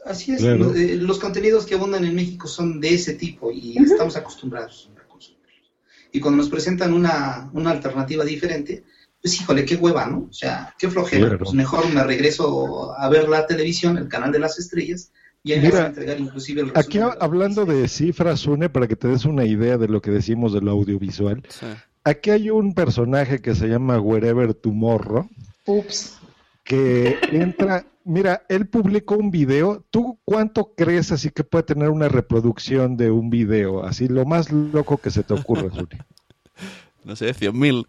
Así 0.05 0.31
es, 0.33 0.39
Claro. 0.41 0.73
eh, 0.73 0.95
los 0.95 1.19
contenidos 1.19 1.65
que 1.65 1.75
abundan 1.75 2.05
en 2.05 2.15
México 2.15 2.47
son 2.47 2.79
de 2.79 2.93
ese 2.93 3.13
tipo 3.15 3.51
y 3.51 3.77
estamos 3.77 4.15
acostumbrados 4.15 4.89
a 4.97 5.07
consumirlos. 5.07 5.71
Y 6.11 6.19
cuando 6.19 6.37
nos 6.37 6.49
presentan 6.49 6.93
una, 6.93 7.49
una 7.53 7.71
alternativa 7.71 8.23
diferente, 8.23 8.83
pues 9.21 9.41
híjole, 9.41 9.65
qué 9.65 9.75
hueva, 9.75 10.05
¿no? 10.05 10.27
O 10.29 10.33
sea, 10.33 10.73
qué 10.79 10.89
flojera. 10.89 11.23
Claro. 11.27 11.39
Pues 11.39 11.53
mejor 11.53 11.91
me 11.93 12.03
regreso 12.03 12.93
a 12.97 13.09
ver 13.09 13.27
la 13.27 13.45
televisión, 13.45 13.97
el 13.97 14.07
canal 14.07 14.31
de 14.31 14.39
las 14.39 14.57
estrellas, 14.59 15.11
y 15.47 15.53
ahí 15.53 15.59
Mira, 15.61 15.71
vas 15.71 15.81
a 15.85 15.87
entregar 15.87 16.19
inclusive 16.19 16.61
el 16.61 16.71
Aquí 16.75 16.99
hablando 16.99 17.61
noticia. 17.65 17.81
de 17.81 17.87
cifras, 17.87 18.45
Une, 18.45 18.69
para 18.69 18.87
que 18.87 18.95
te 18.95 19.07
des 19.07 19.25
una 19.25 19.45
idea 19.45 19.77
de 19.77 19.87
lo 19.87 20.01
que 20.01 20.11
decimos 20.11 20.53
del 20.53 20.67
audiovisual, 20.67 21.41
Sí. 21.49 21.65
aquí 22.03 22.29
hay 22.31 22.49
un 22.49 22.73
personaje 22.73 23.39
que 23.41 23.55
se 23.55 23.67
llama 23.67 23.99
Wherever 23.99 24.53
Tomorrow, 24.53 25.29
Ups. 25.65 26.17
que 26.63 27.17
entra, 27.31 27.85
mira, 28.03 28.43
él 28.49 28.67
publicó 28.67 29.15
un 29.15 29.31
video, 29.31 29.83
¿tú 29.89 30.19
cuánto 30.25 30.73
crees 30.75 31.11
así 31.11 31.29
que 31.31 31.43
puede 31.43 31.63
tener 31.63 31.89
una 31.89 32.09
reproducción 32.09 32.97
de 32.97 33.09
un 33.11 33.29
video? 33.29 33.83
Así 33.83 34.07
lo 34.07 34.25
más 34.25 34.51
loco 34.51 34.97
que 34.97 35.09
se 35.11 35.23
te 35.23 35.33
ocurra, 35.33 35.69
Zuli. 35.69 35.87
No 37.05 37.15
sé, 37.15 37.33
100.000. 37.33 37.87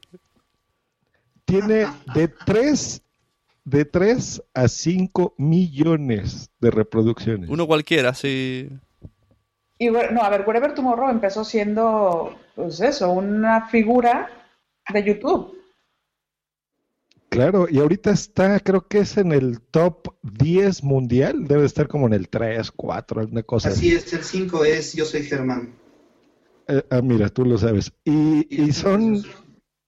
Tiene 1.44 1.86
de 2.14 2.28
3 2.28 3.02
de 3.68 3.84
3 3.84 4.42
a 4.54 4.68
5 4.68 5.34
millones 5.36 6.50
de 6.60 6.70
reproducciones. 6.70 7.50
Uno 7.50 7.66
cualquiera, 7.66 8.14
sí. 8.14 8.68
Y 9.78 9.90
bueno, 9.90 10.12
no, 10.12 10.22
a 10.22 10.30
ver, 10.30 10.44
Wherever 10.46 10.74
Tomorrow 10.74 11.10
empezó 11.10 11.44
siendo, 11.44 12.34
pues 12.54 12.80
eso, 12.80 13.10
una 13.12 13.68
figura 13.68 14.28
de 14.92 15.04
YouTube. 15.04 15.54
Claro, 17.28 17.66
y 17.70 17.78
ahorita 17.78 18.10
está, 18.10 18.58
creo 18.60 18.88
que 18.88 19.00
es 19.00 19.18
en 19.18 19.32
el 19.32 19.60
top 19.60 20.14
10 20.22 20.82
mundial, 20.82 21.46
debe 21.46 21.66
estar 21.66 21.86
como 21.86 22.06
en 22.06 22.14
el 22.14 22.28
3, 22.30 22.70
4, 22.70 23.20
alguna 23.20 23.42
cosa 23.42 23.68
Así 23.68 23.94
así. 23.94 23.96
es, 23.96 24.12
el 24.14 24.24
5 24.24 24.64
es 24.64 24.94
Yo 24.94 25.04
soy 25.04 25.24
Germán. 25.24 25.74
Eh, 26.68 26.82
ah, 26.90 27.02
mira, 27.02 27.28
tú 27.28 27.44
lo 27.44 27.58
sabes. 27.58 27.92
Y, 28.04 28.46
y 28.50 28.72
son, 28.72 29.22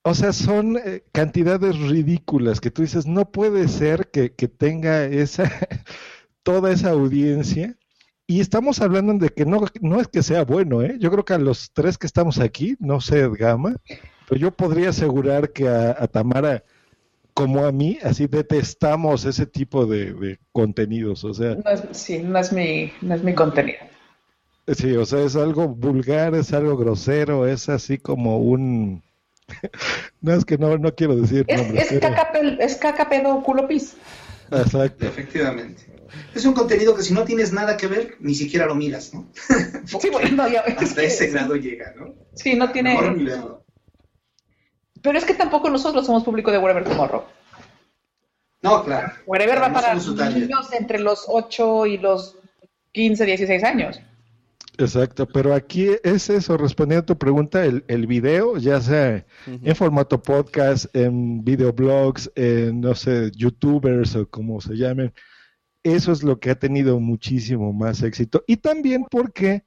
o 0.02 0.14
sea, 0.14 0.32
son 0.32 0.78
eh, 0.78 1.04
cantidades 1.12 1.78
ridículas 1.78 2.60
que 2.60 2.70
tú 2.70 2.82
dices, 2.82 3.06
no 3.06 3.30
puede 3.30 3.68
ser 3.68 4.10
que, 4.10 4.32
que 4.32 4.48
tenga 4.48 5.04
esa, 5.04 5.44
toda 6.42 6.72
esa 6.72 6.90
audiencia. 6.90 7.76
Y 8.26 8.40
estamos 8.40 8.80
hablando 8.80 9.12
de 9.14 9.30
que 9.30 9.44
no, 9.44 9.60
no 9.80 10.00
es 10.00 10.06
que 10.06 10.22
sea 10.22 10.44
bueno, 10.44 10.82
¿eh? 10.82 10.96
Yo 11.00 11.10
creo 11.10 11.24
que 11.24 11.34
a 11.34 11.38
los 11.38 11.72
tres 11.72 11.98
que 11.98 12.06
estamos 12.06 12.38
aquí, 12.38 12.76
no 12.78 13.00
sé, 13.00 13.28
Gama, 13.28 13.76
pero 14.28 14.40
yo 14.40 14.52
podría 14.52 14.90
asegurar 14.90 15.50
que 15.52 15.68
a, 15.68 15.90
a 15.98 16.06
Tamara, 16.06 16.62
como 17.34 17.64
a 17.64 17.72
mí, 17.72 17.98
así 18.02 18.28
detestamos 18.28 19.24
ese 19.24 19.46
tipo 19.46 19.84
de, 19.84 20.12
de 20.14 20.38
contenidos. 20.52 21.24
O 21.24 21.34
sea, 21.34 21.56
No 21.56 21.70
es, 21.70 21.82
sí, 21.90 22.20
no 22.20 22.38
es 22.38 22.52
mi, 22.52 22.92
no 23.02 23.16
es 23.16 23.24
mi 23.24 23.34
contenido. 23.34 23.78
Sí, 24.68 24.94
o 24.94 25.04
sea, 25.04 25.24
es 25.24 25.34
algo 25.34 25.68
vulgar, 25.68 26.34
es 26.36 26.52
algo 26.52 26.76
grosero, 26.76 27.46
es 27.46 27.68
así 27.68 27.98
como 27.98 28.38
un... 28.38 29.02
No, 30.20 30.34
es 30.34 30.44
que 30.44 30.58
no, 30.58 30.76
no 30.78 30.94
quiero 30.94 31.16
decir 31.16 31.44
Es, 31.48 31.60
nombres, 31.62 31.82
es, 31.92 31.98
pero- 32.00 32.14
caca, 32.14 32.32
pel- 32.32 32.58
es 32.60 32.76
caca 32.76 33.08
pedo 33.08 33.42
culo 33.42 33.66
pis. 33.68 33.96
Exacto. 34.50 35.06
Efectivamente. 35.06 35.82
Es 36.34 36.44
un 36.44 36.54
contenido 36.54 36.94
que 36.96 37.02
si 37.02 37.14
no 37.14 37.24
tienes 37.24 37.52
nada 37.52 37.76
que 37.76 37.86
ver, 37.86 38.16
ni 38.20 38.34
siquiera 38.34 38.66
lo 38.66 38.74
miras, 38.74 39.14
¿no? 39.14 39.26
Sí, 39.86 40.10
bueno, 40.12 40.48
ya- 40.48 40.60
es 40.60 40.76
Hasta 40.82 41.00
que- 41.02 41.06
ese 41.06 41.28
grado 41.28 41.54
llega, 41.56 41.94
¿no? 41.96 42.14
Sí, 42.34 42.54
no 42.54 42.70
tiene. 42.70 42.98
Pero 45.02 45.16
es 45.18 45.24
que 45.24 45.34
tampoco 45.34 45.70
nosotros 45.70 46.04
somos 46.04 46.24
público 46.24 46.50
de 46.50 46.58
Wherever 46.58 46.84
Tomorrow. 46.84 47.24
No, 48.62 48.84
claro. 48.84 49.12
Wherever 49.26 49.62
va 49.62 49.68
No 49.68 49.74
para 49.74 49.94
niños 49.94 50.72
entre 50.72 50.98
los 50.98 51.24
8 51.28 51.86
y 51.86 51.96
los 51.98 52.36
15, 52.92 53.24
16 53.24 53.64
años. 53.64 54.00
Exacto, 54.80 55.26
pero 55.26 55.52
aquí 55.52 55.88
es 56.02 56.30
eso, 56.30 56.56
respondiendo 56.56 57.02
a 57.02 57.06
tu 57.06 57.18
pregunta, 57.18 57.66
el, 57.66 57.84
el 57.86 58.06
video, 58.06 58.56
ya 58.56 58.80
sea 58.80 59.26
en 59.46 59.76
formato 59.76 60.22
podcast, 60.22 60.86
en 60.96 61.44
videoblogs, 61.44 62.32
en, 62.34 62.80
no 62.80 62.94
sé, 62.94 63.30
youtubers 63.36 64.16
o 64.16 64.26
como 64.28 64.58
se 64.62 64.76
llamen, 64.76 65.12
eso 65.82 66.12
es 66.12 66.22
lo 66.22 66.40
que 66.40 66.50
ha 66.50 66.58
tenido 66.58 66.98
muchísimo 66.98 67.74
más 67.74 68.02
éxito. 68.02 68.42
Y 68.46 68.56
también 68.56 69.04
porque 69.10 69.64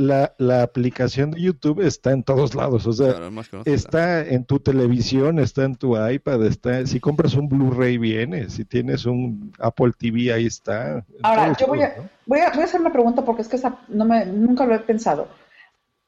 la, 0.00 0.34
la 0.38 0.62
aplicación 0.62 1.30
de 1.30 1.42
YouTube 1.42 1.80
está 1.80 2.12
en 2.12 2.22
todos 2.22 2.54
lados, 2.54 2.86
o 2.86 2.92
sea, 2.92 3.12
Claro, 3.12 3.30
está 3.66 4.26
en 4.26 4.44
tu 4.44 4.58
televisión, 4.58 5.38
está 5.38 5.64
en 5.64 5.76
tu 5.76 5.94
iPad, 5.94 6.46
está, 6.46 6.86
si 6.86 7.00
compras 7.00 7.34
un 7.34 7.48
Blu-ray 7.48 7.98
viene, 7.98 8.48
si 8.48 8.64
tienes 8.64 9.04
un 9.04 9.52
Apple 9.58 9.92
TV 9.98 10.32
ahí 10.32 10.46
está. 10.46 11.04
Ahora, 11.22 11.54
yo 11.58 11.66
voy 11.66 11.80
lados, 11.80 11.98
a, 11.98 12.02
¿no? 12.02 12.10
voy, 12.24 12.40
a, 12.40 12.50
voy 12.50 12.62
a 12.62 12.64
hacer 12.64 12.80
una 12.80 12.92
pregunta 12.92 13.24
porque 13.24 13.42
es 13.42 13.48
que 13.48 13.56
esa 13.56 13.78
no 13.88 14.06
me, 14.06 14.24
nunca 14.24 14.64
lo 14.64 14.74
he 14.74 14.78
pensado. 14.78 15.28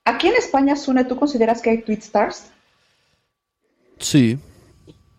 Aquí 0.06 0.28
en 0.28 0.36
España, 0.36 0.74
Sune, 0.74 1.04
¿tú 1.04 1.16
consideras 1.16 1.60
que 1.60 1.70
hay 1.70 1.82
tweet 1.82 1.98
stars? 1.98 2.50
Sí, 3.98 4.38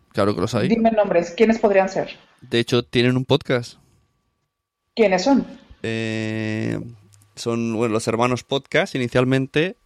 claro 0.10 0.34
que 0.34 0.42
los 0.42 0.56
hay. 0.56 0.68
Dime 0.68 0.90
nombres, 0.92 1.32
¿quiénes 1.32 1.60
podrían 1.60 1.90
ser? 1.90 2.10
De 2.42 2.58
hecho, 2.60 2.84
tienen 2.84 3.18
un 3.18 3.26
podcast. 3.26 3.78
¿Quiénes 4.96 5.24
son? 5.24 5.46
Eh, 5.84 6.80
son, 7.36 7.76
bueno, 7.76 7.94
los 7.94 8.08
hermanos 8.08 8.44
podcast 8.44 8.96
inicialmente 8.96 9.78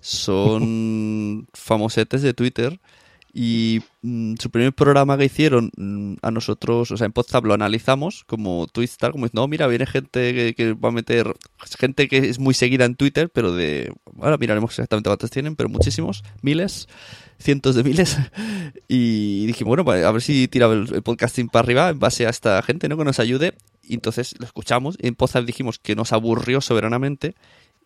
son 0.00 1.46
famosetes 1.54 2.22
de 2.22 2.34
Twitter 2.34 2.80
y 3.36 3.82
mm, 4.02 4.34
su 4.38 4.48
primer 4.48 4.72
programa 4.72 5.18
que 5.18 5.24
hicieron 5.24 5.72
mm, 5.76 6.14
a 6.22 6.30
nosotros, 6.30 6.92
o 6.92 6.96
sea, 6.96 7.06
en 7.06 7.12
Podzap 7.12 7.44
lo 7.44 7.52
analizamos 7.52 8.22
como 8.28 8.68
Twitter, 8.68 9.10
como 9.10 9.26
no, 9.32 9.48
mira, 9.48 9.66
viene 9.66 9.86
gente 9.86 10.32
que, 10.32 10.54
que 10.54 10.72
va 10.72 10.90
a 10.90 10.92
meter, 10.92 11.34
gente 11.78 12.06
que 12.06 12.18
es 12.18 12.38
muy 12.38 12.54
seguida 12.54 12.84
en 12.84 12.94
Twitter, 12.94 13.28
pero 13.30 13.52
de, 13.52 13.92
ahora 14.20 14.38
miraremos 14.38 14.70
exactamente 14.70 15.10
cuántos 15.10 15.32
tienen, 15.32 15.56
pero 15.56 15.68
muchísimos, 15.68 16.22
miles, 16.42 16.88
cientos 17.40 17.74
de 17.74 17.82
miles, 17.82 18.16
y 18.88 19.46
dijimos, 19.46 19.82
bueno, 19.84 20.06
a 20.06 20.12
ver 20.12 20.22
si 20.22 20.46
tira 20.46 20.66
el, 20.66 20.94
el 20.94 21.02
podcasting 21.02 21.48
para 21.48 21.64
arriba 21.64 21.90
en 21.90 21.98
base 21.98 22.28
a 22.28 22.30
esta 22.30 22.62
gente, 22.62 22.88
¿no? 22.88 22.96
Que 22.96 23.04
nos 23.04 23.18
ayude, 23.18 23.54
y 23.86 23.94
entonces 23.94 24.34
lo 24.38 24.46
escuchamos, 24.46 24.96
y 25.00 25.08
en 25.08 25.14
Podzap 25.14 25.44
dijimos 25.44 25.78
que 25.78 25.96
nos 25.96 26.12
aburrió 26.12 26.60
soberanamente, 26.60 27.34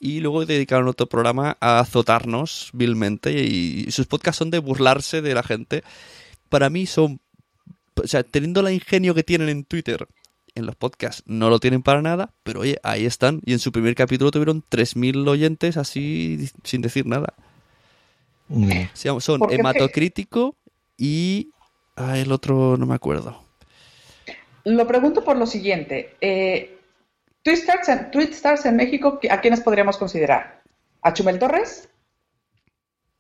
y 0.01 0.21
luego 0.21 0.47
dedicaron 0.47 0.89
otro 0.89 1.09
programa 1.09 1.57
a 1.61 1.81
azotarnos 1.81 2.71
vilmente 2.73 3.33
y 3.43 3.91
sus 3.91 4.07
podcasts 4.07 4.39
son 4.39 4.51
de 4.51 4.61
burlarse 4.61 5.23
de 5.23 5.35
la 5.35 5.43
gente. 5.43 5.83
Para 6.49 6.71
mí 6.71 6.87
son, 6.87 7.21
o 7.97 8.07
sea, 8.07 8.23
teniendo 8.23 8.61
el 8.61 8.73
ingenio 8.73 9.13
que 9.15 9.25
tienen 9.25 9.49
en 9.49 9.65
Twitter, 9.65 10.07
en 10.55 10.67
los 10.67 10.77
podcasts 10.77 11.25
no 11.27 11.51
lo 11.51 11.59
tienen 11.59 11.83
para 11.83 12.01
nada, 12.01 12.33
pero 12.45 12.61
oye, 12.61 12.79
ahí 12.85 13.07
están 13.07 13.41
y 13.45 13.53
en 13.53 13.59
su 13.59 13.73
primer 13.73 13.97
capítulo 13.97 14.31
tuvieron 14.31 14.63
3.000 14.63 15.27
oyentes 15.29 15.77
así 15.77 16.49
sin 16.63 16.81
decir 16.81 17.05
nada. 17.07 17.35
Son. 19.21 19.41
Hematocrítico 19.51 20.57
y 20.97 21.51
Ah, 21.99 22.17
el 22.17 22.31
otro 22.31 22.77
no 22.77 22.87
me 22.87 22.95
acuerdo. 22.95 23.43
Lo 24.69 24.87
pregunto 24.87 25.25
por 25.25 25.37
lo 25.37 25.47
siguiente. 25.47 26.15
Eh, 26.21 26.79
Twitstars, 27.43 27.89
en, 27.89 28.11
Twitstars 28.11 28.67
en 28.67 28.77
México, 28.77 29.19
¿a 29.31 29.41
quiénes 29.41 29.61
podríamos 29.61 29.97
considerar? 29.97 30.63
¿A 31.03 31.13
Chumel 31.15 31.39
Torres? 31.39 31.89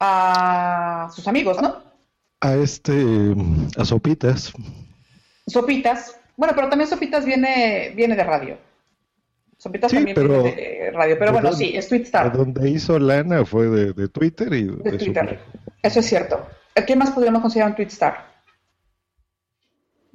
A 0.00 1.10
sus 1.14 1.26
amigos, 1.26 1.60
¿no? 1.60 1.82
A 2.40 2.54
este, 2.54 2.92
a 3.76 3.84
Sopitas. 3.84 4.52
Sopitas. 5.46 6.16
Bueno, 6.36 6.54
pero 6.54 6.68
también 6.68 6.88
Sopitas 6.88 7.24
viene, 7.24 7.92
viene 7.96 8.14
de 8.14 8.24
radio. 8.24 8.58
Sopitas 9.56 9.90
Sí, 9.90 9.96
también 9.96 10.14
pero- 10.14 10.42
viene 10.44 10.56
de 10.60 10.90
radio. 10.92 11.16
Pero 11.18 11.32
bueno, 11.32 11.50
¿de 11.50 11.56
sí, 11.56 11.72
es 11.76 11.86
A 11.86 11.88
Twitstar. 11.88 12.32
donde 12.36 12.70
hizo 12.70 12.98
lana 12.98 13.44
fue 13.44 13.66
de, 13.66 13.92
de 13.92 14.08
Twitter 14.08 14.52
y 14.52 14.64
de, 14.64 14.98
Twitter. 14.98 15.40
Eso 15.82 16.00
es 16.00 16.06
cierto. 16.06 16.46
¿A 16.76 16.82
quién 16.82 16.98
más 16.98 17.10
podríamos 17.10 17.40
considerar 17.42 17.70
un 17.70 17.76
Twitstar? 17.76 18.24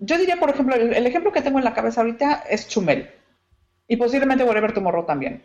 Yo 0.06 0.18
diría, 0.18 0.38
por 0.38 0.50
ejemplo, 0.50 0.76
el, 0.76 0.94
el 0.94 1.08
ejemplo 1.08 1.32
que 1.32 1.42
tengo 1.42 1.60
en 1.60 1.64
la 1.64 1.74
cabeza 1.74 2.02
ahorita 2.02 2.44
es 2.50 2.68
Chumel. 2.68 3.10
Y 3.88 3.96
posiblemente 3.96 4.44
Whatever 4.44 4.74
Tomorrow 4.74 5.06
también. 5.06 5.44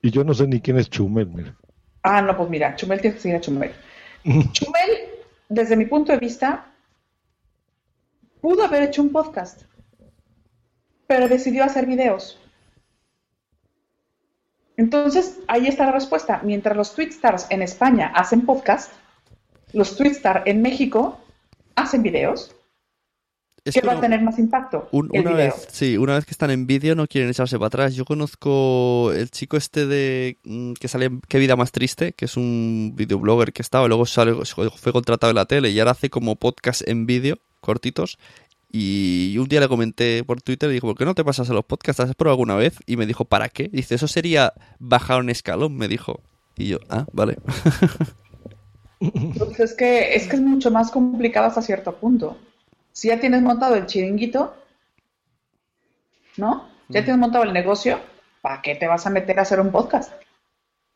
Y 0.00 0.10
yo 0.10 0.24
no 0.24 0.32
sé 0.32 0.46
ni 0.46 0.60
quién 0.60 0.78
es 0.78 0.88
Chumel, 0.88 1.26
mira. 1.26 1.54
Ah, 2.02 2.22
no, 2.22 2.34
pues 2.36 2.48
mira, 2.48 2.74
Chumel 2.74 3.00
tiene 3.00 3.16
que 3.16 3.22
seguir 3.22 3.36
a 3.36 3.40
Chumel. 3.40 3.72
Chumel, 4.24 4.90
desde 5.50 5.76
mi 5.76 5.84
punto 5.84 6.12
de 6.12 6.18
vista, 6.18 6.72
pudo 8.40 8.64
haber 8.64 8.84
hecho 8.84 9.02
un 9.02 9.12
podcast, 9.12 9.64
pero 11.06 11.28
decidió 11.28 11.64
hacer 11.64 11.84
videos. 11.84 12.40
Entonces, 14.78 15.40
ahí 15.48 15.66
está 15.66 15.84
la 15.86 15.92
respuesta. 15.92 16.40
Mientras 16.44 16.76
los 16.76 16.94
Twitstars 16.94 17.46
en 17.50 17.60
España 17.60 18.12
hacen 18.14 18.46
podcast, 18.46 18.92
los 19.72 19.96
Twitstar 19.96 20.44
en 20.46 20.62
México 20.62 21.20
hacen 21.74 22.02
videos. 22.02 22.54
Es 23.68 23.74
¿Qué 23.74 23.80
que 23.80 23.86
va 23.86 23.92
no- 23.94 23.98
a 23.98 24.02
tener 24.02 24.22
más 24.22 24.38
impacto? 24.38 24.88
un- 24.92 25.10
el 25.12 25.20
una 25.22 25.30
video. 25.32 25.44
vez, 25.54 25.68
sí, 25.70 25.96
una 25.96 26.14
vez 26.14 26.24
que 26.24 26.30
están 26.32 26.50
en 26.50 26.66
vídeo 26.66 26.94
no 26.94 27.06
quieren 27.06 27.30
echarse 27.30 27.56
para 27.58 27.66
atrás. 27.68 27.94
Yo 27.94 28.04
conozco 28.04 29.12
el 29.12 29.30
chico 29.30 29.56
este 29.56 29.86
de 29.86 30.38
mm, 30.44 30.72
que 30.74 30.88
sale 30.88 31.06
en 31.06 31.20
Qué 31.28 31.38
vida 31.38 31.56
más 31.56 31.70
triste, 31.72 32.12
que 32.12 32.24
es 32.24 32.36
un 32.36 32.92
videoblogger 32.96 33.52
que 33.52 33.62
estaba, 33.62 33.86
luego 33.88 34.06
sale- 34.06 34.34
fue 34.44 34.92
contratado 34.92 35.30
en 35.30 35.36
la 35.36 35.44
tele 35.46 35.70
y 35.70 35.78
ahora 35.78 35.92
hace 35.92 36.10
como 36.10 36.36
podcast 36.36 36.82
en 36.88 37.06
vídeo, 37.06 37.38
cortitos. 37.60 38.18
Y 38.70 39.36
un 39.38 39.48
día 39.48 39.60
le 39.60 39.68
comenté 39.68 40.22
por 40.24 40.42
Twitter 40.42 40.68
y 40.70 40.74
dijo, 40.74 40.86
¿por 40.88 40.96
qué 40.96 41.06
no 41.06 41.14
te 41.14 41.24
pasas 41.24 41.48
a 41.48 41.54
los 41.54 41.64
podcasts? 41.64 42.00
¿Has 42.00 42.14
probado 42.14 42.34
alguna 42.34 42.54
vez? 42.54 42.74
Y 42.86 42.96
me 42.98 43.06
dijo, 43.06 43.24
¿para 43.24 43.48
qué? 43.48 43.68
Dice, 43.72 43.94
eso 43.94 44.08
sería 44.08 44.52
bajar 44.78 45.20
un 45.20 45.30
escalón, 45.30 45.74
me 45.76 45.88
dijo. 45.88 46.20
Y 46.56 46.66
yo, 46.68 46.78
ah, 46.90 47.06
vale. 47.12 47.38
Pues 49.00 49.60
es 49.60 49.74
que, 49.74 50.14
es 50.16 50.26
que 50.26 50.36
es 50.36 50.42
mucho 50.42 50.70
más 50.70 50.90
complicado 50.90 51.46
hasta 51.46 51.62
cierto 51.62 51.94
punto. 51.94 52.36
Si 52.98 53.06
ya 53.06 53.20
tienes 53.20 53.42
montado 53.42 53.76
el 53.76 53.86
chiringuito, 53.86 54.56
¿no? 56.36 56.68
Ya 56.88 57.04
tienes 57.04 57.20
montado 57.20 57.44
el 57.44 57.52
negocio, 57.52 58.00
¿para 58.40 58.60
qué 58.60 58.74
te 58.74 58.88
vas 58.88 59.06
a 59.06 59.10
meter 59.10 59.38
a 59.38 59.42
hacer 59.42 59.60
un 59.60 59.70
podcast? 59.70 60.12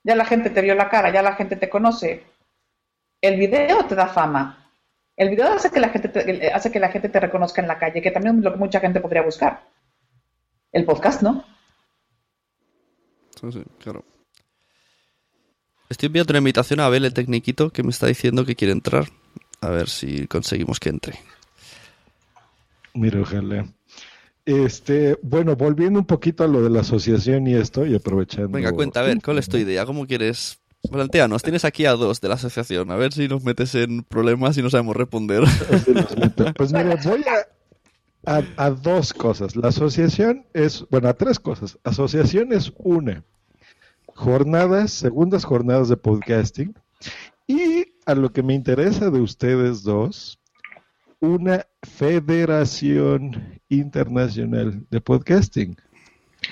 Ya 0.02 0.16
la 0.16 0.24
gente 0.24 0.50
te 0.50 0.62
vio 0.62 0.74
la 0.74 0.88
cara, 0.88 1.12
ya 1.12 1.22
la 1.22 1.36
gente 1.36 1.54
te 1.54 1.70
conoce. 1.70 2.26
El 3.20 3.38
video 3.38 3.86
te 3.86 3.94
da 3.94 4.08
fama. 4.08 4.68
El 5.16 5.30
video 5.30 5.52
hace 5.52 5.70
que 5.70 5.78
la 5.78 5.90
gente 5.90 6.08
te, 6.08 6.52
hace 6.52 6.72
que 6.72 6.80
la 6.80 6.88
gente 6.88 7.08
te 7.08 7.20
reconozca 7.20 7.62
en 7.62 7.68
la 7.68 7.78
calle, 7.78 8.02
que 8.02 8.10
también 8.10 8.38
es 8.38 8.42
lo 8.42 8.52
que 8.52 8.58
mucha 8.58 8.80
gente 8.80 8.98
podría 8.98 9.22
buscar. 9.22 9.62
El 10.72 10.84
podcast, 10.84 11.22
¿no? 11.22 11.44
Sí, 13.40 13.52
sí, 13.52 13.62
claro. 13.78 14.04
Estoy 15.88 16.08
enviando 16.08 16.32
una 16.32 16.38
invitación 16.38 16.80
a 16.80 16.86
Abel, 16.86 17.04
el 17.04 17.14
tecniquito, 17.14 17.70
que 17.70 17.84
me 17.84 17.90
está 17.90 18.08
diciendo 18.08 18.44
que 18.44 18.56
quiere 18.56 18.72
entrar. 18.72 19.04
A 19.60 19.68
ver 19.68 19.88
si 19.88 20.26
conseguimos 20.26 20.80
que 20.80 20.88
entre. 20.88 21.20
Mira, 22.94 23.20
ojalá. 23.20 23.66
Este, 24.44 25.18
bueno, 25.22 25.54
volviendo 25.54 26.00
un 26.00 26.06
poquito 26.06 26.42
a 26.44 26.48
lo 26.48 26.62
de 26.62 26.70
la 26.70 26.80
asociación 26.80 27.46
y 27.46 27.54
esto, 27.54 27.86
y 27.86 27.94
aprovechando. 27.94 28.50
Venga, 28.50 28.72
cuenta, 28.72 29.00
a 29.00 29.04
ver, 29.04 29.20
¿cuál 29.22 29.38
es 29.38 29.48
tu 29.48 29.56
idea? 29.56 29.86
¿Cómo 29.86 30.06
quieres...? 30.06 30.58
Planteanos, 30.90 31.44
tienes 31.44 31.64
aquí 31.64 31.86
a 31.86 31.92
dos 31.92 32.20
de 32.20 32.26
la 32.26 32.34
asociación. 32.34 32.90
A 32.90 32.96
ver 32.96 33.12
si 33.12 33.28
nos 33.28 33.44
metes 33.44 33.72
en 33.76 34.02
problemas 34.02 34.58
y 34.58 34.62
no 34.62 34.70
sabemos 34.70 34.96
responder. 34.96 35.44
Pues 36.56 36.72
mira, 36.72 36.96
voy 37.04 37.24
a, 38.24 38.38
a, 38.38 38.42
a 38.56 38.70
dos 38.70 39.12
cosas. 39.12 39.54
La 39.54 39.68
asociación 39.68 40.44
es, 40.54 40.84
bueno, 40.90 41.08
a 41.08 41.14
tres 41.14 41.38
cosas. 41.38 41.78
Asociación 41.84 42.52
es 42.52 42.72
una. 42.78 43.22
Jornadas, 44.08 44.90
segundas 44.90 45.44
jornadas 45.44 45.88
de 45.88 45.96
podcasting. 45.96 46.74
Y 47.46 47.94
a 48.04 48.16
lo 48.16 48.32
que 48.32 48.42
me 48.42 48.54
interesa 48.54 49.08
de 49.08 49.20
ustedes 49.20 49.84
dos, 49.84 50.40
una 51.22 51.64
federación 51.82 53.60
internacional 53.68 54.84
de 54.90 55.00
podcasting. 55.00 55.76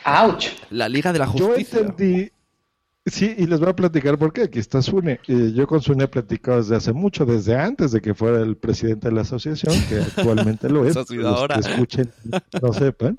¡Auch! 0.05 0.44
La 0.70 0.88
Liga 0.88 1.12
de 1.12 1.18
la 1.18 1.26
Yo 1.34 1.48
Justicia. 1.48 1.80
entendí, 1.80 2.30
sí, 3.05 3.34
y 3.36 3.47
les 3.47 3.59
voy 3.59 3.68
a 3.70 3.74
platicar 3.76 4.16
por 4.16 4.32
qué. 4.32 4.42
Aquí 4.42 4.60
está 4.60 4.80
Sune. 4.80 5.18
Eh, 5.26 5.51
yo 5.55 5.66
con 5.66 5.82
Sune 5.82 6.05
he 6.05 6.09
platicado 6.09 6.59
desde 6.59 6.76
hace 6.76 6.92
mucho, 6.92 7.26
desde 7.26 7.56
antes 7.56 7.90
de 7.90 8.01
que 8.01 8.14
fuera 8.14 8.40
el 8.40 8.56
presidente 8.56 9.09
de 9.09 9.14
la 9.14 9.22
asociación, 9.22 9.74
que 9.88 9.97
actualmente 10.16 10.70
lo 10.70 10.84
es. 10.84 10.92
Eso 10.92 11.01
ha 11.01 11.05
sido 11.05 11.22
los 11.24 11.36
ahora. 11.40 11.55
que 11.60 11.68
escuchen 11.68 12.12
no 12.62 12.72
sepan. 12.72 13.18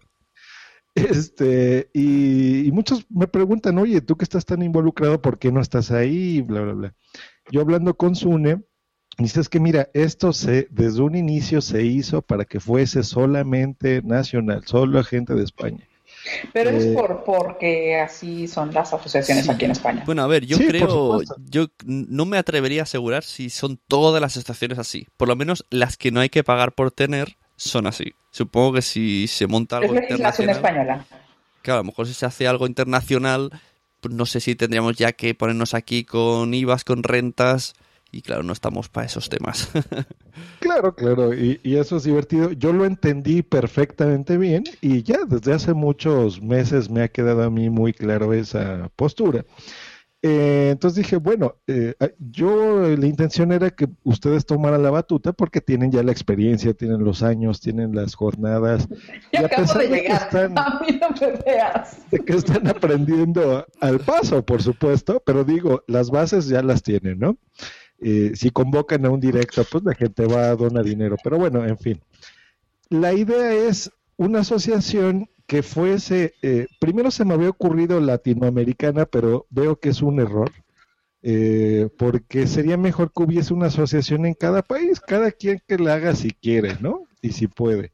Este, 0.95 1.89
y, 1.93 2.65
y 2.67 2.71
muchos 2.71 3.05
me 3.09 3.27
preguntan, 3.27 3.77
oye, 3.77 3.99
tú 4.01 4.15
que 4.15 4.23
estás 4.23 4.45
tan 4.45 4.61
involucrado, 4.61 5.21
¿por 5.21 5.37
qué 5.37 5.51
no 5.51 5.59
estás 5.59 5.91
ahí? 5.91 6.41
Bla, 6.41 6.61
bla, 6.61 6.73
bla. 6.73 6.93
Yo 7.51 7.59
hablando 7.61 7.95
con 7.95 8.15
Sune, 8.15 8.61
dices 9.23 9.49
que 9.49 9.59
mira, 9.59 9.89
esto 9.93 10.33
se, 10.33 10.67
desde 10.71 11.01
un 11.01 11.15
inicio 11.15 11.61
se 11.61 11.83
hizo 11.83 12.21
para 12.21 12.45
que 12.45 12.59
fuese 12.59 13.03
solamente 13.03 14.01
nacional, 14.03 14.63
solo 14.65 15.03
gente 15.03 15.33
de 15.33 15.43
España. 15.43 15.87
Pero 16.53 16.69
es 16.69 16.85
Eh, 16.85 16.93
por 16.93 17.23
porque 17.23 17.99
así 17.99 18.47
son 18.47 18.71
las 18.73 18.93
asociaciones 18.93 19.45
Sí. 19.45 19.51
aquí 19.51 19.65
en 19.65 19.71
España. 19.71 20.03
Bueno, 20.05 20.21
a 20.23 20.27
ver, 20.27 20.45
yo 20.45 20.57
Sí, 20.57 20.67
creo, 20.67 21.21
yo 21.49 21.67
no 21.85 22.25
me 22.25 22.37
atrevería 22.37 22.81
a 22.81 22.83
asegurar 22.83 23.23
si 23.23 23.49
son 23.49 23.79
todas 23.87 24.21
las 24.21 24.37
estaciones 24.37 24.77
así. 24.77 25.07
Por 25.17 25.27
lo 25.29 25.35
menos 25.35 25.65
las 25.69 25.97
que 25.97 26.11
no 26.11 26.19
hay 26.19 26.29
que 26.29 26.43
pagar 26.43 26.73
por 26.73 26.91
tener 26.91 27.37
son 27.55 27.87
así. 27.87 28.13
Supongo 28.29 28.73
que 28.73 28.81
si 28.81 29.27
se 29.27 29.47
monta 29.47 29.77
es 29.77 29.83
algo 29.83 29.93
legislación 29.95 30.49
internacional, 30.49 30.55
española. 30.95 31.05
claro, 31.63 31.79
a 31.79 31.83
lo 31.83 31.85
mejor 31.87 32.07
si 32.07 32.13
se 32.13 32.25
hace 32.25 32.47
algo 32.47 32.67
internacional, 32.67 33.49
pues 33.99 34.13
no 34.13 34.25
sé 34.25 34.39
si 34.41 34.55
tendríamos 34.55 34.97
ya 34.97 35.13
que 35.13 35.33
ponernos 35.33 35.73
aquí 35.73 36.03
con 36.05 36.53
IVAs, 36.53 36.83
con 36.83 37.03
rentas, 37.03 37.73
y 38.11 38.21
claro, 38.21 38.43
no 38.43 38.53
estamos 38.53 38.89
para 38.89 39.07
esos 39.07 39.29
temas. 39.29 39.69
Claro, 40.59 40.95
claro, 40.95 41.33
y, 41.33 41.59
y 41.63 41.75
eso 41.75 41.97
es 41.97 42.03
divertido. 42.03 42.51
Yo 42.53 42.71
lo 42.71 42.85
entendí 42.85 43.41
perfectamente 43.41 44.37
bien 44.37 44.63
y 44.79 45.03
ya 45.03 45.25
desde 45.27 45.53
hace 45.53 45.73
muchos 45.73 46.41
meses 46.41 46.89
me 46.89 47.01
ha 47.01 47.07
quedado 47.09 47.43
a 47.43 47.49
mí 47.49 47.69
muy 47.69 47.93
claro 47.93 48.31
esa 48.33 48.89
postura. 48.95 49.43
Eh, 50.23 50.69
entonces 50.71 51.03
dije, 51.03 51.17
bueno, 51.17 51.55
eh, 51.67 51.95
yo 52.19 52.87
la 52.95 53.05
intención 53.07 53.51
era 53.51 53.71
que 53.71 53.87
ustedes 54.03 54.45
tomaran 54.45 54.83
la 54.83 54.91
batuta 54.91 55.33
porque 55.33 55.61
tienen 55.61 55.91
ya 55.91 56.03
la 56.03 56.11
experiencia, 56.11 56.73
tienen 56.75 57.03
los 57.03 57.23
años, 57.23 57.59
tienen 57.59 57.93
las 57.95 58.13
jornadas. 58.15 58.87
Y 59.31 59.37
Yo 59.37 59.43
a 59.43 59.47
acabo 59.47 59.63
pesar 59.63 59.81
de 59.81 59.87
de 59.89 59.95
que 59.95 60.01
llegar. 60.03 60.21
están- 60.21 60.57
A 60.59 60.79
mí 60.79 60.99
no 61.01 61.09
me 61.19 61.31
veas. 61.43 61.97
de 62.11 62.19
que 62.19 62.33
están 62.33 62.67
aprendiendo 62.67 63.65
al 63.81 63.99
paso, 63.99 64.45
por 64.45 64.61
supuesto, 64.61 65.21
pero 65.25 65.43
digo, 65.43 65.83
las 65.87 66.11
bases 66.11 66.47
ya 66.47 66.61
las 66.61 66.83
tienen, 66.83 67.17
¿no? 67.19 67.37
Eh, 68.01 68.31
si 68.35 68.49
convocan 68.49 69.05
a 69.05 69.09
un 69.09 69.19
directo, 69.19 69.63
pues 69.71 69.83
la 69.83 69.93
gente 69.93 70.25
va 70.25 70.49
a 70.49 70.55
donar 70.55 70.83
dinero, 70.83 71.15
pero 71.23 71.37
bueno, 71.37 71.65
en 71.65 71.77
fin. 71.77 72.01
La 72.89 73.13
idea 73.13 73.53
es 73.53 73.91
una 74.17 74.39
asociación 74.39 75.29
que 75.47 75.63
fuese, 75.63 76.33
eh, 76.41 76.67
primero 76.79 77.11
se 77.11 77.25
me 77.25 77.33
había 77.33 77.49
ocurrido 77.49 77.99
latinoamericana, 77.99 79.05
pero 79.05 79.45
veo 79.49 79.79
que 79.79 79.89
es 79.89 80.01
un 80.01 80.19
error, 80.19 80.51
eh, 81.21 81.89
porque 81.97 82.47
sería 82.47 82.77
mejor 82.77 83.11
que 83.13 83.23
hubiese 83.23 83.53
una 83.53 83.67
asociación 83.67 84.25
en 84.25 84.33
cada 84.33 84.63
país, 84.63 84.99
cada 84.99 85.31
quien 85.31 85.61
que 85.67 85.77
la 85.77 85.95
haga 85.95 86.15
si 86.15 86.31
quiere, 86.31 86.77
¿no? 86.81 87.03
Y 87.21 87.33
si 87.33 87.47
puede 87.47 87.93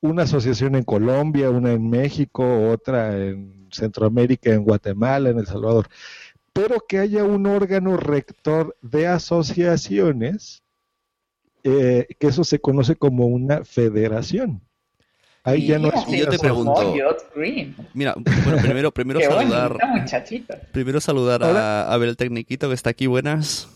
una 0.00 0.22
asociación 0.24 0.74
en 0.76 0.84
Colombia, 0.84 1.50
una 1.50 1.72
en 1.72 1.88
México, 1.88 2.70
otra 2.70 3.16
en 3.16 3.68
Centroamérica, 3.70 4.52
en 4.52 4.64
Guatemala, 4.64 5.30
en 5.30 5.38
El 5.38 5.46
Salvador, 5.46 5.88
pero 6.56 6.80
que 6.88 6.98
haya 6.98 7.22
un 7.22 7.46
órgano 7.46 7.98
rector 7.98 8.74
de 8.80 9.06
asociaciones, 9.06 10.62
eh, 11.62 12.06
que 12.18 12.28
eso 12.28 12.44
se 12.44 12.58
conoce 12.60 12.96
como 12.96 13.26
una 13.26 13.62
federación. 13.64 14.62
Ahí 15.44 15.66
ya 15.66 15.78
no 15.78 15.88
es 15.88 16.06
yo 16.06 16.28
te 16.28 16.38
pregunto-. 16.38 16.94
Mira, 17.92 18.14
bueno, 18.16 18.62
primero, 18.62 18.90
primero 18.90 19.20
Qué 19.20 19.26
saludar, 19.26 19.76
bonito, 19.78 20.54
primero 20.72 21.00
saludar 21.00 21.44
a 21.44 21.92
Abel 21.92 22.08
el 22.08 22.16
Tecniquito 22.16 22.68
que 22.68 22.74
está 22.74 22.90
aquí, 22.90 23.06
buenas. 23.06 23.68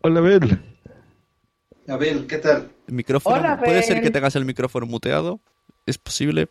Hola, 0.00 0.20
Bel. 0.22 0.58
Abel, 1.86 2.26
¿qué 2.26 2.38
tal? 2.38 2.70
El 2.88 2.94
micrófono, 2.94 3.36
Hola, 3.36 3.60
puede 3.60 3.82
ser 3.82 3.98
Abel. 3.98 4.04
que 4.04 4.10
tengas 4.10 4.34
el 4.34 4.46
micrófono 4.46 4.86
muteado, 4.86 5.40
es 5.84 5.98
posible. 5.98 6.48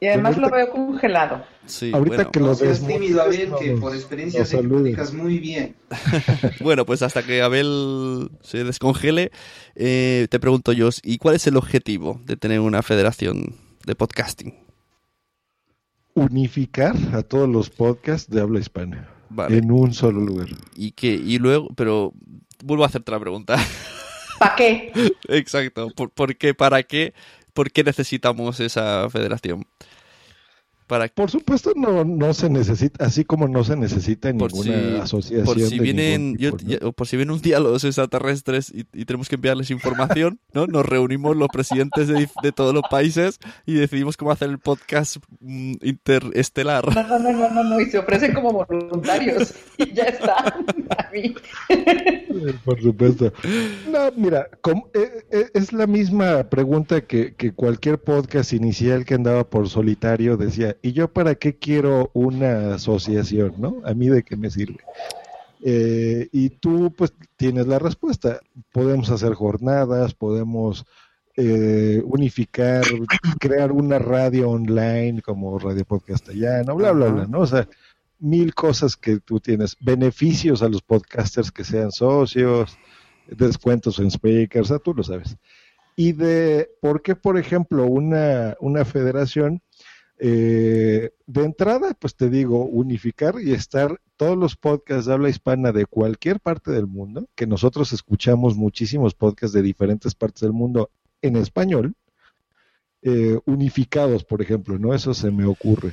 Y 0.00 0.06
además 0.08 0.36
lo 0.36 0.50
veo 0.50 0.70
congelado. 0.70 1.44
Sí, 1.66 1.90
Ahorita 1.94 2.16
bueno. 2.16 2.30
que 2.30 2.40
lo 2.40 2.54
seas 2.54 2.80
desmontes, 2.80 3.00
tímido, 3.00 3.22
Abel, 3.22 3.50
no 3.50 3.56
que 3.56 3.72
por 3.72 3.94
experiencia 3.94 4.40
nos 4.40 4.48
sé 4.50 4.56
que 4.56 4.62
saludes. 4.62 4.94
platicas 4.94 5.14
muy 5.14 5.38
bien. 5.38 5.76
Bueno, 6.60 6.84
pues 6.84 7.00
hasta 7.02 7.22
que 7.22 7.40
Abel 7.40 8.28
se 8.42 8.64
descongele, 8.64 9.30
eh, 9.74 10.26
te 10.30 10.38
pregunto 10.40 10.72
yo, 10.72 10.90
¿y 11.02 11.16
cuál 11.18 11.36
es 11.36 11.46
el 11.46 11.56
objetivo 11.56 12.20
de 12.26 12.36
tener 12.36 12.60
una 12.60 12.82
federación 12.82 13.54
de 13.86 13.94
podcasting? 13.94 14.54
Unificar 16.14 16.94
a 17.12 17.22
todos 17.22 17.48
los 17.48 17.70
podcasts 17.70 18.30
de 18.30 18.40
habla 18.40 18.60
hispana 18.60 19.08
Vale. 19.30 19.56
en 19.58 19.70
un 19.72 19.92
solo 19.94 20.20
lugar. 20.20 20.48
Y 20.76 20.92
que, 20.92 21.08
y 21.08 21.38
luego, 21.38 21.68
pero 21.74 22.12
vuelvo 22.62 22.84
a 22.84 22.86
hacerte 22.86 23.10
la 23.10 23.18
pregunta. 23.20 23.56
¿Para 24.38 24.54
qué? 24.54 24.92
Exacto. 25.28 25.88
¿Por, 25.96 26.10
por 26.10 26.36
qué? 26.36 26.54
¿Para 26.54 26.82
qué? 26.84 27.14
¿Por 27.54 27.70
qué 27.72 27.84
necesitamos 27.84 28.60
esa 28.60 29.08
federación? 29.10 29.66
Para 30.86 31.08
Por 31.08 31.30
supuesto, 31.30 31.72
no, 31.74 32.04
no 32.04 32.34
se 32.34 32.50
necesita, 32.50 33.06
así 33.06 33.24
como 33.24 33.48
no 33.48 33.64
se 33.64 33.74
necesita 33.74 34.32
Por 34.34 34.52
ninguna 34.52 34.74
si- 34.78 34.96
asociación. 35.00 35.44
por 35.46 35.58
si 35.58 35.78
de 35.78 35.82
vienen 35.82 36.32
ningún 36.36 36.36
tipo, 36.38 36.56
yo- 36.58 36.78
¿no? 36.80 36.86
ya- 36.88 36.92
por 36.92 37.06
si 37.06 37.16
vienen 37.16 37.34
un 37.34 37.40
día 37.40 37.58
los 37.58 37.84
extraterrestres 37.84 38.70
y, 38.70 38.86
y 38.92 39.04
tenemos 39.06 39.28
que 39.30 39.36
enviarles 39.36 39.70
información, 39.70 40.40
¿no? 40.52 40.66
Nos 40.66 40.84
reunimos 40.84 41.36
los 41.36 41.48
presidentes 41.48 42.08
de, 42.08 42.28
de 42.42 42.52
todos 42.52 42.74
los 42.74 42.82
países 42.90 43.38
y 43.64 43.74
decidimos 43.74 44.16
cómo 44.18 44.30
hacer 44.30 44.50
el 44.50 44.58
podcast 44.58 45.16
mm, 45.40 45.72
interestelar. 45.82 46.94
No, 46.94 47.02
no, 47.06 47.18
no, 47.18 47.32
no, 47.32 47.50
no, 47.50 47.64
no, 47.64 47.80
y 47.80 47.86
se 47.86 47.98
ofrecen 47.98 48.34
como 48.34 48.52
voluntarios 48.68 49.54
y 49.78 49.92
ya 49.94 50.04
está. 50.04 50.34
A 50.98 51.10
mí. 51.12 51.34
Por 52.64 52.80
supuesto. 52.82 53.32
No, 53.90 54.10
mira, 54.16 54.48
como- 54.60 54.88
eh, 54.94 55.24
eh, 55.30 55.50
es 55.54 55.72
la 55.72 55.86
misma 55.86 56.44
pregunta 56.50 57.00
que, 57.02 57.34
que 57.34 57.52
cualquier 57.52 57.98
podcast 58.00 58.52
inicial 58.52 59.04
que 59.04 59.14
andaba 59.14 59.48
por 59.48 59.68
solitario 59.68 60.36
decía, 60.36 60.73
¿y 60.82 60.92
yo 60.92 61.12
para 61.12 61.34
qué 61.34 61.58
quiero 61.58 62.10
una 62.14 62.74
asociación? 62.74 63.54
¿No? 63.58 63.80
¿A 63.84 63.94
mí 63.94 64.08
de 64.08 64.22
qué 64.22 64.36
me 64.36 64.50
sirve? 64.50 64.78
Eh, 65.62 66.28
y 66.32 66.50
tú 66.50 66.92
pues 66.96 67.12
tienes 67.36 67.66
la 67.66 67.78
respuesta. 67.78 68.40
Podemos 68.72 69.10
hacer 69.10 69.34
jornadas, 69.34 70.14
podemos 70.14 70.84
eh, 71.36 72.02
unificar, 72.04 72.84
crear 73.40 73.72
una 73.72 73.98
radio 73.98 74.50
online 74.50 75.22
como 75.22 75.58
Radio 75.58 75.84
Podcastellano, 75.84 76.76
bla, 76.76 76.92
bla, 76.92 77.08
bla, 77.08 77.26
¿no? 77.26 77.40
O 77.40 77.46
sea, 77.46 77.68
mil 78.18 78.54
cosas 78.54 78.96
que 78.96 79.18
tú 79.20 79.40
tienes, 79.40 79.76
beneficios 79.80 80.62
a 80.62 80.68
los 80.68 80.82
podcasters 80.82 81.50
que 81.50 81.64
sean 81.64 81.90
socios, 81.90 82.78
descuentos 83.26 83.98
en 83.98 84.10
speakers, 84.10 84.70
o 84.70 84.74
sea, 84.74 84.78
tú 84.78 84.94
lo 84.94 85.02
sabes. 85.02 85.36
Y 85.96 86.12
de 86.12 86.70
por 86.80 87.02
qué, 87.02 87.14
por 87.14 87.38
ejemplo, 87.38 87.86
una, 87.86 88.56
una 88.60 88.84
federación, 88.84 89.62
eh, 90.26 91.10
de 91.26 91.44
entrada, 91.44 91.92
pues 91.92 92.16
te 92.16 92.30
digo, 92.30 92.64
unificar 92.64 93.34
y 93.42 93.52
estar 93.52 94.00
todos 94.16 94.38
los 94.38 94.56
podcasts 94.56 95.04
de 95.04 95.12
habla 95.12 95.28
hispana 95.28 95.70
de 95.70 95.84
cualquier 95.84 96.40
parte 96.40 96.70
del 96.70 96.86
mundo, 96.86 97.28
que 97.34 97.46
nosotros 97.46 97.92
escuchamos 97.92 98.56
muchísimos 98.56 99.12
podcasts 99.12 99.52
de 99.52 99.60
diferentes 99.60 100.14
partes 100.14 100.40
del 100.40 100.54
mundo 100.54 100.88
en 101.20 101.36
español, 101.36 101.94
eh, 103.02 103.38
unificados, 103.44 104.24
por 104.24 104.40
ejemplo, 104.40 104.78
¿no? 104.78 104.94
Eso 104.94 105.12
se 105.12 105.30
me 105.30 105.44
ocurre. 105.44 105.92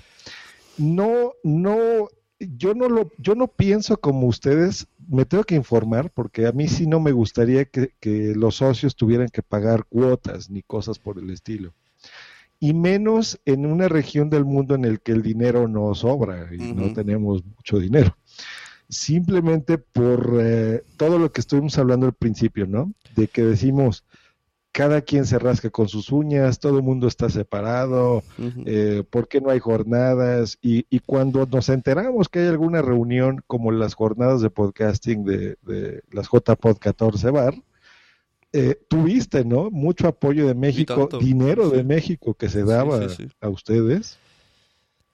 No, 0.78 1.34
no, 1.44 2.08
yo 2.40 2.74
no 2.74 2.88
lo, 2.88 3.12
yo 3.18 3.36
no 3.36 3.48
pienso 3.48 3.98
como 3.98 4.28
ustedes, 4.28 4.88
me 5.10 5.26
tengo 5.26 5.44
que 5.44 5.56
informar, 5.56 6.10
porque 6.10 6.48
a 6.48 6.54
mí 6.54 6.70
sí 6.70 6.88
no 6.88 7.02
me 7.02 7.12
gustaría 7.12 7.66
que, 7.66 7.96
que 8.00 8.34
los 8.34 8.56
socios 8.56 8.96
tuvieran 8.96 9.28
que 9.28 9.44
pagar 9.44 9.84
cuotas 9.90 10.50
ni 10.50 10.62
cosas 10.62 11.00
por 11.00 11.20
el 11.20 11.32
estilo. 11.32 11.74
Y 12.62 12.74
menos 12.74 13.42
en 13.46 13.66
una 13.66 13.90
región 13.90 14.30
del 14.30 14.46
mundo 14.46 14.76
en 14.76 14.86
el 14.86 15.02
que 15.02 15.12
el 15.12 15.22
dinero 15.22 15.68
no 15.68 15.94
sobra 15.96 16.48
y 16.54 16.74
no 16.74 16.94
tenemos 16.94 17.44
mucho 17.44 17.80
dinero. 17.80 18.16
Simplemente 18.88 19.78
por 19.78 20.38
eh, 20.40 20.84
todo 20.96 21.20
lo 21.20 21.32
que 21.32 21.42
estuvimos 21.42 21.78
hablando 21.78 22.06
al 22.06 22.14
principio, 22.14 22.68
¿no? 22.68 22.94
De 23.16 23.28
que 23.28 23.42
decimos, 23.42 24.06
cada 24.72 25.02
quien 25.02 25.26
se 25.26 25.40
rasca 25.40 25.70
con 25.70 25.90
sus 25.90 26.12
uñas, 26.12 26.60
todo 26.60 26.78
el 26.78 26.84
mundo 26.84 27.08
está 27.08 27.30
separado, 27.30 28.24
eh, 28.66 29.04
por 29.10 29.28
qué 29.28 29.42
no 29.42 29.50
hay 29.50 29.60
jornadas 29.60 30.58
y, 30.62 30.86
y 30.90 31.00
cuando 31.00 31.46
nos 31.46 31.68
enteramos 31.70 32.30
que 32.30 32.40
hay 32.40 32.48
alguna 32.48 32.82
reunión 32.82 33.44
como 33.48 33.72
las 33.72 33.96
jornadas 33.96 34.42
de 34.42 34.50
podcasting 34.50 35.26
de, 35.26 35.58
de 35.64 36.04
las 36.12 36.30
JPod 36.30 36.78
14 36.78 37.32
Bar, 37.32 37.56
eh, 38.54 38.76
tuviste, 38.90 39.46
¿no? 39.46 39.70
Mucho 39.72 40.08
apoyo 40.08 40.48
de 40.48 40.54
México, 40.56 41.10
dinero 41.20 41.70
de. 41.70 41.84
México 41.84 42.34
que 42.34 42.50
se 42.50 42.64
daba 42.64 43.10
sí, 43.10 43.16
sí. 43.24 43.28
a 43.42 43.50
ustedes. 43.50 44.18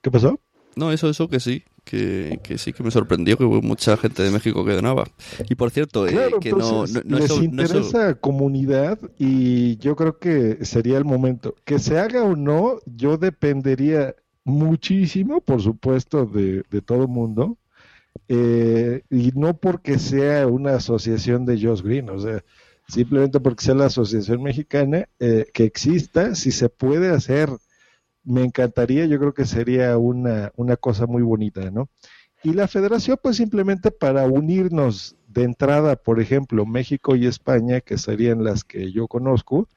¿Qué 0.01 0.11
pasó? 0.11 0.39
No, 0.76 0.91
eso, 0.91 1.09
eso 1.09 1.27
que 1.27 1.39
sí, 1.39 1.64
que, 1.84 2.39
que 2.43 2.59
sí 2.59 2.72
que 2.72 2.84
me 2.84 2.91
sorprendió 2.91 3.35
que 3.35 3.43
hubo 3.43 3.61
mucha 3.64 3.97
gente 3.97 4.22
de 4.22 4.30
México 4.30 4.64
que 4.64 4.73
donaba. 4.73 5.05
Y 5.49 5.55
por 5.55 5.72
cierto, 5.72 6.07
eh, 6.07 6.11
que 6.39 6.51
no, 6.51 6.57
entonces, 6.85 6.95
no, 6.95 7.01
no 7.05 7.18
les 7.18 7.26
eso- 7.26 7.38
no 7.39 7.43
interesa 7.43 8.09
eso- 8.11 8.19
comunidad 8.22 8.99
y 9.18 9.77
yo 9.77 9.95
creo 9.95 10.19
que 10.19 10.64
sería 10.65 10.97
el 10.99 11.05
momento. 11.05 11.55
Que 11.65 11.80
se 11.80 11.97
haga 11.99 12.23
o 12.23 12.35
no, 12.35 12.80
yo 12.85 13.18
dependería 13.18 14.15
muchísimo, 14.43 15.41
por 15.41 15.61
supuesto, 15.61 16.26
de, 16.26 16.64
de 16.69 16.81
todo 16.81 17.01
el 17.03 17.07
mundo. 17.09 17.57
eh, 18.30 19.03
y 19.09 19.31
no 19.35 19.57
porque 19.57 19.99
sea 19.99 20.47
una 20.47 20.76
asociación 20.76 21.45
de 21.45 21.61
Josh 21.61 21.81
Green, 21.81 22.09
o 22.09 22.19
sea, 22.19 22.43
simplemente 22.88 23.39
porque 23.39 23.65
sea 23.65 23.76
la 23.76 23.85
asociación 23.85 24.41
mexicana 24.43 25.07
eh, 25.19 25.47
que 25.53 25.64
exista, 25.65 26.35
si 26.35 26.51
se 26.51 26.69
puede 26.69 27.09
hacer, 27.09 27.49
me 28.23 28.43
encantaría, 28.43 29.05
yo 29.05 29.19
creo 29.19 29.34
que 29.34 29.45
sería 29.45 29.97
una, 29.97 30.51
una 30.55 30.76
cosa 30.77 31.05
muy 31.05 31.22
bonita, 31.22 31.72
¿no? 31.72 31.89
Y 32.43 32.53
la 32.53 32.68
federación, 32.68 33.18
pues 33.22 33.38
simplemente 33.38 33.91
para 33.91 34.27
unirnos 34.27 35.15
de 35.27 35.43
entrada, 35.43 35.95
por 35.95 36.19
ejemplo, 36.19 36.65
México 36.65 37.15
y 37.15 37.26
España, 37.26 37.81
que 37.81 37.97
serían 37.97 38.43
las 38.43 38.64
que 38.64 38.91
yo 38.91 39.07
conozco, 39.07 39.68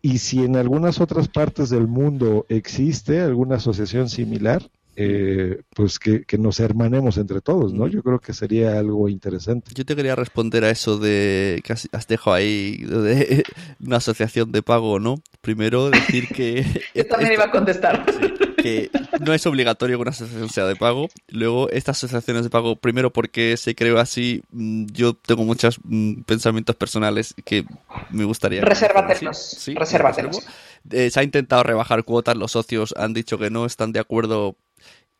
y 0.00 0.18
si 0.18 0.42
en 0.42 0.56
algunas 0.56 1.00
otras 1.00 1.28
partes 1.28 1.70
del 1.70 1.86
mundo 1.86 2.44
existe 2.48 3.20
alguna 3.20 3.56
asociación 3.56 4.08
similar, 4.08 4.68
eh, 4.96 5.62
pues 5.74 5.98
que, 5.98 6.24
que 6.24 6.38
nos 6.38 6.60
hermanemos 6.60 7.16
entre 7.16 7.40
todos, 7.40 7.72
¿no? 7.72 7.86
Yo 7.86 8.02
creo 8.02 8.20
que 8.20 8.32
sería 8.32 8.78
algo 8.78 9.08
interesante. 9.08 9.72
Yo 9.74 9.84
te 9.84 9.96
quería 9.96 10.14
responder 10.14 10.64
a 10.64 10.70
eso 10.70 10.98
de 10.98 11.60
que 11.64 11.72
has, 11.72 11.88
has 11.92 12.06
dejado 12.06 12.34
ahí 12.34 12.76
de 12.76 13.44
una 13.80 13.96
asociación 13.96 14.52
de 14.52 14.62
pago, 14.62 14.98
¿no? 14.98 15.16
Primero 15.42 15.90
decir 15.90 16.28
que 16.28 16.64
Yo 16.94 17.04
también 17.06 17.32
iba 17.32 17.44
a 17.44 17.50
contestar. 17.50 18.06
que 18.62 18.90
no 19.20 19.34
es 19.34 19.44
obligatorio 19.44 19.98
que 19.98 20.02
una 20.02 20.12
asociación 20.12 20.48
sea 20.48 20.66
de 20.66 20.76
pago. 20.76 21.08
Luego, 21.28 21.68
estas 21.70 21.98
asociaciones 21.98 22.44
de 22.44 22.50
pago, 22.50 22.76
primero 22.76 23.12
porque 23.12 23.56
se 23.56 23.74
creó 23.74 23.98
así, 23.98 24.44
mm, 24.52 24.86
yo 24.92 25.14
tengo 25.14 25.42
muchos 25.44 25.80
mm, 25.82 26.22
pensamientos 26.22 26.76
personales 26.76 27.34
que 27.44 27.64
me 28.10 28.24
gustaría... 28.24 28.62
Resérvatelos. 28.62 29.36
Sí, 29.36 29.74
resérvatelos. 29.74 30.46
Eh, 30.90 31.10
se 31.10 31.18
ha 31.18 31.24
intentado 31.24 31.64
rebajar 31.64 32.04
cuotas, 32.04 32.36
los 32.36 32.52
socios 32.52 32.94
han 32.96 33.12
dicho 33.12 33.36
que 33.36 33.50
no 33.50 33.66
están 33.66 33.90
de 33.90 33.98
acuerdo. 33.98 34.56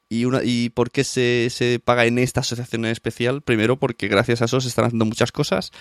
¿Y, 0.09 0.27
una, 0.27 0.41
¿Y 0.45 0.69
por 0.69 0.93
qué 0.93 1.03
se, 1.05 1.49
se 1.51 1.81
paga 1.81 2.05
en 2.05 2.19
esta 2.19 2.41
asociación 2.41 2.85
en 2.85 2.93
especial? 2.93 3.43
Primero 3.43 3.77
porque 3.77 4.07
gracias 4.07 4.43
a 4.43 4.45
eso 4.45 4.61
se 4.61 4.69
están 4.69 4.85
haciendo 4.85 5.07
muchas 5.07 5.33
cosas 5.33 5.73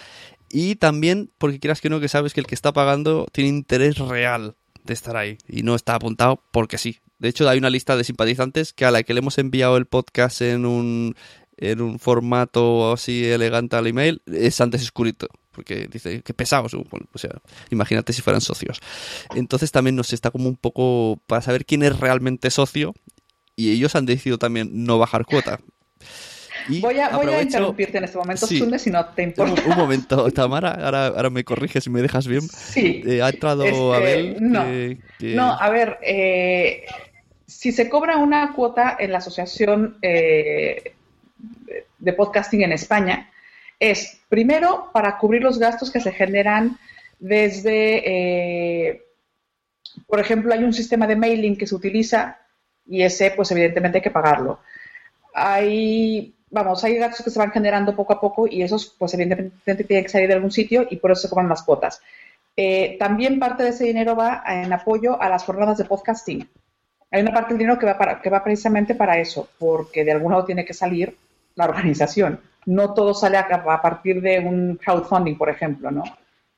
y 0.51 0.75
también 0.75 1.31
porque 1.37 1.59
quieras 1.59 1.81
que 1.81 1.89
no, 1.89 1.99
que 1.99 2.07
sabes 2.07 2.33
que 2.33 2.41
el 2.41 2.47
que 2.47 2.55
está 2.55 2.73
pagando 2.73 3.27
tiene 3.31 3.49
interés 3.49 3.97
real 3.97 4.55
de 4.83 4.93
estar 4.93 5.15
ahí 5.15 5.37
y 5.47 5.63
no 5.63 5.75
está 5.75 5.95
apuntado 5.95 6.43
porque 6.51 6.77
sí. 6.77 6.99
De 7.19 7.29
hecho, 7.29 7.47
hay 7.47 7.59
una 7.59 7.69
lista 7.69 7.95
de 7.95 8.03
simpatizantes 8.03 8.73
que 8.73 8.83
a 8.83 8.91
la 8.91 9.03
que 9.03 9.13
le 9.13 9.19
hemos 9.19 9.37
enviado 9.37 9.77
el 9.77 9.85
podcast 9.85 10.41
en 10.41 10.65
un, 10.65 11.15
en 11.57 11.79
un 11.79 11.99
formato 11.99 12.91
así 12.91 13.25
elegante 13.25 13.75
al 13.75 13.85
email 13.85 14.23
es 14.25 14.59
antes 14.59 14.81
escurito. 14.81 15.27
Porque 15.51 15.87
dice 15.91 16.23
que 16.23 16.33
pesados. 16.33 16.73
O 16.73 17.17
sea, 17.17 17.41
imagínate 17.69 18.13
si 18.13 18.21
fueran 18.21 18.41
socios. 18.41 18.79
Entonces 19.35 19.71
también 19.71 19.95
nos 19.95 20.13
está 20.13 20.31
como 20.31 20.49
un 20.49 20.55
poco 20.55 21.21
para 21.27 21.41
saber 21.41 21.65
quién 21.65 21.83
es 21.83 21.99
realmente 21.99 22.49
socio. 22.49 22.95
Y 23.55 23.69
ellos 23.71 23.95
han 23.95 24.07
decidido 24.07 24.39
también 24.39 24.69
no 24.85 24.97
bajar 24.97 25.25
cuota. 25.25 25.59
Y 26.69 26.79
Voy 26.81 26.99
a, 26.99 27.09
voy 27.09 27.27
a 27.33 27.41
interrumpirte 27.41 27.97
en 27.97 28.03
este 28.05 28.17
momento, 28.17 28.45
Sí. 28.47 28.57
Sune, 28.59 28.77
si 28.79 28.89
no 28.91 29.05
te 29.07 29.23
un, 29.23 29.29
importa. 29.29 29.61
un 29.65 29.77
momento, 29.77 30.31
Tamara, 30.33 30.71
ahora, 30.71 31.07
ahora 31.07 31.29
me 31.29 31.43
corriges 31.43 31.85
y 31.87 31.89
me 31.89 32.01
dejas 32.01 32.27
bien. 32.27 32.41
Sí. 32.41 33.03
Eh, 33.05 33.21
ha 33.21 33.29
entrado 33.29 33.63
Este, 33.63 33.95
Abel. 33.95 34.37
no. 34.39 34.63
que- 34.65 34.97
que- 35.19 35.35
No, 35.35 35.51
a 35.59 35.69
ver, 35.69 35.97
eh, 36.01 36.85
si 37.45 37.71
se 37.71 37.89
cobra 37.89 38.17
una 38.17 38.53
cuota 38.53 38.95
en 38.99 39.11
la 39.11 39.17
asociación 39.19 39.97
eh, 40.01 40.93
de 41.99 42.13
podcasting 42.13 42.61
en 42.63 42.71
España, 42.71 43.29
es 43.79 44.19
primero 44.29 44.89
para 44.93 45.17
cubrir 45.17 45.41
los 45.43 45.57
gastos 45.59 45.89
que 45.91 45.99
se 45.99 46.11
generan 46.11 46.77
desde, 47.19 48.03
eh, 48.91 49.01
por 50.07 50.19
ejemplo, 50.19 50.53
hay 50.53 50.63
un 50.63 50.73
sistema 50.73 51.07
de 51.07 51.15
mailing 51.15 51.57
que 51.57 51.67
se 51.67 51.75
utiliza 51.75 52.37
y 52.87 53.01
ese, 53.03 53.31
pues 53.31 53.51
evidentemente 53.51 53.97
hay 53.99 54.01
que 54.01 54.11
pagarlo. 54.11 54.59
Hay, 55.33 56.33
vamos, 56.51 56.83
hay 56.83 56.97
gastos 56.97 57.23
que 57.23 57.31
se 57.31 57.39
van 57.39 57.51
generando 57.51 57.95
poco 57.95 58.13
a 58.13 58.21
poco 58.21 58.45
y 58.47 58.61
esos, 58.61 58.93
pues 58.99 59.13
evidentemente 59.13 59.83
tienen 59.85 60.03
que 60.03 60.09
salir 60.09 60.27
de 60.27 60.35
algún 60.35 60.51
sitio 60.51 60.85
y 60.89 60.97
por 60.97 61.11
eso 61.11 61.21
se 61.21 61.29
cobran 61.29 61.49
las 61.49 61.63
cuotas. 61.63 62.01
Eh, 62.55 62.97
también 62.99 63.39
parte 63.39 63.63
de 63.63 63.69
ese 63.69 63.85
dinero 63.85 64.15
va 64.15 64.43
en 64.45 64.71
apoyo 64.71 65.19
a 65.21 65.29
las 65.29 65.43
jornadas 65.43 65.77
de 65.77 65.85
podcasting. 65.85 66.47
Hay 67.09 67.21
una 67.21 67.33
parte 67.33 67.49
del 67.49 67.59
dinero 67.59 67.79
que 67.79 67.85
va, 67.85 67.97
para, 67.97 68.21
que 68.21 68.29
va 68.29 68.43
precisamente 68.43 68.95
para 68.95 69.17
eso, 69.17 69.49
porque 69.57 70.03
de 70.05 70.11
algún 70.11 70.31
lado 70.31 70.45
tiene 70.45 70.65
que 70.65 70.73
salir 70.73 71.15
la 71.55 71.65
organización. 71.65 72.39
No 72.65 72.93
todo 72.93 73.13
sale 73.13 73.37
a, 73.37 73.41
a 73.41 73.81
partir 73.81 74.21
de 74.21 74.39
un 74.39 74.77
crowdfunding, 74.77 75.37
por 75.37 75.49
ejemplo, 75.49 75.91
¿no? 75.91 76.03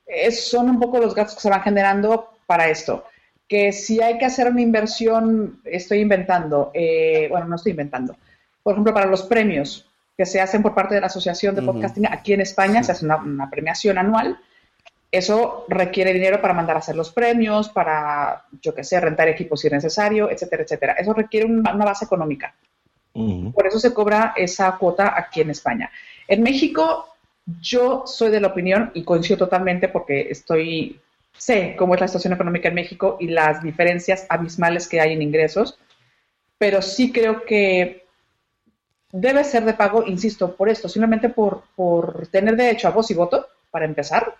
Es, 0.06 0.50
son 0.50 0.70
un 0.70 0.80
poco 0.80 1.00
los 1.00 1.16
gastos 1.16 1.36
que 1.36 1.42
se 1.42 1.50
van 1.50 1.62
generando 1.62 2.34
para 2.46 2.70
esto. 2.70 3.06
Que 3.48 3.72
si 3.72 4.02
hay 4.02 4.18
que 4.18 4.26
hacer 4.26 4.48
una 4.48 4.62
inversión, 4.62 5.62
estoy 5.64 6.00
inventando, 6.00 6.72
eh, 6.74 7.28
bueno, 7.30 7.48
no 7.48 7.56
estoy 7.56 7.72
inventando. 7.72 8.16
Por 8.64 8.74
ejemplo, 8.74 8.94
para 8.94 9.06
los 9.06 9.24
premios 9.24 9.86
que 10.18 10.26
se 10.26 10.40
hacen 10.42 10.62
por 10.62 10.74
parte 10.74 10.96
de 10.96 11.02
la 11.02 11.08
Asociación 11.08 11.56
de. 11.56 11.62
Podcasting 11.62 12.08
aquí 12.08 12.34
en 12.34 12.42
España, 12.42 12.84
se 12.84 12.92
hace 12.94 13.06
una, 13.06 13.18
una 13.18 13.50
premiación 13.50 13.98
anual. 13.98 14.40
Eso 15.12 15.66
requiere 15.70 16.12
dinero 16.14 16.42
para 16.42 16.54
mandar 16.56 16.76
a 16.76 16.80
hacer 16.80 16.96
los 16.96 17.12
premios, 17.12 17.70
para, 17.70 18.46
yo 18.62 18.74
qué 18.74 18.84
sé, 18.84 19.00
rentar 19.00 19.28
equipos 19.28 19.62
si 19.62 19.68
es 19.68 19.74
necesario, 19.74 20.30
etcétera, 20.32 20.64
etcétera. 20.64 20.94
Eso 20.94 21.14
requiere 21.14 21.46
un- 21.46 21.60
una 21.60 21.86
base 21.86 22.06
económica. 22.06 22.56
Por 23.52 23.68
eso 23.68 23.80
se 23.80 23.94
cobra 23.94 24.34
esa 24.36 24.72
cuota 24.78 25.14
aquí 25.16 25.42
en 25.42 25.52
España. 25.52 25.92
En 26.28 26.42
México, 26.42 27.10
yo 27.62 28.04
soy 28.08 28.32
de 28.32 28.40
la 28.40 28.48
opinión 28.48 28.90
y 28.96 29.04
coincido 29.04 29.38
totalmente 29.38 29.88
porque 29.88 30.30
estoy, 30.32 31.00
sé 31.38 31.76
cómo 31.78 31.94
es 31.94 32.02
la 32.02 32.08
situación 32.08 32.34
económica 32.34 32.70
en 32.70 32.76
México 32.76 33.18
y 33.20 33.28
las 33.28 33.62
diferencias 33.62 34.26
abismales 34.30 34.88
que 34.88 35.00
hay 35.00 35.14
en 35.14 35.22
ingresos, 35.22 35.78
pero 36.58 36.82
sí 36.82 37.12
creo 37.12 37.44
que 37.46 38.03
debe 39.14 39.44
ser 39.44 39.64
de 39.64 39.74
pago, 39.74 40.04
insisto, 40.06 40.56
por 40.56 40.68
esto, 40.68 40.90
simplemente 40.90 41.30
por, 41.30 41.64
por 41.76 42.28
tener 42.28 42.58
derecho 42.58 42.88
a 42.88 42.92
voz 42.92 43.10
y 43.12 43.14
voto, 43.14 43.48
para 43.72 43.86
empezar, 43.86 44.36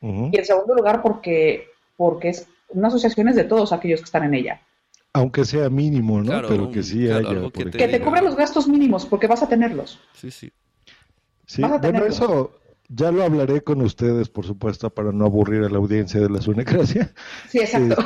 y 0.00 0.38
en 0.38 0.44
segundo 0.44 0.74
lugar 0.74 1.02
porque, 1.02 1.66
porque 1.96 2.28
es 2.28 2.46
una 2.68 2.88
asociación 2.88 3.28
es 3.28 3.34
de 3.36 3.44
todos 3.44 3.72
aquellos 3.72 4.00
que 4.00 4.04
están 4.04 4.24
en 4.24 4.34
ella. 4.34 4.60
Aunque 5.12 5.44
sea 5.44 5.68
mínimo, 5.70 6.18
¿no? 6.20 6.26
Claro, 6.26 6.48
Pero 6.48 6.70
que 6.70 6.82
sí 6.82 7.06
claro, 7.06 7.28
haya. 7.30 7.50
que 7.50 7.64
te-. 7.64 7.78
Que 7.78 7.88
te 7.88 8.00
cubran 8.00 8.24
los 8.24 8.36
gastos 8.36 8.68
mínimos, 8.68 9.06
porque 9.06 9.26
vas 9.26 9.42
a 9.42 9.48
tenerlos. 9.48 9.98
Sí, 10.12 10.30
sí. 10.30 10.52
Sí, 11.46 11.62
Vas 11.62 11.72
a 11.72 11.78
bueno, 11.78 12.04
eso 12.04 12.60
ya 12.88 13.10
lo 13.10 13.24
hablaré 13.24 13.62
con 13.62 13.80
ustedes, 13.80 14.28
por 14.28 14.44
supuesto, 14.44 14.90
para 14.90 15.10
no 15.12 15.24
aburrir 15.24 15.64
a 15.64 15.70
la 15.70 15.78
audiencia 15.78 16.20
de 16.20 16.28
la 16.28 16.40
Sunecracia, 16.40 17.12
Sí, 17.48 17.58
exacto. 17.58 17.96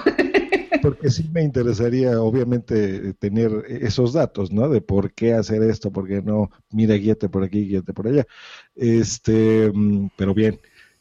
Porque 0.82 1.10
sí 1.10 1.30
me 1.32 1.42
interesaría, 1.42 2.20
obviamente, 2.20 3.14
tener 3.14 3.50
esos 3.68 4.12
datos, 4.12 4.52
¿no? 4.52 4.68
De 4.68 4.80
por 4.80 5.12
qué 5.14 5.32
hacer 5.34 5.62
esto, 5.62 5.90
por 5.90 6.06
qué 6.06 6.20
no, 6.20 6.50
mira, 6.70 6.94
guíate 6.96 7.28
por 7.28 7.44
aquí, 7.44 7.66
guíate 7.68 7.92
por 7.94 8.08
allá. 8.08 8.26
Este, 8.74 9.70
mm, 9.72 10.08
pero 10.16 10.34
bien, 10.34 10.60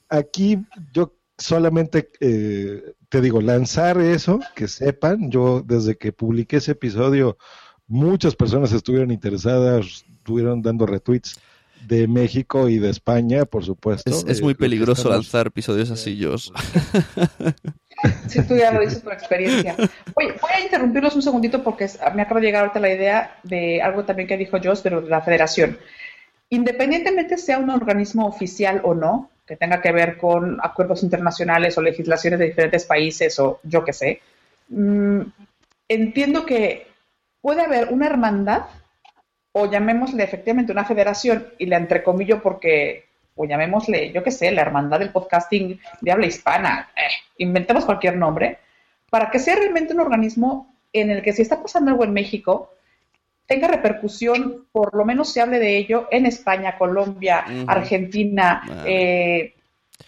aquí 0.10 0.60
yo 0.94 1.14
solamente 1.38 2.10
eh, 2.20 2.94
te 3.10 3.20
digo, 3.20 3.42
lanzar 3.42 4.00
eso, 4.00 4.40
que 4.56 4.68
sepan, 4.68 5.30
yo 5.32 5.64
desde 5.66 5.98
que 5.98 6.14
publiqué 6.14 6.58
ese 6.58 6.72
episodio, 6.74 7.38
muchas 7.88 8.36
personas 8.36 8.72
estuvieron 8.72 9.12
interesadas, 9.12 10.06
estuvieron 10.18 10.62
dando 10.62 10.86
retweets 10.86 11.38
de 11.88 12.08
México 12.08 12.70
y 12.70 12.78
de 12.78 12.90
España, 12.92 13.44
por 13.46 13.66
supuesto. 13.66 14.10
Es, 14.10 14.24
es 14.28 14.42
muy 14.42 14.54
peligroso 14.54 15.02
estamos- 15.02 15.26
lanzar 15.26 15.48
episodios 15.48 15.90
así, 15.92 16.16
yo. 16.16 16.36
Sí, 18.28 18.42
tú 18.44 18.56
ya 18.56 18.72
lo 18.72 18.82
dices 18.82 19.00
por 19.00 19.14
experiencia. 19.14 19.76
Oye, 20.16 20.36
voy 20.42 20.52
a 20.54 20.62
interrumpirlos 20.62 21.16
un 21.16 21.22
segundito 21.22 21.64
porque 21.64 21.88
me 22.16 22.22
acaba 22.22 22.40
de 22.40 22.46
llegar 22.48 22.62
ahorita 22.62 22.80
la 22.80 22.94
idea 22.94 23.36
de 23.44 23.82
algo 23.82 24.06
también 24.06 24.28
que 24.28 24.38
dijo 24.38 24.58
Joss, 24.64 24.82
pero 24.82 25.02
de 25.02 25.10
la 25.10 25.22
federación. 25.22 25.78
Independientemente 26.50 27.38
sea 27.38 27.60
un 27.60 27.70
organismo 27.70 28.28
oficial 28.28 28.82
o 28.84 28.94
no, 28.94 29.30
que 29.46 29.56
tenga 29.56 29.82
que 29.82 29.92
ver 29.92 30.18
con 30.18 30.60
acuerdos 30.64 31.04
internacionales 31.04 31.78
o 31.78 31.82
legislaciones 31.82 32.40
de 32.40 32.46
diferentes 32.48 32.86
países 32.86 33.38
o 33.40 33.60
yo 33.64 33.84
qué 33.84 33.94
sé, 33.94 34.22
mm, 34.70 35.22
entiendo 35.88 36.46
que 36.46 36.88
puede 37.42 37.62
haber 37.62 37.90
una 37.90 38.08
hermandad 38.08 38.64
o 39.52 39.70
llamémosle 39.70 40.24
efectivamente 40.24 40.72
una 40.72 40.86
federación 40.86 41.48
y 41.58 41.66
la 41.66 41.78
entrecomillo 41.78 42.42
porque, 42.42 43.06
o 43.36 43.46
llamémosle, 43.46 44.12
yo 44.12 44.24
qué 44.24 44.32
sé, 44.32 44.52
la 44.52 44.62
hermandad 44.62 45.00
del 45.00 45.12
podcasting 45.12 45.80
de 46.02 46.12
habla 46.12 46.28
hispana, 46.28 46.90
eh, 46.96 47.12
inventemos 47.38 47.86
cualquier 47.86 48.18
nombre, 48.18 48.60
para 49.10 49.30
que 49.30 49.40
sea 49.40 49.56
realmente 49.56 49.94
un 49.94 50.02
organismo 50.02 50.74
en 50.94 51.10
el 51.12 51.22
que 51.22 51.34
si 51.34 51.42
está 51.42 51.62
pasando 51.62 51.92
algo 51.92 52.04
en 52.04 52.14
México, 52.14 52.72
tenga 53.46 53.68
repercusión, 53.68 54.66
por 54.72 54.96
lo 54.96 55.04
menos 55.04 55.32
se 55.32 55.42
hable 55.42 55.60
de 55.60 55.78
ello 55.78 56.08
en 56.12 56.26
España, 56.26 56.78
Colombia. 56.78 57.46
Argentina, 57.68 58.64
eh, 58.86 59.54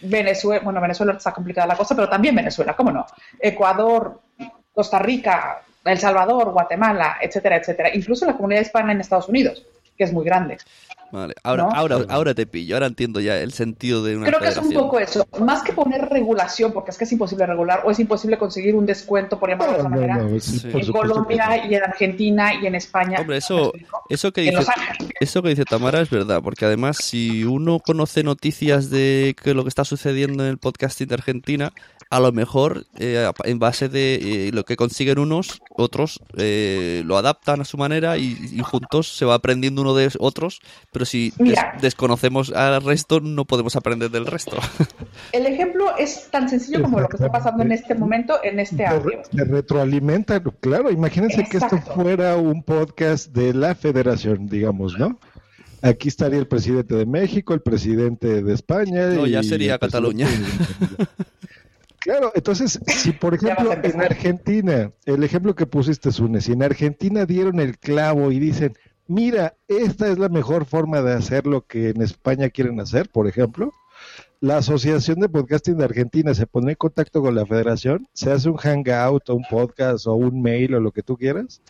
Venezuela, 0.00 0.62
bueno, 0.64 0.80
Venezuela 0.80 1.12
está 1.12 1.32
complicada 1.32 1.66
la 1.66 1.76
cosa, 1.76 1.94
pero 1.94 2.08
también 2.08 2.34
Venezuela, 2.34 2.74
¿cómo 2.74 2.90
no? 2.90 3.04
Ecuador, 3.38 4.20
Costa 4.72 4.98
Rica, 4.98 5.62
El 5.84 5.98
Salvador, 5.98 6.52
Guatemala, 6.52 7.18
etcétera, 7.20 7.56
etcétera. 7.56 7.94
Incluso 7.94 8.26
la 8.26 8.34
comunidad 8.34 8.62
hispana 8.62 8.92
en 8.92 9.00
Estados 9.00 9.28
Unidos, 9.28 9.66
que 9.96 10.04
es 10.04 10.12
muy 10.12 10.24
grande. 10.24 10.58
Vale, 11.12 11.34
ahora, 11.44 11.62
¿No? 11.62 11.70
ahora, 11.70 11.98
ahora 12.08 12.34
te 12.34 12.44
pillo, 12.44 12.74
ahora 12.74 12.86
entiendo 12.88 13.20
ya 13.20 13.36
el 13.38 13.52
sentido 13.52 14.02
de 14.02 14.16
una 14.16 14.26
Creo 14.26 14.40
que 14.40 14.48
es 14.48 14.56
un 14.56 14.72
poco 14.72 14.98
eso. 14.98 15.24
Más 15.40 15.62
que 15.62 15.72
poner 15.72 16.08
regulación, 16.08 16.72
porque 16.72 16.90
es 16.90 16.98
que 16.98 17.04
es 17.04 17.12
imposible 17.12 17.46
regular, 17.46 17.82
o 17.84 17.92
es 17.92 18.00
imposible 18.00 18.36
conseguir 18.36 18.74
un 18.74 18.84
descuento, 18.84 19.38
por 19.38 19.48
llamarlo 19.48 19.76
de 19.76 19.78
No, 19.78 19.84
esa 19.84 19.88
no, 19.90 19.94
manera, 20.00 20.16
no, 20.16 20.40
sí, 20.40 20.58
Sí. 20.58 20.68
por 20.70 20.80
en 20.82 20.90
Colombia 20.92 21.46
no. 21.62 21.70
y 21.70 21.74
en 21.76 21.84
Argentina 21.84 22.54
y 22.60 22.66
en 22.66 22.74
España. 22.74 23.18
Hombre, 23.20 23.34
¿Me 23.34 23.38
eso, 23.38 23.72
eso 24.08 24.32
que 24.32 24.40
dice, 24.40 24.64
eso 25.20 25.40
que 25.40 25.50
dice 25.50 25.64
Tamara 25.64 26.00
es 26.00 26.10
verdad, 26.10 26.40
porque 26.42 26.64
además 26.64 26.96
si 26.96 27.44
uno 27.44 27.78
conoce 27.78 28.24
noticias 28.24 28.90
de 28.90 29.36
que 29.40 29.54
lo 29.54 29.62
que 29.62 29.68
está 29.68 29.84
sucediendo 29.84 30.42
en 30.42 30.50
el 30.50 30.58
podcasting 30.58 31.06
de 31.06 31.14
Argentina, 31.14 31.72
a 32.10 32.20
lo 32.20 32.32
mejor 32.32 32.86
eh, 32.98 33.30
en 33.44 33.58
base 33.58 33.88
de 33.88 34.14
eh, 34.48 34.50
lo 34.52 34.64
que 34.64 34.76
consiguen 34.76 35.18
unos, 35.18 35.60
otros 35.70 36.20
eh, 36.36 37.02
lo 37.04 37.16
adaptan 37.16 37.60
a 37.60 37.64
su 37.64 37.76
manera 37.76 38.16
y, 38.18 38.36
y 38.52 38.60
juntos 38.60 39.16
se 39.16 39.24
va 39.24 39.34
aprendiendo 39.34 39.82
uno 39.82 39.94
de 39.94 40.10
otros, 40.18 40.60
pero 40.92 41.04
si 41.04 41.32
des- 41.38 41.58
desconocemos 41.80 42.52
al 42.52 42.82
resto 42.82 43.20
no 43.20 43.44
podemos 43.44 43.74
aprender 43.76 44.10
del 44.10 44.26
resto. 44.26 44.56
El 45.32 45.46
ejemplo 45.46 45.96
es 45.98 46.28
tan 46.30 46.48
sencillo 46.48 46.82
como 46.82 47.00
lo 47.00 47.08
que 47.08 47.16
está 47.16 47.30
pasando 47.32 47.62
en 47.62 47.72
este 47.72 47.94
momento 47.94 48.34
en 48.44 48.60
este 48.60 48.76
Te, 48.76 48.86
audio. 48.86 49.10
re- 49.10 49.22
te 49.36 49.44
retroalimentan, 49.44 50.42
claro, 50.60 50.90
imagínense 50.90 51.44
que 51.44 51.56
esto 51.58 51.76
Exacto. 51.76 51.94
fuera 51.94 52.36
un 52.36 52.62
podcast 52.62 53.28
de 53.32 53.54
la 53.54 53.74
federación, 53.74 54.46
digamos, 54.48 54.98
¿no? 54.98 55.18
Aquí 55.82 56.08
estaría 56.08 56.38
el 56.38 56.46
presidente 56.46 56.94
de 56.94 57.04
México, 57.04 57.52
el 57.52 57.60
presidente 57.60 58.42
de 58.42 58.54
España. 58.54 59.06
No, 59.08 59.26
ya 59.26 59.40
y 59.40 59.44
sería 59.44 59.78
Cataluña. 59.78 60.26
de- 60.26 61.06
Claro, 62.04 62.32
entonces, 62.34 62.78
si 62.86 63.12
por 63.12 63.34
ejemplo 63.34 63.72
en. 63.82 64.02
Argentina, 64.02 64.92
el 65.06 65.24
ejemplo 65.24 65.54
que 65.54 65.64
pusiste, 65.64 66.12
Sune, 66.12 66.42
si 66.42 66.52
en 66.52 66.62
Argentina 66.62 67.24
dieron 67.24 67.60
el 67.60 67.78
clavo 67.78 68.30
y 68.30 68.38
dicen, 68.38 68.74
mira, 69.06 69.56
esta 69.68 70.08
es 70.08 70.18
la 70.18 70.28
mejor 70.28 70.66
forma 70.66 71.00
de 71.00 71.14
hacer 71.14 71.46
lo 71.46 71.66
que 71.66 71.88
en 71.88 72.02
España 72.02 72.50
quieren 72.50 72.78
hacer, 72.78 73.08
por 73.08 73.26
ejemplo, 73.26 73.72
la 74.40 74.58
Asociación 74.58 75.18
de 75.20 75.30
Podcasting 75.30 75.78
de 75.78 75.84
Argentina 75.84 76.34
se 76.34 76.46
pone 76.46 76.72
en 76.72 76.76
contacto 76.76 77.22
con 77.22 77.34
la 77.34 77.46
federación, 77.46 78.06
se 78.12 78.30
hace 78.30 78.50
un 78.50 78.58
hangout 78.58 79.30
o 79.30 79.36
un 79.36 79.44
podcast 79.48 80.06
o 80.06 80.12
un 80.12 80.42
mail 80.42 80.74
o 80.74 80.80
lo 80.80 80.92
que 80.92 81.02
tú 81.02 81.16
quieras, 81.16 81.62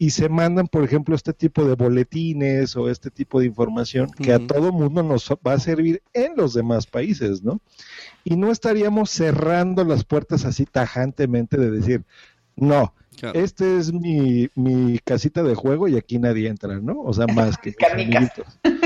y 0.00 0.10
se 0.10 0.30
mandan, 0.30 0.66
por 0.66 0.82
ejemplo, 0.82 1.14
este 1.14 1.34
tipo 1.34 1.62
de 1.62 1.74
boletines 1.74 2.74
o 2.74 2.88
este 2.88 3.10
tipo 3.10 3.38
de 3.38 3.44
información 3.44 4.10
que 4.10 4.32
a 4.32 4.38
todo 4.38 4.72
mundo 4.72 5.02
nos 5.02 5.30
va 5.46 5.52
a 5.52 5.60
servir 5.60 6.02
en 6.14 6.32
los 6.36 6.54
demás 6.54 6.86
países, 6.86 7.42
¿no? 7.42 7.60
Y 8.24 8.36
no 8.36 8.50
estaríamos 8.50 9.10
cerrando 9.10 9.84
las 9.84 10.04
puertas 10.04 10.46
así 10.46 10.64
tajantemente 10.64 11.58
de 11.58 11.70
decir, 11.70 12.04
no, 12.56 12.94
Claro. 13.18 13.38
este 13.38 13.76
es 13.76 13.92
mi, 13.92 14.48
mi 14.54 14.98
casita 15.00 15.42
de 15.42 15.54
juego 15.54 15.86
y 15.86 15.98
aquí 15.98 16.18
nadie 16.18 16.48
entra, 16.48 16.80
¿no? 16.80 17.02
O 17.02 17.12
sea, 17.12 17.26
más 17.26 17.58
que. 17.58 17.74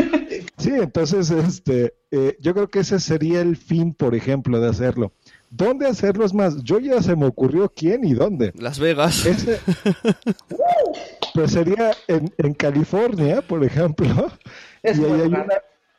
Sí, 0.56 0.70
entonces, 0.70 1.30
este, 1.30 1.94
eh, 2.10 2.36
yo 2.40 2.54
creo 2.54 2.70
que 2.70 2.80
ese 2.80 2.98
sería 2.98 3.40
el 3.40 3.56
fin, 3.56 3.92
por 3.92 4.14
ejemplo, 4.14 4.60
de 4.60 4.68
hacerlo. 4.68 5.12
¿Dónde 5.56 5.86
hacerlo? 5.86 6.24
Es 6.24 6.34
más, 6.34 6.64
yo 6.64 6.80
ya 6.80 7.00
se 7.00 7.14
me 7.14 7.26
ocurrió 7.26 7.68
quién 7.68 8.04
y 8.04 8.12
dónde. 8.12 8.52
Las 8.56 8.80
Vegas. 8.80 9.24
Ese, 9.24 9.60
pues 11.34 11.52
sería 11.52 11.92
en, 12.08 12.34
en 12.38 12.54
California, 12.54 13.40
por 13.40 13.62
ejemplo, 13.62 14.32
Es 14.82 14.98
y 14.98 15.04
ahí 15.04 15.12
hay 15.12 15.28
una, 15.28 15.46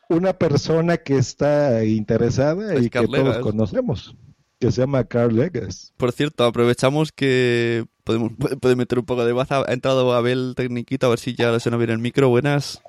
una 0.10 0.34
persona 0.34 0.98
que 0.98 1.18
está 1.18 1.86
interesada 1.86 2.74
Es 2.74 2.84
y 2.84 2.90
que 2.90 3.08
todos 3.08 3.38
conocemos, 3.38 4.18
que 4.60 4.74
se 4.74 4.82
llama 4.82 5.06
Carl 5.06 5.34
Legas. 5.34 5.94
Por 5.96 6.12
cierto, 6.12 6.44
aprovechamos 6.44 7.14
que 7.14 7.86
podemos 8.04 8.34
puede 8.38 8.58
puede 8.58 8.76
meter 8.76 9.00
un 9.00 9.06
poco 9.06 9.24
de 9.24 9.32
baza. 9.32 9.64
Ha 9.66 9.72
entrado 9.72 10.14
Abel 10.14 10.54
Tecniquito, 10.58 11.08
a 11.08 11.12
ver 11.12 11.20
si 11.20 11.34
ya 11.34 11.54
le 11.54 11.62
suena 11.62 11.78
bien 11.78 11.92
el 11.92 12.00
micro. 12.00 12.28
Buenas. 12.28 12.82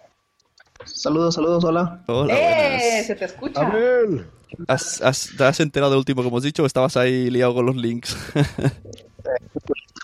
Saludos, 0.85 1.37
saludos, 1.37 1.63
hola. 1.63 2.03
Hola, 2.09 2.35
¡Eh! 2.35 2.41
buenas. 2.41 3.07
Se 3.07 3.15
te 3.15 3.25
escucha. 3.25 3.61
Abel. 3.61 4.27
¿Has, 4.69 5.01
has- 5.03 5.31
te 5.37 5.45
has 5.45 5.61
enterado 5.61 5.91
del 5.93 5.99
último 5.99 6.23
que 6.23 6.29
hemos 6.29 6.43
dicho 6.43 6.63
o 6.63 6.67
estabas 6.67 6.97
ahí 6.97 7.31
liado 7.31 7.55
con 7.55 7.67
los 7.67 7.77
links? 7.77 8.17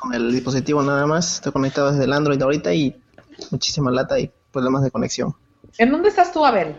Con 0.01 0.14
el 0.14 0.32
dispositivo 0.32 0.82
nada 0.82 1.06
más, 1.06 1.36
estoy 1.36 1.52
conectado 1.52 1.93
desde 1.93 2.05
el 2.05 2.12
Android 2.12 2.43
ahorita 2.43 2.74
y 2.74 2.97
muchísima 3.52 3.90
lata 3.93 4.19
y 4.19 4.31
problemas 4.51 4.82
de 4.82 4.90
conexión. 4.90 5.35
¿En 5.78 5.93
dónde 5.93 6.09
estás 6.09 6.32
tú, 6.32 6.44
Abel? 6.44 6.74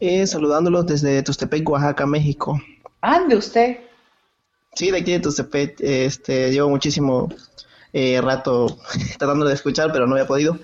Eh, 0.00 0.26
saludándolos 0.26 0.86
desde 0.86 1.22
Tustepec, 1.22 1.66
Oaxaca, 1.68 2.04
México. 2.04 2.60
Ande 3.00 3.36
usted. 3.36 3.78
Sí, 4.74 4.90
de 4.90 4.98
aquí 4.98 5.12
de 5.12 5.20
Tustepec, 5.20 5.76
este, 5.80 6.50
llevo 6.50 6.68
muchísimo 6.68 7.32
eh, 7.94 8.20
rato 8.20 8.76
tratando 9.18 9.46
de 9.46 9.54
escuchar, 9.54 9.90
pero 9.92 10.06
no 10.06 10.12
había 10.14 10.26
podido. 10.26 10.58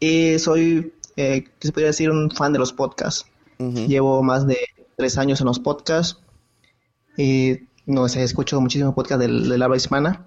Eh, 0.00 0.38
soy, 0.38 0.92
eh, 1.16 1.44
¿qué 1.58 1.66
se 1.66 1.72
podría 1.72 1.88
decir? 1.88 2.10
Un 2.10 2.30
fan 2.30 2.52
de 2.52 2.58
los 2.60 2.72
podcasts. 2.72 3.26
Llevo 3.58 4.22
más 4.22 4.46
de 4.46 4.58
tres 4.96 5.18
años 5.18 5.40
en 5.40 5.46
los 5.46 5.58
podcasts. 5.58 6.20
Y 7.16 7.60
no 7.86 8.08
sé, 8.08 8.22
escucho 8.22 8.60
muchísimos 8.60 8.94
podcasts 8.94 9.20
del, 9.20 9.48
del 9.48 9.62
habla 9.62 9.76
hispana. 9.76 10.26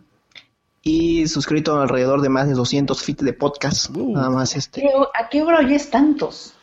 Y 0.81 1.27
suscrito 1.27 1.79
alrededor 1.79 2.21
de 2.21 2.29
más 2.29 2.47
de 2.47 2.53
200 2.53 3.01
feeds 3.01 3.25
de 3.25 3.33
podcast. 3.33 3.89
Uh. 3.95 4.13
Nada 4.13 4.29
más 4.29 4.55
este. 4.55 4.89
¿A 5.13 5.29
qué 5.29 5.41
hora 5.41 5.59
oyes 5.59 5.89
tantos? 5.89 6.53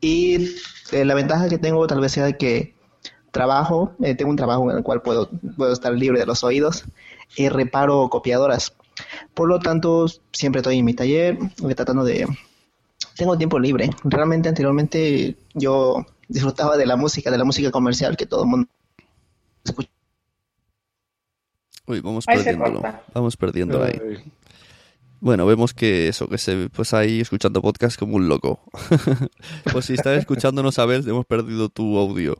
Y 0.00 0.56
eh, 0.92 1.04
la 1.04 1.14
ventaja 1.14 1.48
que 1.48 1.58
tengo 1.58 1.86
tal 1.86 2.00
vez 2.00 2.12
sea 2.12 2.24
de 2.24 2.36
que 2.36 2.74
trabajo, 3.30 3.92
eh, 4.02 4.14
tengo 4.14 4.30
un 4.30 4.36
trabajo 4.36 4.70
en 4.70 4.76
el 4.76 4.82
cual 4.82 5.00
puedo, 5.00 5.30
puedo 5.56 5.72
estar 5.72 5.92
libre 5.94 6.20
de 6.20 6.26
los 6.26 6.44
oídos 6.44 6.84
y 7.36 7.48
reparo 7.48 8.08
copiadoras. 8.10 8.74
Por 9.32 9.48
lo 9.48 9.58
tanto, 9.58 10.06
siempre 10.32 10.60
estoy 10.60 10.78
en 10.78 10.84
mi 10.84 10.94
taller 10.94 11.38
eh, 11.68 11.74
tratando 11.74 12.04
de... 12.04 12.26
Tengo 13.16 13.36
tiempo 13.36 13.58
libre. 13.58 13.90
Realmente 14.04 14.48
anteriormente 14.48 15.36
yo 15.54 16.06
disfrutaba 16.32 16.76
de 16.76 16.86
la 16.86 16.96
música, 16.96 17.30
de 17.30 17.38
la 17.38 17.44
música 17.44 17.70
comercial 17.70 18.16
que 18.16 18.26
todo 18.26 18.44
el 18.44 18.48
mundo 18.48 18.68
escucha. 19.64 19.90
Uy, 21.86 22.00
vamos 22.00 22.24
Ahí 22.26 22.36
perdiéndolo. 22.38 22.82
Vamos 23.12 23.36
perdiéndolo 23.36 23.84
ahí. 23.84 24.00
Ay, 24.00 24.32
Bueno, 25.20 25.46
vemos 25.46 25.74
que 25.74 26.08
eso, 26.08 26.28
que 26.28 26.38
se 26.38 26.68
pues 26.70 26.94
ahí 26.94 27.20
escuchando 27.20 27.60
podcast 27.60 27.98
como 27.98 28.16
un 28.16 28.28
loco. 28.28 28.60
pues 29.72 29.86
si 29.86 29.94
estás 29.94 30.18
escuchándonos 30.18 30.78
a 30.78 30.86
ver, 30.86 31.06
hemos 31.06 31.26
perdido 31.26 31.68
tu 31.68 31.98
audio. 31.98 32.36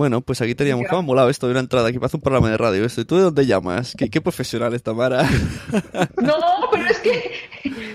Bueno, 0.00 0.22
pues 0.22 0.40
aquí 0.40 0.54
teníamos 0.54 0.86
que 0.86 0.92
me 0.92 0.98
ha 0.98 1.02
molado 1.02 1.28
esto 1.28 1.44
de 1.46 1.50
una 1.50 1.60
entrada 1.60 1.86
aquí 1.90 1.98
parece 1.98 2.16
un 2.16 2.22
programa 2.22 2.48
de 2.48 2.56
radio 2.56 2.86
esto. 2.86 3.02
¿Y 3.02 3.04
tú 3.04 3.16
de 3.16 3.22
dónde 3.24 3.44
llamas? 3.44 3.94
¿Qué, 3.98 4.08
qué 4.08 4.22
profesional 4.22 4.72
es 4.72 4.82
Tamara? 4.82 5.28
No, 6.22 6.34
pero 6.72 6.86
es 6.88 6.98
que 7.00 7.32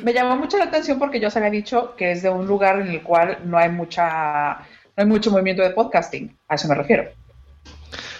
me 0.03 0.13
llamó 0.13 0.35
mucho 0.37 0.55
la 0.59 0.65
atención 0.65 0.99
porque 0.99 1.19
yo 1.19 1.29
os 1.29 1.35
había 1.35 1.49
dicho 1.49 1.95
que 1.97 2.11
es 2.11 2.21
de 2.21 2.29
un 2.29 2.45
lugar 2.45 2.79
en 2.79 2.89
el 2.89 3.01
cual 3.01 3.39
no 3.45 3.57
hay 3.57 3.71
mucha, 3.71 4.57
no 4.59 4.97
hay 4.97 5.05
mucho 5.07 5.31
movimiento 5.31 5.63
de 5.63 5.71
podcasting. 5.71 6.37
A 6.47 6.53
eso 6.53 6.67
me 6.67 6.75
refiero. 6.75 7.05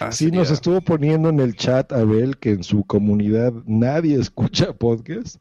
Ah, 0.00 0.10
Sí, 0.10 0.24
sería- 0.24 0.40
nos 0.40 0.50
estuvo 0.50 0.80
poniendo 0.80 1.28
en 1.28 1.38
el 1.38 1.54
chat 1.54 1.92
Abel 1.92 2.38
que 2.38 2.50
en 2.50 2.64
su 2.64 2.82
comunidad 2.84 3.52
nadie 3.66 4.18
escucha 4.20 4.72
podcast, 4.72 5.36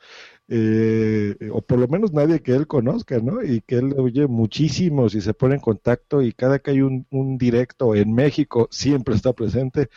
eh, 0.47 1.35
o 1.51 1.61
por 1.61 1.79
lo 1.79 1.87
menos 1.87 2.13
nadie 2.13 2.41
que 2.41 2.53
él 2.53 2.67
conozca, 2.67 3.19
¿no? 3.19 3.43
Y 3.43 3.61
que 3.61 3.75
él 3.77 3.93
oye 3.97 4.27
muchísimos 4.27 5.15
y 5.15 5.21
se 5.21 5.33
pone 5.33 5.55
en 5.55 5.61
contacto 5.61 6.21
y 6.21 6.33
cada 6.33 6.59
que 6.59 6.71
hay 6.71 6.81
un, 6.81 7.07
un 7.11 7.37
directo 7.37 7.95
en 7.95 8.13
México 8.13 8.67
siempre 8.71 9.15
está 9.15 9.33
presente. 9.33 9.89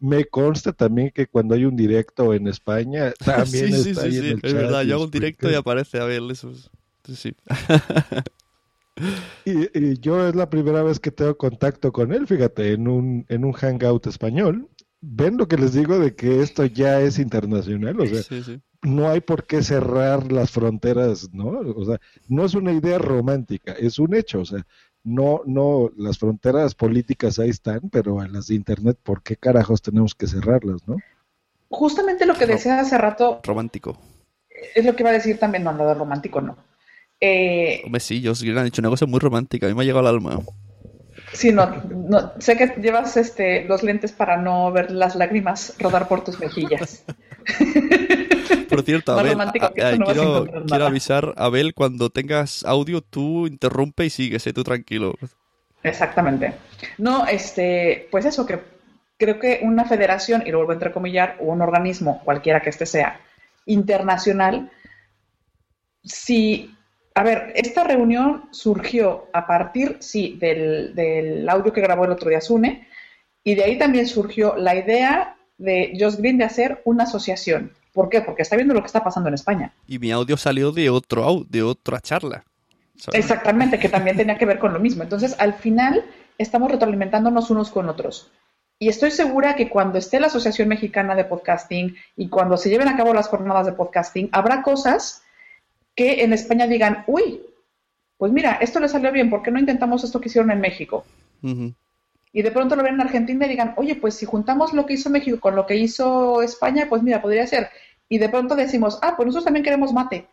Me 0.00 0.26
consta 0.26 0.72
también 0.72 1.10
que 1.14 1.26
cuando 1.28 1.54
hay 1.54 1.64
un 1.66 1.76
directo 1.76 2.34
en 2.34 2.48
España 2.48 3.12
también 3.24 3.72
sí, 3.72 3.76
sí, 3.78 3.94
está 3.94 4.02
sí, 4.02 4.04
ahí 4.04 4.18
en 4.18 4.30
sí, 4.30 4.32
el 4.32 4.42
es 4.42 4.42
chat 4.44 4.54
verdad. 4.54 4.82
Yo 4.84 4.94
hago 4.94 5.04
un 5.04 5.10
directo 5.10 5.50
y 5.50 5.54
aparece 5.54 5.98
a 6.00 6.04
ver 6.04 6.22
eso. 6.30 6.50
es- 6.50 6.70
Sí, 7.06 7.16
sí. 7.16 7.36
Y, 9.44 9.78
y 9.78 9.98
yo 10.00 10.26
es 10.28 10.34
la 10.34 10.48
primera 10.50 10.82
vez 10.82 11.00
que 11.00 11.10
tengo 11.10 11.36
contacto 11.36 11.92
con 11.92 12.12
él, 12.12 12.26
fíjate, 12.26 12.72
en 12.72 12.88
un, 12.88 13.26
en 13.28 13.44
un 13.44 13.52
hangout 13.52 14.06
español. 14.06 14.68
Ven 15.06 15.36
lo 15.36 15.46
que 15.46 15.58
les 15.58 15.74
digo 15.74 15.98
de 15.98 16.14
que 16.14 16.40
esto 16.40 16.64
ya 16.64 17.00
es 17.00 17.18
internacional, 17.18 18.00
o 18.00 18.06
sea, 18.06 18.22
sí, 18.22 18.42
sí. 18.42 18.60
no 18.82 19.08
hay 19.08 19.20
por 19.20 19.44
qué 19.46 19.62
cerrar 19.62 20.32
las 20.32 20.50
fronteras, 20.50 21.28
¿no? 21.32 21.48
O 21.76 21.84
sea, 21.84 22.00
no 22.28 22.44
es 22.44 22.54
una 22.54 22.72
idea 22.72 22.98
romántica, 22.98 23.72
es 23.72 23.98
un 23.98 24.14
hecho, 24.14 24.40
o 24.40 24.44
sea, 24.46 24.66
no, 25.02 25.42
no, 25.44 25.90
las 25.98 26.18
fronteras 26.18 26.74
políticas 26.74 27.38
ahí 27.38 27.50
están, 27.50 27.90
pero 27.90 28.20
a 28.20 28.28
las 28.28 28.46
de 28.46 28.54
internet, 28.54 28.98
¿por 29.02 29.22
qué 29.22 29.36
carajos 29.36 29.82
tenemos 29.82 30.14
que 30.14 30.26
cerrarlas, 30.26 30.88
no? 30.88 30.96
Justamente 31.68 32.24
lo 32.24 32.34
que 32.34 32.46
decía 32.46 32.80
hace 32.80 32.96
rato 32.96 33.40
Romántico. 33.42 33.98
es 34.74 34.84
lo 34.84 34.96
que 34.96 35.02
iba 35.02 35.10
a 35.10 35.14
decir 35.14 35.38
también, 35.38 35.64
no, 35.64 35.72
lo 35.72 35.86
de 35.86 35.94
romántico 35.94 36.40
no. 36.40 36.56
Eh, 37.20 37.82
Hombre, 37.84 38.00
sí, 38.00 38.20
yo 38.20 38.32
os 38.32 38.42
han 38.42 38.64
dicho 38.64 38.82
una 38.82 38.90
cosa 38.90 39.06
muy 39.06 39.20
romántica. 39.20 39.66
A 39.66 39.68
mí 39.68 39.74
me 39.74 39.82
ha 39.82 39.84
llegado 39.84 40.06
al 40.06 40.14
alma. 40.14 40.40
Sí, 41.34 41.52
no, 41.52 41.66
no, 41.90 42.32
sé 42.38 42.56
que 42.56 42.68
llevas 42.80 43.16
este, 43.16 43.64
los 43.64 43.82
lentes 43.82 44.12
para 44.12 44.36
no 44.38 44.72
ver 44.72 44.90
las 44.90 45.14
lágrimas 45.14 45.74
rodar 45.78 46.08
por 46.08 46.24
tus 46.24 46.38
mejillas. 46.40 47.04
Por 48.68 48.82
cierto, 48.82 49.12
Abel, 49.12 49.40
a- 49.40 49.44
a- 49.44 49.96
no 49.96 50.06
vas 50.06 50.16
a 50.16 50.20
quiero, 50.20 50.46
quiero 50.66 50.86
avisar, 50.86 51.34
Abel, 51.36 51.74
cuando 51.74 52.10
tengas 52.10 52.64
audio, 52.64 53.02
tú 53.02 53.46
interrumpe 53.46 54.04
y 54.06 54.10
sigues, 54.10 54.46
eh, 54.46 54.52
tú 54.52 54.64
tranquilo. 54.64 55.14
Exactamente. 55.82 56.54
No, 56.98 57.26
este, 57.26 58.08
pues 58.10 58.24
eso, 58.24 58.46
que 58.46 58.60
creo 59.18 59.38
que 59.38 59.60
una 59.62 59.84
federación, 59.84 60.42
y 60.46 60.50
lo 60.50 60.58
vuelvo 60.58 60.72
a 60.72 60.74
entrecomillar, 60.74 61.36
o 61.40 61.44
un 61.52 61.62
organismo, 61.62 62.20
cualquiera 62.24 62.60
que 62.60 62.70
este 62.70 62.86
sea, 62.86 63.20
internacional, 63.66 64.70
si, 66.02 66.74
a 67.14 67.22
ver, 67.22 67.52
esta 67.54 67.84
reunión 67.84 68.44
surgió 68.50 69.28
a 69.32 69.46
partir, 69.46 69.98
sí, 70.00 70.36
del, 70.40 70.94
del 70.94 71.48
audio 71.48 71.72
que 71.72 71.80
grabó 71.80 72.04
el 72.04 72.10
otro 72.10 72.28
día 72.28 72.40
Sune, 72.40 72.88
y 73.44 73.54
de 73.54 73.64
ahí 73.64 73.78
también 73.78 74.08
surgió 74.08 74.56
la 74.56 74.74
idea 74.74 75.36
de 75.58 75.96
Josh 75.98 76.16
Green 76.16 76.38
de 76.38 76.44
hacer 76.44 76.82
una 76.84 77.04
asociación. 77.04 77.72
¿Por 77.92 78.08
qué? 78.08 78.22
Porque 78.22 78.42
está 78.42 78.56
viendo 78.56 78.74
lo 78.74 78.80
que 78.80 78.86
está 78.86 79.04
pasando 79.04 79.28
en 79.28 79.34
España. 79.34 79.72
Y 79.86 79.98
mi 79.98 80.10
audio 80.10 80.36
salió 80.36 80.72
de 80.72 80.90
otro 80.90 81.46
de 81.48 81.62
otra 81.62 82.00
charla. 82.00 82.44
¿sabes? 82.96 83.20
Exactamente, 83.20 83.78
que 83.78 83.88
también 83.88 84.16
tenía 84.16 84.36
que 84.36 84.46
ver 84.46 84.58
con 84.58 84.72
lo 84.72 84.80
mismo. 84.80 85.04
Entonces, 85.04 85.36
al 85.38 85.54
final, 85.54 86.04
estamos 86.38 86.70
retroalimentándonos 86.70 87.50
unos 87.50 87.70
con 87.70 87.88
otros. 87.88 88.32
Y 88.80 88.88
estoy 88.88 89.12
segura 89.12 89.54
que 89.54 89.68
cuando 89.68 89.98
esté 89.98 90.18
la 90.18 90.26
Asociación 90.26 90.68
Mexicana 90.68 91.14
de 91.14 91.24
Podcasting 91.24 91.96
y 92.16 92.28
cuando 92.28 92.56
se 92.56 92.70
lleven 92.70 92.88
a 92.88 92.96
cabo 92.96 93.14
las 93.14 93.28
jornadas 93.28 93.66
de 93.66 93.72
podcasting, 93.72 94.28
habrá 94.32 94.62
cosas 94.62 95.23
que 95.94 96.24
en 96.24 96.32
España 96.32 96.66
digan, 96.66 97.04
uy, 97.06 97.40
pues 98.16 98.32
mira, 98.32 98.58
esto 98.60 98.80
le 98.80 98.88
salió 98.88 99.12
bien, 99.12 99.30
¿por 99.30 99.42
qué 99.42 99.50
no 99.50 99.58
intentamos 99.58 100.04
esto 100.04 100.20
que 100.20 100.28
hicieron 100.28 100.50
en 100.50 100.60
México? 100.60 101.04
Y 102.32 102.42
de 102.42 102.50
pronto 102.50 102.74
lo 102.74 102.82
ven 102.82 102.94
en 102.94 103.00
Argentina 103.02 103.46
y 103.46 103.50
digan, 103.50 103.74
oye, 103.76 103.96
pues 103.96 104.14
si 104.14 104.26
juntamos 104.26 104.72
lo 104.72 104.86
que 104.86 104.94
hizo 104.94 105.10
México 105.10 105.38
con 105.40 105.54
lo 105.54 105.66
que 105.66 105.76
hizo 105.76 106.42
España, 106.42 106.86
pues 106.88 107.02
mira, 107.02 107.20
podría 107.22 107.46
ser. 107.46 107.68
Y 108.08 108.18
de 108.18 108.28
pronto 108.28 108.56
decimos, 108.56 108.98
ah, 109.02 109.14
pues 109.16 109.26
nosotros 109.26 109.44
también 109.44 109.64
queremos 109.64 109.92
mate. 109.92 110.26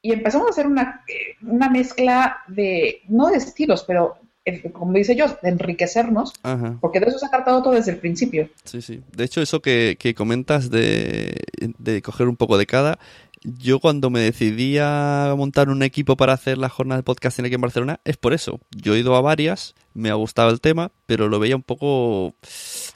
Y 0.00 0.12
empezamos 0.12 0.46
a 0.48 0.50
hacer 0.50 0.66
una, 0.66 1.04
eh, 1.08 1.36
una 1.46 1.68
mezcla 1.68 2.38
de, 2.48 3.02
no 3.08 3.28
de 3.28 3.36
estilos, 3.36 3.84
pero 3.86 4.16
eh, 4.44 4.70
como 4.72 4.92
dice 4.92 5.14
yo, 5.14 5.26
de 5.42 5.48
enriquecernos, 5.48 6.32
Ajá. 6.42 6.76
porque 6.80 6.98
de 6.98 7.06
eso 7.06 7.18
se 7.18 7.26
ha 7.26 7.30
tratado 7.30 7.62
todo 7.62 7.74
desde 7.74 7.92
el 7.92 7.98
principio. 7.98 8.48
Sí, 8.64 8.82
sí. 8.82 9.00
De 9.16 9.24
hecho, 9.24 9.40
eso 9.40 9.60
que, 9.60 9.96
que 9.98 10.14
comentas 10.14 10.70
de, 10.70 11.36
de 11.78 12.02
coger 12.02 12.28
un 12.28 12.36
poco 12.36 12.58
de 12.58 12.66
cada, 12.66 12.98
yo 13.44 13.80
cuando 13.80 14.10
me 14.10 14.20
decidí 14.20 14.78
a 14.80 15.34
montar 15.36 15.68
un 15.68 15.82
equipo 15.82 16.16
para 16.16 16.32
hacer 16.32 16.58
la 16.58 16.68
jornada 16.68 16.98
de 17.00 17.02
podcasting 17.04 17.44
aquí 17.46 17.54
en 17.54 17.60
Barcelona, 17.60 18.00
es 18.04 18.16
por 18.16 18.32
eso. 18.32 18.60
Yo 18.70 18.94
he 18.94 19.00
ido 19.00 19.14
a 19.16 19.20
varias, 19.20 19.74
me 19.94 20.10
ha 20.10 20.14
gustado 20.14 20.50
el 20.50 20.60
tema, 20.60 20.90
pero 21.06 21.28
lo 21.28 21.38
veía 21.38 21.56
un 21.56 21.62
poco 21.62 22.34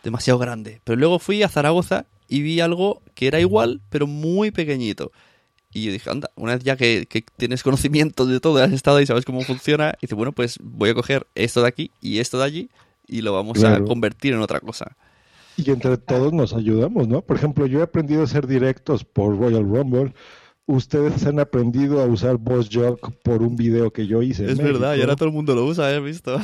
demasiado 0.04 0.38
grande. 0.38 0.80
Pero 0.84 0.96
luego 0.96 1.18
fui 1.18 1.42
a 1.42 1.48
Zaragoza 1.48 2.06
y 2.28 2.42
vi 2.42 2.60
algo 2.60 3.02
que 3.14 3.26
era 3.26 3.40
igual, 3.40 3.80
pero 3.90 4.06
muy 4.06 4.50
pequeñito. 4.50 5.12
Y 5.72 5.82
yo 5.84 5.92
dije, 5.92 6.08
anda, 6.08 6.30
una 6.36 6.54
vez 6.54 6.64
ya 6.64 6.76
que, 6.76 7.06
que 7.08 7.24
tienes 7.36 7.62
conocimiento 7.62 8.24
de 8.24 8.40
todo, 8.40 8.62
has 8.62 8.72
estado 8.72 8.96
ahí, 8.96 9.06
sabes 9.06 9.24
cómo 9.24 9.42
funciona, 9.42 9.94
y 9.98 10.06
dice, 10.06 10.14
bueno, 10.14 10.32
pues 10.32 10.58
voy 10.62 10.90
a 10.90 10.94
coger 10.94 11.26
esto 11.34 11.60
de 11.62 11.68
aquí 11.68 11.90
y 12.00 12.18
esto 12.18 12.38
de 12.38 12.44
allí 12.44 12.70
y 13.06 13.20
lo 13.20 13.32
vamos 13.32 13.58
Claro. 13.58 13.84
a 13.84 13.86
convertir 13.86 14.32
en 14.32 14.40
otra 14.40 14.60
cosa. 14.60 14.96
Y 15.56 15.70
entre 15.70 15.96
todos 15.96 16.32
nos 16.32 16.52
ayudamos, 16.52 17.08
¿no? 17.08 17.22
Por 17.22 17.36
ejemplo, 17.36 17.66
yo 17.66 17.80
he 17.80 17.82
aprendido 17.82 18.20
a 18.20 18.24
hacer 18.24 18.46
directos 18.46 19.04
por 19.04 19.38
Royal 19.38 19.62
Rumble. 19.62 20.12
Ustedes 20.66 21.24
han 21.26 21.38
aprendido 21.38 22.02
a 22.02 22.06
usar 22.06 22.36
Boss 22.36 22.68
Jock 22.70 23.12
por 23.22 23.42
un 23.42 23.56
video 23.56 23.92
que 23.92 24.06
yo 24.06 24.22
hice. 24.22 24.44
en 24.44 24.50
Es 24.50 24.58
verdad, 24.58 24.96
y 24.96 25.00
ahora 25.00 25.16
todo 25.16 25.28
el 25.28 25.34
mundo 25.34 25.54
lo 25.54 25.64
usa, 25.64 25.90
¿eh? 25.92 25.96
¿Has 25.96 26.02
visto? 26.02 26.38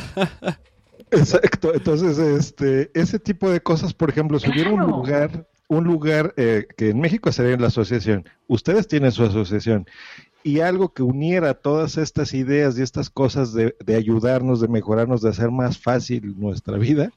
Exacto. 1.11 1.75
Entonces, 1.75 2.19
este, 2.19 2.91
ese 2.95 3.19
tipo 3.19 3.51
de 3.51 3.61
cosas, 3.61 3.93
por 3.93 4.09
ejemplo, 4.09 4.39
si 4.39 4.49
hubiera 4.51 4.71
un 4.71 4.81
lugar, 4.81 5.47
un 5.69 5.85
lugar 5.85 6.33
eh, 6.37 6.67
que 6.77 6.91
en 6.91 7.01
México 7.01 7.31
sería 7.33 7.57
la 7.59 7.67
asociación, 7.67 8.25
ustedes 8.47 8.89
tienen 8.89 9.13
su 9.13 9.25
asociación, 9.25 9.87
y 10.45 10.61
algo 10.61 10.93
que 10.93 11.03
uniera 11.03 11.55
todas 11.55 11.99
estas 11.99 12.33
ideas 12.35 12.79
y 12.79 12.83
estas 12.83 13.11
cosas 13.11 13.53
de, 13.53 13.77
de 13.85 13.97
ayudarnos, 13.97 14.61
de 14.61 14.69
mejorarnos, 14.69 15.21
de 15.21 15.31
hacer 15.31 15.51
más 15.51 15.79
fácil 15.79 16.35
nuestra 16.39 16.79
vida, 16.79 17.11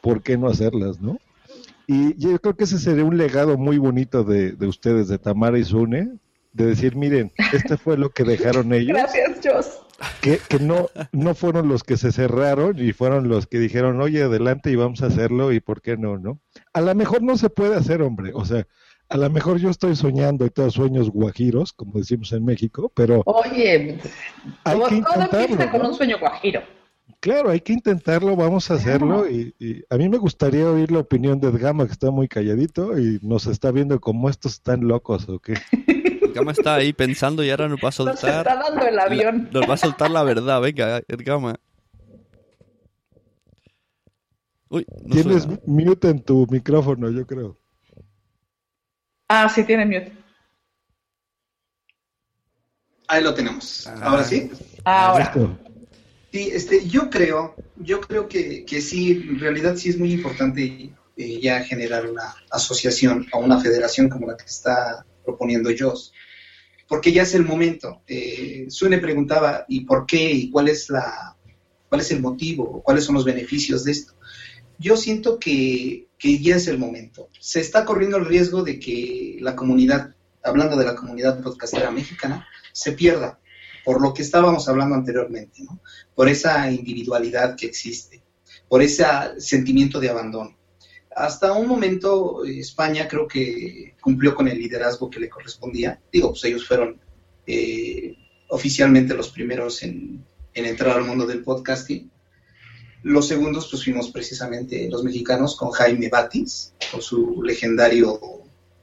¿por 0.00 0.22
qué 0.22 0.36
no 0.36 0.48
hacerlas, 0.48 1.00
no? 1.00 1.18
Y 1.92 2.16
yo 2.18 2.38
creo 2.38 2.54
que 2.54 2.62
ese 2.62 2.78
sería 2.78 3.04
un 3.04 3.18
legado 3.18 3.58
muy 3.58 3.76
bonito 3.78 4.22
de, 4.22 4.52
de 4.52 4.66
ustedes, 4.68 5.08
de 5.08 5.18
Tamara 5.18 5.58
y 5.58 5.64
Sune, 5.64 6.20
de 6.52 6.66
decir, 6.66 6.94
miren, 6.94 7.32
este 7.52 7.76
fue 7.76 7.98
lo 7.98 8.10
que 8.10 8.22
dejaron 8.22 8.72
ellos 8.72 8.96
Gracias, 8.96 9.40
Jos. 9.44 9.80
que, 10.20 10.38
que 10.48 10.60
no, 10.60 10.88
no 11.10 11.34
fueron 11.34 11.66
los 11.68 11.82
que 11.82 11.96
se 11.96 12.12
cerraron 12.12 12.78
y 12.78 12.92
fueron 12.92 13.28
los 13.28 13.48
que 13.48 13.58
dijeron, 13.58 14.00
oye, 14.00 14.22
adelante 14.22 14.70
y 14.70 14.76
vamos 14.76 15.02
a 15.02 15.06
hacerlo 15.06 15.50
y 15.50 15.58
por 15.58 15.82
qué 15.82 15.96
no, 15.96 16.16
¿no? 16.16 16.38
A 16.72 16.80
lo 16.80 16.94
mejor 16.94 17.22
no 17.24 17.36
se 17.36 17.50
puede 17.50 17.74
hacer, 17.74 18.02
hombre, 18.02 18.30
o 18.34 18.44
sea, 18.44 18.68
a 19.08 19.16
lo 19.16 19.28
mejor 19.28 19.58
yo 19.58 19.68
estoy 19.68 19.96
soñando 19.96 20.46
y 20.46 20.50
todos 20.50 20.74
sueños 20.74 21.10
guajiros, 21.10 21.72
como 21.72 21.98
decimos 21.98 22.32
en 22.32 22.44
México, 22.44 22.92
pero 22.94 23.22
Oye, 23.26 23.98
hay 24.62 24.78
todo, 24.78 24.88
que 24.88 25.02
todo 25.02 25.40
empieza 25.40 25.70
con 25.72 25.82
¿no? 25.82 25.88
un 25.88 25.94
sueño 25.96 26.20
guajiro. 26.20 26.62
Claro, 27.18 27.50
hay 27.50 27.60
que 27.60 27.72
intentarlo, 27.72 28.36
vamos 28.36 28.70
a 28.70 28.74
hacerlo. 28.74 29.28
Y, 29.28 29.54
y 29.58 29.82
a 29.90 29.96
mí 29.96 30.08
me 30.08 30.18
gustaría 30.18 30.70
oír 30.70 30.92
la 30.92 31.00
opinión 31.00 31.40
de 31.40 31.48
Edgama, 31.48 31.86
que 31.86 31.92
está 31.92 32.10
muy 32.10 32.28
calladito 32.28 32.98
y 32.98 33.18
nos 33.22 33.46
está 33.46 33.70
viendo 33.72 34.00
como 34.00 34.28
estos 34.30 34.52
están 34.54 34.86
locos 34.86 35.28
o 35.28 35.38
qué. 35.38 35.54
Edgama 36.30 36.52
está 36.52 36.76
ahí 36.76 36.92
pensando 36.92 37.42
y 37.42 37.50
ahora 37.50 37.68
nos 37.68 37.78
va 37.78 37.82
a 37.82 37.86
Nos 37.86 37.94
soltar. 37.96 38.46
está 38.46 38.54
dando 38.56 38.86
el 38.86 38.98
avión. 38.98 39.48
Nos 39.52 39.68
va 39.68 39.74
a 39.74 39.78
soltar 39.78 40.10
la 40.10 40.22
verdad, 40.22 40.60
venga, 40.60 41.02
Edgama. 41.08 41.56
Uy, 44.68 44.86
no 45.04 45.14
Tienes 45.14 45.42
suena. 45.42 45.58
mute 45.66 46.08
en 46.10 46.22
tu 46.22 46.46
micrófono, 46.48 47.10
yo 47.10 47.26
creo. 47.26 47.56
Ah, 49.28 49.48
sí, 49.48 49.64
tiene 49.64 49.84
mute. 49.84 50.12
Ahí 53.08 53.22
lo 53.24 53.34
tenemos. 53.34 53.86
Ahora 53.88 54.22
sí. 54.22 54.50
Ahora. 54.84 55.24
Listo. 55.24 55.58
Sí, 56.32 56.50
este, 56.52 56.86
yo 56.86 57.10
creo, 57.10 57.56
yo 57.76 58.00
creo 58.00 58.28
que, 58.28 58.64
que 58.64 58.80
sí, 58.80 59.10
en 59.28 59.40
realidad 59.40 59.76
sí 59.76 59.88
es 59.88 59.98
muy 59.98 60.12
importante 60.12 60.92
eh, 61.16 61.40
ya 61.40 61.64
generar 61.64 62.08
una 62.08 62.34
asociación 62.50 63.26
o 63.32 63.40
una 63.40 63.60
federación 63.60 64.08
como 64.08 64.28
la 64.28 64.36
que 64.36 64.46
está 64.46 65.04
proponiendo 65.24 65.70
Joss, 65.76 66.12
porque 66.88 67.12
ya 67.12 67.22
es 67.22 67.34
el 67.34 67.44
momento. 67.44 68.02
Eh, 68.06 68.66
Sune 68.68 68.98
preguntaba, 68.98 69.64
¿y 69.68 69.80
por 69.80 70.06
qué? 70.06 70.30
¿Y 70.30 70.50
cuál 70.50 70.68
es 70.68 70.88
la, 70.88 71.36
cuál 71.88 72.00
es 72.00 72.12
el 72.12 72.20
motivo? 72.20 72.80
¿Cuáles 72.82 73.04
son 73.04 73.16
los 73.16 73.24
beneficios 73.24 73.82
de 73.82 73.92
esto? 73.92 74.14
Yo 74.78 74.96
siento 74.96 75.40
que, 75.40 76.06
que 76.16 76.38
ya 76.38 76.56
es 76.56 76.68
el 76.68 76.78
momento. 76.78 77.28
Se 77.40 77.60
está 77.60 77.84
corriendo 77.84 78.16
el 78.16 78.26
riesgo 78.26 78.62
de 78.62 78.78
que 78.78 79.36
la 79.40 79.56
comunidad, 79.56 80.14
hablando 80.44 80.76
de 80.76 80.86
la 80.86 80.94
comunidad 80.94 81.42
podcastera 81.42 81.90
mexicana, 81.90 82.46
se 82.72 82.92
pierda 82.92 83.39
por 83.84 84.00
lo 84.00 84.12
que 84.12 84.22
estábamos 84.22 84.68
hablando 84.68 84.94
anteriormente, 84.94 85.62
por 86.14 86.28
esa 86.28 86.70
individualidad 86.70 87.56
que 87.56 87.66
existe, 87.66 88.22
por 88.68 88.82
ese 88.82 89.04
sentimiento 89.38 90.00
de 90.00 90.10
abandono. 90.10 90.56
Hasta 91.14 91.52
un 91.52 91.66
momento 91.66 92.44
España 92.44 93.08
creo 93.08 93.26
que 93.26 93.94
cumplió 94.00 94.34
con 94.34 94.48
el 94.48 94.58
liderazgo 94.58 95.10
que 95.10 95.20
le 95.20 95.28
correspondía. 95.28 96.00
Digo, 96.12 96.30
pues 96.30 96.44
ellos 96.44 96.66
fueron 96.66 97.00
eh, 97.46 98.16
oficialmente 98.48 99.14
los 99.14 99.30
primeros 99.30 99.82
en, 99.82 100.24
en 100.54 100.66
entrar 100.66 100.96
al 100.96 101.04
mundo 101.04 101.26
del 101.26 101.42
podcasting. 101.42 102.10
Los 103.02 103.26
segundos, 103.26 103.68
pues 103.70 103.82
fuimos 103.82 104.10
precisamente 104.10 104.88
los 104.88 105.02
mexicanos 105.02 105.56
con 105.56 105.70
Jaime 105.70 106.08
Batis, 106.08 106.74
con 106.92 107.00
su 107.02 107.42
legendario 107.42 108.20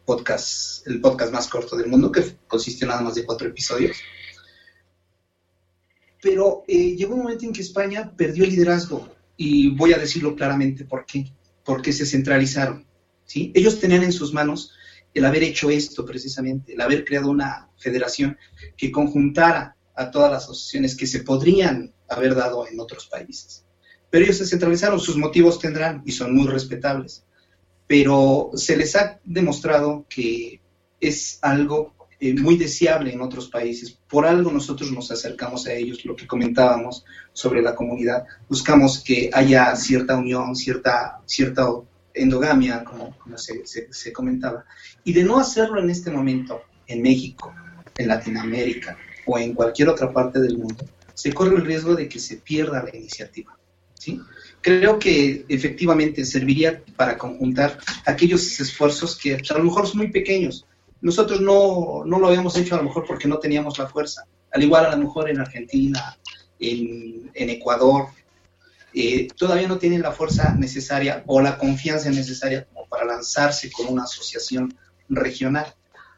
podcast, 0.06 0.86
el 0.88 1.00
podcast 1.00 1.32
más 1.32 1.48
corto 1.48 1.78
del 1.78 1.88
mundo, 1.88 2.12
que 2.12 2.24
consistió 2.48 2.88
nada 2.88 3.02
más 3.02 3.16
de 3.16 3.26
cuatro 3.26 3.48
episodios 3.48 3.98
pero 6.22 6.64
eh, 6.68 6.96
llegó 6.96 7.16
un 7.16 7.24
momento 7.24 7.46
en 7.46 7.54
que 7.54 7.62
España 7.62 8.14
perdió 8.16 8.44
el 8.44 8.52
liderazgo 8.52 9.08
y 9.36 9.70
voy 9.76 9.94
a 9.94 9.98
decirlo 9.98 10.36
claramente 10.36 10.86
por 10.86 11.06
qué, 11.06 11.32
porque 11.64 11.94
se 11.94 12.06
centralizaron, 12.06 12.86
¿sí? 13.26 13.52
Ellos 13.54 13.80
tenían 13.80 14.04
en 14.04 14.12
sus 14.12 14.34
manos 14.34 14.72
el 15.14 15.26
haber 15.26 15.44
hecho 15.44 15.70
esto 15.70 16.06
precisamente, 16.06 16.74
el 16.74 16.82
haber 16.82 17.06
creado 17.06 17.30
una 17.30 17.70
federación 17.78 18.38
que 18.76 18.92
conjuntara 18.92 19.76
a 19.96 20.12
todas 20.12 20.32
las 20.32 20.44
asociaciones 20.44 20.96
que 20.96 21.08
se 21.08 21.22
podrían 21.22 21.94
haber 22.08 22.36
dado 22.36 22.68
en 22.68 22.80
otros 22.80 23.08
países. 23.08 23.66
Pero 24.10 24.24
ellos 24.24 24.38
se 24.38 24.46
centralizaron, 24.46 25.00
sus 25.00 25.18
motivos 25.18 25.60
tendrán 25.60 26.04
y 26.06 26.12
son 26.12 26.36
muy 26.36 26.48
respetables, 26.48 27.26
pero 27.88 28.52
se 28.54 28.78
les 28.78 28.96
ha 28.96 29.20
demostrado 29.24 30.06
que 30.08 30.62
es 31.00 31.40
algo 31.42 31.96
eh, 32.20 32.34
muy 32.34 32.58
deseable 32.58 33.14
en 33.14 33.22
otros 33.22 33.50
países. 33.50 33.98
Por 34.08 34.26
algo 34.26 34.52
nosotros 34.52 34.92
nos 34.92 35.12
acercamos 35.12 35.68
a 35.68 35.74
ellos, 35.74 36.04
lo 36.04 36.16
que 36.16 36.26
comentábamos 36.26 37.06
sobre 37.32 37.62
la 37.62 37.76
comunidad. 37.76 38.26
Buscamos 38.50 39.04
que 39.04 39.30
haya 39.32 39.76
cierta 39.76 40.18
unión, 40.18 40.56
cierta, 40.56 41.22
cierta 41.26 41.68
endogamia, 42.14 42.84
como, 42.84 43.16
como 43.18 43.38
se, 43.38 43.68
se, 43.68 43.94
se 43.94 44.12
comentaba. 44.12 44.66
Y 45.04 45.14
de 45.14 45.24
no 45.24 45.40
hacerlo 45.40 45.80
en 45.80 45.92
este 45.92 46.10
momento, 46.10 46.64
en 46.88 47.02
México, 47.04 47.54
en 47.98 48.08
Latinoamérica 48.08 48.98
o 49.26 49.38
en 49.38 49.54
cualquier 49.54 49.90
otra 49.90 50.12
parte 50.12 50.40
del 50.40 50.58
mundo, 50.58 50.86
se 51.14 51.34
corre 51.34 51.56
el 51.56 51.66
riesgo 51.66 51.96
de 51.96 52.08
que 52.10 52.20
se 52.20 52.38
pierda 52.38 52.84
la 52.84 52.96
iniciativa. 52.96 53.58
¿sí? 53.94 54.20
Creo 54.62 54.98
que 55.00 55.46
efectivamente 55.50 56.26
serviría 56.26 56.84
para 56.96 57.18
conjuntar 57.18 57.78
aquellos 58.06 58.60
esfuerzos 58.60 59.18
que 59.18 59.36
a 59.36 59.58
lo 59.58 59.64
mejor 59.64 59.88
son 59.88 59.98
muy 60.00 60.12
pequeños, 60.12 60.66
nosotros 61.02 61.42
no, 61.42 62.04
no, 62.06 62.20
lo 62.20 62.28
habíamos 62.28 62.58
hecho 62.58 62.76
a 62.76 62.80
lo 62.80 62.86
mejor 62.86 63.06
porque 63.08 63.28
no 63.28 63.38
teníamos 63.38 63.78
la 63.78 63.88
fuerza. 63.88 64.26
Al 64.52 64.64
igual 64.64 64.86
a 64.86 64.92
lo 64.92 64.98
mejor 64.98 65.30
en 65.30 65.40
Argentina, 65.40 66.18
en, 66.60 67.30
Ecuador, 67.34 68.08
eh, 68.94 69.28
todavía 69.38 69.68
no 69.68 69.78
tienen 69.78 70.02
la 70.02 70.12
fuerza 70.12 70.56
necesaria 70.56 71.24
o 71.28 71.40
la 71.42 71.58
confianza 71.58 72.10
necesaria 72.10 72.66
como 72.66 72.88
para 72.88 73.06
lanzarse 73.06 73.72
con 73.72 73.88
una 73.88 74.04
asociación 74.04 74.76
regional. 75.10 75.74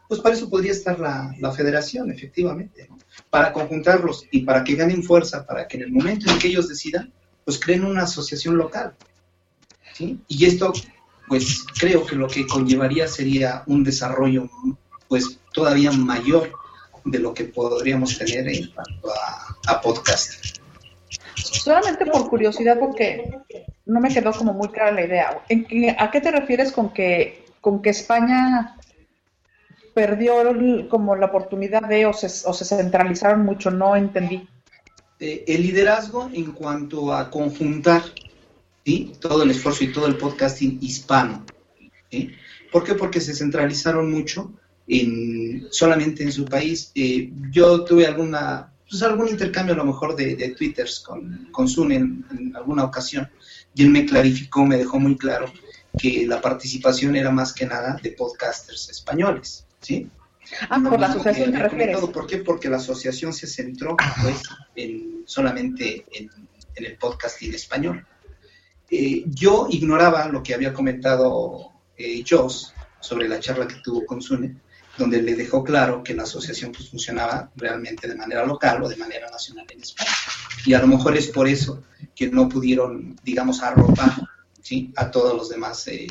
Pues 0.07 0.21
para 0.21 0.35
eso 0.35 0.49
podría 0.49 0.71
estar 0.71 0.99
la, 0.99 1.35
la 1.39 1.51
federación, 1.51 2.11
efectivamente, 2.11 2.87
¿no? 2.89 2.97
para 3.29 3.53
conjuntarlos 3.53 4.25
y 4.31 4.41
para 4.41 4.63
que 4.63 4.75
ganen 4.75 5.03
fuerza, 5.03 5.45
para 5.45 5.67
que 5.67 5.77
en 5.77 5.83
el 5.83 5.91
momento 5.91 6.31
en 6.31 6.39
que 6.39 6.47
ellos 6.47 6.67
decidan, 6.67 7.13
pues 7.45 7.59
creen 7.59 7.83
una 7.83 8.03
asociación 8.03 8.57
local. 8.57 8.95
¿sí? 9.93 10.19
Y 10.27 10.45
esto 10.45 10.73
pues 11.29 11.63
creo 11.79 12.05
que 12.05 12.15
lo 12.15 12.27
que 12.27 12.45
conllevaría 12.45 13.07
sería 13.07 13.63
un 13.67 13.83
desarrollo 13.83 14.49
pues 15.07 15.39
todavía 15.53 15.91
mayor 15.91 16.51
de 17.05 17.19
lo 17.19 17.33
que 17.33 17.45
podríamos 17.45 18.17
tener 18.17 18.47
en 18.49 18.71
cuanto 18.71 19.09
a, 19.11 19.71
a 19.71 19.81
podcast. 19.81 20.59
Solamente 21.35 22.05
por 22.05 22.29
curiosidad, 22.29 22.77
porque 22.79 23.31
no 23.85 23.99
me 23.99 24.13
quedó 24.13 24.31
como 24.33 24.53
muy 24.53 24.69
clara 24.69 24.91
la 24.91 25.05
idea. 25.05 25.43
¿En 25.49 25.65
qué, 25.65 25.95
¿A 25.97 26.11
qué 26.11 26.21
te 26.21 26.31
refieres 26.31 26.71
con 26.71 26.91
que, 26.91 27.45
con 27.61 27.81
que 27.81 27.91
España 27.91 28.75
perdió 29.93 30.41
el, 30.41 30.87
como 30.89 31.15
la 31.15 31.27
oportunidad 31.27 31.81
de 31.81 32.05
o 32.05 32.13
se, 32.13 32.27
o 32.47 32.53
se 32.53 32.65
centralizaron 32.65 33.45
mucho? 33.45 33.71
No 33.71 33.95
entendí. 33.95 34.47
Eh, 35.19 35.43
el 35.47 35.63
liderazgo 35.63 36.29
en 36.33 36.51
cuanto 36.51 37.13
a 37.13 37.29
conjuntar 37.29 38.03
¿sí? 38.89 39.13
todo 39.19 39.43
el 39.43 39.51
esfuerzo 39.51 39.83
y 39.83 39.91
todo 39.91 40.07
el 40.07 40.17
podcasting 40.17 40.79
hispano. 40.81 41.45
¿sí? 42.09 42.31
¿Por 42.71 42.83
qué? 42.83 42.95
Porque 42.95 43.21
se 43.21 43.35
centralizaron 43.35 44.11
mucho 44.11 44.51
en, 44.87 45.67
solamente 45.69 46.23
en 46.23 46.31
su 46.31 46.45
país. 46.45 46.91
Eh, 46.95 47.31
yo 47.51 47.83
tuve 47.83 48.07
alguna, 48.07 48.73
pues 48.89 49.03
algún 49.03 49.27
intercambio 49.27 49.75
a 49.75 49.77
lo 49.77 49.85
mejor 49.85 50.15
de, 50.15 50.35
de 50.35 50.49
twitters 50.55 51.01
con, 51.01 51.49
con 51.51 51.67
Sun 51.67 51.91
en, 51.91 52.25
en, 52.31 52.55
alguna 52.55 52.83
ocasión 52.83 53.29
y 53.75 53.83
él 53.83 53.91
me 53.91 54.07
clarificó, 54.07 54.65
me 54.65 54.77
dejó 54.77 54.99
muy 54.99 55.15
claro 55.15 55.53
que 55.95 56.25
la 56.25 56.41
participación 56.41 57.15
era 57.15 57.29
más 57.29 57.53
que 57.53 57.67
nada 57.67 57.99
de 58.01 58.11
podcasters 58.13 58.89
españoles. 58.89 59.65
¿sí? 59.81 60.09
Ah, 60.67 60.81
por 60.83 60.99
la 60.99 61.07
asociación 61.07 61.51
te 61.51 61.59
refieres. 61.59 61.99
¿Por 61.99 62.25
qué? 62.25 62.37
Porque 62.37 62.69
la 62.69 62.77
asociación 62.77 63.33
se 63.33 63.45
centró 63.45 63.95
pues, 64.23 64.41
en, 64.75 65.21
solamente 65.25 66.05
en, 66.11 66.31
en 66.75 66.85
el 66.85 66.97
podcasting 66.97 67.53
español. 67.53 68.03
Eh, 68.91 69.23
yo 69.27 69.67
ignoraba 69.69 70.27
lo 70.27 70.41
que 70.41 70.53
había 70.53 70.73
comentado 70.73 71.71
eh, 71.97 72.23
Joss 72.27 72.73
sobre 72.99 73.27
la 73.27 73.39
charla 73.39 73.67
que 73.67 73.81
tuvo 73.83 74.05
con 74.05 74.21
Sune, 74.21 74.57
donde 74.97 75.21
le 75.21 75.35
dejó 75.35 75.63
claro 75.63 76.03
que 76.03 76.13
la 76.13 76.23
asociación 76.23 76.71
pues, 76.71 76.89
funcionaba 76.89 77.51
realmente 77.55 78.07
de 78.07 78.15
manera 78.15 78.45
local 78.45 78.83
o 78.83 78.89
de 78.89 78.97
manera 78.97 79.29
nacional 79.29 79.65
en 79.69 79.81
España. 79.81 80.11
Y 80.65 80.73
a 80.73 80.79
lo 80.79 80.87
mejor 80.87 81.15
es 81.15 81.27
por 81.27 81.47
eso 81.47 81.83
que 82.15 82.27
no 82.27 82.49
pudieron, 82.49 83.15
digamos, 83.23 83.61
arropar 83.61 84.11
¿sí? 84.61 84.91
a 84.95 85.09
todos 85.09 85.35
los 85.35 85.49
demás 85.49 85.87
eh, 85.87 86.07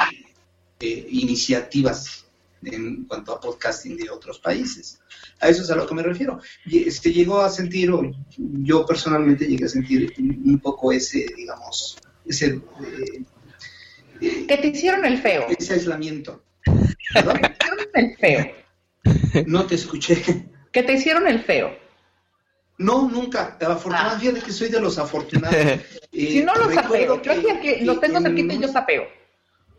iniciativas 0.80 2.26
en 2.62 3.04
cuanto 3.04 3.32
a 3.32 3.40
podcasting 3.40 3.96
de 3.96 4.10
otros 4.10 4.38
países. 4.38 4.98
A 5.40 5.48
eso 5.48 5.62
es 5.62 5.70
a 5.70 5.76
lo 5.76 5.86
que 5.86 5.94
me 5.94 6.02
refiero. 6.02 6.40
Y 6.66 6.88
este, 6.88 7.12
llegó 7.12 7.40
a 7.40 7.50
sentir, 7.50 7.90
o 7.90 8.10
yo 8.36 8.86
personalmente 8.86 9.46
llegué 9.46 9.66
a 9.66 9.68
sentir 9.68 10.12
un 10.18 10.58
poco 10.58 10.92
ese, 10.92 11.26
digamos, 11.36 11.98
ese... 12.28 12.60
Eh, 14.20 14.46
que 14.46 14.56
te 14.56 14.68
hicieron 14.68 15.04
el 15.04 15.18
feo. 15.18 15.46
Ese 15.48 15.74
aislamiento. 15.74 16.42
¿Perdón? 17.14 17.38
Que 17.38 17.48
te 17.48 17.56
hicieron 17.64 17.88
el 17.94 18.16
feo. 18.16 19.44
No 19.46 19.66
te 19.66 19.74
escuché. 19.76 20.46
Que 20.72 20.82
te 20.82 20.94
hicieron 20.94 21.26
el 21.26 21.42
feo. 21.42 21.76
No, 22.78 23.08
nunca. 23.08 23.56
Afortunadamente, 23.60 24.16
ah. 24.16 24.20
fíjate 24.20 24.40
que 24.40 24.52
soy 24.52 24.68
de 24.68 24.80
los 24.80 24.98
afortunados. 24.98 25.56
Eh, 26.10 26.26
si 26.32 26.42
no 26.42 26.54
los 26.54 26.72
sapeo, 26.72 27.20
yo 27.20 27.32
aquí, 27.32 27.50
aquí 27.50 27.84
lo 27.84 28.00
tengo 28.00 28.18
cerquita 28.20 28.54
y 28.54 28.60
yo 28.62 28.68
sapeo. 28.68 29.06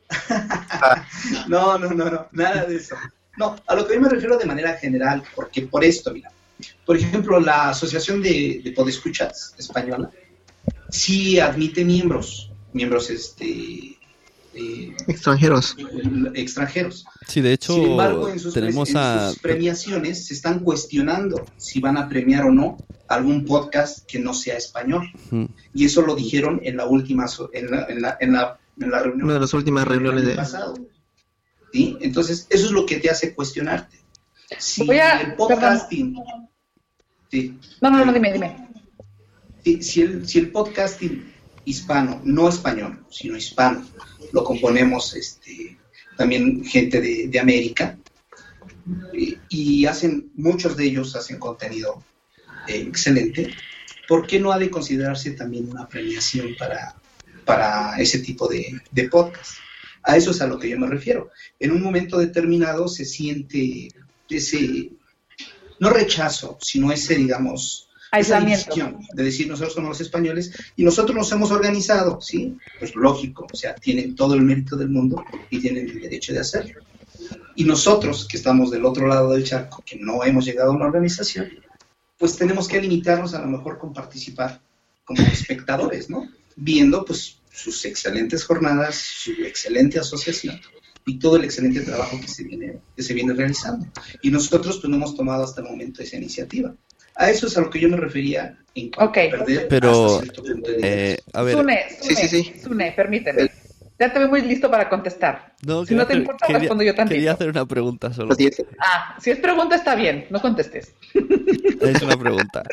no, 1.47 1.77
no, 1.79 1.89
no, 1.89 2.09
no, 2.09 2.27
nada 2.31 2.65
de 2.65 2.75
eso. 2.75 2.95
No, 3.35 3.55
a 3.65 3.75
lo 3.75 3.87
que 3.87 3.95
yo 3.95 4.01
me 4.01 4.09
refiero 4.09 4.37
de 4.37 4.45
manera 4.45 4.77
general, 4.77 5.23
porque 5.35 5.63
por 5.63 5.83
esto, 5.83 6.13
mira, 6.13 6.31
por 6.85 6.95
ejemplo, 6.95 7.39
la 7.39 7.69
Asociación 7.69 8.21
de, 8.21 8.61
de 8.63 8.71
Podescuchas 8.73 9.55
Española 9.57 10.11
sí 10.89 11.39
admite 11.39 11.83
miembros, 11.85 12.51
miembros 12.73 13.09
este 13.09 13.97
eh, 14.53 14.95
extranjeros. 15.07 15.75
Extranjeros. 16.33 17.05
Sí, 17.27 17.41
de 17.41 17.53
hecho, 17.53 17.73
Sin 17.75 17.83
embargo, 17.91 18.29
en 18.29 18.39
sus, 18.39 18.53
tenemos 18.53 18.89
en 18.89 18.97
a... 18.97 19.29
sus 19.29 19.39
premiaciones 19.39 20.25
se 20.27 20.33
están 20.33 20.59
cuestionando 20.59 21.45
si 21.57 21.79
van 21.79 21.97
a 21.97 22.09
premiar 22.09 22.45
o 22.45 22.51
no 22.51 22.77
algún 23.07 23.45
podcast 23.45 24.05
que 24.05 24.19
no 24.19 24.33
sea 24.33 24.57
español. 24.57 25.07
Mm. 25.31 25.45
Y 25.73 25.85
eso 25.85 26.01
lo 26.01 26.15
dijeron 26.15 26.59
en 26.63 26.77
la 26.77 26.85
última, 26.85 27.25
en 27.53 27.71
la, 27.71 27.85
en 27.85 28.01
la, 28.01 28.17
en 28.19 28.33
la, 28.33 28.59
en 28.79 28.91
la 28.91 28.99
reunión. 28.99 29.25
Una 29.25 29.33
de 29.35 29.39
las 29.39 29.53
últimas 29.53 29.87
reuniones 29.87 30.21
del 30.21 30.31
de... 30.31 30.35
pasado. 30.35 30.73
¿Sí? 31.71 31.97
Entonces, 32.01 32.47
eso 32.49 32.65
es 32.65 32.71
lo 32.71 32.85
que 32.85 32.97
te 32.97 33.09
hace 33.09 33.33
cuestionarte. 33.35 33.97
Si 34.57 34.85
Voy 34.85 34.97
a- 34.97 35.21
el 35.21 35.35
podcasting... 35.35 36.15
Sí, 37.31 37.59
No, 37.79 37.91
no, 37.91 38.03
no, 38.03 38.11
dime, 38.11 38.33
dime. 38.33 38.68
Si, 39.63 40.01
el, 40.01 40.27
si 40.27 40.39
el 40.39 40.51
podcasting 40.51 41.33
hispano, 41.65 42.21
no 42.23 42.49
español, 42.49 43.05
sino 43.09 43.37
hispano, 43.37 43.85
lo 44.31 44.43
componemos 44.43 45.15
este, 45.15 45.77
también 46.17 46.63
gente 46.63 46.99
de, 47.01 47.39
América, 47.39 47.97
y, 49.49 49.85
hacen, 49.85 50.31
muchos 50.35 50.75
de 50.75 50.85
ellos 50.85 51.15
hacen 51.15 51.37
contenido 51.37 52.03
eh, 52.67 52.85
excelente, 52.87 53.53
¿por 54.07 54.25
qué 54.25 54.39
no 54.39 54.51
ha 54.51 54.57
de 54.57 54.69
considerarse 54.69 55.31
también 55.31 55.69
una 55.69 55.87
premiación 55.87 56.55
para, 56.57 56.95
para 57.45 57.99
ese 57.99 58.19
tipo 58.19 58.47
de, 58.47 58.81
de 58.91 59.09
podcast? 59.09 59.57
A 60.03 60.17
eso 60.17 60.31
es 60.31 60.41
a 60.41 60.47
lo 60.47 60.57
que 60.57 60.69
yo 60.69 60.79
me 60.79 60.87
refiero. 60.87 61.29
En 61.59 61.71
un 61.71 61.83
momento 61.83 62.17
determinado 62.17 62.87
se 62.87 63.05
siente 63.05 63.89
ese, 64.29 64.91
no 65.79 65.89
rechazo, 65.89 66.57
sino 66.61 66.91
ese, 66.91 67.15
digamos, 67.15 67.88
Aislamiento. 68.11 68.73
división 68.73 69.07
de 69.13 69.23
decir 69.23 69.47
nosotros 69.47 69.73
somos 69.73 69.89
los 69.89 70.01
españoles 70.01 70.51
y 70.75 70.83
nosotros 70.83 71.15
nos 71.15 71.31
hemos 71.31 71.51
organizado, 71.51 72.19
¿sí? 72.21 72.57
Pues 72.79 72.95
lógico, 72.95 73.47
o 73.51 73.55
sea, 73.55 73.75
tienen 73.75 74.15
todo 74.15 74.33
el 74.33 74.41
mérito 74.41 74.75
del 74.75 74.89
mundo 74.89 75.23
y 75.49 75.59
tienen 75.59 75.89
el 75.89 76.01
derecho 76.01 76.33
de 76.33 76.39
hacerlo. 76.39 76.81
Y 77.55 77.65
nosotros, 77.65 78.27
que 78.27 78.37
estamos 78.37 78.71
del 78.71 78.85
otro 78.85 79.07
lado 79.07 79.31
del 79.31 79.43
charco, 79.43 79.83
que 79.85 79.97
no 79.97 80.23
hemos 80.23 80.45
llegado 80.45 80.71
a 80.71 80.75
una 80.75 80.85
organización, 80.85 81.49
pues 82.17 82.35
tenemos 82.35 82.67
que 82.67 82.81
limitarnos 82.81 83.33
a 83.33 83.41
lo 83.41 83.47
mejor 83.47 83.77
con 83.77 83.93
participar 83.93 84.61
como 85.05 85.21
espectadores, 85.23 86.09
¿no? 86.09 86.29
Viendo 86.55 87.05
pues 87.05 87.39
sus 87.51 87.83
excelentes 87.85 88.43
jornadas, 88.43 88.95
su 88.95 89.31
excelente 89.43 89.99
asociación 89.99 90.59
y 91.05 91.19
todo 91.19 91.37
el 91.37 91.43
excelente 91.43 91.81
trabajo 91.81 92.19
que 92.19 92.27
se 92.27 92.43
viene, 92.43 92.79
que 92.95 93.03
se 93.03 93.13
viene 93.13 93.33
realizando. 93.33 93.87
Y 94.21 94.31
nosotros 94.31 94.77
pues 94.77 94.89
no 94.89 94.95
hemos 94.97 95.15
tomado 95.15 95.43
hasta 95.43 95.61
el 95.61 95.67
momento 95.67 96.03
esa 96.03 96.17
iniciativa. 96.17 96.73
A 97.19 97.29
eso 97.29 97.47
es 97.47 97.57
a 97.57 97.61
lo 97.61 97.69
que 97.69 97.79
yo 97.81 97.89
me 97.89 97.97
refería 97.97 98.57
en 98.75 98.91
Ok. 98.97 99.13
perder 99.29 99.67
Pero, 99.67 100.21
Eh, 100.81 101.17
a 101.33 101.41
ver, 101.43 101.55
Sune, 101.57 101.79
Sí, 101.89 102.15
Sune, 102.15 102.27
sí, 102.29 102.43
sí. 102.43 102.53
Sune, 102.63 102.91
permíteme. 102.93 103.51
Ya 103.99 104.13
te 104.13 104.19
veo 104.19 104.29
muy 104.29 104.41
listo 104.41 104.71
para 104.71 104.87
contestar. 104.87 105.53
no, 105.63 105.85
si 105.85 105.93
no 105.93 106.07
te 106.07 106.13
importa, 106.15 106.47
quería- 106.47 106.59
respondo 106.61 106.83
yo 106.85 106.95
también. 106.95 107.17
Quería 107.19 107.33
hacer 107.33 107.49
una 107.49 107.65
pregunta 107.65 108.13
solo. 108.13 108.33
Es. 108.37 108.63
Ah, 108.79 109.17
si 109.19 109.31
es 109.31 109.37
pregunta 109.39 109.75
está 109.75 109.95
bien, 109.95 110.27
no 110.29 110.39
contestes. 110.41 110.93
Es 111.81 112.01
una 112.01 112.17
pregunta. 112.17 112.63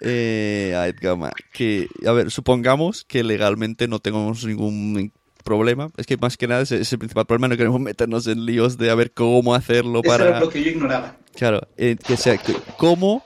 Eh, 0.00 0.74
a 0.76 0.86
Edgama, 0.88 1.32
que, 1.52 1.86
a 2.06 2.12
ver, 2.12 2.30
supongamos 2.30 3.04
que 3.04 3.22
legalmente 3.24 3.88
no 3.88 4.00
tengamos 4.00 4.44
ningún 4.44 5.12
problema. 5.44 5.90
Es 5.96 6.06
que 6.06 6.16
más 6.18 6.36
que 6.36 6.46
nada 6.48 6.60
ese 6.62 6.80
es 6.80 6.92
el 6.92 6.98
principal 6.98 7.24
problema. 7.26 7.48
No 7.48 7.56
queremos 7.56 7.80
meternos 7.80 8.26
en 8.26 8.44
líos 8.44 8.76
de 8.76 8.90
a 8.90 8.94
ver 8.94 9.12
cómo 9.12 9.54
hacerlo 9.54 10.00
Eso 10.04 10.14
era 10.14 10.24
para. 10.26 10.40
lo 10.40 10.50
que 10.50 10.62
yo 10.62 10.70
ignoraba. 10.70 11.16
Claro, 11.36 11.66
eh, 11.78 11.96
que 12.06 12.16
sea, 12.18 12.36
que- 12.36 12.54
¿cómo 12.76 13.24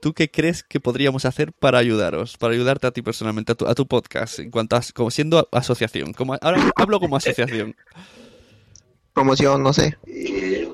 tú 0.00 0.12
qué 0.12 0.30
crees 0.30 0.62
que 0.62 0.80
podríamos 0.80 1.24
hacer 1.24 1.52
para 1.52 1.78
ayudaros, 1.78 2.36
para 2.36 2.54
ayudarte 2.54 2.86
a 2.86 2.90
ti 2.90 3.02
personalmente, 3.02 3.52
a 3.52 3.54
tu, 3.54 3.66
a 3.66 3.74
tu 3.74 3.86
podcast, 3.86 4.38
en 4.38 4.50
cuanto 4.50 4.76
a, 4.76 4.82
como 4.94 5.10
siendo 5.10 5.48
asociación? 5.52 6.12
Como, 6.12 6.34
ahora 6.40 6.72
hablo 6.76 7.00
como 7.00 7.16
asociación. 7.16 7.74
Promoción, 9.14 9.62
no 9.62 9.72
sé. 9.72 9.98
Eh, 10.06 10.72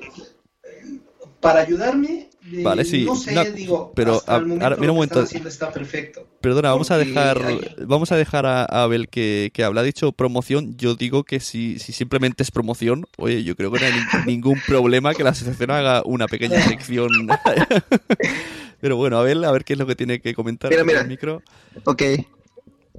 para 1.41 1.61
ayudarme, 1.61 2.28
Vale, 2.63 2.83
sí, 2.85 3.05
no 3.05 3.15
sé, 3.15 3.33
no, 3.33 3.43
digo, 3.45 3.91
pero, 3.95 4.15
hasta 4.15 4.33
a- 4.35 4.37
el 4.37 4.45
momento 4.45 4.65
ahora, 4.65 4.77
mira 4.77 4.91
un 4.91 4.97
lo 4.97 5.01
que 5.01 5.05
están 5.07 5.23
momento. 5.23 5.49
está 5.49 5.71
perfecto. 5.71 6.27
Perdona, 6.41 6.71
vamos 6.71 6.89
a 6.91 6.97
dejar, 6.97 7.41
hay- 7.45 7.61
vamos 7.85 8.11
a 8.11 8.15
dejar 8.17 8.45
a, 8.45 8.63
Abel 8.65 9.09
que, 9.09 9.51
que 9.53 9.63
habla. 9.63 9.81
Ha 9.81 9.83
dicho 9.83 10.11
promoción. 10.11 10.75
Yo 10.77 10.95
digo 10.95 11.23
que 11.23 11.39
si, 11.39 11.79
si 11.79 11.91
simplemente 11.91 12.43
es 12.43 12.51
promoción, 12.51 13.05
oye, 13.17 13.43
yo 13.43 13.55
creo 13.55 13.71
que 13.71 13.79
no 13.79 13.85
hay 13.85 13.91
nin- 13.93 14.25
ningún 14.25 14.59
problema 14.65 15.13
que 15.13 15.23
la 15.23 15.31
asociación 15.31 15.71
haga 15.71 16.01
una 16.05 16.27
pequeña 16.27 16.59
sección. 16.67 17.09
Pero 18.81 18.95
bueno, 18.95 19.17
Abel, 19.19 19.43
a 19.43 19.51
ver 19.51 19.63
qué 19.65 19.73
es 19.73 19.79
lo 19.79 19.85
que 19.85 19.95
tiene 19.95 20.19
que 20.21 20.33
comentar 20.33 20.71
Mira, 20.71 20.83
mira. 20.83 21.01
el 21.01 21.07
micro. 21.07 21.41
Ok. 21.85 22.01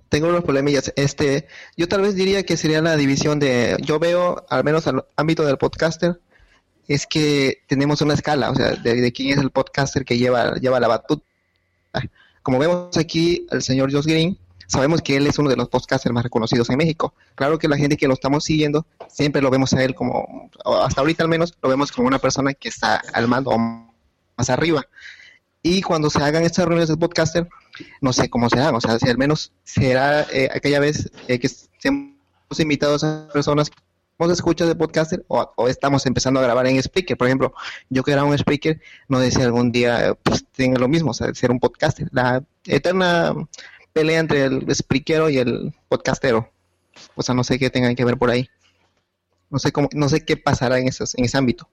Tengo 0.09 0.29
unos 0.29 0.45
problemillas. 0.45 0.93
Este, 0.97 1.47
yo 1.77 1.89
tal 1.89 2.03
vez 2.03 2.15
diría 2.17 2.43
que 2.43 2.57
sería 2.57 2.83
la 2.83 2.97
división 2.97 3.39
de, 3.39 3.77
yo 3.81 3.99
veo, 3.99 4.45
al 4.51 4.65
menos 4.65 4.87
al 4.89 5.05
ámbito 5.17 5.45
del 5.45 5.57
podcaster, 5.57 6.21
es 6.91 7.07
que 7.07 7.63
tenemos 7.69 8.01
una 8.03 8.15
escala, 8.15 8.51
o 8.51 8.55
sea, 8.57 8.73
de, 8.73 9.01
de 9.01 9.13
quién 9.13 9.31
es 9.31 9.39
el 9.39 9.53
podcaster 9.53 10.05
que 10.05 10.19
lleva, 10.19 10.57
lleva 10.57 10.81
la 10.81 10.89
batuta. 10.89 11.25
Como 12.43 12.59
vemos 12.59 12.97
aquí, 12.97 13.47
el 13.53 13.63
señor 13.63 13.93
Josh 13.93 14.07
Green, 14.07 14.37
sabemos 14.67 15.01
que 15.01 15.15
él 15.15 15.29
es 15.29 15.39
uno 15.39 15.49
de 15.49 15.55
los 15.55 15.69
podcasters 15.69 16.13
más 16.13 16.25
reconocidos 16.25 16.69
en 16.69 16.79
México. 16.79 17.15
Claro 17.37 17.61
que 17.61 17.69
la 17.69 17.77
gente 17.77 17.97
que 17.97 18.09
lo 18.09 18.15
estamos 18.15 18.43
siguiendo, 18.43 18.87
siempre 19.09 19.41
lo 19.41 19.51
vemos 19.51 19.73
a 19.73 19.85
él 19.85 19.95
como, 19.95 20.51
hasta 20.83 21.01
ahorita 21.01 21.23
al 21.23 21.29
menos, 21.29 21.55
lo 21.63 21.69
vemos 21.69 21.93
como 21.93 22.09
una 22.09 22.19
persona 22.19 22.55
que 22.55 22.69
está 22.69 23.01
al 23.13 23.29
mando 23.29 23.57
más 23.57 24.51
arriba. 24.51 24.85
Y 25.63 25.83
cuando 25.83 26.11
se 26.11 26.21
hagan 26.21 26.43
estas 26.43 26.65
reuniones 26.65 26.89
de 26.89 26.97
podcaster, 26.97 27.49
no 28.01 28.13
sé 28.13 28.29
cómo 28.29 28.51
serán, 28.51 28.75
o 28.75 28.81
sea, 28.81 28.99
si 28.99 29.09
al 29.09 29.17
menos 29.17 29.53
será 29.63 30.23
eh, 30.33 30.49
aquella 30.53 30.81
vez 30.81 31.09
eh, 31.29 31.39
que 31.39 31.47
estemos 31.47 32.11
invitados 32.59 33.05
a 33.05 33.29
personas 33.33 33.71
escuchas 34.29 34.69
de 34.69 34.75
podcaster 34.75 35.25
o, 35.29 35.51
o 35.57 35.69
estamos 35.69 36.05
empezando 36.07 36.41
a 36.41 36.43
grabar 36.43 36.67
en 36.67 36.77
speaker, 36.77 37.17
por 37.17 37.27
ejemplo, 37.27 37.55
yo 37.89 38.03
que 38.03 38.13
era 38.13 38.25
un 38.25 38.35
speaker, 38.35 38.81
no 39.09 39.19
deseo 39.19 39.45
algún 39.45 39.73
día 39.73 40.09
eh, 40.09 40.15
pues 40.23 40.45
tenga 40.53 40.79
lo 40.79 40.89
mismo, 40.89 41.13
o 41.13 41.15
sea, 41.15 41.33
ser 41.35 41.51
un 41.51 41.61
podcaster, 41.61 42.09
la 42.13 42.45
eterna 42.67 43.35
pelea 43.93 44.21
entre 44.21 44.45
el 44.45 44.75
speakero 44.75 45.31
y 45.31 45.39
el 45.39 45.75
podcastero, 45.89 46.53
o 47.15 47.23
sea, 47.23 47.35
no 47.35 47.45
sé 47.45 47.59
qué 47.59 47.71
tengan 47.71 47.95
que 47.95 48.05
ver 48.05 48.19
por 48.19 48.31
ahí, 48.31 48.49
no 49.49 49.59
sé 49.59 49.73
cómo, 49.73 49.89
no 49.93 50.09
sé 50.09 50.25
qué 50.25 50.37
pasará 50.37 50.79
en 50.79 50.89
esos, 50.89 51.17
en 51.17 51.25
ese 51.25 51.39
ámbito. 51.39 51.69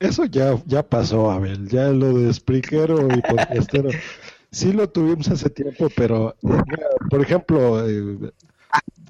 Eso 0.00 0.24
ya, 0.26 0.62
ya 0.66 0.84
pasó, 0.84 1.30
Abel. 1.30 1.68
Ya 1.68 1.88
lo 1.88 2.16
de 2.16 2.32
Spreakero 2.32 3.08
y 3.08 3.20
podcastero. 3.20 3.90
Sí 4.50 4.72
lo 4.72 4.88
tuvimos 4.88 5.28
hace 5.28 5.50
tiempo, 5.50 5.88
pero, 5.96 6.36
eh, 6.42 6.64
por 7.10 7.20
ejemplo, 7.20 7.86
eh, 7.88 8.32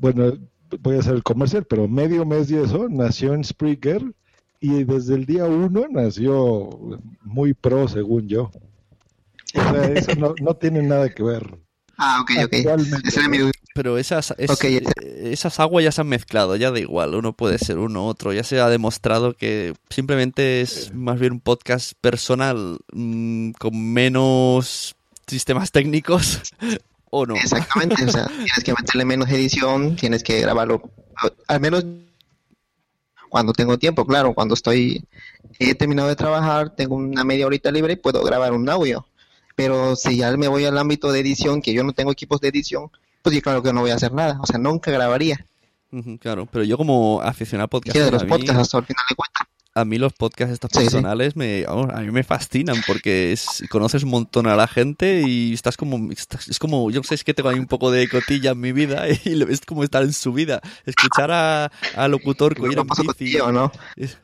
bueno, 0.00 0.32
voy 0.80 0.96
a 0.96 1.00
hacer 1.00 1.14
el 1.14 1.22
comercial, 1.22 1.64
pero 1.64 1.88
medio 1.88 2.24
mes 2.24 2.50
y 2.50 2.56
eso 2.56 2.88
nació 2.88 3.34
en 3.34 3.44
Spreaker 3.44 4.02
y 4.60 4.84
desde 4.84 5.14
el 5.14 5.26
día 5.26 5.44
uno 5.44 5.86
nació 5.90 6.98
muy 7.22 7.54
pro, 7.54 7.86
según 7.88 8.28
yo. 8.28 8.50
O 9.54 9.60
sea, 9.72 9.84
eso 9.92 10.14
no, 10.16 10.34
no 10.40 10.54
tiene 10.54 10.82
nada 10.82 11.08
que 11.10 11.22
ver. 11.22 11.58
Ah, 12.00 12.20
ok, 12.22 12.30
ok. 12.44 12.54
Actualmente, 12.54 13.08
Ese 13.08 13.18
era 13.18 13.28
mi 13.28 13.38
duda. 13.38 13.50
Pero 13.74 13.98
esas, 13.98 14.32
es- 14.38 14.50
esas 15.02 15.58
aguas 15.58 15.82
ya 15.82 15.90
se 15.90 16.00
han 16.00 16.06
mezclado, 16.06 16.54
ya 16.54 16.70
da 16.70 16.78
igual, 16.78 17.16
uno 17.16 17.32
puede 17.32 17.58
ser 17.58 17.78
uno 17.78 18.06
otro, 18.06 18.32
ya 18.32 18.44
se 18.44 18.60
ha 18.60 18.68
demostrado 18.68 19.34
que 19.34 19.74
simplemente 19.90 20.60
es 20.60 20.94
más 20.94 21.18
bien 21.18 21.32
un 21.32 21.40
podcast 21.40 21.94
personal 22.00 22.78
mm, 22.92 23.50
con 23.58 23.92
menos 23.92 24.94
sistemas 25.26 25.72
técnicos 25.72 26.40
o 27.10 27.26
no. 27.26 27.34
Exactamente, 27.36 28.04
o 28.04 28.08
sea, 28.10 28.26
tienes 28.28 28.64
que 28.64 28.72
meterle 28.72 29.04
menos 29.04 29.28
edición, 29.30 29.96
tienes 29.96 30.22
que 30.22 30.40
grabarlo, 30.40 30.82
al 31.46 31.60
menos 31.60 31.84
cuando 33.28 33.52
tengo 33.52 33.78
tiempo, 33.78 34.06
claro, 34.06 34.34
cuando 34.34 34.54
estoy, 34.54 35.04
he 35.58 35.74
terminado 35.74 36.08
de 36.08 36.16
trabajar, 36.16 36.74
tengo 36.74 36.96
una 36.96 37.24
media 37.24 37.46
horita 37.46 37.70
libre, 37.70 37.96
puedo 37.96 38.22
grabar 38.24 38.52
un 38.52 38.68
audio, 38.68 39.06
pero 39.54 39.96
si 39.96 40.16
ya 40.16 40.34
me 40.36 40.48
voy 40.48 40.64
al 40.64 40.78
ámbito 40.78 41.12
de 41.12 41.20
edición, 41.20 41.60
que 41.60 41.72
yo 41.74 41.84
no 41.84 41.92
tengo 41.92 42.12
equipos 42.12 42.40
de 42.40 42.48
edición, 42.48 42.90
pues 43.22 43.34
sí, 43.34 43.42
claro 43.42 43.62
que 43.62 43.72
no 43.72 43.82
voy 43.82 43.90
a 43.90 43.96
hacer 43.96 44.12
nada, 44.12 44.38
o 44.42 44.46
sea, 44.46 44.58
nunca 44.58 44.90
grabaría, 44.90 45.44
Claro, 46.20 46.46
pero 46.46 46.64
yo 46.64 46.76
como 46.76 47.20
aficionado 47.22 47.68
siquiera 47.82 48.06
de 48.06 48.10
podcast, 48.10 48.12
los 48.12 48.24
mí, 48.24 48.28
podcasts 48.28 48.60
hasta 48.60 48.78
el 48.78 48.84
final 48.84 49.04
de 49.08 49.14
cuentas. 49.14 49.48
A 49.80 49.84
mí 49.84 49.98
los 49.98 50.12
podcasts 50.12 50.52
estos 50.54 50.70
Sí, 50.72 50.78
sí. 50.80 50.84
personales 50.86 51.36
me, 51.36 51.64
vamos, 51.64 51.90
a 51.92 52.00
mí 52.00 52.10
me 52.10 52.22
fascinan 52.24 52.76
porque 52.86 53.32
es- 53.32 53.64
conoces 53.70 54.02
un 54.02 54.10
montón 54.10 54.46
a 54.46 54.56
la 54.56 54.66
gente 54.68 55.22
y 55.26 55.52
estás 55.54 55.76
como, 55.76 56.10
estás- 56.12 56.48
es 56.48 56.58
como, 56.58 56.90
yo 56.90 57.00
no 57.00 57.04
sé, 57.04 57.14
es 57.14 57.24
que 57.24 57.34
tengo 57.34 57.48
ahí 57.48 57.58
un 57.58 57.66
poco 57.66 57.90
de 57.90 58.08
cotilla 58.08 58.50
en 58.52 58.60
mi 58.60 58.72
vida 58.72 59.06
y 59.24 59.34
lo- 59.34 59.48
es 59.48 59.60
como 59.60 59.84
estar 59.84 60.02
en 60.02 60.12
su 60.12 60.32
vida. 60.32 60.60
Escuchar 60.86 61.30
a, 61.30 61.70
a 61.94 62.08
locutor 62.08 62.54
que 62.54 62.62
ir 62.72 62.78
en 62.78 62.86
bici, 62.86 63.36
¿no? 63.52 63.72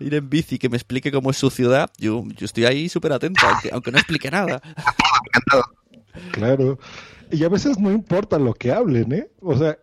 ir 0.01 0.14
en 0.14 0.31
bici 0.31 0.59
que 0.59 0.68
me 0.68 0.76
explique 0.76 1.10
cómo 1.12 1.31
es 1.31 1.36
su 1.36 1.51
ciudad, 1.51 1.90
yo, 1.98 2.24
yo 2.36 2.44
estoy 2.47 2.64
ahí 2.64 2.89
súper 2.89 3.12
atento, 3.12 3.47
aunque, 3.47 3.70
aunque 3.72 3.90
no 3.93 3.98
explique 3.98 4.31
nada. 4.31 4.60
Claro. 6.32 6.78
Y 7.35 7.43
a 7.43 7.48
veces 7.48 7.78
no 7.81 7.90
importa 7.90 8.39
lo 8.39 8.55
que 8.55 8.70
hablen, 8.70 9.12
¿eh? 9.12 9.28
O 9.40 9.56
sea, 9.59 9.77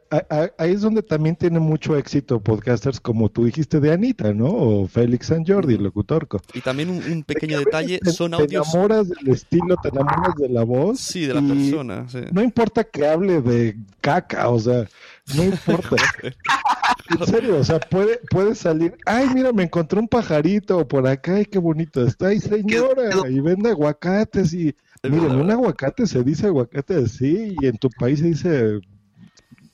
ahí 0.57 0.71
es 0.71 0.81
donde 0.81 1.03
también 1.03 1.35
tiene 1.35 1.59
mucho 1.59 1.97
éxito 1.97 2.39
podcasters 2.39 2.99
como 3.01 3.29
tú 3.29 3.43
dijiste 3.43 3.81
de 3.81 3.91
Anita, 3.91 4.33
¿no? 4.33 4.47
O 4.47 4.87
Félix 4.87 5.27
San 5.27 5.45
Jordi, 5.45 5.75
el 5.75 5.83
locutorco. 5.83 6.41
Y 6.53 6.61
también 6.61 6.89
un, 6.89 7.23
pequeño 7.23 7.59
detalle, 7.59 7.99
son 8.11 8.33
audios... 8.33 8.71
Te 8.71 8.77
enamoras 8.77 9.09
del 9.09 9.27
estilo, 9.33 9.75
te 9.83 9.89
enamoras 9.89 10.35
de 10.37 10.47
la 10.47 10.63
voz. 10.63 11.01
Sí, 11.01 11.25
de 11.25 11.33
la 11.33 11.41
persona, 11.41 12.07
No 12.31 12.41
importa 12.41 12.85
que 12.85 13.05
hable 13.05 13.41
de 13.41 13.77
caca, 13.99 14.47
o 14.49 14.57
sea, 14.57 14.87
no 15.35 15.43
importa. 15.43 15.95
en 17.19 17.25
serio, 17.27 17.57
o 17.57 17.63
sea, 17.63 17.79
puede, 17.79 18.19
puede 18.29 18.55
salir, 18.55 18.95
ay, 19.05 19.29
mira, 19.33 19.51
me 19.51 19.63
encontré 19.63 19.99
un 19.99 20.07
pajarito 20.07 20.87
por 20.87 21.07
acá, 21.07 21.35
ay, 21.35 21.45
qué 21.45 21.59
bonito 21.59 22.05
está, 22.05 22.27
ay, 22.27 22.39
señora, 22.39 23.27
y 23.29 23.39
vende 23.39 23.69
aguacates 23.69 24.53
y... 24.53 24.75
Miren, 25.03 25.31
un 25.31 25.49
aguacate 25.49 26.05
se 26.05 26.23
dice 26.23 26.45
aguacate 26.45 26.93
así 26.93 27.55
y 27.59 27.65
en 27.65 27.75
tu 27.79 27.89
país 27.89 28.19
se 28.19 28.27
dice 28.27 28.79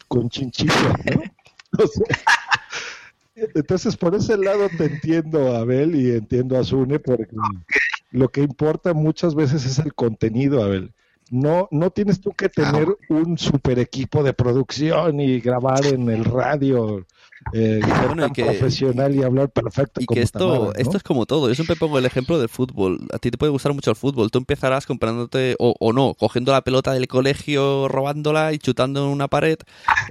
con 0.07 0.29
chinchilla, 0.29 0.73
¿no? 1.13 1.21
entonces, 3.35 3.97
por 3.97 4.15
ese 4.15 4.37
lado 4.37 4.69
te 4.77 4.85
entiendo, 4.85 5.55
Abel, 5.55 5.95
y 5.95 6.11
entiendo 6.11 6.57
a 6.57 6.63
Zune, 6.63 6.99
porque 6.99 7.35
lo 8.11 8.29
que 8.29 8.41
importa 8.41 8.93
muchas 8.93 9.35
veces 9.35 9.65
es 9.65 9.79
el 9.79 9.93
contenido, 9.93 10.63
Abel. 10.63 10.93
No, 11.31 11.67
no 11.71 11.91
tienes 11.91 12.21
tú 12.21 12.31
que 12.33 12.49
tener 12.49 12.87
un 13.09 13.37
super 13.37 13.79
equipo 13.79 14.23
de 14.23 14.33
producción 14.33 15.19
y 15.19 15.39
grabar 15.39 15.85
en 15.85 16.09
el 16.09 16.23
radio 16.23 17.05
eh, 17.53 17.79
profesional 18.35 19.15
y 19.15 19.23
hablar 19.23 19.49
perfecto. 19.49 20.01
Y 20.01 20.05
que 20.05 20.21
esto, 20.21 20.73
esto 20.75 20.97
es 20.97 21.03
como 21.03 21.25
todo. 21.25 21.47
Yo 21.47 21.55
siempre 21.55 21.75
pongo 21.75 21.97
el 21.97 22.05
ejemplo 22.05 22.39
del 22.39 22.49
fútbol. 22.49 23.07
A 23.13 23.19
ti 23.19 23.31
te 23.31 23.37
puede 23.37 23.51
gustar 23.51 23.73
mucho 23.73 23.91
el 23.91 23.95
fútbol. 23.95 24.31
Tú 24.31 24.39
empezarás 24.39 24.85
comprándote, 24.85 25.55
o, 25.59 25.93
no, 25.93 26.13
cogiendo 26.13 26.51
la 26.51 26.61
pelota 26.61 26.93
del 26.93 27.07
colegio, 27.07 27.87
robándola 27.87 28.53
y 28.53 28.59
chutando 28.59 29.05
en 29.05 29.11
una 29.11 29.27
pared. 29.27 29.57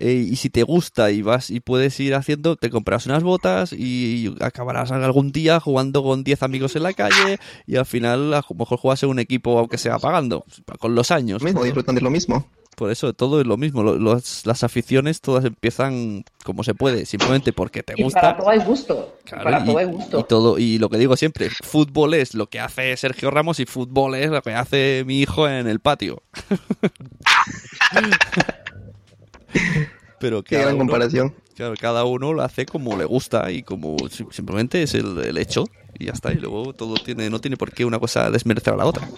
Eh, 0.01 0.27
y 0.31 0.37
si 0.37 0.51
te 0.51 0.63
gusta 0.63 1.11
y 1.11 1.23
vas 1.23 1.51
y 1.51 1.61
puedes 1.61 1.99
ir 2.01 2.15
haciendo, 2.15 2.57
te 2.57 2.71
compras 2.71 3.07
unas 3.07 3.23
botas 3.23 3.73
y 3.73 4.35
acabarás 4.41 4.91
algún 4.93 5.33
día 5.33 5.61
jugando 5.61 6.03
con 6.03 6.25
10 6.25 6.43
amigos 6.43 6.77
en 6.77 6.83
la 6.83 6.93
calle 6.93 7.39
y 7.67 7.77
al 7.77 7.87
final 7.87 8.35
a 8.35 8.45
lo 8.49 8.57
mejor 8.57 8.79
juegas 8.79 9.03
en 9.03 9.11
un 9.11 9.19
equipo 9.19 9.59
aunque 9.59 9.79
sea 9.79 9.99
pagando, 9.99 10.45
con 10.79 10.95
los 10.95 11.11
años. 11.11 11.43
Mismo, 11.43 11.65
disfrutan 11.65 11.95
de 11.95 12.01
lo 12.01 12.11
mismo. 12.11 12.47
Por 12.77 12.91
eso 12.91 13.15
todo 13.15 13.41
es 13.41 13.47
lo 13.47 13.57
mismo. 13.57 13.83
las 13.83 14.63
aficiones 14.63 15.23
todas 15.23 15.47
empiezan 15.47 16.27
como 16.45 16.63
se 16.63 16.75
puede, 16.75 17.07
simplemente 17.07 17.55
porque 17.55 17.83
te 17.83 17.95
gusta. 18.01 18.19
Y 18.19 18.23
para 18.23 18.37
todo 18.37 18.51
hay 18.51 18.59
gusto. 18.61 19.17
para 19.31 19.65
todo 19.65 19.79
hay 19.79 19.87
gusto. 19.87 20.21
Y, 20.21 20.25
todo, 20.25 20.59
y 20.59 20.77
lo 20.79 20.91
que 20.91 20.99
digo 20.99 21.17
siempre, 21.17 21.49
fútbol 21.65 22.13
es 22.13 22.35
lo 22.35 22.49
que 22.49 22.61
hace 22.61 22.95
Sergio 22.99 23.31
Ramos 23.31 23.61
y 23.61 23.67
fútbol 23.67 24.15
es 24.15 24.29
lo 24.31 24.43
que 24.43 24.53
hace 24.53 25.05
mi 25.07 25.21
hijo 25.21 25.49
en 25.49 25.67
el 25.67 25.81
patio. 25.81 26.23
Pero 30.21 30.45
Qué 30.45 30.59
gran 30.59 30.77
comparación. 30.77 31.35
Claro, 31.57 31.75
cada 31.81 32.05
uno 32.05 32.35
lo 32.35 32.43
hace 32.43 32.67
como 32.67 32.99
le 32.99 33.07
gusta 33.07 33.51
y 33.51 33.63
como 33.63 33.97
simplemente 34.31 34.83
es 34.83 34.95
el, 34.95 35.19
el 35.19 35.39
hecho 35.39 35.65
y 35.99 36.05
ya 36.07 36.13
está. 36.13 36.31
Y 36.31 36.37
luego 36.37 36.75
todo 36.75 36.97
tiene, 36.97 37.31
no 37.31 37.41
tiene 37.41 37.57
por 37.57 37.73
qué 37.73 37.87
una 37.87 37.99
cosa 37.99 38.31
desmerecer 38.31 38.75
a 38.75 38.77
la 38.77 38.85
otra. 38.85 39.09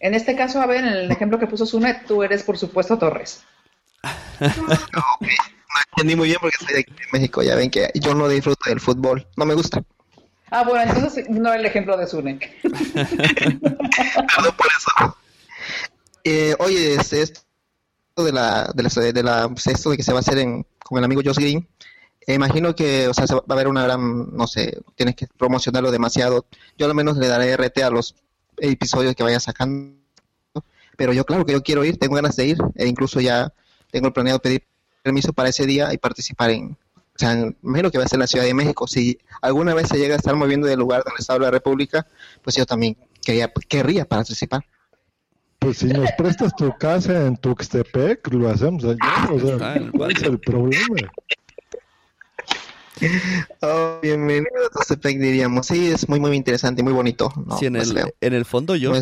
En 0.00 0.14
este 0.14 0.34
caso, 0.34 0.60
a 0.62 0.66
ver, 0.66 0.84
en 0.84 0.86
el 0.86 1.10
ejemplo 1.10 1.38
que 1.38 1.46
puso 1.46 1.66
Sunet, 1.66 2.06
tú 2.06 2.22
eres, 2.22 2.42
por 2.42 2.56
supuesto, 2.56 2.98
Torres. 2.98 3.42
no, 4.40 5.28
entendí 5.92 6.16
muy 6.16 6.28
bien 6.28 6.38
porque 6.40 6.56
estoy 6.58 6.80
aquí 6.80 6.90
en 6.90 7.08
México. 7.12 7.42
Ya 7.42 7.54
ven 7.54 7.70
que 7.70 7.90
yo 7.94 8.14
no 8.14 8.26
disfruto 8.26 8.70
del 8.70 8.80
fútbol. 8.80 9.26
No 9.36 9.44
me 9.44 9.54
gusta. 9.54 9.82
Ah, 10.50 10.64
bueno, 10.64 10.90
entonces 10.90 11.28
no 11.28 11.52
el 11.52 11.66
ejemplo 11.66 11.98
de 11.98 12.06
Sunet. 12.06 12.40
Perdón 12.62 14.56
por 14.56 14.66
eso. 14.66 15.16
Eh, 16.24 16.56
oye, 16.58 16.94
este, 16.94 17.22
esto 17.22 17.44
de 18.16 18.32
la, 18.32 18.72
de 18.74 18.82
la, 18.82 18.88
de 19.12 19.22
la, 19.22 19.48
pues, 19.48 19.66
esto 19.66 19.90
de 19.90 19.98
que 19.98 20.02
se 20.02 20.12
va 20.12 20.18
a 20.18 20.20
hacer 20.20 20.38
en, 20.38 20.66
con 20.82 20.98
el 20.98 21.04
amigo 21.04 21.22
Josh 21.24 21.36
Green, 21.36 21.68
eh, 22.26 22.34
imagino 22.34 22.74
que, 22.74 23.06
o 23.06 23.14
sea, 23.14 23.26
va 23.26 23.44
a 23.48 23.52
haber 23.52 23.68
una 23.68 23.84
gran, 23.84 24.34
no 24.34 24.46
sé, 24.46 24.78
tienes 24.94 25.14
que 25.14 25.26
promocionarlo 25.26 25.90
demasiado. 25.90 26.46
Yo 26.76 26.86
al 26.86 26.94
menos 26.94 27.16
le 27.16 27.28
daré 27.28 27.56
RT 27.56 27.82
a 27.82 27.90
los 27.90 28.14
episodios 28.60 29.14
que 29.14 29.22
vaya 29.22 29.40
sacando. 29.40 29.96
Pero 30.96 31.12
yo, 31.12 31.24
claro 31.24 31.44
que 31.44 31.52
yo 31.52 31.62
quiero 31.62 31.84
ir, 31.84 31.96
tengo 31.98 32.16
ganas 32.16 32.36
de 32.36 32.46
ir, 32.46 32.58
e 32.74 32.86
incluso 32.86 33.20
ya 33.20 33.52
tengo 33.90 34.12
planeado 34.12 34.38
pedir 34.40 34.64
permiso 35.02 35.32
para 35.32 35.48
ese 35.48 35.66
día 35.66 35.92
y 35.92 35.98
participar 35.98 36.50
en. 36.50 36.76
O 36.96 37.18
sea, 37.20 37.52
imagino 37.62 37.90
que 37.90 37.98
va 37.98 38.04
a 38.04 38.08
ser 38.08 38.18
la 38.18 38.26
Ciudad 38.26 38.44
de 38.44 38.54
México. 38.54 38.86
Si 38.86 39.18
alguna 39.42 39.74
vez 39.74 39.88
se 39.88 39.98
llega 39.98 40.14
a 40.14 40.18
estar 40.18 40.34
moviendo 40.36 40.66
del 40.66 40.78
lugar 40.78 41.02
donde 41.04 41.18
está 41.18 41.38
la 41.38 41.50
República, 41.50 42.06
pues 42.42 42.56
yo 42.56 42.64
también 42.64 42.96
quería, 43.22 43.52
querría 43.68 44.04
participar. 44.06 44.64
Pues 45.58 45.78
si 45.78 45.88
nos 45.88 46.10
prestas 46.12 46.54
tu 46.56 46.74
casa 46.78 47.26
en 47.26 47.36
Tuxtepec, 47.36 48.26
lo 48.32 48.48
hacemos 48.48 48.84
allá. 48.84 49.28
O 49.30 49.38
sea, 49.38 49.90
¿cuál 49.92 50.12
es 50.12 50.22
el 50.22 50.38
problema? 50.38 51.12
Oh, 53.62 53.98
bienvenido 54.02 54.66
a 54.66 54.70
Tostepec, 54.70 55.18
diríamos. 55.18 55.66
Sí, 55.66 55.88
es 55.88 56.08
muy, 56.08 56.20
muy 56.20 56.36
interesante, 56.36 56.82
muy 56.82 56.92
bonito. 56.92 57.32
sí, 57.58 57.66
en, 57.66 57.76
el, 57.76 58.12
en 58.20 58.34
el 58.34 58.44
fondo 58.44 58.76
yo 58.76 58.92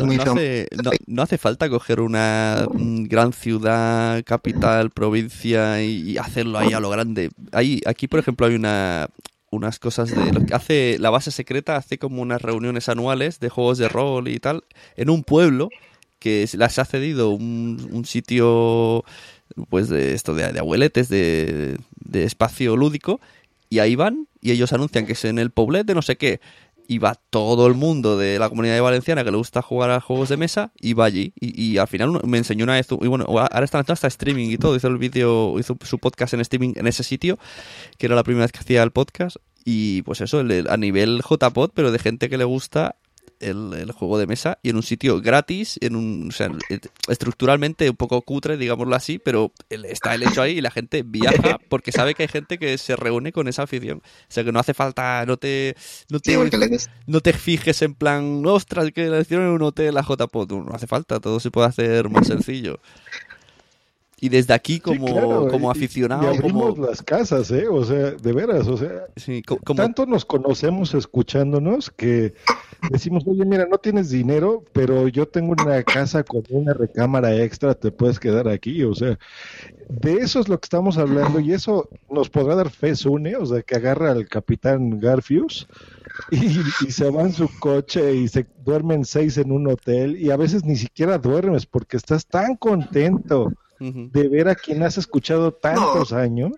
no, 1.07 1.21
hace, 1.21 1.37
falta 1.37 1.69
coger 1.69 1.99
una 1.99 2.65
gran 2.73 3.33
ciudad, 3.33 4.23
capital, 4.23 4.91
provincia 4.91 5.81
y, 5.83 6.17
hacerlo 6.17 6.59
ahí 6.59 6.73
a 6.73 6.79
lo 6.79 6.89
grande. 6.89 7.29
Ahí, 7.51 7.81
aquí, 7.85 8.07
por 8.07 8.19
ejemplo, 8.19 8.47
hay 8.47 8.55
una 8.55 9.07
unas 9.51 9.79
cosas 9.79 10.13
de 10.13 10.31
lo 10.31 10.45
que 10.45 10.53
hace 10.53 10.97
la 10.99 11.09
base 11.09 11.31
secreta 11.31 11.75
hace 11.75 11.97
como 11.97 12.21
unas 12.21 12.39
reuniones 12.39 12.87
anuales 12.87 13.39
de 13.39 13.49
juegos 13.49 13.79
de 13.79 13.89
rol 13.89 14.27
y 14.27 14.39
tal 14.39 14.63
en 14.95 15.09
un 15.09 15.23
pueblo 15.23 15.69
que 16.19 16.47
las 16.53 16.77
ha 16.77 16.85
cedido 16.85 17.31
un, 17.31 17.89
un 17.91 18.05
sitio 18.05 19.03
pues 19.69 19.89
de 19.89 20.13
esto 20.13 20.35
de, 20.35 20.53
de 20.53 20.59
abueletes 20.59 21.09
de, 21.09 21.79
de 21.95 22.23
espacio 22.25 22.75
lúdico 22.75 23.19
y 23.69 23.79
ahí 23.79 23.95
van 23.95 24.27
y 24.41 24.51
ellos 24.51 24.73
anuncian 24.73 25.05
que 25.05 25.13
es 25.13 25.25
en 25.25 25.39
el 25.39 25.51
Poblet 25.51 25.85
de 25.85 25.95
no 25.95 26.01
sé 26.01 26.17
qué. 26.17 26.39
Y 26.87 26.97
va 26.97 27.13
todo 27.29 27.67
el 27.67 27.75
mundo 27.75 28.17
de 28.17 28.39
la 28.39 28.49
comunidad 28.49 28.81
valenciana 28.81 29.23
que 29.23 29.29
le 29.29 29.37
gusta 29.37 29.61
jugar 29.61 29.91
a 29.91 30.01
juegos 30.01 30.29
de 30.29 30.37
mesa 30.37 30.71
y 30.79 30.93
va 30.93 31.05
allí. 31.05 31.33
Y, 31.39 31.77
al 31.77 31.87
final 31.87 32.19
me 32.25 32.39
enseñó 32.39 32.63
una 32.63 32.73
vez, 32.73 32.87
y 32.89 33.07
bueno, 33.07 33.25
ahora 33.27 33.63
está 33.63 33.79
hasta 33.87 34.07
streaming 34.07 34.49
y 34.49 34.57
todo. 34.57 34.75
Hizo 34.75 34.87
el 34.87 34.97
vídeo, 34.97 35.59
hizo 35.59 35.77
su 35.83 35.99
podcast 35.99 36.33
en 36.33 36.39
streaming 36.39 36.73
en 36.77 36.87
ese 36.87 37.03
sitio, 37.03 37.37
que 37.99 38.07
era 38.07 38.15
la 38.15 38.23
primera 38.23 38.45
vez 38.45 38.51
que 38.51 38.59
hacía 38.59 38.81
el 38.81 38.89
podcast. 38.89 39.37
Y 39.63 40.01
pues 40.01 40.21
eso, 40.21 40.39
a 40.39 40.77
nivel 40.77 41.21
JPod, 41.21 41.71
pero 41.75 41.91
de 41.91 41.99
gente 41.99 42.27
que 42.27 42.39
le 42.39 42.45
gusta 42.45 42.95
el, 43.39 43.91
juego 43.91 44.17
de 44.17 44.27
mesa 44.27 44.59
y 44.63 44.69
en 44.69 44.75
un 44.75 44.83
sitio 44.83 45.21
gratis, 45.21 45.77
en 45.81 45.95
un, 45.95 46.29
o 46.29 46.31
sea, 46.31 46.49
estructuralmente 47.07 47.89
un 47.89 47.95
poco 47.95 48.21
cutre, 48.21 48.57
digámoslo 48.57 48.95
así, 48.95 49.19
pero 49.19 49.51
está 49.69 50.15
el 50.15 50.23
hecho 50.23 50.41
ahí 50.41 50.57
y 50.57 50.61
la 50.61 50.71
gente 50.71 51.03
viaja 51.03 51.59
porque 51.69 51.91
sabe 51.91 52.15
que 52.15 52.23
hay 52.23 52.29
gente 52.29 52.57
que 52.57 52.77
se 52.77 52.95
reúne 52.95 53.31
con 53.31 53.47
esa 53.47 53.63
afición. 53.63 53.99
O 53.99 54.31
sea 54.31 54.43
que 54.43 54.51
no 54.51 54.59
hace 54.59 54.73
falta, 54.73 55.25
no 55.25 55.37
te, 55.37 55.75
no 56.09 56.19
te, 56.19 56.37
no 57.07 57.21
te 57.21 57.33
fijes 57.33 57.81
en 57.81 57.95
plan, 57.95 58.43
ostras, 58.45 58.91
que 58.91 59.09
le 59.09 59.21
hicieron 59.21 59.47
en 59.47 59.53
un 59.53 59.63
hotel 59.63 59.97
a 59.97 60.03
JPOT. 60.03 60.51
No 60.51 60.73
hace 60.73 60.87
falta, 60.87 61.19
todo 61.19 61.39
se 61.39 61.51
puede 61.51 61.67
hacer 61.67 62.09
más 62.09 62.27
sencillo. 62.27 62.79
Y 64.21 64.29
desde 64.29 64.53
aquí, 64.53 64.79
como, 64.79 65.47
como 65.47 65.71
aficionado. 65.71 66.23
Y, 66.23 66.37
abrimos 66.37 66.77
las 66.77 67.01
casas, 67.01 67.51
¿eh? 67.51 67.67
O 67.67 67.83
sea, 67.85 68.11
de 68.11 68.33
veras, 68.33 68.67
o 68.67 68.77
sea. 68.77 69.07
Tanto 69.75 70.05
nos 70.05 70.25
conocemos 70.25 70.93
escuchándonos 70.93 71.89
que 71.89 72.33
decimos, 72.91 73.23
oye, 73.25 73.45
mira, 73.45 73.65
no 73.65 73.77
tienes 73.77 74.09
dinero, 74.09 74.63
pero 74.73 75.07
yo 75.07 75.27
tengo 75.27 75.53
una 75.63 75.83
casa 75.83 76.23
con 76.23 76.43
una 76.49 76.73
recámara 76.73 77.35
extra, 77.35 77.75
te 77.75 77.91
puedes 77.91 78.19
quedar 78.19 78.49
aquí. 78.49 78.83
O 78.83 78.93
sea, 78.93 79.17
de 79.87 80.13
eso 80.15 80.39
es 80.39 80.49
lo 80.49 80.59
que 80.59 80.65
estamos 80.65 80.97
hablando 80.97 81.39
y 81.39 81.53
eso 81.53 81.87
nos 82.09 82.29
podrá 82.29 82.55
dar 82.55 82.69
fe, 82.69 82.95
Sune, 82.95 83.37
o 83.37 83.45
sea, 83.45 83.61
que 83.61 83.75
agarra 83.75 84.11
al 84.11 84.27
capitán 84.27 84.99
Garfius. 84.99 85.67
Y, 86.31 86.59
y, 86.85 86.91
se 86.91 87.09
va 87.09 87.21
en 87.21 87.31
su 87.31 87.47
coche 87.59 88.13
y 88.15 88.27
se 88.27 88.45
duermen 88.65 89.05
seis 89.05 89.37
en 89.37 89.53
un 89.53 89.67
hotel 89.67 90.17
y 90.17 90.31
a 90.31 90.37
veces 90.37 90.65
ni 90.65 90.75
siquiera 90.75 91.17
duermes 91.17 91.65
porque 91.65 91.95
estás 91.95 92.25
tan 92.25 92.57
contento 92.57 93.53
de 93.79 94.27
ver 94.27 94.49
a 94.49 94.55
quien 94.55 94.83
has 94.83 94.97
escuchado 94.97 95.53
tantos 95.53 96.13
años. 96.13 96.51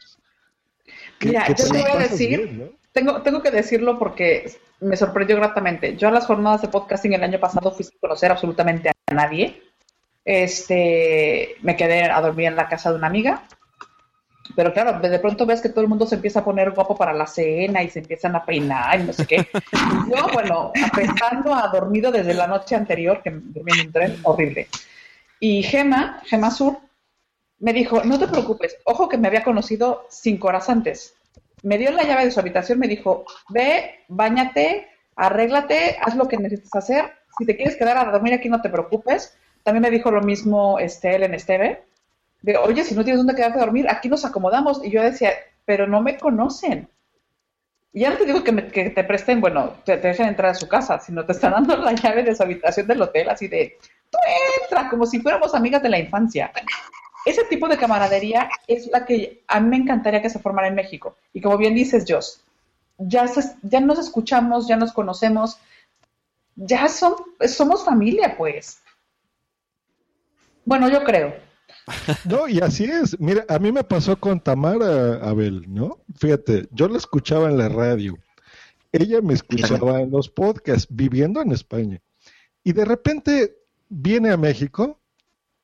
Mira, 1.20 1.48
yo 1.48 1.56
te 1.56 1.68
voy 1.68 1.82
a 1.82 1.98
decir, 1.98 2.74
tengo, 2.92 3.22
tengo 3.22 3.42
que 3.42 3.52
decirlo 3.52 4.00
porque 4.00 4.52
me 4.80 4.98
sorprendió 4.98 5.36
gratamente. 5.38 5.96
Yo 5.96 6.08
a 6.08 6.12
las 6.12 6.26
jornadas 6.26 6.62
de 6.62 6.68
podcasting 6.68 7.14
el 7.14 7.24
año 7.24 7.40
pasado 7.40 7.72
fui 7.72 7.86
sin 7.86 8.00
conocer 8.00 8.32
absolutamente 8.32 8.90
a 8.90 9.14
nadie. 9.14 9.62
Este, 10.26 11.56
me 11.62 11.76
quedé 11.76 12.06
a 12.06 12.22
dormir 12.22 12.48
en 12.48 12.56
la 12.56 12.68
casa 12.68 12.90
de 12.90 12.98
una 12.98 13.08
amiga. 13.08 13.44
Pero 14.56 14.74
claro, 14.74 15.00
de 15.00 15.20
pronto 15.20 15.46
ves 15.46 15.62
que 15.62 15.70
todo 15.70 15.82
el 15.82 15.88
mundo 15.88 16.06
se 16.06 16.16
empieza 16.16 16.40
a 16.40 16.44
poner 16.44 16.72
guapo 16.72 16.96
para 16.98 17.14
la 17.14 17.28
cena 17.28 17.84
y 17.84 17.90
se 17.90 18.00
empiezan 18.00 18.36
a 18.36 18.44
peinar 18.44 19.00
y 19.00 19.04
no 19.04 19.14
sé 19.14 19.26
qué. 19.26 19.48
Yo, 20.10 20.28
bueno, 20.34 20.72
pensando 20.94 21.54
a 21.56 21.68
dormido 21.70 22.12
desde 22.12 22.34
la 22.34 22.48
noche 22.48 22.76
anterior, 22.76 23.22
que 23.24 23.32
dormí 23.32 23.72
en 23.74 23.88
un 23.88 23.94
tren 23.94 24.18
horrible. 24.24 24.68
Y 25.40 25.64
Gema, 25.64 26.22
Gema 26.26 26.52
Sur, 26.52 26.80
me 27.62 27.72
dijo, 27.74 28.04
no 28.04 28.20
te 28.20 28.28
preocupes, 28.28 28.76
ojo 28.86 29.08
que 29.08 29.18
me 29.18 29.28
había 29.30 29.44
conocido 29.44 30.06
cinco 30.10 30.50
horas 30.50 30.70
antes. 30.70 31.16
Me 31.64 31.78
dio 31.78 31.92
la 31.92 32.04
llave 32.04 32.26
de 32.26 32.32
su 32.32 32.40
habitación, 32.40 32.80
me 32.80 32.88
dijo, 32.88 33.24
ve, 33.50 34.00
bañate, 34.10 34.88
arréglate, 35.16 35.98
haz 36.02 36.16
lo 36.16 36.28
que 36.28 36.38
necesites 36.38 36.76
hacer. 36.76 37.14
Si 37.38 37.46
te 37.46 37.56
quieres 37.56 37.78
quedar 37.78 37.98
a 37.98 38.12
dormir 38.12 38.34
aquí, 38.34 38.50
no 38.50 38.62
te 38.62 38.70
preocupes. 38.70 39.38
También 39.64 39.84
me 39.84 39.92
dijo 39.92 40.12
lo 40.12 40.22
mismo 40.22 40.80
este, 40.80 41.16
Ellen 41.16 41.34
Esteve. 41.36 41.84
de, 42.42 42.58
oye, 42.58 42.84
si 42.84 42.96
no 42.96 43.04
tienes 43.04 43.20
dónde 43.20 43.36
quedarte 43.36 43.60
a 43.60 43.62
dormir, 43.66 43.88
aquí 43.90 44.10
nos 44.10 44.26
acomodamos. 44.26 44.84
Y 44.84 44.90
yo 44.90 45.04
decía, 45.04 45.32
pero 45.64 45.86
no 45.88 46.02
me 46.02 46.18
conocen. 46.18 46.90
Y 47.94 48.02
ya 48.02 48.10
no 48.10 48.18
te 48.18 48.26
digo 48.26 48.44
que, 48.44 48.52
me- 48.54 48.68
que 48.68 48.90
te 48.90 49.04
presten, 49.04 49.40
bueno, 49.40 49.74
te, 49.86 49.98
te 49.98 50.08
dejen 50.08 50.28
entrar 50.30 50.52
a 50.52 50.56
su 50.56 50.68
casa, 50.68 50.98
sino 51.00 51.26
te 51.26 51.34
están 51.34 51.52
dando 51.52 51.76
la 51.78 51.92
llave 51.94 52.24
de 52.24 52.34
su 52.34 52.42
habitación 52.42 52.88
del 52.88 53.02
hotel, 53.04 53.30
así 53.30 53.48
de, 53.48 53.78
tú 54.10 54.18
entra, 54.64 54.90
como 54.90 55.06
si 55.06 55.20
fuéramos 55.20 55.54
amigas 55.54 55.84
de 55.84 55.90
la 55.90 56.00
infancia. 56.00 56.52
Ese 57.26 57.44
tipo 57.46 57.68
de 57.68 57.78
camaradería 57.78 58.50
es 58.68 58.88
la 58.88 59.06
que 59.06 59.44
a 59.48 59.60
mí 59.60 59.70
me 59.70 59.78
encantaría 59.78 60.22
que 60.22 60.30
se 60.30 60.40
formara 60.40 60.68
en 60.68 60.76
México. 60.76 61.16
Y 61.34 61.42
como 61.42 61.58
bien 61.58 61.76
dices, 61.76 62.06
Joss, 62.08 62.42
ya, 62.98 63.28
se- 63.28 63.56
ya 63.62 63.80
nos 63.80 64.00
escuchamos, 64.00 64.68
ya 64.68 64.76
nos 64.78 64.92
conocemos, 64.92 65.58
ya 66.56 66.88
son, 66.88 67.14
somos 67.48 67.84
familia, 67.86 68.36
pues. 68.38 68.82
Bueno, 70.66 70.90
yo 70.90 71.04
creo. 71.04 71.34
No, 72.26 72.48
y 72.48 72.60
así 72.60 72.84
es. 72.86 73.20
Mira, 73.20 73.46
a 73.50 73.58
mí 73.58 73.72
me 73.72 73.84
pasó 73.84 74.20
con 74.20 74.40
Tamara 74.40 75.16
Abel, 75.28 75.66
¿no? 75.68 76.00
Fíjate, 76.18 76.68
yo 76.72 76.88
la 76.88 76.98
escuchaba 76.98 77.50
en 77.50 77.58
la 77.58 77.70
radio. 77.70 78.18
Ella 78.92 79.22
me 79.22 79.34
escuchaba 79.34 80.02
en 80.02 80.12
los 80.12 80.30
podcasts, 80.30 80.88
viviendo 80.90 81.42
en 81.42 81.52
España. 81.52 82.00
Y 82.64 82.74
de 82.74 82.86
repente 82.86 83.56
viene 83.90 84.30
a 84.32 84.38
México, 84.38 85.00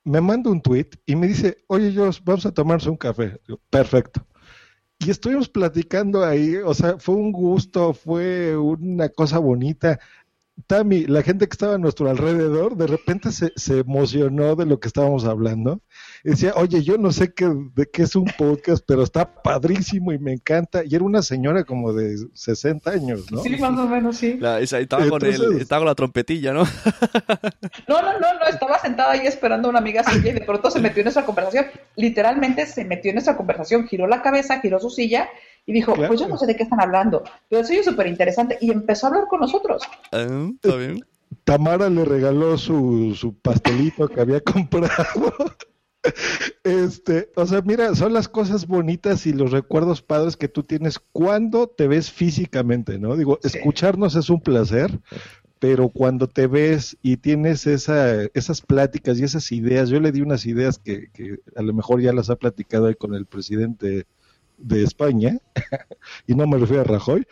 me 0.07 0.21
manda 0.21 0.49
un 0.49 0.61
tweet 0.61 0.91
y 1.05 1.15
me 1.15 1.27
dice, 1.27 1.57
oye, 1.67 1.93
Jos, 1.93 2.23
vamos 2.23 2.45
a 2.45 2.53
tomarse 2.53 2.89
un 2.89 2.95
café. 2.95 3.39
Perfecto. 3.69 4.25
Y 4.99 5.11
estuvimos 5.11 5.49
platicando 5.49 6.23
ahí, 6.23 6.55
o 6.55 6.73
sea, 6.73 6.97
fue 6.97 7.15
un 7.15 7.31
gusto, 7.31 7.93
fue 7.93 8.57
una 8.57 9.09
cosa 9.09 9.37
bonita. 9.37 9.99
Tami, 10.65 11.05
la 11.05 11.21
gente 11.21 11.47
que 11.47 11.53
estaba 11.53 11.75
a 11.75 11.77
nuestro 11.77 12.09
alrededor, 12.09 12.75
de 12.75 12.87
repente 12.87 13.31
se, 13.31 13.53
se 13.55 13.79
emocionó 13.79 14.55
de 14.55 14.65
lo 14.65 14.79
que 14.79 14.87
estábamos 14.87 15.23
hablando. 15.25 15.81
Y 16.23 16.31
decía, 16.31 16.53
oye, 16.55 16.83
yo 16.83 16.97
no 16.97 17.11
sé 17.11 17.31
qué, 17.33 17.45
de 17.75 17.85
qué 17.89 18.01
es 18.03 18.15
un 18.15 18.25
podcast, 18.37 18.83
pero 18.87 19.03
está 19.03 19.41
padrísimo 19.43 20.11
y 20.11 20.19
me 20.19 20.33
encanta. 20.33 20.83
Y 20.83 20.95
era 20.95 21.03
una 21.05 21.21
señora 21.21 21.63
como 21.63 21.93
de 21.93 22.17
60 22.33 22.89
años, 22.89 23.31
¿no? 23.31 23.43
Sí, 23.43 23.51
más 23.57 23.77
o 23.77 23.87
menos, 23.87 24.17
sí. 24.17 24.37
La- 24.39 24.59
esa- 24.59 24.79
estaba, 24.79 25.07
con 25.07 25.23
el, 25.23 25.35
Entonces- 25.35 25.61
estaba 25.61 25.81
con 25.81 25.87
la 25.87 25.95
trompetilla, 25.95 26.51
¿no? 26.53 26.63
No, 27.87 28.01
no, 28.01 28.13
no, 28.19 28.33
no, 28.39 28.45
estaba 28.49 28.79
sentada 28.79 29.11
ahí 29.11 29.27
esperando 29.27 29.67
a 29.67 29.69
una 29.69 29.79
amiga 29.79 30.03
suya 30.03 30.31
y 30.31 30.33
de 30.33 30.41
pronto 30.41 30.71
se 30.71 30.79
metió 30.79 31.01
en 31.01 31.05
nuestra 31.05 31.25
conversación. 31.25 31.67
Literalmente 31.95 32.65
se 32.65 32.83
metió 32.83 33.09
en 33.11 33.15
nuestra 33.15 33.37
conversación, 33.37 33.87
giró 33.87 34.07
la 34.07 34.21
cabeza, 34.21 34.59
giró 34.59 34.79
su 34.79 34.89
silla 34.89 35.29
y 35.67 35.73
dijo, 35.73 35.93
Claro. 35.93 36.07
pues 36.07 36.19
yo 36.19 36.27
no 36.27 36.37
sé 36.39 36.47
de 36.47 36.55
qué 36.55 36.63
están 36.63 36.81
hablando, 36.81 37.23
pero 37.49 37.61
eso 37.61 37.73
es 37.73 37.85
súper 37.85 38.07
interesante 38.07 38.57
y 38.61 38.71
empezó 38.71 39.05
a 39.05 39.09
hablar 39.09 39.27
con 39.29 39.41
nosotros. 39.41 39.83
Ah, 40.11 40.49
Está 40.63 40.75
bien. 40.77 41.01
Tamara 41.43 41.89
le 41.89 42.03
regaló 42.05 42.57
su, 42.57 43.13
su 43.15 43.35
pastelito 43.37 44.07
que 44.07 44.21
había 44.21 44.39
comprado. 44.41 45.33
Este, 46.63 47.31
o 47.35 47.45
sea, 47.45 47.61
mira, 47.61 47.93
son 47.95 48.13
las 48.13 48.27
cosas 48.29 48.65
bonitas 48.67 49.25
y 49.25 49.33
los 49.33 49.51
recuerdos 49.51 50.01
padres 50.01 50.37
que 50.37 50.47
tú 50.47 50.63
tienes 50.63 50.99
cuando 51.11 51.67
te 51.67 51.87
ves 51.87 52.11
físicamente, 52.11 52.97
¿no? 52.99 53.15
Digo, 53.17 53.39
Sí. 53.43 53.57
escucharnos 53.57 54.15
es 54.15 54.29
un 54.29 54.41
placer, 54.41 54.99
pero 55.59 55.89
cuando 55.89 56.27
te 56.27 56.47
ves 56.47 56.97
y 57.01 57.17
tienes 57.17 57.67
esa, 57.67 58.23
esas 58.33 58.61
pláticas 58.61 59.19
y 59.19 59.23
esas 59.23 59.51
ideas, 59.51 59.89
yo 59.89 59.99
le 59.99 60.11
di 60.11 60.21
unas 60.21 60.45
ideas 60.45 60.77
que, 60.79 61.09
que 61.11 61.39
a 61.55 61.61
lo 61.61 61.73
mejor 61.73 61.99
ya 62.01 62.13
las 62.13 62.29
ha 62.29 62.35
platicado 62.37 62.85
ahí 62.87 62.95
con 62.95 63.13
el 63.13 63.25
presidente 63.25 64.05
de 64.57 64.83
España, 64.83 65.37
y 66.27 66.35
no 66.35 66.47
me 66.47 66.57
refiero 66.57 66.81
a 66.81 66.85
Rajoy. 66.85 67.25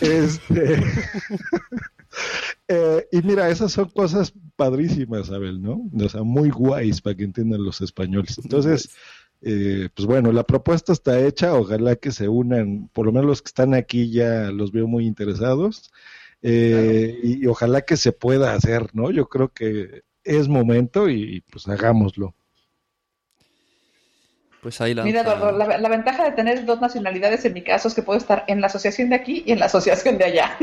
Este, 0.00 0.82
eh, 2.68 3.06
y 3.12 3.22
mira, 3.22 3.48
esas 3.50 3.72
son 3.72 3.90
cosas 3.90 4.32
padrísimas, 4.56 5.30
Abel, 5.30 5.62
¿no? 5.62 5.88
O 6.00 6.08
sea, 6.08 6.22
muy 6.22 6.50
guays 6.50 7.00
para 7.00 7.16
que 7.16 7.24
entiendan 7.24 7.64
los 7.64 7.80
españoles. 7.80 8.38
Entonces, 8.42 8.90
eh, 9.42 9.88
pues 9.94 10.06
bueno, 10.06 10.32
la 10.32 10.44
propuesta 10.44 10.92
está 10.92 11.20
hecha, 11.20 11.54
ojalá 11.54 11.96
que 11.96 12.12
se 12.12 12.28
unan, 12.28 12.88
por 12.92 13.06
lo 13.06 13.12
menos 13.12 13.26
los 13.26 13.42
que 13.42 13.48
están 13.48 13.74
aquí 13.74 14.10
ya 14.10 14.50
los 14.50 14.72
veo 14.72 14.86
muy 14.86 15.06
interesados, 15.06 15.90
eh, 16.42 17.18
y, 17.22 17.44
y 17.44 17.46
ojalá 17.46 17.82
que 17.82 17.96
se 17.96 18.12
pueda 18.12 18.54
hacer, 18.54 18.90
¿no? 18.94 19.10
Yo 19.10 19.28
creo 19.28 19.48
que 19.48 20.02
es 20.24 20.48
momento 20.48 21.08
y 21.08 21.42
pues 21.50 21.68
hagámoslo. 21.68 22.34
Pues 24.62 24.80
ahí 24.80 24.94
la. 24.94 25.02
Mira, 25.02 25.22
Eduardo, 25.22 25.50
la, 25.50 25.76
la 25.76 25.88
ventaja 25.88 26.22
de 26.24 26.30
tener 26.32 26.64
dos 26.64 26.80
nacionalidades 26.80 27.44
en 27.44 27.52
mi 27.52 27.62
caso 27.64 27.88
es 27.88 27.94
que 27.94 28.02
puedo 28.02 28.16
estar 28.18 28.44
en 28.46 28.60
la 28.60 28.68
asociación 28.68 29.08
de 29.10 29.16
aquí 29.16 29.42
y 29.44 29.50
en 29.50 29.58
la 29.58 29.66
asociación 29.66 30.18
de 30.18 30.24
allá. 30.24 30.56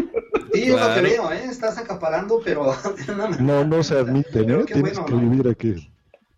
Sí, 0.53 0.65
yo 0.67 0.77
lo 0.77 0.85
Claro. 0.85 1.01
creo, 1.01 1.31
¿eh? 1.33 1.41
Estás 1.49 1.77
acaparando, 1.77 2.39
pero 2.43 2.73
No, 3.39 3.65
no 3.65 3.83
se 3.83 3.95
admiten, 3.97 4.45
Pero 4.45 4.61
¿eh? 4.61 4.65
Tienes 4.65 4.81
bueno, 4.97 5.05
que 5.05 5.13
¿no? 5.13 5.19
vivir 5.19 5.47
aquí. 5.49 5.91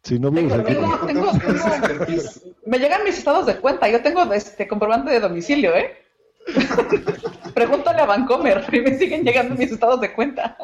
Si 0.04 0.18
no 0.18 0.32
Tengo- 0.32 0.56
aquí, 0.56 0.74
tengo- 0.74 1.32
no. 1.32 1.40
Me 2.66 2.80
llegan 2.80 3.04
mis 3.04 3.20
estados 3.20 3.46
de 3.46 3.58
cuenta, 3.58 3.88
yo 3.88 4.02
tengo 4.02 4.24
este 4.34 4.68
comprobante 4.68 5.12
de 5.12 5.20
domicilio, 5.20 5.76
¿eh? 5.76 5.94
Pregúntale 7.54 8.02
a 8.02 8.06
Vancomer, 8.06 8.66
y 8.72 8.80
me 8.82 8.98
siguen 8.98 9.24
llegando 9.24 9.54
mis 9.56 9.72
estados 9.72 10.02
de 10.02 10.12
cuenta. 10.14 10.58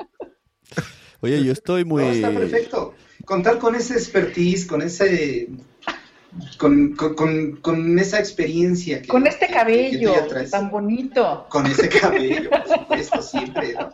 Oye, 1.22 1.44
yo 1.44 1.52
estoy 1.54 1.86
muy. 1.86 2.04
No, 2.04 2.10
está 2.12 2.30
perfecto. 2.32 2.96
Contar 3.26 3.60
con 3.60 3.76
ese 3.76 3.94
expertise, 3.94 4.66
con 4.66 4.82
ese. 4.82 5.48
Con, 6.58 6.96
con, 6.96 7.58
con, 7.62 8.00
esa 8.00 8.20
experiencia. 8.20 9.02
que- 9.02 9.08
Con 9.08 9.26
este 9.28 9.48
que- 9.48 9.54
cabello 9.54 10.14
que 10.14 10.20
ya 10.20 10.28
traes. 10.28 10.52
tan 10.52 10.70
bonito. 10.70 11.46
Con 11.50 11.66
ese 11.66 11.90
cabello, 11.90 12.50
por 12.50 12.68
supuesto, 12.68 13.22
siempre. 13.22 13.74
¿no? 13.74 13.94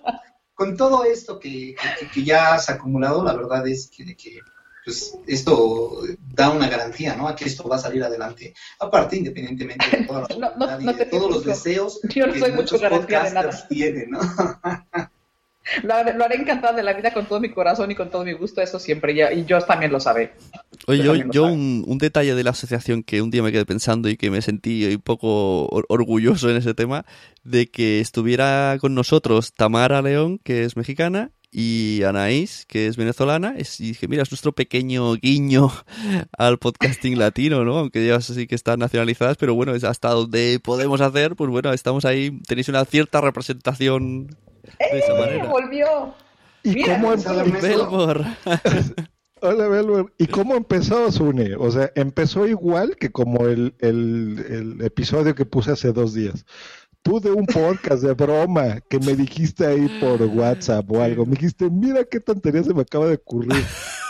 Con 0.54 0.76
todo 0.78 1.06
esto 1.06 1.40
que, 1.40 1.76
que- 2.00 2.08
que 2.14 2.24
ya 2.24 2.54
has 2.56 2.70
acumulado, 2.70 3.24
la 3.24 3.34
verdad 3.34 3.68
es 3.68 3.88
que, 3.88 4.16
que, 4.16 4.40
pues, 4.84 5.18
esto 5.28 6.00
da 6.34 6.50
una 6.50 6.68
garantía, 6.68 7.16
¿no? 7.16 7.28
A 7.28 7.36
que 7.36 7.46
esto 7.46 7.68
va 7.70 7.78
a 7.78 7.80
salir 7.80 8.04
adelante. 8.04 8.54
Aparte, 8.80 9.16
independientemente 9.16 9.86
de 9.98 10.04
toda 10.06 10.22
la 10.22 10.28
No, 10.38 10.56
no, 10.58 10.80
no 10.80 10.94
de 10.94 11.06
todos 11.06 11.32
los 11.32 11.46
deseos 11.46 12.02
Yo 12.04 12.26
que 12.32 12.40
soy 12.40 12.52
mucho 12.52 12.62
muchos 12.64 12.82
garantía 12.82 13.24
de 13.24 13.30
nada. 13.32 13.42
podcasters 13.50 13.70
tienen, 13.70 14.10
¿no? 14.12 14.20
Lo, 15.84 15.94
haré- 15.94 16.14
lo 16.15 16.26
haré 16.26 16.35
encantada 16.35 16.73
de 16.76 16.84
la 16.84 16.94
vida 16.94 17.14
con 17.14 17.26
todo 17.26 17.40
mi 17.40 17.49
corazón 17.49 17.90
y 17.90 17.95
con 17.95 18.10
todo 18.10 18.26
mi 18.26 18.34
gusto, 18.34 18.61
eso 18.61 18.80
siempre, 18.80 19.15
ya, 19.15 19.31
y 19.31 19.45
yo 19.45 19.60
también 19.61 19.91
lo 19.91 19.99
sabe. 19.99 20.34
Oye, 20.88 21.03
Yo 21.03 21.15
yo, 21.31 21.45
un, 21.45 21.84
un 21.88 21.98
detalle 21.98 22.35
de 22.35 22.44
la 22.44 22.49
asociación 22.49 23.02
que 23.03 23.22
un 23.22 23.31
día 23.31 23.41
me 23.44 23.52
quedé 23.52 23.65
pensando 23.65 24.10
y 24.10 24.18
que 24.18 24.30
me 24.30 24.41
sentí 24.41 24.85
un 24.94 25.02
poco 25.02 25.65
or- 25.68 25.85
orgulloso 25.88 26.49
en 26.49 26.57
ese 26.57 26.73
tema, 26.73 27.06
de 27.44 27.68
que 27.68 28.02
estuviera 28.02 28.77
con 28.81 28.94
nosotros 28.94 29.53
Tamara 29.53 30.02
León, 30.02 30.40
que 30.44 30.64
es 30.65 30.76
mexicana, 30.76 31.31
y 31.56 32.02
Anaís, 32.03 32.65
que 32.68 32.88
es 32.88 32.98
venezolana, 32.98 33.53
es- 33.56 33.80
y 33.80 33.90
dije, 33.90 34.07
mira, 34.10 34.23
es 34.23 34.31
nuestro 34.31 34.52
pequeño 34.52 35.14
guiño 35.15 35.72
al 36.38 36.57
podcasting 36.57 37.18
latino, 37.18 37.64
¿no? 37.64 37.77
Aunque 37.80 38.03
ellas 38.03 38.26
sí 38.26 38.48
que 38.48 38.56
están 38.56 38.80
nacionalizadas, 38.80 39.38
pero 39.38 39.53
bueno, 39.56 39.73
es 39.76 39.84
hasta 39.85 40.10
donde 40.10 40.60
podemos 40.61 40.99
hacer, 40.99 41.35
pues 41.38 41.49
bueno, 41.49 41.72
estamos 41.72 42.03
ahí, 42.03 42.38
tenéis 42.48 42.68
una 42.68 42.84
cierta 42.84 43.22
representación 43.22 44.35
de 44.64 44.99
esa 44.99 45.14
¡Eh! 45.14 45.19
manera. 45.19 45.45
Volvió. 45.45 46.14
¿Y 46.64 46.76
Mira, 46.76 46.95
cómo, 46.95 47.14
em-. 47.14 47.61
Belmor. 47.61 48.26
Hola, 49.41 49.68
Belmer. 49.68 50.06
¿Y 50.18 50.27
cómo 50.27 50.56
empezó, 50.56 51.11
Sune? 51.11 51.56
O 51.57 51.69
sea, 51.69 51.91
empezó 51.95 52.48
igual 52.48 52.95
que 52.95 53.11
como 53.11 53.45
el, 53.48 53.76
el, 53.80 54.45
el 54.49 54.81
episodio 54.85 55.35
que 55.35 55.44
puse 55.44 55.72
hace 55.72 55.91
dos 55.91 56.14
días. 56.14 56.45
Tú 57.02 57.19
de 57.19 57.30
un 57.30 57.45
podcast 57.45 58.02
de 58.02 58.14
broma 58.14 58.80
que 58.90 58.99
me 58.99 59.14
dijiste 59.14 59.65
ahí 59.65 59.90
por 59.99 60.22
WhatsApp 60.22 60.90
o 60.90 61.02
algo, 61.02 61.26
me 61.26 61.34
dijiste, 61.34 61.69
mira 61.69 62.06
qué 62.06 62.22
tontería 62.22 62.64
se 62.64 62.73
me 62.73 62.84
acaba 62.84 63.07
de 63.07 63.15
ocurrir. 63.15 63.61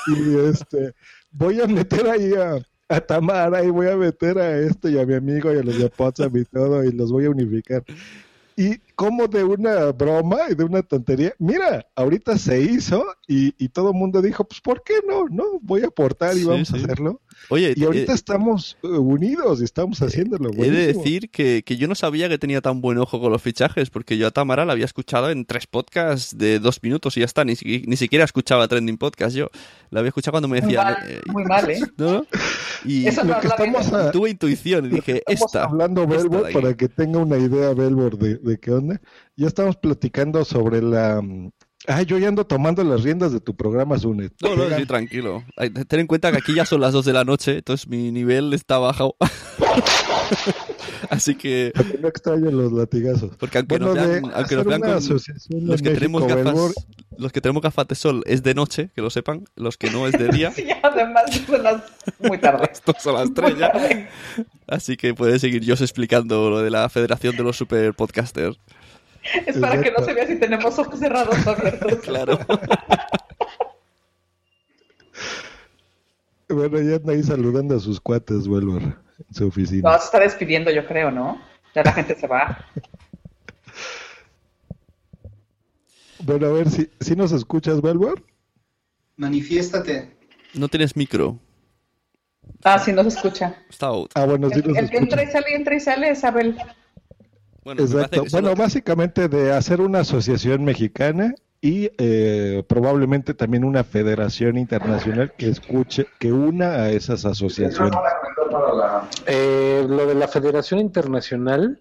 Y 0.05 0.38
este, 0.47 0.93
voy 1.31 1.59
a 1.61 1.65
meter 1.65 2.07
ahí 2.07 2.34
a, 2.35 2.61
a 2.95 3.01
Tamara 3.01 3.63
y 3.63 3.71
voy 3.71 3.88
a 3.88 3.95
meter 3.95 4.38
a 4.38 4.59
esto 4.59 4.88
y 4.88 4.99
a 4.99 5.05
mi 5.07 5.15
amigo 5.15 5.51
y 5.51 5.57
a 5.57 5.63
los 5.63 5.80
de 5.80 5.91
WhatsApp 5.97 6.35
y 6.35 6.45
todo 6.45 6.84
y 6.84 6.91
los 6.91 7.11
voy 7.11 7.25
a 7.25 7.31
unificar. 7.31 7.84
Y 8.55 8.77
como 8.95 9.27
de 9.27 9.43
una 9.43 9.91
broma 9.91 10.38
y 10.49 10.55
de 10.55 10.63
una 10.63 10.84
tontería, 10.84 11.34
mira, 11.39 11.88
ahorita 11.95 12.38
se 12.38 12.61
hizo 12.61 13.05
y, 13.27 13.53
y 13.63 13.69
todo 13.69 13.89
el 13.89 13.95
mundo 13.95 14.21
dijo, 14.21 14.43
pues 14.43 14.61
¿por 14.61 14.84
qué 14.84 14.95
no? 15.07 15.25
No, 15.30 15.59
voy 15.61 15.84
a 15.84 15.88
aportar 15.88 16.35
y 16.35 16.41
Sí, 16.41 16.45
vamos 16.45 16.71
a 16.71 16.77
hacerlo. 16.77 17.21
Oye, 17.49 17.74
Y 17.76 17.84
ahorita 17.84 18.11
eh, 18.11 18.15
estamos 18.15 18.78
eh, 18.84 18.88
unidos 18.88 19.61
y 19.61 19.64
estamos 19.65 20.02
haciéndolo. 20.02 20.49
He 20.49 20.52
de 20.52 20.57
buenísimo. 20.57 21.03
decir 21.03 21.30
que, 21.30 21.64
que 21.65 21.78
yo 21.78 21.88
no 21.88 21.95
sabía 21.95 22.30
que 22.30 22.38
tenía 22.38 22.61
tan 22.61 22.82
buen 22.82 22.98
ojo 22.98 23.20
con 23.20 23.32
los 23.32 23.41
fichajes, 23.41 23.90
porque 23.90 24.18
yo 24.18 24.28
a 24.28 24.32
Tamara 24.32 24.65
la 24.65 24.74
había 24.74 24.86
escuchado 24.86 25.30
en 25.30 25.45
tres 25.45 25.68
podcasts 25.68 26.38
de 26.38 26.60
dos 26.60 26.82
minutos 26.82 27.18
y 27.18 27.20
ya 27.22 27.26
está, 27.26 27.44
ni, 27.45 27.53
ni 27.64 27.98
siquiera 27.98 28.26
escuchaba 28.26 28.68
Trending 28.68 28.98
Podcast 28.98 29.36
yo. 29.36 29.49
La 29.90 29.99
había 29.99 30.10
escuchado 30.10 30.34
cuando 30.34 30.48
me 30.48 30.61
Muy 30.61 30.68
decían... 30.72 30.84
mal, 30.86 30.98
eh, 31.10 31.22
muy 31.28 31.44
mal, 31.45 31.70
¿eh? 31.70 31.80
Y 32.86 33.07
Eso 33.07 33.24
no 33.24 33.34
Lo 33.36 33.40
que 33.40 33.48
estamos 33.48 33.94
a- 33.94 34.11
tuve 34.11 34.30
intuición 34.32 34.86
y 34.86 34.90
dije, 34.90 35.18
estamos 35.26 35.45
esta. 35.45 35.64
hablando 35.65 36.06
Belbor 36.06 36.52
para 36.52 36.76
que 36.76 36.90
tenga 36.90 37.20
una 37.20 37.38
idea 37.38 37.74
Belbor 37.74 38.18
de, 38.18 38.36
de 38.36 38.57
qué 38.57 38.72
onda. 38.72 38.99
Ya 39.38 39.48
estamos 39.48 39.78
platicando 39.78 40.44
sobre 40.44 40.82
la... 40.82 41.22
Ay, 41.88 42.05
yo 42.05 42.18
ya 42.18 42.30
ando 42.30 42.45
tomando 42.45 42.84
las 42.84 43.03
riendas 43.03 43.34
de 43.34 43.39
tu 43.41 43.55
programa, 43.55 43.99
Zune. 43.99 44.30
No, 44.41 44.55
no, 44.55 44.77
sí, 44.77 44.85
tranquilo. 44.85 45.43
Ay, 45.57 45.69
Ten 45.69 45.99
en 46.01 46.07
cuenta 46.07 46.31
que 46.31 46.38
aquí 46.38 46.53
ya 46.55 46.65
son 46.65 46.80
las 46.81 46.93
dos 46.93 47.03
de 47.05 47.11
la 47.14 47.26
noche, 47.26 47.57
entonces 47.57 47.88
mi 47.88 48.11
nivel 48.11 48.53
está 48.53 48.77
bajado. 48.77 49.15
Así 51.10 51.35
que, 51.35 51.72
Porque 51.76 51.97
no 51.99 52.07
extrañan 52.07 52.57
los 52.57 52.72
latigazos. 52.72 53.35
porque 53.38 53.57
aunque 53.57 53.77
Bueno, 53.77 53.93
nos 53.93 54.07
vean, 54.07 54.31
aunque 54.34 54.55
nos 54.55 54.65
vean 54.65 54.81
con 54.81 54.91
los 55.68 55.81
que 55.81 55.89
tenemos 55.91 56.23
gafas, 56.23 56.45
Belbor, 56.45 56.72
los 57.18 57.31
que 57.31 57.41
tenemos 57.41 57.61
gafas 57.61 57.88
de 57.88 57.95
sol 57.95 58.23
es 58.26 58.41
de 58.41 58.53
noche, 58.53 58.89
que 58.95 59.01
lo 59.01 59.10
sepan, 59.10 59.43
los 59.55 59.77
que 59.77 59.91
no 59.91 60.07
es 60.07 60.14
de 60.14 60.30
día. 60.30 60.51
Sí, 60.55 60.68
además 60.81 61.23
son 61.45 61.64
las 61.64 61.84
muy 62.19 62.38
tarde. 62.38 62.69
Esto 62.72 62.93
son 62.99 63.15
las 63.15 63.34
tres 63.34 63.57
ya. 63.57 63.72
Así 64.68 64.97
que 64.97 65.14
puede 65.14 65.39
seguir 65.39 65.61
yo 65.64 65.73
explicando 65.73 66.49
lo 66.49 66.60
de 66.60 66.69
la 66.69 66.88
Federación 66.89 67.35
de 67.35 67.43
los 67.43 67.57
Super 67.57 67.93
Podcasters. 67.93 68.57
Es 69.45 69.58
para 69.58 69.82
que 69.82 69.91
no 69.91 70.04
se 70.04 70.14
vea 70.14 70.28
si 70.28 70.36
tenemos 70.38 70.78
ojos 70.78 71.00
cerrados 71.00 71.36
o 71.45 71.50
abiertos. 71.50 72.00
Claro. 72.04 72.40
Bueno, 76.50 76.80
ya 76.82 76.98
anda 76.98 77.14
ahí 77.14 77.24
saludando 77.24 77.76
a 77.76 77.80
sus 77.80 78.00
cuates, 78.00 78.48
Belbor, 78.48 78.84
en 78.84 79.34
su 79.34 79.48
oficina. 79.48 79.90
No, 79.91 79.98
se 79.98 80.06
está 80.06 80.20
despidiendo, 80.20 80.70
yo 80.70 80.86
creo, 80.86 81.10
¿no? 81.10 81.41
Ya 81.74 81.82
la 81.82 81.94
gente 81.94 82.16
se 82.16 82.28
va. 82.28 82.64
Bueno, 86.20 86.48
a 86.48 86.52
ver, 86.52 86.70
si, 86.70 86.91
si 87.00 87.16
nos 87.16 87.32
escuchas, 87.32 87.82
Belbor. 87.82 88.24
Manifiéstate. 89.16 90.16
No 90.54 90.68
tienes 90.68 90.95
micro. 90.95 91.40
Ah, 92.64 92.78
sí, 92.78 92.91
no 92.94 93.02
se 93.04 93.10
escucha. 93.10 93.56
Está 93.70 93.88
out. 93.88 94.12
Ah, 94.14 94.26
bueno, 94.26 94.50
sí 94.50 94.60
El, 94.60 94.68
nos 94.68 94.78
el 94.78 94.90
que 94.91 94.98
entra 94.98 95.24
y 95.24 95.28
sale, 95.32 95.56
entra 95.56 95.76
y 95.76 95.80
sale 95.80 96.10
es 96.10 96.24
Abel. 96.24 96.56
Bueno, 97.64 97.84
Exacto. 97.84 98.23
Bueno, 98.31 98.56
básicamente 98.56 99.27
de 99.27 99.53
hacer 99.53 99.81
una 99.81 99.99
asociación 99.99 100.64
mexicana 100.64 101.35
y 101.61 101.91
eh, 101.98 102.64
probablemente 102.68 103.34
también 103.34 103.64
una 103.64 103.84
federación 103.84 104.57
internacional 104.57 105.34
que 105.38 105.48
escuche, 105.48 106.07
que 106.19 106.31
una 106.31 106.73
a 106.73 106.90
esas 106.90 107.26
asociaciones. 107.26 107.95
Eh, 109.27 109.85
lo 109.88 110.06
de 110.06 110.15
la 110.15 110.27
Federación 110.27 110.80
Internacional. 110.80 111.80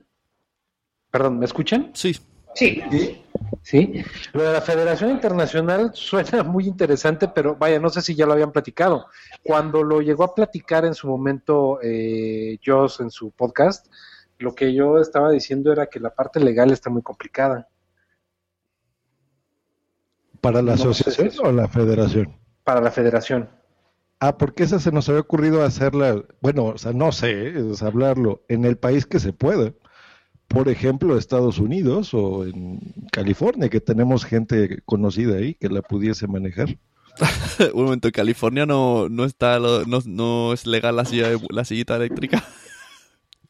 Perdón, 1.11 1.41
¿me 1.41 1.47
escuchan? 1.47 1.91
Sí, 1.95 2.15
Sí. 2.55 2.83
¿Sí? 2.91 3.25
Sí. 3.63 4.05
Lo 4.33 4.43
de 4.43 4.53
la 4.53 4.61
Federación 4.61 5.11
Internacional 5.11 5.93
suena 5.95 6.43
muy 6.43 6.67
interesante, 6.67 7.29
pero 7.29 7.57
vaya, 7.57 7.79
no 7.79 7.89
sé 7.89 8.03
si 8.03 8.15
ya 8.15 8.27
lo 8.27 8.33
habían 8.33 8.53
platicado. 8.53 9.07
Cuando 9.43 9.83
lo 9.83 10.01
llegó 10.01 10.25
a 10.25 10.35
platicar 10.35 10.85
en 10.85 10.95
su 10.95 11.09
momento 11.09 11.79
eh, 11.83 12.59
Joss 12.65 13.01
en 13.01 13.11
su 13.11 13.31
podcast, 13.31 13.87
lo 14.43 14.55
que 14.55 14.75
yo 14.75 14.99
estaba 14.99 15.31
diciendo 15.31 15.73
era 15.73 15.87
que 15.87 16.01
la 16.01 16.11
parte 16.15 16.41
legal 16.41 16.71
está 16.71 16.91
muy 16.91 17.03
complicada 17.03 17.69
¿Para 20.41 20.61
la 20.63 20.73
No 20.73 20.79
sé 20.79 20.89
asociación 20.89 21.47
o 21.47 21.53
la 21.53 21.69
federación? 21.69 22.37
para 22.65 22.81
la 22.81 22.91
federación. 22.93 23.49
Ah, 24.21 24.39
porque 24.39 24.63
esa 24.63 24.79
se 24.79 24.93
nos 24.93 25.09
había 25.09 25.21
ocurrido 25.21 25.65
hacerla, 25.65 26.23
bueno, 26.41 26.67
o 26.67 26.79
sea, 26.79 26.93
no 26.93 27.11
sé, 27.11 27.59
es 27.73 27.83
hablarlo 27.83 28.45
en 28.49 28.65
el 28.65 28.77
país 28.79 29.05
que 29.05 29.19
se 29.19 29.33
pueda. 29.33 29.73
Por 30.47 30.69
ejemplo, 30.69 31.19
Estados 31.19 31.59
Unidos 31.59 32.15
o 32.15 32.45
en 32.45 32.79
California, 33.11 33.69
que 33.69 33.81
tenemos 33.81 34.25
gente 34.25 34.81
conocida 34.85 35.39
ahí 35.39 35.55
que 35.55 35.69
la 35.69 35.83
pudiese 35.83 36.29
manejar. 36.29 36.79
un 37.75 37.85
momento, 37.85 38.09
en 38.09 38.13
California 38.13 38.65
no, 38.65 39.09
no 39.09 39.25
está 39.25 39.59
lo- 39.59 39.85
no, 39.87 39.99
no 40.07 40.53
es 40.53 40.67
legal 40.67 40.95
la, 40.97 41.05
silla, 41.05 41.29
la 41.51 41.65
sillita 41.65 41.97
eléctrica. 41.97 42.45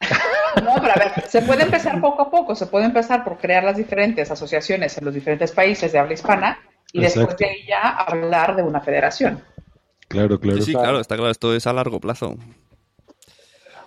No, 0.60 0.74
pero 0.80 0.92
a 0.92 0.98
ver, 0.98 1.28
se 1.28 1.42
puede 1.42 1.62
empezar 1.62 2.00
poco 2.00 2.22
a 2.22 2.30
poco, 2.30 2.54
se 2.54 2.66
puede 2.66 2.84
empezar 2.84 3.24
por 3.24 3.38
crear 3.38 3.64
las 3.64 3.76
diferentes 3.76 4.30
asociaciones 4.30 4.96
en 4.98 5.04
los 5.04 5.14
diferentes 5.14 5.52
países 5.52 5.92
de 5.92 5.98
habla 5.98 6.14
hispana 6.14 6.58
y 6.92 7.00
después 7.00 7.36
de 7.36 7.46
ahí 7.46 7.66
ya 7.66 7.88
hablar 7.88 8.56
de 8.56 8.62
una 8.62 8.80
federación. 8.80 9.42
Claro, 10.08 10.38
claro. 10.38 10.58
Sí, 10.58 10.64
sí, 10.64 10.72
claro, 10.72 11.00
está 11.00 11.16
claro, 11.16 11.30
esto 11.30 11.54
es 11.54 11.66
a 11.66 11.72
largo 11.72 12.00
plazo. 12.00 12.36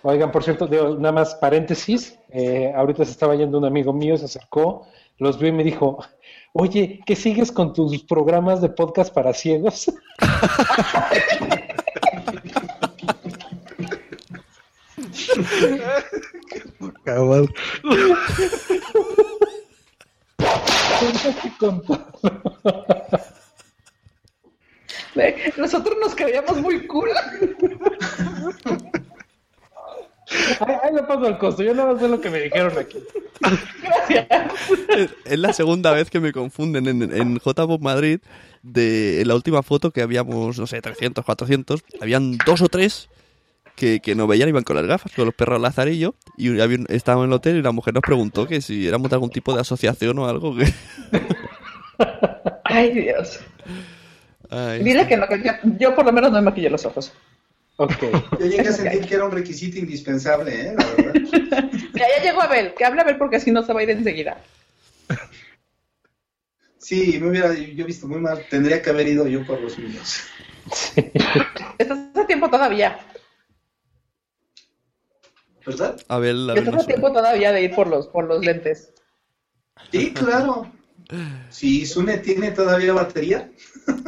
Oigan, 0.01 0.31
por 0.31 0.43
cierto, 0.43 0.67
digo, 0.67 0.95
nada 0.95 1.11
más 1.11 1.35
paréntesis, 1.35 2.17
eh, 2.29 2.71
ahorita 2.75 3.05
se 3.05 3.11
estaba 3.11 3.35
yendo 3.35 3.57
un 3.57 3.65
amigo 3.65 3.93
mío, 3.93 4.17
se 4.17 4.25
acercó, 4.25 4.87
los 5.17 5.39
vio 5.39 5.49
y 5.49 5.51
me 5.51 5.63
dijo, 5.63 5.99
oye, 6.53 6.99
¿qué 7.05 7.15
sigues 7.15 7.51
con 7.51 7.73
tus 7.73 8.03
programas 8.03 8.61
de 8.61 8.69
podcast 8.69 9.13
para 9.13 9.33
ciegos? 9.33 9.91
Cabal. 17.05 17.47
Tengo 20.99 21.35
que 21.41 21.51
contarlo. 21.57 22.05
Nosotros 25.57 25.95
nos 26.01 26.15
creíamos 26.15 26.57
muy 26.57 26.85
cool. 26.87 27.09
Ahí, 30.59 30.75
ahí 30.83 30.93
lo 30.93 31.07
paso 31.07 31.25
al 31.27 31.37
costo, 31.37 31.63
yo 31.63 31.73
nada 31.73 31.93
más 31.93 32.01
sé 32.01 32.07
lo 32.09 32.19
que 32.19 32.29
me 32.29 32.39
dijeron 32.41 32.77
aquí. 32.77 32.97
Es- 34.89 35.09
Es 35.25 35.39
la 35.39 35.53
segunda 35.53 35.91
vez 35.91 36.09
que 36.09 36.19
me 36.19 36.31
confunden 36.33 36.87
en, 36.87 37.01
en 37.15 37.39
JPOP 37.39 37.81
Madrid 37.81 38.19
de 38.63 39.21
en 39.21 39.27
la 39.27 39.35
última 39.35 39.61
foto 39.63 39.91
que 39.91 40.01
habíamos, 40.01 40.57
no 40.59 40.67
sé, 40.67 40.81
300, 40.81 41.23
400, 41.23 41.83
habían 42.01 42.37
dos 42.45 42.61
o 42.61 42.67
tres 42.69 43.09
que, 43.75 43.99
que 43.99 44.15
nos 44.15 44.27
veían, 44.27 44.49
iban 44.49 44.63
con 44.63 44.75
las 44.75 44.85
gafas, 44.85 45.11
con 45.13 45.25
los 45.25 45.33
perros 45.35 45.61
lazarillo, 45.61 46.15
y 46.37 46.59
había 46.59 46.77
un- 46.77 46.85
estábamos 46.89 47.25
en 47.25 47.31
el 47.31 47.35
hotel 47.35 47.57
y 47.57 47.61
la 47.61 47.71
mujer 47.71 47.93
nos 47.93 48.01
preguntó 48.03 48.47
que 48.47 48.61
si 48.61 48.87
éramos 48.87 49.09
de 49.09 49.15
algún 49.15 49.29
tipo 49.29 49.53
de 49.53 49.61
asociación 49.61 50.17
o 50.19 50.27
algo 50.27 50.55
que... 50.55 50.65
Ay, 52.63 52.91
Dios. 52.91 53.39
Ay, 54.49 54.83
Dile 54.83 55.07
que 55.07 55.17
no, 55.17 55.27
que 55.27 55.41
yo, 55.43 55.51
yo 55.79 55.95
por 55.95 56.05
lo 56.05 56.11
menos 56.13 56.31
no 56.31 56.37
me 56.39 56.43
maquillé 56.45 56.69
los 56.69 56.85
ojos. 56.85 57.11
Ok. 57.77 57.93
Yo 58.39 58.45
llegué 58.45 58.69
a 58.69 58.71
sentir 58.71 59.01
que 59.05 59.15
era 59.15 59.25
un 59.25 59.31
requisito 59.31 59.77
indispensable, 59.77 60.69
¿eh? 60.69 60.75
La 60.77 60.85
verdad. 60.85 61.13
Ya, 61.93 62.05
ya 62.17 62.23
llegó 62.23 62.41
Abel, 62.41 62.73
que 62.77 62.83
hable 62.85 63.01
Abel 63.01 63.17
porque 63.17 63.39
si 63.39 63.51
no 63.51 63.63
se 63.63 63.71
va 63.73 63.79
a 63.79 63.83
ir 63.83 63.89
enseguida. 63.89 64.37
Sí, 66.77 67.17
me 67.21 67.29
hubiera 67.29 67.53
yo 67.53 67.85
visto 67.85 68.07
muy 68.07 68.19
mal. 68.19 68.45
Tendría 68.49 68.81
que 68.81 68.89
haber 68.89 69.07
ido 69.07 69.27
yo 69.27 69.45
por 69.45 69.59
los 69.61 69.77
míos. 69.79 70.19
Estás 71.77 71.97
a 72.15 72.27
tiempo 72.27 72.49
todavía. 72.49 72.99
¿Verdad? 75.65 75.99
a 76.07 76.19
ver, 76.19 76.35
la 76.35 76.53
a 76.53 76.85
tiempo 76.85 77.11
todavía 77.11 77.51
de 77.51 77.63
ir 77.63 77.75
por 77.75 77.87
los, 77.87 78.07
por 78.07 78.25
los 78.27 78.45
lentes. 78.45 78.93
Sí, 79.91 80.13
claro. 80.13 80.71
Si 81.49 81.85
Sune 81.85 82.17
tiene 82.19 82.51
todavía 82.51 82.93
batería, 82.93 83.51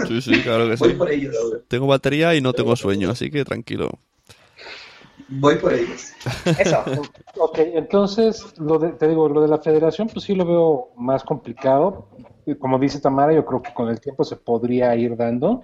Sí, 0.07 0.21
sí, 0.21 0.41
claro 0.41 0.69
que 0.69 0.75
voy 0.79 0.91
sí. 0.91 0.95
por 0.95 1.11
ellos. 1.11 1.35
Tengo 1.67 1.87
batería 1.87 2.35
y 2.35 2.41
no 2.41 2.53
tengo 2.53 2.75
sueño, 2.75 3.09
así 3.11 3.29
que 3.29 3.43
tranquilo. 3.45 3.89
Voy 5.29 5.55
por 5.55 5.73
ellos. 5.73 6.11
Eso. 6.59 6.83
Ok, 7.39 7.59
entonces, 7.59 8.43
lo 8.57 8.79
de, 8.79 8.93
te 8.93 9.07
digo, 9.07 9.29
lo 9.29 9.43
de 9.43 9.47
la 9.47 9.59
federación, 9.59 10.09
pues 10.11 10.25
sí 10.25 10.33
lo 10.33 10.43
veo 10.43 10.89
más 10.97 11.23
complicado. 11.23 12.07
Como 12.57 12.79
dice 12.79 12.99
Tamara, 12.99 13.31
yo 13.31 13.45
creo 13.45 13.61
que 13.61 13.71
con 13.75 13.89
el 13.89 13.99
tiempo 13.99 14.23
se 14.23 14.37
podría 14.37 14.95
ir 14.95 15.15
dando. 15.15 15.63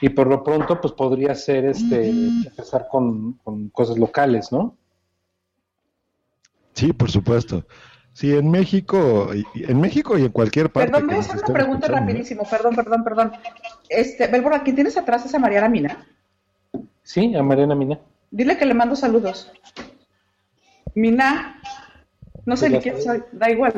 Y 0.00 0.08
por 0.08 0.26
lo 0.26 0.42
pronto, 0.42 0.80
pues 0.80 0.94
podría 0.94 1.34
ser 1.34 1.66
este, 1.66 2.08
empezar 2.08 2.88
con, 2.90 3.34
con 3.44 3.68
cosas 3.68 3.98
locales, 3.98 4.50
¿no? 4.52 4.78
Sí, 6.76 6.92
por 6.92 7.10
supuesto. 7.10 7.64
Sí, 8.12 8.34
en 8.34 8.50
México, 8.50 9.30
en 9.54 9.80
México 9.80 10.16
y 10.16 10.22
en 10.22 10.30
cualquier 10.30 10.70
parte. 10.70 10.90
Perdón, 10.90 11.08
voy 11.08 11.16
a 11.16 11.20
hacer 11.20 11.36
una 11.36 11.52
pregunta 11.54 11.88
¿no? 11.88 11.94
rapidísimo. 11.96 12.44
Perdón, 12.48 12.76
perdón, 12.76 13.04
perdón. 13.04 13.32
Este, 13.88 14.26
Belbora, 14.28 14.62
¿quién 14.62 14.76
tienes 14.76 14.96
atrás 14.96 15.26
es 15.26 15.34
a 15.34 15.38
Mariana 15.38 15.68
Mina? 15.68 16.06
Sí, 17.02 17.34
a 17.34 17.42
Mariana 17.42 17.74
Mina. 17.74 17.98
Dile 18.30 18.56
que 18.56 18.64
le 18.66 18.74
mando 18.74 18.96
saludos. 18.96 19.50
Mina, 20.94 21.60
no 22.46 22.56
sé 22.56 22.70
ni 22.70 22.78
quién 22.78 23.02
soy, 23.02 23.22
da 23.32 23.50
igual. 23.50 23.74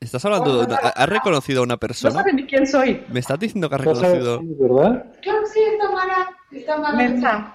¿Estás 0.00 0.24
hablando 0.24 0.66
de... 0.66 0.74
¿Has 0.74 1.08
reconocido 1.08 1.60
a 1.60 1.64
una 1.64 1.74
No 1.74 1.78
persona? 1.80 2.12
sabe 2.14 2.32
ni 2.32 2.44
quién 2.44 2.66
soy. 2.66 3.04
¿Me 3.08 3.20
estás 3.20 3.38
diciendo 3.38 3.68
que 3.68 3.76
has 3.76 3.84
No 3.84 3.94
reconocido? 3.94 4.40
¿verdad? 4.42 5.06
Claro 5.22 5.46
sí, 5.46 5.60
está 5.60 5.90
mala. 5.90 6.28
Está 6.50 6.76
mala. 6.78 6.96
Mensa. 6.96 7.54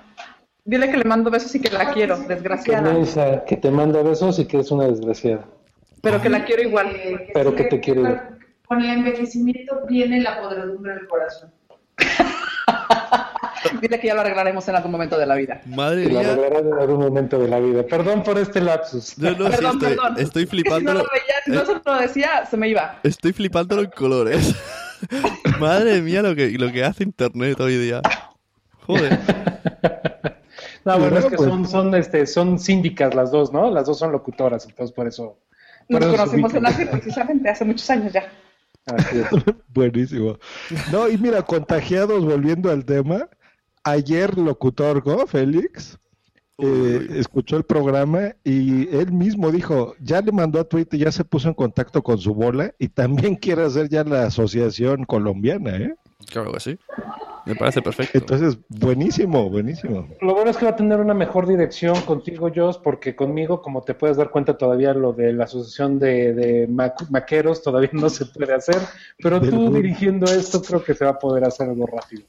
Dile 0.68 0.92
que 0.92 0.98
le 0.98 1.06
mando 1.06 1.32
besos 1.32 1.56
y 1.56 1.62
que 1.62 1.70
la 1.70 1.94
quiero, 1.94 2.18
desgraciada. 2.18 3.46
que 3.46 3.56
te 3.56 3.72
manda 3.72 4.04
besos 4.04 4.38
y 4.38 4.46
que 4.46 4.60
es 4.60 4.70
una 4.70 4.86
desgraciada. 4.88 5.46
Pero 6.02 6.22
que 6.22 6.30
la 6.30 6.44
quiero 6.44 6.62
igual. 6.62 6.94
Eh, 6.94 7.30
Pero 7.34 7.56
que 7.56 7.64
te 7.64 7.80
quiere 7.80 8.02
ver. 8.02 8.22
Con 8.68 8.82
el 8.82 8.98
envejecimiento 8.98 9.86
viene 9.88 10.20
la 10.20 10.42
podredumbre 10.42 10.96
del 10.96 11.08
corazón. 11.08 11.54
Dile 13.82 13.98
que 13.98 14.08
ya 14.08 14.14
lo 14.14 14.20
arreglaremos 14.20 14.68
en 14.68 14.76
algún 14.76 14.92
momento 14.92 15.18
de 15.18 15.26
la 15.26 15.36
vida. 15.36 15.62
Madre 15.68 16.06
mía. 16.06 16.20
arreglarás 16.20 16.62
en 16.64 16.74
algún 16.74 17.00
momento 17.00 17.40
de 17.40 17.48
la 17.48 17.60
vida. 17.60 17.84
Perdón 17.84 18.24
por 18.24 18.38
este 18.38 18.60
lapsus. 18.60 19.18
No, 19.18 19.32
no, 19.32 19.46
sí, 19.46 19.52
Perdón, 19.52 19.74
estoy, 19.76 19.90
perdón. 19.96 20.16
estoy 20.18 20.48
Que 20.48 20.70
si 20.70 20.84
no 20.84 20.94
lo 20.96 21.00
veía, 21.00 21.36
si 21.46 21.52
no 21.52 21.66
se 21.66 21.76
lo 21.86 21.96
decía, 21.96 22.46
se 22.46 22.58
me 22.58 22.68
iba. 22.68 23.00
Estoy 23.04 23.32
flipándolo 23.32 23.84
en 23.84 23.92
colores. 23.92 24.54
Madre 25.62 26.02
mía 26.02 26.22
lo 26.22 26.36
que, 26.36 26.50
lo 26.58 26.70
que 26.74 26.84
hace 26.84 27.06
internet 27.06 27.58
hoy 27.62 27.78
día. 27.78 28.02
Joder. 28.86 29.18
No, 30.88 31.00
bueno, 31.00 31.18
es 31.18 31.26
que 31.26 31.36
pues- 31.36 31.50
son, 31.50 31.68
son, 31.68 31.96
este, 31.96 32.26
son 32.26 32.60
síndicas 32.60 33.14
las 33.14 33.32
dos, 33.32 33.52
¿no? 33.52 33.70
Las 33.70 33.88
dos 33.88 34.00
son 34.00 34.12
locutoras, 34.12 34.66
entonces 34.66 34.96
por 34.96 35.08
eso. 35.08 35.38
por 35.90 36.02
Nos 36.02 36.14
eso 36.14 36.18
conocimos 36.18 36.54
en. 36.54 36.66
Así 36.66 36.86
precisamente 36.86 37.50
hace 37.50 37.66
muchos 37.66 37.90
años 37.90 38.14
ya. 38.14 38.32
Así 38.86 39.20
es. 39.20 39.28
Buenísimo. 39.74 40.38
No, 40.92 41.10
y 41.10 41.18
mira, 41.18 41.42
contagiados, 41.42 42.24
volviendo 42.24 42.72
al 42.72 42.86
tema, 42.86 43.28
ayer 43.84 44.38
locutor, 44.38 45.06
¿no, 45.06 45.28
Félix? 45.28 45.98
eh, 46.60 47.08
escuchó 47.12 47.56
el 47.58 47.64
programa 47.64 48.36
y 48.44 48.90
él 48.96 49.12
mismo 49.12 49.52
dijo, 49.52 49.96
ya 50.00 50.22
le 50.22 50.32
mandó 50.32 50.60
a 50.60 50.64
Twitter, 50.64 51.00
ya 51.00 51.12
se 51.12 51.24
puso 51.24 51.50
en 51.50 51.54
contacto 51.54 52.02
con 52.02 52.18
su 52.18 52.34
bola 52.34 52.74
y 52.80 52.88
también 52.88 53.36
quiere 53.42 53.64
hacer 53.64 53.90
ya 53.90 54.04
la 54.04 54.24
asociación 54.24 55.04
colombiana, 55.06 55.78
¿eh? 55.78 55.94
Claro 56.32 56.52
que 56.54 56.60
sí. 56.60 56.80
Me 57.48 57.56
parece 57.56 57.82
perfecto. 57.82 58.18
Entonces, 58.18 58.58
buenísimo, 58.68 59.50
buenísimo. 59.50 60.08
Lo 60.22 60.34
bueno 60.34 60.52
es 60.52 60.58
que 60.58 60.66
va 60.66 60.72
a 60.72 60.76
tener 60.76 61.00
una 61.00 61.14
mejor 61.14 61.48
dirección 61.48 62.00
contigo, 62.02 62.52
Jos, 62.54 62.78
porque 62.78 63.16
conmigo, 63.16 63.62
como 63.62 63.84
te 63.84 63.94
puedes 63.94 64.18
dar 64.18 64.30
cuenta, 64.30 64.58
todavía 64.58 64.94
lo 64.94 65.14
de 65.14 65.32
la 65.32 65.46
asociación 65.46 65.98
de, 65.98 66.68
maqueros 67.10 67.64
todavía 67.64 67.90
no 67.94 68.10
se 68.10 68.26
puede 68.26 68.54
hacer, 68.54 68.82
pero 69.18 69.40
Del 69.40 69.52
tú 69.52 69.72
dirigiendo 69.74 70.26
esto 70.26 70.62
creo 70.62 70.84
que 70.84 70.94
se 70.94 71.06
va 71.06 71.12
a 71.12 71.20
poder 71.20 71.46
hacer 71.46 71.70
algo 71.70 71.86
rápido. 71.88 72.24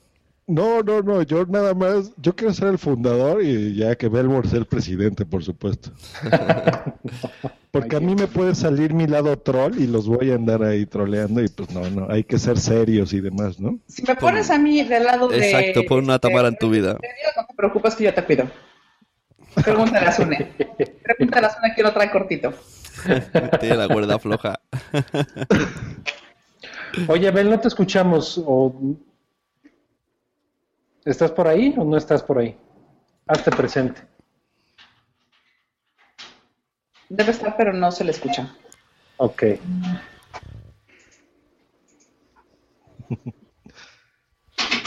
No, 0.48 0.82
no, 0.82 1.02
no, 1.02 1.20
yo 1.20 1.44
nada 1.44 1.74
más, 1.74 2.10
yo 2.16 2.34
quiero 2.34 2.54
ser 2.54 2.68
el 2.68 2.78
fundador 2.78 3.42
y 3.42 3.74
ya 3.76 3.94
que 3.96 4.08
Belmore 4.08 4.48
sea 4.48 4.58
el 4.58 4.64
presidente, 4.64 5.26
por 5.26 5.44
supuesto. 5.44 5.90
Porque 7.70 7.96
a 7.96 8.00
mí 8.00 8.14
me 8.14 8.26
puede 8.26 8.54
salir 8.54 8.94
mi 8.94 9.06
lado 9.06 9.38
troll 9.38 9.78
y 9.78 9.86
los 9.86 10.08
voy 10.08 10.30
a 10.30 10.36
andar 10.36 10.62
ahí 10.62 10.86
troleando 10.86 11.42
y 11.42 11.48
pues 11.48 11.70
no, 11.70 11.88
no, 11.90 12.10
hay 12.10 12.24
que 12.24 12.38
ser 12.38 12.58
serios 12.58 13.12
y 13.12 13.20
demás, 13.20 13.60
¿no? 13.60 13.78
Si 13.88 14.02
me 14.04 14.16
pones 14.16 14.50
a 14.50 14.58
mí 14.58 14.82
del 14.84 15.04
lado 15.04 15.28
de... 15.28 15.50
Exacto, 15.50 15.82
pon 15.86 16.04
una 16.04 16.18
Tamara 16.18 16.48
en 16.48 16.56
tu 16.56 16.70
vida. 16.70 16.94
No 16.94 17.46
te 17.46 17.54
preocupes 17.54 17.94
que 17.94 18.04
yo 18.04 18.14
te 18.14 18.24
cuido. 18.24 18.48
Pregúntale 19.62 20.06
a 20.06 20.12
Sune. 20.12 20.50
Pregúntale 21.02 21.46
a 21.46 21.50
Sune 21.50 21.74
que 21.76 21.82
lo 21.82 21.92
trae 21.92 22.10
cortito. 22.10 22.54
Tiene 23.60 23.76
la 23.76 23.88
cuerda 23.88 24.18
floja. 24.18 24.58
Oye, 27.06 27.30
Bel, 27.30 27.50
no 27.50 27.60
te 27.60 27.68
escuchamos. 27.68 28.42
O... 28.46 28.96
¿Estás 31.04 31.30
por 31.30 31.48
ahí 31.48 31.74
o 31.76 31.84
no 31.84 31.96
estás 31.96 32.22
por 32.22 32.38
ahí? 32.38 32.56
Hazte 33.26 33.50
presente. 33.50 34.02
Debe 37.08 37.30
estar, 37.30 37.56
pero 37.56 37.72
no 37.72 37.90
se 37.90 38.04
le 38.04 38.10
escucha. 38.10 38.54
Ok. 39.16 39.42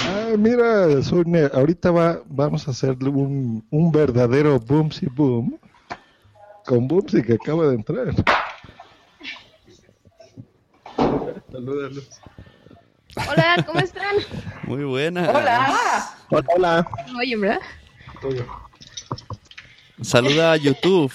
Ah, 0.03 0.35
mira, 0.37 1.01
Sune, 1.03 1.49
ahorita 1.53 1.89
va, 1.91 2.21
vamos 2.25 2.67
a 2.67 2.71
hacerle 2.71 3.07
un, 3.09 3.65
un 3.69 3.91
verdadero 3.91 4.59
boomsy 4.59 5.05
boom 5.05 5.57
con 6.65 6.87
Boomsy 6.87 7.21
que 7.21 7.33
acaba 7.33 7.67
de 7.67 7.75
entrar. 7.75 8.13
Salúdalos. 11.51 12.21
Hola, 13.15 13.63
¿cómo 13.65 13.79
están? 13.79 14.15
Muy 14.63 14.83
buena. 14.83 15.29
¡Hola! 15.29 16.15
Hola, 16.29 16.45
hola. 16.55 16.87
¿Me 17.11 17.19
oyen, 17.19 17.41
verdad? 17.41 17.59
Saluda 20.01 20.53
a 20.53 20.57
YouTube. 20.57 21.11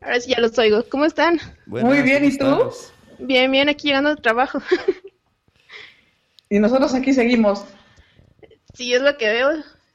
Ahora 0.00 0.20
sí 0.20 0.30
ya 0.30 0.40
los 0.40 0.58
oigo. 0.58 0.84
¿Cómo 0.88 1.04
están? 1.04 1.38
Buenas, 1.66 1.90
Muy 1.92 2.02
bien, 2.02 2.22
¿cómo 2.22 2.32
¿y 2.34 2.38
tú? 2.38 2.68
estás? 2.68 2.92
Bien, 3.18 3.50
bien, 3.52 3.68
aquí 3.68 3.88
llegando 3.88 4.10
al 4.10 4.20
trabajo. 4.20 4.60
Y 6.48 6.58
nosotros 6.58 6.92
aquí 6.94 7.12
seguimos. 7.12 7.64
sí, 8.74 8.92
es 8.92 9.02
lo 9.02 9.16
que 9.16 9.28
veo. 9.28 9.50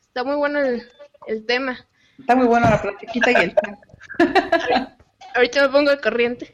Está 0.07 0.24
muy 0.24 0.36
bueno 0.36 0.60
el, 0.60 0.84
el 1.28 1.45
tema. 1.45 1.86
Está 2.19 2.36
muy 2.36 2.48
buena 2.48 2.69
la 2.69 2.82
platiquita 2.82 3.32
y 3.32 3.36
el 3.36 3.56
Ahorita 5.38 5.61
me 5.61 5.69
pongo 5.69 5.91
al 5.91 6.01
corriente. 6.01 6.53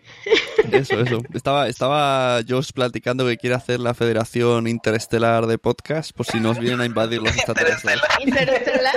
Eso, 0.71 0.99
eso. 0.99 1.21
Estaba, 1.33 1.67
estaba 1.69 2.41
Josh 2.47 2.71
platicando 2.73 3.25
que 3.25 3.37
quiere 3.37 3.55
hacer 3.55 3.79
la 3.79 3.93
Federación 3.93 4.67
Interestelar 4.67 5.47
de 5.47 5.57
Podcast 5.57 6.11
por 6.11 6.25
si 6.25 6.39
nos 6.41 6.59
vienen 6.59 6.81
a 6.81 6.85
invadir 6.85 7.21
los 7.21 7.33
extraterrestres. 7.33 7.99
Interestelar. 8.25 8.95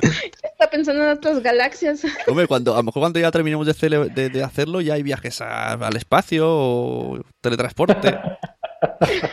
Está 0.00 0.68
pensando 0.70 1.04
en 1.04 1.10
otras 1.10 1.40
galaxias. 1.42 2.02
Hombre, 2.26 2.46
cuando, 2.48 2.74
a 2.74 2.78
lo 2.78 2.82
mejor 2.82 3.00
cuando 3.00 3.18
ya 3.20 3.30
terminemos 3.30 3.66
de, 3.66 3.74
cele- 3.74 4.12
de- 4.12 4.28
de 4.28 4.42
hacerlo 4.42 4.80
ya 4.80 4.94
hay 4.94 5.02
viajes 5.02 5.40
a- 5.40 5.72
al 5.74 5.96
espacio 5.96 6.44
o 6.48 7.20
teletransporte. 7.40 8.18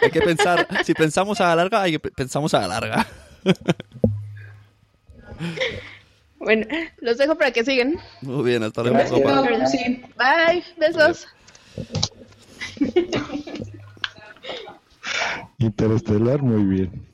Hay 0.02 0.11
que 0.11 0.22
pensar, 0.22 0.68
si 0.85 0.94
pensamos 0.94 1.41
a 1.41 1.48
la 1.48 1.56
larga, 1.56 1.81
hay 1.81 1.94
que 1.94 1.99
pe- 1.99 2.11
pensamos 2.11 2.53
a 2.53 2.60
la 2.61 2.68
larga. 2.68 3.07
Bueno, 6.44 6.68
los 6.99 7.18
dejo 7.18 7.36
para 7.36 7.52
que 7.52 7.64
sigan. 7.64 7.98
Muy 8.22 8.44
bien, 8.44 8.64
hasta 8.64 8.84
luego. 8.84 8.98
Boomsy. 9.22 10.03
Bye, 10.18 10.64
besos. 10.78 11.28
Interestelar, 15.57 16.41
muy 16.41 16.64
bien. 16.64 17.07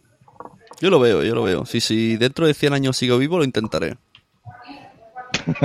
Yo 0.82 0.90
lo 0.90 1.00
veo, 1.00 1.24
yo 1.24 1.36
lo 1.36 1.44
veo. 1.44 1.66
Si, 1.66 1.80
si 1.80 2.18
dentro 2.18 2.48
de 2.48 2.56
100 2.56 2.74
años 2.74 2.98
sigo 2.98 3.18
vivo, 3.18 3.38
lo 3.38 3.44
intentaré. 3.44 3.98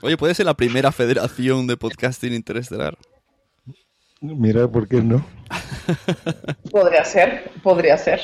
Oye, 0.00 0.16
puede 0.16 0.34
ser 0.34 0.46
la 0.46 0.54
primera 0.54 0.92
federación 0.92 1.66
de 1.66 1.76
podcasting 1.76 2.32
interestelar. 2.32 2.96
Mira, 4.20 4.66
¿por 4.68 4.88
qué 4.88 5.02
no? 5.02 5.26
Podría 6.70 7.04
ser, 7.04 7.50
podría 7.62 7.98
ser. 7.98 8.20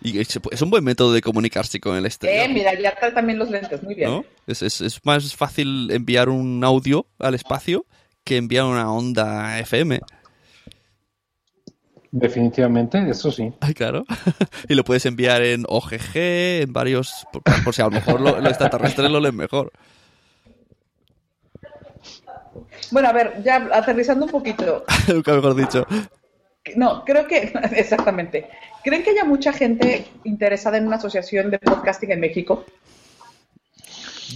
Y 0.00 0.20
es 0.20 0.62
un 0.62 0.70
buen 0.70 0.84
método 0.84 1.12
de 1.12 1.20
comunicarse 1.20 1.80
con 1.80 1.96
el 1.96 2.06
exterior. 2.06 2.44
Eh, 2.44 2.48
mira, 2.52 2.72
ya 2.80 2.94
trae 2.94 3.10
también 3.12 3.38
los 3.38 3.50
lentes, 3.50 3.82
muy 3.82 3.94
bien. 3.94 4.08
¿no? 4.10 4.24
Es, 4.46 4.62
es- 4.62 4.80
es 4.80 5.04
más 5.04 5.34
fácil 5.34 5.90
enviar 5.90 6.28
un 6.28 6.62
audio 6.62 7.06
al 7.18 7.34
espacio 7.34 7.84
que 8.24 8.36
enviar 8.36 8.64
una 8.66 8.92
onda 8.92 9.58
FM. 9.58 10.00
Definitivamente, 12.10 13.04
eso 13.10 13.30
sí. 13.30 13.52
Ay, 13.60 13.74
claro. 13.74 14.04
y 14.68 14.74
lo 14.74 14.84
puedes 14.84 15.04
enviar 15.04 15.42
en 15.42 15.64
OGG, 15.68 16.16
en 16.62 16.72
varios. 16.72 17.26
Por, 17.32 17.42
por 17.64 17.74
si 17.74 17.82
a 17.82 17.86
lo 17.86 17.90
mejor 17.90 18.20
lo- 18.20 18.38
los 18.40 18.48
extraterrestres 18.50 19.10
lo 19.10 19.20
leen 19.20 19.36
mejor. 19.36 19.72
Bueno, 22.90 23.08
a 23.08 23.12
ver, 23.12 23.42
ya 23.44 23.68
aterrizando 23.72 24.24
un 24.24 24.30
poquito. 24.30 24.84
Nunca 25.08 25.34
mejor 25.34 25.54
dicho. 25.56 25.86
No, 26.76 27.04
creo 27.04 27.26
que, 27.26 27.52
exactamente. 27.76 28.48
¿Creen 28.84 29.02
que 29.02 29.10
haya 29.10 29.24
mucha 29.24 29.52
gente 29.52 30.06
interesada 30.24 30.78
en 30.78 30.86
una 30.86 30.96
asociación 30.96 31.50
de 31.50 31.58
podcasting 31.58 32.10
en 32.12 32.20
México? 32.20 32.64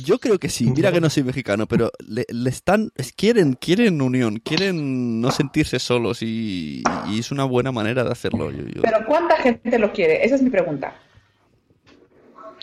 Yo 0.04 0.18
creo 0.18 0.38
que 0.38 0.48
sí. 0.48 0.70
Mira 0.70 0.90
que 0.90 1.00
no 1.02 1.10
soy 1.10 1.22
mexicano, 1.22 1.66
pero 1.66 1.90
le, 2.06 2.24
le 2.30 2.48
están. 2.50 2.90
es- 2.96 3.12
quieren, 3.12 3.52
quieren 3.54 4.00
unión, 4.00 4.38
quieren 4.38 5.20
no 5.20 5.30
sentirse 5.30 5.78
solos 5.78 6.22
y, 6.22 6.82
y 7.08 7.18
es 7.18 7.30
una 7.30 7.44
buena 7.44 7.72
manera 7.72 8.02
de 8.02 8.10
hacerlo. 8.10 8.50
Yo- 8.50 8.64
yo- 8.66 8.80
Pero 8.82 9.04
¿cuánta 9.06 9.36
gente 9.36 9.78
lo 9.78 9.92
quiere? 9.92 10.24
Esa 10.24 10.36
es 10.36 10.42
mi 10.42 10.48
pregunta. 10.48 10.94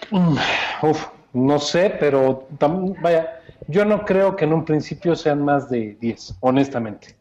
Mm, 0.10 0.38
Uf, 0.82 1.06
no 1.34 1.60
sé, 1.60 1.96
pero 2.00 2.48
tam- 2.58 3.00
vaya, 3.00 3.42
yo 3.68 3.86
no 3.86 4.06
creo 4.06 4.36
que 4.36 4.46
en 4.46 4.54
un 4.54 4.66
principio 4.66 5.16
sean 5.16 5.44
más 5.44 5.70
de 5.70 5.98
10, 6.02 6.36
honestamente. 6.40 7.16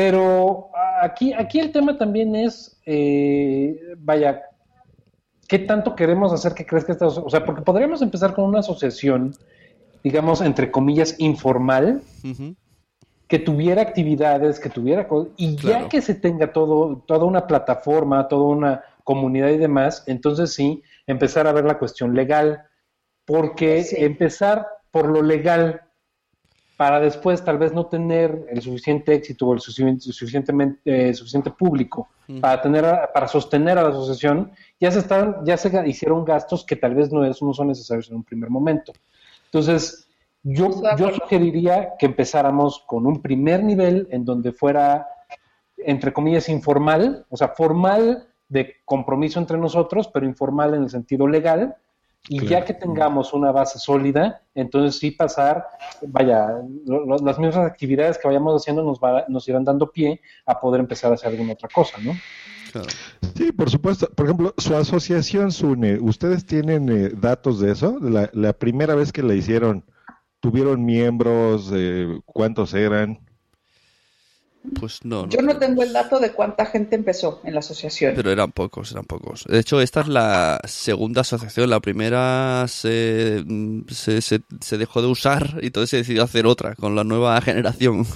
Pero 0.00 0.70
aquí, 1.02 1.34
aquí 1.34 1.60
el 1.60 1.72
tema 1.72 1.98
también 1.98 2.34
es, 2.34 2.80
eh, 2.86 3.78
vaya, 3.98 4.44
¿qué 5.46 5.58
tanto 5.58 5.94
queremos 5.94 6.32
hacer 6.32 6.54
que 6.54 6.64
crezca 6.64 6.92
esta 6.92 7.06
O 7.08 7.28
sea, 7.28 7.44
porque 7.44 7.60
podríamos 7.60 8.00
empezar 8.00 8.32
con 8.34 8.46
una 8.46 8.60
asociación, 8.60 9.34
digamos, 10.02 10.40
entre 10.40 10.70
comillas, 10.70 11.16
informal, 11.18 12.00
que 13.28 13.38
tuviera 13.38 13.82
actividades, 13.82 14.58
que 14.58 14.70
tuviera 14.70 15.06
cosas, 15.06 15.34
y 15.36 15.54
Claro. 15.56 15.84
ya 15.84 15.88
que 15.90 16.00
se 16.00 16.14
tenga 16.14 16.50
todo, 16.50 17.04
toda 17.06 17.26
una 17.26 17.46
plataforma, 17.46 18.26
toda 18.26 18.44
una 18.44 18.82
comunidad 19.04 19.50
y 19.50 19.58
demás, 19.58 20.02
entonces 20.06 20.54
sí, 20.54 20.82
empezar 21.06 21.46
a 21.46 21.52
ver 21.52 21.66
la 21.66 21.78
cuestión 21.78 22.14
legal, 22.14 22.62
porque 23.26 23.84
Sí. 23.84 23.96
empezar 23.98 24.66
por 24.90 25.10
lo 25.10 25.20
legal 25.20 25.82
para 26.80 26.98
después 26.98 27.44
tal 27.44 27.58
vez 27.58 27.74
no 27.74 27.84
tener 27.86 28.46
el 28.48 28.62
suficiente 28.62 29.12
éxito 29.12 29.46
o 29.48 29.52
el 29.52 29.60
sufici- 29.60 30.00
suficientemente 30.00 30.80
eh, 31.10 31.12
suficiente 31.12 31.50
público 31.50 32.08
para 32.40 32.62
tener 32.62 32.84
para 33.12 33.28
sostener 33.28 33.76
a 33.76 33.82
la 33.82 33.90
asociación 33.90 34.50
ya 34.80 34.90
se 34.90 35.00
están 35.00 35.44
ya 35.44 35.58
se 35.58 35.68
hicieron 35.86 36.24
gastos 36.24 36.64
que 36.64 36.76
tal 36.76 36.94
vez 36.94 37.12
no, 37.12 37.22
es- 37.26 37.42
no 37.42 37.52
son 37.52 37.68
necesarios 37.68 38.08
en 38.08 38.16
un 38.16 38.24
primer 38.24 38.48
momento 38.48 38.92
entonces 39.44 40.08
yo, 40.42 40.70
yo 40.96 41.10
sugeriría 41.10 41.90
que 41.98 42.06
empezáramos 42.06 42.82
con 42.86 43.04
un 43.06 43.20
primer 43.20 43.62
nivel 43.62 44.08
en 44.10 44.24
donde 44.24 44.52
fuera, 44.52 45.06
entre 45.76 46.14
comillas, 46.14 46.48
informal, 46.48 47.26
o 47.28 47.36
sea, 47.36 47.48
formal 47.48 48.26
de 48.48 48.76
compromiso 48.86 49.38
entre 49.38 49.58
nosotros, 49.58 50.08
pero 50.08 50.24
informal 50.24 50.72
en 50.74 50.84
el 50.84 50.88
sentido 50.88 51.26
legal. 51.28 51.76
Y 52.28 52.46
ya 52.46 52.64
que 52.64 52.74
tengamos 52.74 53.32
una 53.32 53.50
base 53.50 53.78
sólida, 53.78 54.42
entonces 54.54 55.00
sí 55.00 55.10
pasar, 55.10 55.66
vaya, 56.02 56.48
lo- 56.86 57.04
lo- 57.06 57.16
las 57.18 57.38
mismas 57.38 57.56
actividades 57.66 58.18
que 58.18 58.28
vayamos 58.28 58.62
haciendo 58.62 58.84
nos, 58.84 59.00
va- 59.00 59.24
nos 59.26 59.48
irán 59.48 59.64
dando 59.64 59.90
pie 59.90 60.20
a 60.46 60.60
poder 60.60 60.80
empezar 60.80 61.10
a 61.10 61.14
hacer 61.14 61.30
alguna 61.30 61.54
otra 61.54 61.68
cosa, 61.72 61.98
¿no? 62.04 62.12
Claro. 62.72 62.88
Sí, 63.34 63.50
por 63.50 63.68
supuesto. 63.68 64.08
Por 64.14 64.26
ejemplo, 64.26 64.54
su 64.58 64.76
asociación 64.76 65.50
SUNE, 65.50 65.98
¿ustedes 65.98 66.46
tienen 66.46 66.88
eh, 66.88 67.08
datos 67.16 67.58
de 67.58 67.72
eso? 67.72 67.98
De 67.98 68.10
La, 68.10 68.30
la 68.32 68.52
primera 68.52 68.94
vez 68.94 69.12
que 69.12 69.22
la 69.24 69.34
hicieron, 69.34 69.84
¿tuvieron 70.38 70.84
miembros? 70.84 71.70
Eh, 71.74 72.20
¿Cuántos 72.26 72.74
eran? 72.74 73.18
Pues 74.78 75.04
no, 75.04 75.26
Yo 75.26 75.40
no 75.40 75.56
tengo 75.56 75.82
el 75.82 75.92
dato 75.92 76.18
de 76.18 76.32
cuánta 76.32 76.66
gente 76.66 76.94
empezó 76.94 77.40
en 77.44 77.54
la 77.54 77.60
asociación. 77.60 78.12
Pero 78.14 78.30
eran 78.30 78.52
pocos, 78.52 78.92
eran 78.92 79.04
pocos. 79.04 79.44
De 79.44 79.58
hecho, 79.58 79.80
esta 79.80 80.02
es 80.02 80.08
la 80.08 80.60
segunda 80.64 81.22
asociación. 81.22 81.70
La 81.70 81.80
primera 81.80 82.66
se, 82.68 83.42
se, 83.88 84.20
se, 84.20 84.40
se 84.60 84.78
dejó 84.78 85.00
de 85.00 85.08
usar 85.08 85.58
y 85.62 85.66
entonces 85.66 85.90
se 85.90 85.96
decidió 85.98 86.22
hacer 86.24 86.46
otra 86.46 86.74
con 86.74 86.94
la 86.94 87.04
nueva 87.04 87.40
generación. 87.40 88.06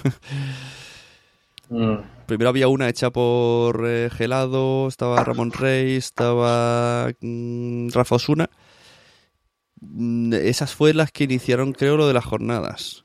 Mm. 1.69 1.95
Primero 2.27 2.49
había 2.49 2.67
una 2.67 2.89
hecha 2.89 3.09
por 3.09 3.87
eh, 3.87 4.09
Gelado, 4.11 4.87
estaba 4.87 5.23
Ramón 5.23 5.51
Rey, 5.51 5.95
estaba 5.95 7.11
mm, 7.21 7.89
Rafa 7.89 8.15
Osuna. 8.15 8.49
Mm, 9.81 10.33
Esas 10.33 10.73
fue 10.73 10.93
las 10.93 11.11
que 11.11 11.23
iniciaron, 11.25 11.73
creo, 11.73 11.97
lo 11.97 12.07
de 12.07 12.13
las 12.13 12.25
jornadas. 12.25 13.03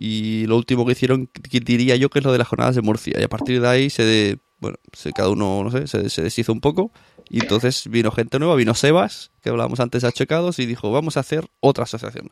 Y 0.00 0.46
lo 0.46 0.56
último 0.56 0.86
que 0.86 0.92
hicieron, 0.92 1.26
que 1.26 1.58
diría 1.60 1.96
yo, 1.96 2.08
que 2.08 2.20
es 2.20 2.24
lo 2.24 2.30
de 2.30 2.38
las 2.38 2.46
jornadas 2.46 2.76
de 2.76 2.82
Murcia. 2.82 3.18
Y 3.18 3.22
a 3.24 3.28
partir 3.28 3.60
de 3.60 3.66
ahí 3.68 3.90
se, 3.90 4.04
de- 4.04 4.38
bueno, 4.60 4.76
se, 4.92 5.12
cada 5.12 5.28
uno, 5.28 5.62
no 5.64 5.70
sé, 5.72 5.88
se, 5.88 6.08
se 6.08 6.22
deshizo 6.22 6.52
un 6.52 6.60
poco. 6.60 6.92
Y 7.28 7.40
entonces 7.40 7.88
vino 7.90 8.10
gente 8.12 8.38
nueva, 8.38 8.54
vino 8.54 8.74
Sebas, 8.74 9.32
que 9.42 9.50
hablábamos 9.50 9.80
antes 9.80 10.02
de 10.02 10.08
Achecados, 10.08 10.60
y 10.60 10.66
dijo, 10.66 10.90
vamos 10.92 11.16
a 11.16 11.20
hacer 11.20 11.46
otra 11.60 11.82
asociación. 11.84 12.30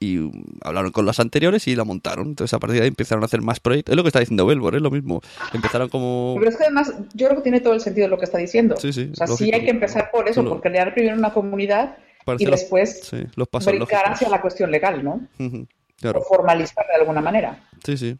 Y 0.00 0.18
um, 0.18 0.32
hablaron 0.62 0.90
con 0.90 1.06
las 1.06 1.20
anteriores 1.20 1.66
y 1.68 1.76
la 1.76 1.84
montaron. 1.84 2.26
Entonces 2.26 2.52
a 2.52 2.58
partir 2.58 2.78
de 2.78 2.82
ahí 2.82 2.88
empezaron 2.88 3.22
a 3.22 3.26
hacer 3.26 3.40
más 3.40 3.60
proyectos. 3.60 3.92
Es 3.92 3.96
lo 3.96 4.02
que 4.02 4.08
está 4.08 4.18
diciendo 4.20 4.44
Belbor, 4.44 4.74
es 4.74 4.82
lo 4.82 4.90
mismo. 4.90 5.20
Empezaron 5.52 5.88
como... 5.88 6.34
Pero 6.38 6.50
es 6.50 6.56
que 6.56 6.64
además, 6.64 6.92
yo 7.14 7.26
creo 7.28 7.36
que 7.36 7.42
tiene 7.44 7.60
todo 7.60 7.72
el 7.74 7.80
sentido 7.80 8.08
lo 8.08 8.18
que 8.18 8.24
está 8.24 8.38
diciendo. 8.38 8.76
Sí, 8.76 8.92
sí, 8.92 9.10
o 9.12 9.14
sea, 9.16 9.28
sí 9.28 9.50
hay 9.54 9.64
que 9.64 9.70
empezar 9.70 10.10
por 10.10 10.28
eso, 10.28 10.44
por 10.44 10.60
crear 10.60 10.92
primero 10.92 11.16
una 11.16 11.32
comunidad 11.32 11.96
Parece 12.24 12.44
y 12.44 12.46
los- 12.48 12.60
después 12.60 13.00
sí, 13.04 13.18
los 13.36 13.46
pasos 13.48 13.68
brincar 13.72 14.00
lógicos. 14.00 14.14
hacia 14.16 14.28
la 14.28 14.40
cuestión 14.42 14.70
legal, 14.72 15.04
¿no? 15.04 15.20
Ujú, 15.38 15.66
Claro, 15.96 16.20
O 16.20 16.24
formalizarla 16.24 16.92
de 16.94 17.00
alguna 17.00 17.20
manera. 17.20 17.68
sí, 17.84 17.96
sí. 17.96 18.18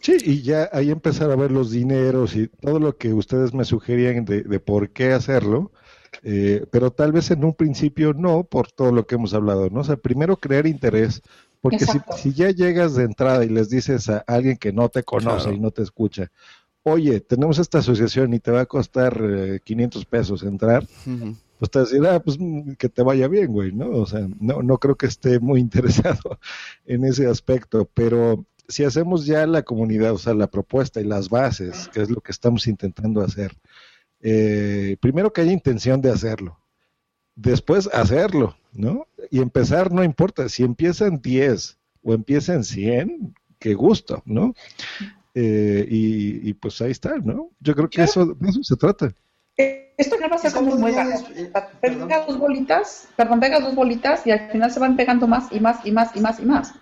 Sí, 0.00 0.16
y 0.24 0.42
ya 0.42 0.68
ahí 0.72 0.90
empezar 0.90 1.30
a 1.30 1.36
ver 1.36 1.52
los 1.52 1.70
dineros 1.70 2.34
y 2.34 2.48
todo 2.48 2.80
lo 2.80 2.96
que 2.96 3.12
ustedes 3.12 3.54
me 3.54 3.64
sugerían 3.64 4.24
de, 4.24 4.42
de 4.42 4.58
por 4.58 4.90
qué 4.90 5.12
hacerlo, 5.12 5.70
eh, 6.24 6.66
pero 6.72 6.90
tal 6.90 7.12
vez 7.12 7.30
en 7.30 7.44
un 7.44 7.54
principio 7.54 8.12
no, 8.12 8.42
por 8.42 8.72
todo 8.72 8.90
lo 8.90 9.06
que 9.06 9.14
hemos 9.14 9.32
hablado, 9.32 9.70
¿no? 9.70 9.80
O 9.80 9.84
sea, 9.84 9.96
primero 9.96 10.36
crear 10.36 10.66
interés, 10.66 11.22
porque 11.60 11.86
si, 11.86 12.00
si 12.16 12.32
ya 12.34 12.50
llegas 12.50 12.96
de 12.96 13.04
entrada 13.04 13.44
y 13.44 13.48
les 13.48 13.70
dices 13.70 14.08
a 14.08 14.24
alguien 14.26 14.56
que 14.56 14.72
no 14.72 14.88
te 14.88 15.04
conoce 15.04 15.44
Claro. 15.44 15.52
y 15.56 15.60
no 15.60 15.70
te 15.70 15.82
escucha, 15.82 16.32
oye, 16.82 17.20
tenemos 17.20 17.60
esta 17.60 17.78
asociación 17.78 18.34
y 18.34 18.40
te 18.40 18.50
va 18.50 18.62
a 18.62 18.66
costar 18.66 19.20
eh, 19.22 19.60
500 19.62 20.04
pesos 20.06 20.42
entrar. 20.42 20.84
Pues 21.62 21.70
te 21.70 21.78
decir, 21.78 22.04
ah, 22.08 22.18
pues 22.18 22.38
que 22.76 22.88
te 22.88 23.02
vaya 23.04 23.28
bien, 23.28 23.52
güey, 23.52 23.70
¿no? 23.70 23.88
O 23.90 24.04
sea, 24.04 24.26
no, 24.40 24.64
no 24.64 24.78
creo 24.78 24.96
que 24.96 25.06
esté 25.06 25.38
muy 25.38 25.60
interesado 25.66 26.40
en 26.86 27.04
ese 27.04 27.28
aspecto, 27.28 27.88
pero 27.94 28.44
si 28.66 28.82
hacemos 28.82 29.26
ya 29.26 29.46
la 29.46 29.62
comunidad, 29.62 30.10
o 30.10 30.18
sea, 30.18 30.34
la 30.34 30.48
propuesta 30.48 31.00
y 31.00 31.04
las 31.04 31.28
bases, 31.28 31.88
que 31.94 32.02
es 32.02 32.10
lo 32.10 32.20
que 32.20 32.32
estamos 32.32 32.66
intentando 32.66 33.20
hacer, 33.20 33.52
eh, 34.22 34.96
primero 34.98 35.32
que 35.32 35.42
haya 35.42 35.52
intención 35.52 36.00
de 36.00 36.10
hacerlo, 36.10 36.58
después 37.36 37.88
hacerlo, 37.92 38.56
¿no? 38.72 39.06
Y 39.30 39.38
empezar, 39.38 39.92
no 39.92 40.02
importa, 40.02 40.48
si 40.48 40.64
empiezan 40.64 41.22
10 41.22 41.78
o 42.02 42.12
empiezan 42.12 42.64
100, 42.64 43.36
qué 43.60 43.74
gusto, 43.74 44.20
¿no? 44.26 44.52
Eh, 45.36 45.86
y, 45.88 46.48
y 46.50 46.54
pues 46.54 46.80
ahí 46.80 46.90
está, 46.90 47.18
¿no? 47.18 47.50
Yo 47.60 47.76
creo 47.76 47.88
que 47.88 48.02
eso, 48.02 48.26
de 48.26 48.48
eso 48.48 48.64
se 48.64 48.74
trata. 48.74 49.14
Esto 49.56 50.16
no 50.18 50.28
va 50.28 50.36
a 50.36 50.38
ser 50.38 50.52
como. 50.52 50.76
Pegas 51.80 52.26
dos 52.26 52.38
bolitas, 52.38 53.08
perdón, 53.16 53.40
pegas 53.40 53.62
dos 53.62 53.74
bolitas 53.74 54.26
y 54.26 54.30
al 54.30 54.50
final 54.50 54.70
se 54.70 54.80
van 54.80 54.96
pegando 54.96 55.26
más 55.26 55.52
y 55.52 55.60
más 55.60 55.84
y 55.84 55.92
más 55.92 56.16
y 56.16 56.20
más 56.20 56.40
y 56.40 56.44
más. 56.44 56.74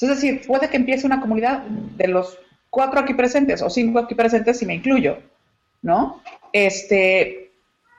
Es 0.00 0.08
decir, 0.08 0.46
puede 0.46 0.68
que 0.68 0.76
empiece 0.76 1.06
una 1.06 1.20
comunidad 1.20 1.62
de 1.62 2.08
los 2.08 2.38
cuatro 2.68 3.00
aquí 3.00 3.14
presentes 3.14 3.62
o 3.62 3.70
cinco 3.70 4.00
aquí 4.00 4.14
presentes 4.14 4.58
si 4.58 4.66
me 4.66 4.74
incluyo, 4.74 5.18
¿no? 5.82 6.20
Este, 6.52 7.52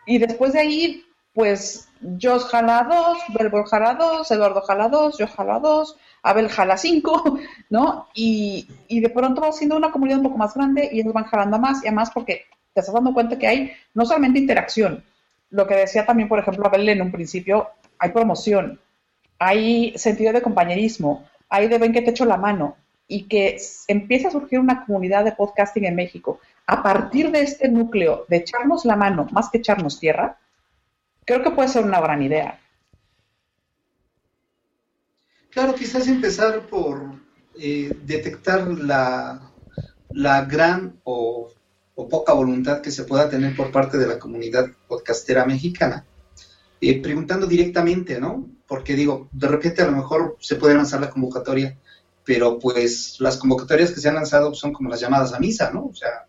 y 0.05 0.17
después 0.17 0.53
de 0.53 0.59
ahí, 0.59 1.03
pues 1.33 1.87
Josh 2.21 2.43
jala 2.43 2.85
dos, 2.89 3.17
Belbor 3.37 3.67
jala 3.67 3.95
dos, 3.95 4.29
Eduardo 4.29 4.61
jala 4.61 4.89
dos, 4.89 5.17
yo 5.17 5.27
jala 5.27 5.59
dos, 5.59 5.97
Abel 6.21 6.49
jala 6.49 6.77
cinco, 6.77 7.39
¿no? 7.69 8.07
Y, 8.13 8.67
y 8.87 8.99
de 8.99 9.09
pronto 9.09 9.41
va 9.41 9.51
siendo 9.51 9.77
una 9.77 9.91
comunidad 9.91 10.19
un 10.19 10.25
poco 10.25 10.37
más 10.37 10.53
grande 10.53 10.89
y 10.91 10.99
ellos 10.99 11.13
van 11.13 11.25
jalando 11.25 11.55
a 11.55 11.59
más 11.59 11.83
y 11.83 11.87
a 11.87 11.91
más 11.91 12.11
porque 12.11 12.45
te 12.75 12.81
estás 12.81 12.93
dando 12.93 13.13
cuenta 13.13 13.39
que 13.39 13.47
hay 13.47 13.71
no 13.93 14.05
solamente 14.05 14.37
interacción, 14.37 15.01
lo 15.49 15.65
que 15.65 15.75
decía 15.75 16.05
también, 16.05 16.27
por 16.27 16.39
ejemplo, 16.39 16.67
Abel 16.67 16.89
en 16.89 17.01
un 17.01 17.11
principio, 17.11 17.69
hay 17.97 18.11
promoción, 18.11 18.81
hay 19.39 19.97
sentido 19.97 20.33
de 20.33 20.41
compañerismo, 20.41 21.25
hay 21.47 21.69
de 21.69 21.77
ven 21.77 21.93
que 21.93 22.01
te 22.01 22.09
echo 22.09 22.25
la 22.25 22.35
mano 22.35 22.75
y 23.07 23.29
que 23.29 23.57
empieza 23.87 24.27
a 24.27 24.31
surgir 24.31 24.59
una 24.59 24.85
comunidad 24.85 25.23
de 25.23 25.31
podcasting 25.31 25.85
en 25.85 25.95
México. 25.95 26.41
A 26.67 26.83
partir 26.83 27.31
de 27.31 27.43
este 27.43 27.69
núcleo 27.69 28.25
de 28.27 28.37
echarnos 28.37 28.83
la 28.83 28.97
mano 28.97 29.25
más 29.31 29.49
que 29.49 29.59
echarnos 29.59 29.97
tierra, 29.97 30.37
creo 31.23 31.43
que 31.43 31.51
puede 31.51 31.69
ser 31.69 31.85
una 31.85 32.01
gran 32.01 32.21
idea. 32.21 32.59
Claro, 35.51 35.75
quizás 35.75 36.09
empezar 36.09 36.59
por 36.63 37.21
eh, 37.57 37.95
detectar 38.03 38.67
la, 38.67 39.39
la 40.09 40.43
gran 40.43 40.99
o, 41.05 41.54
o 41.95 42.09
poca 42.09 42.33
voluntad 42.33 42.81
que 42.81 42.91
se 42.91 43.05
pueda 43.05 43.29
tener 43.29 43.55
por 43.55 43.71
parte 43.71 43.97
de 43.97 44.07
la 44.07 44.19
comunidad 44.19 44.67
podcastera 44.87 45.45
mexicana, 45.45 46.05
eh, 46.81 47.01
preguntando 47.01 47.47
directamente, 47.47 48.19
¿no? 48.19 48.49
Porque 48.67 48.95
digo, 48.95 49.29
de 49.31 49.47
repente 49.47 49.81
a 49.81 49.85
lo 49.85 49.93
mejor 49.93 50.37
se 50.39 50.55
puede 50.55 50.75
lanzar 50.75 50.99
la 50.99 51.09
convocatoria, 51.09 51.77
pero 52.25 52.59
pues 52.59 53.17
las 53.19 53.37
convocatorias 53.37 53.91
que 53.91 54.01
se 54.01 54.09
han 54.09 54.15
lanzado 54.15 54.53
son 54.53 54.73
como 54.73 54.89
las 54.89 54.99
llamadas 54.99 55.33
a 55.33 55.39
misa, 55.39 55.71
¿no? 55.71 55.85
O 55.85 55.95
sea, 55.95 56.27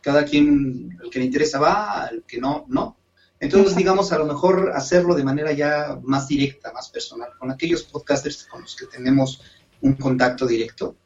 cada 0.00 0.24
quien, 0.24 0.98
el 1.02 1.10
que 1.10 1.18
le 1.18 1.26
interesa 1.26 1.58
va, 1.60 2.08
el 2.10 2.22
que 2.22 2.38
no, 2.38 2.64
no. 2.68 2.96
Entonces, 3.38 3.74
digamos, 3.74 4.12
a 4.12 4.18
lo 4.18 4.24
mejor 4.24 4.72
hacerlo 4.74 5.14
de 5.14 5.24
manera 5.24 5.52
ya 5.52 5.98
más 6.02 6.28
directa, 6.28 6.72
más 6.72 6.88
personal, 6.90 7.30
con 7.38 7.50
aquellos 7.50 7.82
podcasters 7.82 8.44
con 8.44 8.62
los 8.62 8.76
que 8.76 8.86
tenemos 8.86 9.42
un 9.80 9.94
contacto 9.94 10.46
directo, 10.46 10.96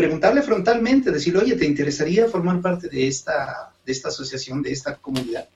preguntarle 0.00 0.40
frontalmente, 0.40 1.10
decirle, 1.10 1.40
oye, 1.40 1.56
¿te 1.56 1.66
interesaría 1.66 2.26
formar 2.26 2.62
parte 2.62 2.88
de 2.88 3.06
esta, 3.06 3.70
de 3.84 3.92
esta 3.92 4.08
asociación, 4.08 4.62
de 4.62 4.72
esta 4.72 4.96
comunidad? 4.96 5.46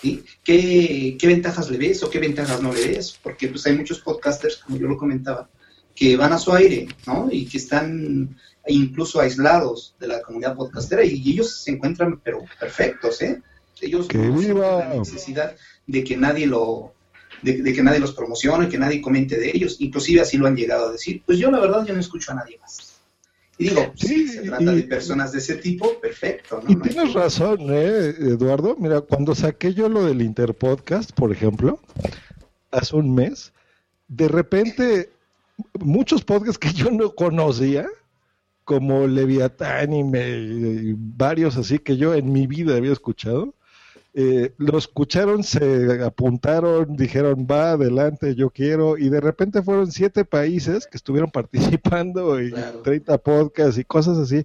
¿Sí? 0.00 0.24
¿Qué, 0.42 1.16
¿Qué 1.18 1.26
ventajas 1.26 1.70
le 1.70 1.76
ves 1.76 2.02
o 2.02 2.08
qué 2.08 2.18
ventajas 2.18 2.62
no 2.62 2.72
le 2.72 2.86
ves? 2.86 3.18
Porque 3.22 3.48
pues 3.48 3.66
hay 3.66 3.76
muchos 3.76 4.00
podcasters, 4.00 4.56
como 4.56 4.78
yo 4.78 4.86
lo 4.86 4.96
comentaba, 4.96 5.50
que 5.94 6.16
van 6.16 6.32
a 6.32 6.38
su 6.38 6.54
aire, 6.54 6.88
¿no? 7.06 7.28
Y 7.30 7.44
que 7.44 7.58
están 7.58 8.34
incluso 8.66 9.20
aislados 9.20 9.94
de 10.00 10.08
la 10.08 10.22
comunidad 10.22 10.56
podcastera 10.56 11.04
y 11.04 11.30
ellos 11.32 11.62
se 11.62 11.72
encuentran, 11.72 12.20
pero 12.24 12.42
perfectos, 12.58 13.20
¿eh? 13.20 13.42
Ellos 13.82 14.08
¡Que 14.08 14.16
no 14.16 14.38
viva! 14.38 14.78
la 14.78 14.94
necesidad 14.94 15.54
de 15.86 16.02
que 16.02 16.16
nadie 16.16 16.46
lo 16.46 16.94
de, 17.42 17.60
de 17.60 17.72
que 17.74 17.82
nadie 17.82 18.00
los 18.00 18.14
promocione, 18.14 18.70
que 18.70 18.78
nadie 18.78 19.02
comente 19.02 19.38
de 19.38 19.50
ellos, 19.52 19.76
inclusive 19.80 20.22
así 20.22 20.38
lo 20.38 20.46
han 20.46 20.56
llegado 20.56 20.88
a 20.88 20.92
decir. 20.92 21.22
Pues 21.26 21.38
yo 21.38 21.50
la 21.50 21.60
verdad 21.60 21.84
yo 21.84 21.92
no 21.92 22.00
escucho 22.00 22.32
a 22.32 22.36
nadie 22.36 22.56
más. 22.58 22.93
Y 23.58 23.68
digo, 23.68 23.92
Sí, 23.96 24.26
si 24.26 24.28
se 24.28 24.42
trata 24.42 24.62
y- 24.72 24.76
de 24.76 24.82
personas 24.84 25.32
de 25.32 25.38
ese 25.38 25.56
tipo, 25.56 26.00
perfecto, 26.00 26.60
¿no? 26.62 26.70
Y 26.70 26.76
tienes 26.76 27.12
razón, 27.12 27.60
¿eh, 27.70 28.14
Eduardo? 28.18 28.76
Mira, 28.78 29.00
cuando 29.00 29.34
saqué 29.34 29.72
yo 29.74 29.88
lo 29.88 30.04
del 30.04 30.22
Interpodcast, 30.22 31.12
por 31.12 31.30
ejemplo, 31.32 31.80
hace 32.70 32.96
un 32.96 33.14
mes, 33.14 33.52
de 34.08 34.28
repente, 34.28 35.10
muchos 35.78 36.24
podcasts 36.24 36.58
que 36.58 36.72
yo 36.72 36.90
no 36.90 37.14
conocía, 37.14 37.86
como 38.64 39.06
Leviatán 39.06 39.92
y, 39.92 40.02
me- 40.04 40.28
y 40.38 40.94
varios 40.96 41.56
así 41.56 41.78
que 41.78 41.96
yo 41.96 42.14
en 42.14 42.32
mi 42.32 42.46
vida 42.46 42.76
había 42.76 42.92
escuchado, 42.92 43.54
eh, 44.16 44.54
lo 44.58 44.78
escucharon, 44.78 45.42
se 45.42 46.02
apuntaron, 46.04 46.96
dijeron, 46.96 47.46
va 47.50 47.72
adelante, 47.72 48.36
yo 48.36 48.48
quiero, 48.50 48.96
y 48.96 49.08
de 49.08 49.20
repente 49.20 49.60
fueron 49.62 49.90
siete 49.90 50.24
países 50.24 50.86
que 50.86 50.96
estuvieron 50.96 51.30
participando 51.32 52.40
y 52.40 52.50
Claro. 52.50 52.82
30 52.82 53.18
podcasts 53.18 53.78
y 53.78 53.84
cosas 53.84 54.16
así, 54.18 54.44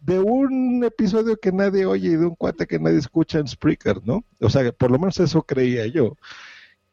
de 0.00 0.20
un 0.20 0.84
episodio 0.84 1.36
que 1.36 1.50
nadie 1.52 1.84
oye 1.86 2.10
y 2.10 2.16
de 2.16 2.26
un 2.26 2.36
cuate 2.36 2.66
que 2.66 2.78
nadie 2.78 2.98
escucha 2.98 3.40
en 3.40 3.48
Spreaker, 3.48 4.00
¿no? 4.06 4.24
O 4.40 4.48
sea, 4.50 4.70
por 4.72 4.90
lo 4.90 4.98
menos 4.98 5.18
eso 5.18 5.42
creía 5.42 5.86
yo. 5.86 6.16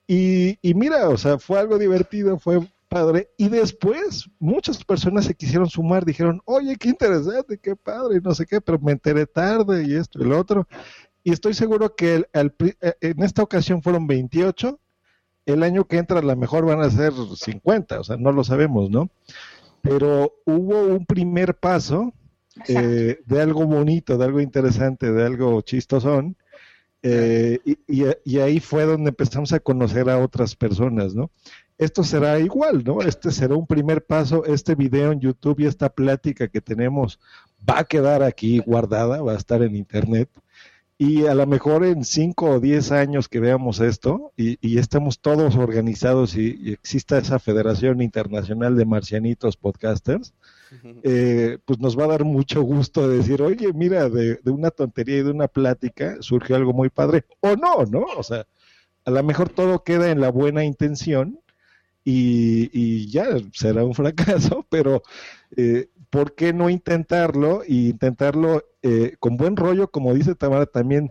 Y, 0.08 0.58
y 0.62 0.74
mira, 0.74 1.10
o 1.10 1.18
sea, 1.18 1.38
fue 1.40 1.60
algo 1.60 1.78
divertido, 1.78 2.40
fue 2.40 2.60
padre. 2.90 3.30
Y 3.38 3.50
después 3.50 4.30
muchas 4.40 4.84
personas 4.84 5.26
se 5.26 5.36
quisieron 5.36 5.70
sumar, 5.70 6.06
dijeron, 6.06 6.42
oye, 6.46 6.76
qué 6.78 6.90
interesante, 6.90 7.58
qué 7.58 7.76
padre, 7.76 8.18
y 8.18 8.22
no 8.22 8.34
sé 8.34 8.46
qué, 8.46 8.62
pero 8.62 8.80
me 8.80 8.94
enteré 8.94 9.26
tarde 9.26 9.84
y 9.88 9.96
esto 9.96 10.22
y 10.22 10.26
lo 10.26 10.40
otro. 10.40 10.68
Y 11.26 11.34
estoy 11.34 11.54
seguro 11.56 11.96
que 11.96 12.14
el- 12.16 12.28
eh, 12.82 12.94
en 13.02 13.24
esta 13.24 13.42
ocasión 13.44 13.82
fueron 13.82 14.06
28, 14.08 14.80
el 15.48 15.64
año 15.64 15.86
que 15.86 15.98
entra 15.98 16.20
a 16.20 16.22
lo 16.22 16.36
mejor 16.38 16.66
van 16.66 16.82
a 16.82 16.90
ser 16.90 17.12
50, 17.36 18.00
o 18.00 18.04
sea, 18.04 18.16
no 18.16 18.32
lo 18.32 18.44
sabemos, 18.44 18.90
¿no? 18.92 19.10
Pero 19.82 20.34
hubo 20.46 20.84
un 20.84 21.06
primer 21.06 21.56
paso 21.56 22.14
eh, 22.70 23.20
de 23.26 23.42
algo 23.42 23.66
bonito, 23.66 24.18
de 24.18 24.24
algo 24.24 24.40
interesante, 24.40 25.12
de 25.12 25.26
algo 25.26 25.60
chistosón. 25.62 26.38
eh, 27.04 27.60
y, 27.66 27.78
y- 27.88 28.06
y 28.24 28.40
ahí 28.40 28.60
fue 28.60 28.86
donde 28.86 29.10
empezamos 29.10 29.52
a 29.54 29.60
conocer 29.60 30.10
a 30.10 30.18
otras 30.18 30.56
personas, 30.56 31.14
¿no? 31.16 31.30
esto 31.78 32.04
será 32.06 32.40
igual, 32.40 32.84
¿no? 32.86 33.02
Este 33.02 33.32
será 33.32 33.56
un 33.56 33.68
primer 33.68 34.06
paso, 34.06 34.46
este 34.46 34.74
video 34.76 35.12
en 35.12 35.20
YouTube 35.20 35.60
y 35.60 35.66
esta 35.66 35.90
plática 35.90 36.48
que 36.48 36.62
tenemos 36.62 37.20
va 37.70 37.80
a 37.80 37.84
quedar 37.84 38.24
aquí 38.24 38.60
guardada, 38.60 39.22
va 39.22 39.34
a 39.34 39.38
estar 39.38 39.62
en 39.62 39.76
Internet. 39.76 40.30
Y 40.98 41.26
a 41.26 41.36
lo 41.36 41.46
mejor 41.46 41.84
en 41.84 42.06
5 42.06 42.52
o 42.52 42.60
10 42.62 42.92
años 42.94 43.28
que 43.28 43.42
veamos 43.42 43.82
esto 43.82 44.32
y, 44.38 44.58
y 44.66 44.78
estemos 44.78 45.20
todos 45.20 45.58
organizados 45.58 46.38
y, 46.38 46.58
y, 46.58 46.72
exista 46.72 47.18
esa 47.18 47.38
Federación 47.38 48.02
Internacional 48.02 48.78
de 48.78 48.86
Marcianitos 48.86 49.58
Podcasters, 49.58 50.34
eh, 51.04 51.58
pues 51.66 51.80
nos 51.80 52.00
va 52.00 52.06
a 52.06 52.10
dar 52.10 52.24
mucho 52.24 52.62
gusto 52.62 53.10
decir, 53.10 53.42
oye, 53.42 53.74
mira, 53.74 54.10
de, 54.10 54.36
de, 54.36 54.52
una 54.52 54.72
tontería 54.72 55.18
y 55.18 55.24
de 55.24 55.32
una 55.32 55.50
plática 55.50 56.18
surgió 56.22 56.56
algo 56.56 56.72
muy 56.72 56.90
padre. 56.90 57.26
O 57.42 57.56
no, 57.58 57.86
¿no? 57.86 58.06
O 58.18 58.24
sea, 58.24 58.48
a 59.04 59.12
lo 59.12 59.24
mejor 59.24 59.50
todo 59.50 59.84
queda 59.84 60.12
en 60.12 60.22
la 60.22 60.32
buena 60.32 60.64
intención 60.64 61.40
y, 62.06 62.70
y 62.72 63.10
ya 63.10 63.26
será 63.52 63.84
un 63.84 63.94
fracaso, 63.94 64.66
pero 64.70 65.04
eh, 65.58 65.90
¿por 66.10 66.36
qué 66.36 66.54
no 66.54 66.70
intentarlo 66.70 67.64
y 67.68 67.90
intentarlo 67.90 68.64
eh, 68.88 69.16
con 69.20 69.36
buen 69.36 69.56
rollo, 69.56 69.90
como 69.90 70.14
dice 70.14 70.36
Tamara, 70.36 70.68
también 70.68 71.10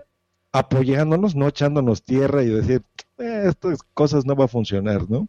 apoyándonos, 0.52 1.34
no 1.34 1.48
echándonos 1.48 2.04
tierra 2.04 2.44
y 2.44 2.46
decir, 2.46 2.82
eh, 3.18 3.46
estas 3.48 3.82
cosas 3.94 4.24
no 4.24 4.36
va 4.36 4.44
a 4.44 4.48
funcionar, 4.48 5.10
¿no? 5.10 5.26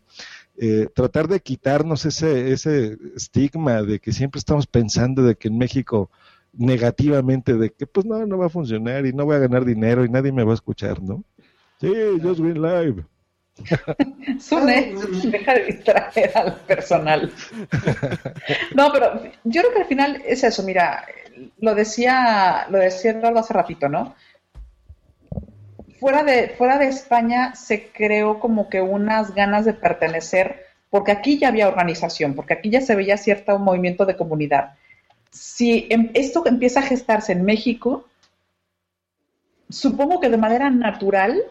Eh, 0.55 0.87
tratar 0.93 1.27
de 1.27 1.39
quitarnos 1.39 2.05
ese, 2.05 2.51
ese 2.51 2.99
estigma 3.15 3.81
de 3.81 3.99
que 3.99 4.11
siempre 4.11 4.37
estamos 4.37 4.67
pensando 4.67 5.23
de 5.23 5.35
que 5.35 5.47
en 5.47 5.57
México 5.57 6.11
negativamente, 6.53 7.55
de 7.55 7.71
que 7.71 7.87
pues 7.87 8.05
no, 8.05 8.23
no 8.27 8.37
va 8.37 8.45
a 8.45 8.49
funcionar 8.49 9.07
y 9.07 9.11
no 9.11 9.25
voy 9.25 9.37
a 9.37 9.39
ganar 9.39 9.65
dinero 9.65 10.05
y 10.05 10.09
nadie 10.09 10.31
me 10.31 10.43
va 10.43 10.51
a 10.51 10.55
escuchar, 10.61 11.01
¿no? 11.01 11.23
Sí, 11.81 11.91
Just 12.21 12.41
Green 12.41 12.61
Live. 12.61 13.03
Sune, 14.39 14.93
deja 15.23 15.53
de 15.55 15.65
distraer 15.65 16.31
al 16.35 16.59
personal. 16.67 17.31
No, 18.75 18.91
pero 18.91 19.23
yo 19.45 19.61
creo 19.61 19.73
que 19.73 19.81
al 19.81 19.87
final 19.87 20.21
es 20.25 20.43
eso, 20.43 20.61
mira, 20.61 21.05
lo 21.59 21.75
decía, 21.75 22.67
lo 22.69 22.79
decía 22.79 23.11
Eduardo 23.11 23.39
hace 23.39 23.53
ratito, 23.53 23.89
¿no? 23.89 24.15
Fuera 25.99 26.23
de, 26.23 26.49
fuera 26.49 26.77
de 26.77 26.87
España 26.87 27.55
se 27.55 27.89
creó 27.89 28.39
como 28.39 28.69
que 28.69 28.81
unas 28.81 29.33
ganas 29.33 29.65
de 29.65 29.73
pertenecer, 29.73 30.65
porque 30.89 31.11
aquí 31.11 31.37
ya 31.39 31.47
había 31.47 31.67
organización, 31.67 32.35
porque 32.35 32.53
aquí 32.53 32.69
ya 32.69 32.81
se 32.81 32.95
veía 32.95 33.17
cierto 33.17 33.57
movimiento 33.59 34.05
de 34.05 34.15
comunidad. 34.15 34.75
Si 35.31 35.89
esto 36.13 36.43
empieza 36.45 36.79
a 36.81 36.83
gestarse 36.83 37.31
en 37.31 37.43
México, 37.43 38.05
supongo 39.69 40.19
que 40.19 40.29
de 40.29 40.37
manera 40.37 40.69
natural 40.69 41.41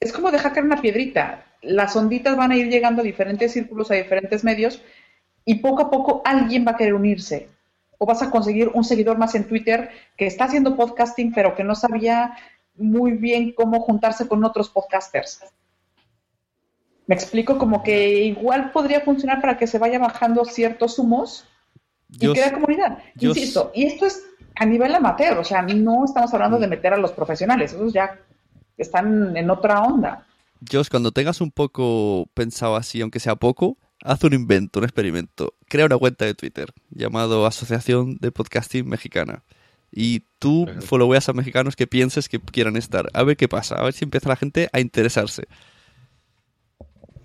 es 0.00 0.12
como 0.12 0.30
dejar 0.30 0.52
caer 0.52 0.64
una 0.64 0.80
piedrita. 0.80 1.44
Las 1.62 1.96
onditas 1.96 2.36
van 2.36 2.52
a 2.52 2.56
ir 2.56 2.68
llegando 2.68 3.02
a 3.02 3.04
diferentes 3.04 3.52
círculos, 3.52 3.90
a 3.90 3.94
diferentes 3.94 4.44
medios, 4.44 4.80
y 5.44 5.56
poco 5.56 5.82
a 5.82 5.90
poco 5.90 6.22
alguien 6.24 6.64
va 6.66 6.72
a 6.72 6.76
querer 6.76 6.94
unirse. 6.94 7.48
O 7.98 8.06
vas 8.06 8.22
a 8.22 8.30
conseguir 8.30 8.70
un 8.74 8.84
seguidor 8.84 9.18
más 9.18 9.34
en 9.34 9.48
Twitter 9.48 9.90
que 10.16 10.26
está 10.26 10.44
haciendo 10.44 10.76
podcasting, 10.76 11.32
pero 11.32 11.54
que 11.54 11.64
no 11.64 11.74
sabía 11.74 12.36
muy 12.74 13.12
bien 13.12 13.52
cómo 13.52 13.80
juntarse 13.80 14.28
con 14.28 14.44
otros 14.44 14.68
podcasters. 14.68 15.40
Me 17.06 17.14
explico 17.14 17.56
como 17.56 17.82
que 17.82 18.24
igual 18.24 18.72
podría 18.72 19.00
funcionar 19.00 19.40
para 19.40 19.56
que 19.56 19.66
se 19.66 19.78
vaya 19.78 19.98
bajando 19.98 20.44
ciertos 20.44 20.98
humos 20.98 21.46
y 22.10 22.28
crea 22.32 22.52
comunidad. 22.52 22.98
Insisto, 23.18 23.70
y 23.74 23.84
esto 23.86 24.06
es 24.06 24.24
a 24.56 24.66
nivel 24.66 24.94
amateur, 24.94 25.38
o 25.38 25.44
sea, 25.44 25.62
no 25.62 26.04
estamos 26.04 26.32
hablando 26.34 26.58
de 26.58 26.66
meter 26.66 26.92
a 26.94 26.96
los 26.96 27.12
profesionales, 27.12 27.72
esos 27.72 27.92
ya 27.92 28.18
están 28.76 29.36
en 29.36 29.50
otra 29.50 29.82
onda. 29.82 30.26
Josh, 30.70 30.88
cuando 30.90 31.12
tengas 31.12 31.40
un 31.40 31.50
poco 31.50 32.26
pensado 32.34 32.76
así, 32.76 33.00
aunque 33.02 33.20
sea 33.20 33.36
poco, 33.36 33.76
haz 34.02 34.24
un 34.24 34.32
invento, 34.32 34.78
un 34.78 34.84
experimento. 34.84 35.54
Crea 35.68 35.86
una 35.86 35.98
cuenta 35.98 36.24
de 36.24 36.34
Twitter 36.34 36.72
llamado 36.90 37.46
Asociación 37.46 38.16
de 38.20 38.32
Podcasting 38.32 38.88
Mexicana. 38.88 39.42
Y 39.90 40.24
tú 40.38 40.66
followeas 40.80 41.28
a 41.28 41.32
mexicanos 41.32 41.76
que 41.76 41.86
pienses 41.86 42.28
que 42.28 42.40
quieran 42.40 42.76
estar. 42.76 43.08
A 43.14 43.22
ver 43.22 43.36
qué 43.36 43.48
pasa. 43.48 43.76
A 43.76 43.84
ver 43.84 43.92
si 43.92 44.04
empieza 44.04 44.28
la 44.28 44.36
gente 44.36 44.68
a 44.72 44.80
interesarse. 44.80 45.44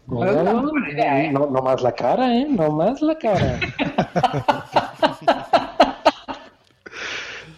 No, 0.07 0.25
no, 0.25 1.61
más 1.61 1.81
la 1.81 1.91
cara, 1.93 2.35
¿eh? 2.35 2.45
No 2.49 2.71
más 2.71 3.01
la 3.01 3.17
cara. 3.17 3.59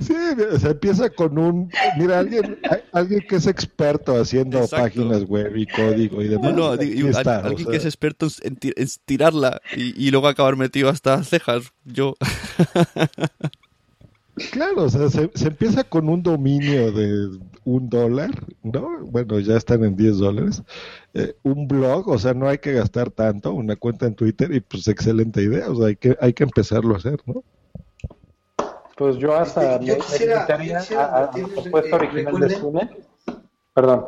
Sí, 0.04 0.16
se 0.60 0.70
empieza 0.70 1.10
con 1.10 1.38
un, 1.38 1.72
mira, 1.98 2.20
alguien, 2.20 2.60
alguien 2.92 3.22
que 3.28 3.38
es 3.38 3.48
experto 3.48 4.20
haciendo 4.20 4.60
Exacto. 4.60 4.84
páginas 4.84 5.24
web 5.24 5.56
y 5.56 5.66
código 5.66 6.22
y 6.22 6.28
demás. 6.28 6.54
No, 6.54 6.70
no, 6.70 6.78
digo, 6.78 7.10
está, 7.10 7.38
alguien 7.38 7.54
o 7.54 7.58
sea... 7.58 7.72
que 7.72 7.78
es 7.78 7.86
experto 7.86 8.28
en, 8.42 8.58
en 8.62 8.88
tirarla 9.06 9.62
y, 9.76 10.08
y, 10.08 10.12
luego 10.12 10.28
acabar 10.28 10.56
metido 10.56 10.90
hasta 10.90 11.24
cejas. 11.24 11.74
Yo. 11.86 12.16
Claro, 14.52 14.86
o 14.86 14.90
sea, 14.90 15.10
se, 15.10 15.30
se, 15.36 15.48
empieza 15.48 15.84
con 15.84 16.10
un 16.10 16.24
dominio 16.24 16.92
de 16.92 17.38
un 17.66 17.88
dólar, 17.88 18.32
¿no? 18.64 19.06
Bueno, 19.06 19.40
ya 19.40 19.58
están 19.58 19.84
en 19.84 19.96
10 19.96 20.18
dólares. 20.18 20.64
Eh, 21.14 21.36
un 21.44 21.68
blog, 21.68 22.10
o 22.10 22.18
sea, 22.18 22.34
no 22.34 22.50
hay 22.50 22.58
que 22.58 22.74
gastar 22.74 23.12
tanto, 23.12 23.54
una 23.54 23.76
cuenta 23.76 24.08
en 24.08 24.16
Twitter 24.16 24.52
y 24.54 24.60
pues 24.60 24.88
excelente 24.88 25.44
idea, 25.44 25.70
o 25.70 25.76
sea, 25.76 25.88
hay 25.88 25.96
que, 25.96 26.18
hay 26.20 26.34
que 26.34 26.44
empezarlo 26.44 26.96
a 26.96 26.98
hacer, 26.98 27.20
¿no? 27.28 27.44
Pues 28.96 29.18
yo 29.18 29.36
hasta 29.36 29.80
yo 29.80 29.98
quisiera, 29.98 30.46
me 30.58 30.74
a, 30.74 31.24
a, 31.24 31.32
propuesta 31.32 31.90
eh, 31.90 31.94
original 31.96 32.40
de 32.40 32.56
Sune. 32.56 32.90
Perdón. 33.74 34.06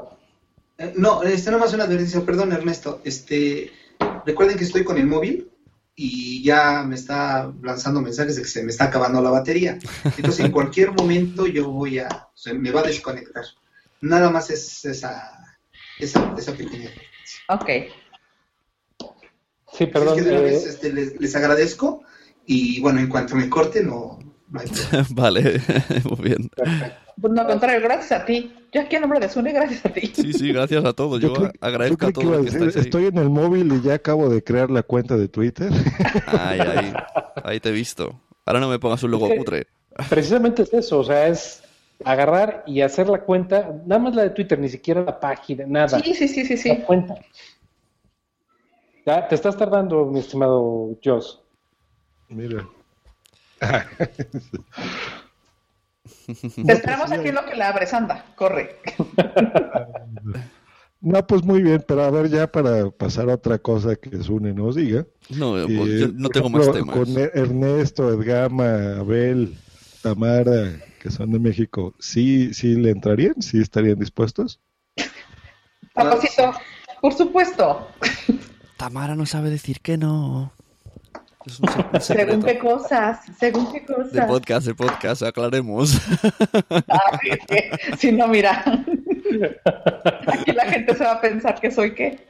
Eh, 0.78 0.94
no, 0.96 1.24
este 1.24 1.50
nomás 1.52 1.74
una 1.74 1.86
advertencia, 1.86 2.22
perdón 2.22 2.52
Ernesto. 2.52 3.02
Este, 3.04 3.72
recuerden 4.26 4.58
que 4.58 4.64
estoy 4.64 4.84
con 4.84 4.98
el 4.98 5.08
móvil 5.08 5.50
y 5.96 6.44
ya 6.44 6.84
me 6.84 6.96
está 6.96 7.52
lanzando 7.64 8.02
mensajes 8.02 8.36
de 8.36 8.44
que 8.44 8.48
se 8.48 8.64
me 8.64 8.72
está 8.72 8.86
acabando 8.86 9.22
la 9.22 9.32
batería. 9.32 9.80
Entonces 10.18 10.46
en 10.46 10.52
cualquier 10.52 10.92
momento 10.92 11.48
yo 11.48 11.70
voy 11.70 12.00
a, 12.00 12.08
o 12.08 12.38
sea, 12.38 12.54
me 12.54 12.72
va 12.72 12.82
a 12.82 12.88
desconectar. 12.88 13.46
Nada 14.02 14.30
más 14.30 14.52
es 14.52 14.86
esa, 14.86 15.58
esa, 15.98 16.36
esa 16.38 16.52
pequeña. 16.52 16.92
Ok. 17.50 17.70
Sí, 19.74 19.88
perdón. 19.88 20.20
Es 20.20 20.24
que 20.24 20.30
de 20.30 20.36
una 20.36 20.42
vez, 20.42 20.66
este, 20.66 20.94
les, 20.94 21.20
les 21.20 21.36
agradezco 21.36 22.04
y 22.46 22.80
bueno, 22.82 23.00
en 23.00 23.08
cuanto 23.08 23.36
me 23.36 23.50
corte 23.50 23.82
no, 23.84 24.20
vale, 25.12 25.62
muy 26.10 26.30
bien. 26.30 26.50
Pues 27.20 27.34
no, 27.34 27.42
al 27.42 27.48
contrario, 27.48 27.82
gracias 27.82 28.22
a 28.22 28.26
ti. 28.26 28.54
Yo 28.72 28.82
aquí 28.82 28.96
en 28.96 29.02
nombre 29.02 29.20
de 29.20 29.30
Sune, 29.30 29.52
gracias 29.54 29.86
a 29.86 29.90
ti. 29.90 30.12
Sí, 30.14 30.34
sí, 30.34 30.52
gracias 30.52 30.84
a 30.84 30.94
todos. 30.94 31.22
Yo, 31.22 31.34
yo 31.34 31.52
agradezco 31.62 32.08
a 32.08 32.12
todos. 32.12 32.46
Que 32.46 32.60
decir, 32.60 32.82
estoy 32.82 33.06
en 33.06 33.18
el 33.18 33.30
móvil 33.30 33.72
y 33.74 33.82
ya 33.82 33.96
acabo 33.96 34.30
de 34.30 34.44
crear 34.44 34.70
la 34.70 34.84
cuenta 34.84 35.18
de 35.18 35.28
Twitter. 35.28 35.72
Ay, 36.28 36.60
ay, 36.60 36.94
ahí 37.44 37.60
te 37.60 37.70
he 37.70 37.72
visto. 37.72 38.20
Ahora 38.46 38.60
no 38.60 38.70
me 38.70 38.80
pongas 38.80 39.02
un 39.04 39.12
logo 39.12 39.28
putre. 39.36 39.68
Precisamente 40.10 40.64
es 40.64 40.74
eso, 40.74 41.00
o 41.00 41.04
sea, 41.04 41.28
es 41.28 41.64
agarrar 42.04 42.64
y 42.68 42.82
hacer 42.82 43.08
la 43.08 43.22
cuenta, 43.22 43.72
nada 43.86 44.02
más 44.02 44.16
la 44.16 44.24
de 44.24 44.32
Twitter, 44.32 44.60
ni 44.60 44.68
siquiera 44.68 45.02
la 45.04 45.20
página, 45.20 45.66
nada. 45.66 46.00
Sí, 46.02 46.14
sí, 46.14 46.28
sí, 46.28 46.46
sí, 46.46 46.58
sí. 46.58 46.70
La 46.70 46.86
cuenta. 46.86 47.16
Ya, 49.06 49.28
te 49.28 49.36
estás 49.36 49.56
tardando, 49.56 50.06
mi 50.06 50.20
estimado 50.20 50.98
Joss. 51.04 51.42
Mira. 52.28 52.68
Te 56.66 56.74
esperamos 56.74 57.12
aquí 57.12 57.30
en 57.30 57.36
lo 57.36 57.46
que 57.46 57.56
la 57.56 57.70
abres, 57.70 57.94
anda, 57.94 58.26
corre. 58.36 58.80
No, 61.02 61.26
pues 61.28 61.44
muy 61.44 61.62
bien, 61.62 61.84
pero 61.88 62.04
a 62.04 62.10
ver 62.10 62.30
ya 62.30 62.52
para 62.52 62.90
pasar 62.90 63.30
a 63.30 63.36
otra 63.36 63.60
cosa 63.60 63.96
que 63.96 64.24
Sune 64.24 64.54
nos 64.54 64.76
diga. 64.76 65.06
No, 65.30 65.56
eh, 65.58 66.00
yo 66.00 66.08
no 66.08 66.30
tengo 66.30 66.48
ejemplo, 66.48 66.66
más 66.66 66.72
temas. 66.72 66.96
Con 66.96 67.08
Ernesto, 67.18 68.10
Edgama, 68.12 68.98
Abel, 68.98 69.56
Tamara, 70.02 70.80
que 71.00 71.12
son 71.12 71.32
de 71.32 71.40
México, 71.40 71.94
¿sí, 72.00 72.54
sí 72.54 72.76
le 72.76 72.90
entrarían? 72.90 73.40
¿Sí 73.40 73.62
estarían 73.62 74.00
dispuestos? 74.00 74.60
Papacito, 75.94 76.54
por 77.02 77.14
supuesto. 77.14 77.88
Tamara 78.78 79.16
no 79.16 79.26
sabe 79.28 79.50
decir 79.52 79.82
que 79.82 79.98
no. 79.98 80.52
Es 81.46 81.60
un, 81.60 81.70
un 81.94 82.02
según 82.02 82.44
qué 82.44 82.58
cosas, 82.58 83.20
según 83.40 83.72
qué 83.72 83.86
cosas. 83.86 84.12
De 84.12 84.22
podcast, 84.24 84.68
de 84.68 84.74
podcast, 84.74 85.22
aclaremos. 85.22 86.02
Ah, 86.90 87.20
sí, 87.22 87.58
sí, 87.98 88.12
no, 88.12 88.28
mira. 88.28 88.64
Aquí 90.28 90.52
la 90.52 90.66
gente 90.66 90.96
se 90.96 91.04
va 91.04 91.14
a 91.14 91.22
pensar 91.22 91.60
que 91.60 91.72
soy 91.72 91.94
qué. 91.94 92.28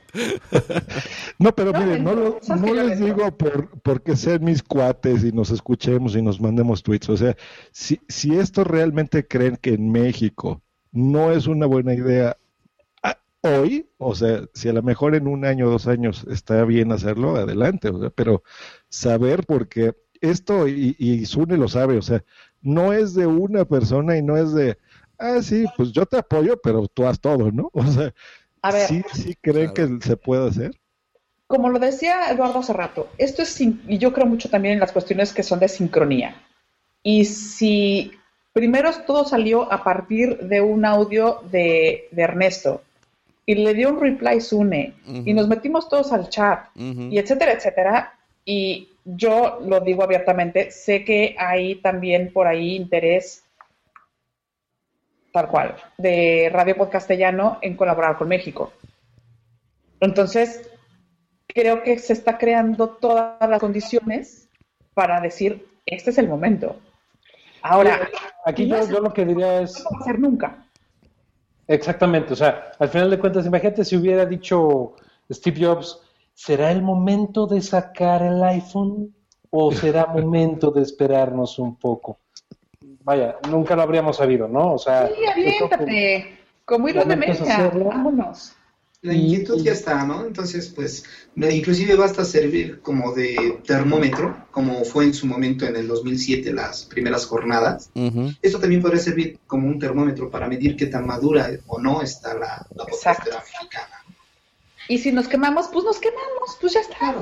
No, 1.40 1.54
pero 1.54 1.72
no, 1.72 1.80
miren, 1.80 2.04
no, 2.04 2.14
lo, 2.14 2.40
no 2.60 2.74
les 2.74 3.00
digo 3.00 3.36
por, 3.38 3.70
porque 3.82 4.16
sean 4.16 4.44
mis 4.44 4.64
cuates 4.64 5.24
y 5.24 5.32
nos 5.32 5.52
escuchemos 5.52 6.16
y 6.16 6.22
nos 6.22 6.40
mandemos 6.40 6.84
tweets. 6.84 7.10
O 7.10 7.18
sea, 7.18 7.36
si, 7.72 8.00
si 8.08 8.38
esto 8.38 8.64
realmente 8.64 9.28
creen 9.28 9.58
que 9.58 9.74
en 9.74 9.92
México 9.92 10.62
no 10.92 11.32
es 11.32 11.48
una 11.48 11.66
buena 11.66 11.94
idea 11.94 12.38
hoy, 13.46 13.90
o 13.98 14.16
sea, 14.16 14.44
si 14.54 14.70
a 14.70 14.74
lo 14.74 14.82
mejor 14.82 15.16
en 15.16 15.28
un 15.28 15.46
año 15.46 15.68
o 15.68 15.72
dos 15.72 15.88
años 15.88 16.26
está 16.30 16.64
bien 16.66 16.92
hacerlo, 16.92 17.36
adelante, 17.36 17.90
o 17.90 18.00
sea, 18.00 18.10
pero 18.10 18.44
saber 18.90 19.46
porque 19.46 19.94
esto, 20.22 20.68
y, 20.68 20.96
y 20.98 21.26
Sune 21.26 21.58
lo 21.58 21.68
sabe, 21.68 21.98
o 21.98 22.02
sea, 22.02 22.24
no 22.62 22.94
es 22.94 23.14
de 23.14 23.28
una 23.28 23.66
persona 23.66 24.18
y 24.18 24.22
no 24.24 24.38
es 24.38 24.54
de, 24.54 24.78
ah, 25.20 25.42
sí, 25.42 25.66
pues 25.78 25.92
yo 25.92 26.06
te 26.06 26.18
apoyo, 26.18 26.60
pero 26.62 26.88
tú 26.88 27.06
haz 27.06 27.20
todo, 27.20 27.52
¿no? 27.52 27.70
O 27.74 27.86
sea, 27.86 28.14
a 28.62 28.72
ver, 28.72 28.88
¿sí, 28.88 29.04
sí 29.14 29.36
creen 29.42 29.74
que 29.74 30.00
se 30.02 30.18
puede 30.18 30.48
hacer? 30.50 30.72
como 31.48 31.70
lo 31.70 31.78
decía 31.78 32.32
Eduardo 32.32 32.60
hace 32.60 32.74
rato, 32.74 33.08
esto 33.20 33.44
es, 33.44 33.50
sin- 33.50 33.82
y 33.88 34.00
yo 34.00 34.12
creo 34.14 34.26
mucho 34.26 34.50
también 34.50 34.74
en 34.76 34.80
las 34.80 34.92
cuestiones 34.92 35.32
que 35.32 35.44
son 35.44 35.60
de 35.60 35.68
sincronía. 35.68 36.42
Y 37.04 37.26
si 37.26 38.12
primero 38.52 38.90
todo 39.06 39.26
salió 39.26 39.72
a 39.72 39.84
partir 39.84 40.40
de 40.40 40.62
un 40.62 40.86
audio 40.86 41.42
de, 41.52 42.08
de 42.10 42.22
Ernesto 42.24 42.82
y 43.46 43.54
le 43.56 43.76
dio 43.76 43.90
un 43.90 44.02
reply 44.02 44.42
Sune 44.42 44.96
y 45.24 45.34
nos 45.36 45.48
metimos 45.48 45.88
todos 45.88 46.12
al 46.12 46.30
chat 46.30 46.66
y 47.12 47.20
etcétera, 47.20 47.52
etcétera, 47.54 48.14
y 48.46 48.90
yo 49.04 49.60
lo 49.66 49.82
digo 49.82 50.04
abiertamente, 50.04 50.72
sé 50.72 51.04
que 51.04 51.36
hay 51.38 51.76
también 51.76 52.32
por 52.32 52.48
ahí 52.48 52.76
interés 52.76 53.44
tal 55.36 55.50
cual, 55.50 55.76
de 55.98 56.50
Radio 56.54 56.78
Podcastellano 56.78 57.60
en 57.62 57.76
colaborar 57.76 58.18
con 58.18 58.30
México. 58.30 58.72
Entonces, 60.00 60.72
creo 61.46 61.84
que 61.84 62.00
se 62.00 62.14
está 62.14 62.38
creando 62.38 62.88
todas 62.88 63.50
las 63.50 63.60
condiciones 63.60 64.48
para 64.94 65.20
decir, 65.20 65.68
este 65.86 66.12
es 66.12 66.18
el 66.20 66.30
momento. 66.30 66.78
Ahora, 67.62 68.08
Aquí 68.46 68.66
yo, 68.68 68.88
yo 68.88 69.02
lo 69.02 69.12
que 69.12 69.26
diría 69.26 69.60
es, 69.62 69.84
no 69.84 69.90
va 69.92 70.00
a 70.00 70.04
ser 70.06 70.20
nunca. 70.20 70.66
exactamente, 71.68 72.32
o 72.32 72.36
sea, 72.38 72.72
al 72.80 72.88
final 72.88 73.10
de 73.10 73.20
cuentas, 73.20 73.46
imagínate 73.46 73.84
si 73.84 73.98
hubiera 73.98 74.26
dicho 74.26 74.96
Steve 75.30 75.66
Jobs, 75.66 76.00
¿será 76.36 76.72
el 76.72 76.84
momento 76.84 77.48
de 77.48 77.62
sacar 77.62 78.22
el 78.22 78.44
iPhone 78.44 79.16
o 79.50 79.72
será 79.72 80.06
momento 80.06 80.70
de 80.70 80.84
esperarnos 80.84 81.58
un 81.58 81.78
poco? 81.78 82.20
Vaya, 83.04 83.38
nunca 83.50 83.76
lo 83.76 83.82
habríamos 83.82 84.18
sabido, 84.18 84.48
¿no? 84.48 84.74
O 84.74 84.78
sea, 84.78 85.08
Sí, 85.08 85.26
aviéntate, 85.26 86.40
como 86.66 86.90
hilo 86.90 87.06
de 87.06 87.14
hacerlo. 87.14 87.86
vámonos. 87.86 88.54
La 89.02 89.14
inquietud 89.14 89.62
ya 89.62 89.74
está, 89.74 90.04
¿no? 90.04 90.26
Entonces, 90.26 90.68
pues, 90.76 91.06
inclusive 91.36 91.96
basta 91.96 92.26
servir 92.26 92.82
como 92.82 93.14
de 93.14 93.60
termómetro, 93.64 94.36
como 94.50 94.84
fue 94.84 95.04
en 95.06 95.14
su 95.14 95.28
momento 95.28 95.68
en 95.68 95.76
el 95.76 95.88
2007 95.88 96.52
las 96.52 96.86
primeras 96.86 97.28
jornadas. 97.28 97.92
Ujú. 97.94 98.32
Esto 98.42 98.60
también 98.60 98.82
podría 98.82 99.00
servir 99.00 99.40
como 99.46 99.68
un 99.68 99.78
termómetro 99.78 100.32
para 100.32 100.48
medir 100.48 100.76
qué 100.76 100.88
tan 100.88 101.06
madura 101.06 101.52
o 101.68 101.80
no 101.80 102.02
está 102.02 102.34
la, 102.34 102.66
la 102.74 102.86
podcastera 102.86 103.44
mexicana. 103.44 103.95
Y 104.88 104.98
si 105.00 105.12
nos 105.12 105.28
quemamos, 105.28 105.68
pues 105.72 105.84
nos 105.86 106.00
quemamos, 106.00 106.58
pues 106.62 106.74
ya 106.74 106.80
está. 106.82 107.16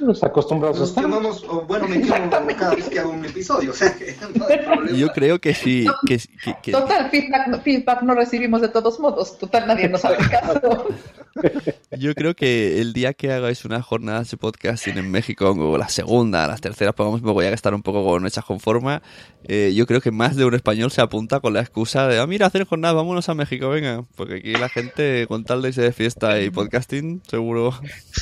Nos 0.00 0.22
acostumbrados 0.24 0.80
Nos 0.80 0.92
quemamos, 0.92 1.44
o 1.44 1.60
bueno, 1.62 1.86
me 1.86 2.00
quemo 2.00 2.28
cada 2.58 2.74
vez 2.74 2.88
que 2.88 2.98
hago 2.98 3.10
un 3.10 3.24
episodio, 3.24 3.70
o 3.72 3.74
sea, 3.74 3.94
que 3.96 4.16
no 4.34 4.44
hay 4.48 4.58
problema. 4.58 4.98
Yo 4.98 5.08
creo 5.12 5.38
que 5.40 5.54
sí, 5.54 5.86
que, 6.06 6.18
que- 6.18 6.56
que- 6.60 6.72
Total, 6.72 7.08
feedback, 7.10 7.46
no- 7.46 7.60
feedback 7.60 8.02
no 8.02 8.14
recibimos 8.14 8.60
de 8.62 8.68
todos 8.68 8.98
modos. 8.98 9.38
Total, 9.38 9.66
nadie 9.66 9.88
nos 9.88 10.04
hace 10.04 10.16
caso. 10.30 10.86
yo 11.98 12.14
creo 12.14 12.34
que 12.34 12.80
el 12.80 12.92
día 12.92 13.12
que 13.14 13.32
hagáis 13.32 13.64
una 13.64 13.82
jornada 13.82 14.22
de 14.22 14.36
podcasting 14.36 14.98
en 14.98 15.10
México, 15.10 15.50
o 15.50 15.78
la 15.78 15.88
segunda, 15.88 16.46
las 16.46 16.60
terceras, 16.60 16.94
pongamos 16.94 17.20
un 17.20 17.26
poco 17.26 17.42
ya 17.42 17.48
que 17.48 17.54
estar 17.54 17.74
un 17.74 17.82
poco 17.82 18.04
con 18.04 18.26
hechas 18.26 18.44
con 18.44 18.60
forma, 18.60 19.02
eh, 19.44 19.72
yo 19.74 19.86
creo 19.86 20.00
que 20.00 20.10
más 20.10 20.36
de 20.36 20.44
un 20.44 20.54
español 20.54 20.90
se 20.90 21.00
apunta 21.00 21.40
con 21.40 21.52
la 21.52 21.60
excusa 21.60 22.06
de, 22.08 22.18
ah, 22.18 22.26
mira, 22.26 22.46
hacer 22.46 22.64
jornada, 22.64 22.94
vámonos 22.94 23.28
a 23.28 23.34
México, 23.34 23.68
venga, 23.68 24.04
porque 24.16 24.36
aquí 24.36 24.52
la 24.52 24.68
gente 24.68 25.26
con 25.28 25.44
tal 25.44 25.62
de 25.62 25.68
irse 25.68 25.82
de 25.82 25.92
fiesta 25.92 26.40
y 26.40 26.50
podcasting, 26.50 27.22
seguro, 27.26 27.72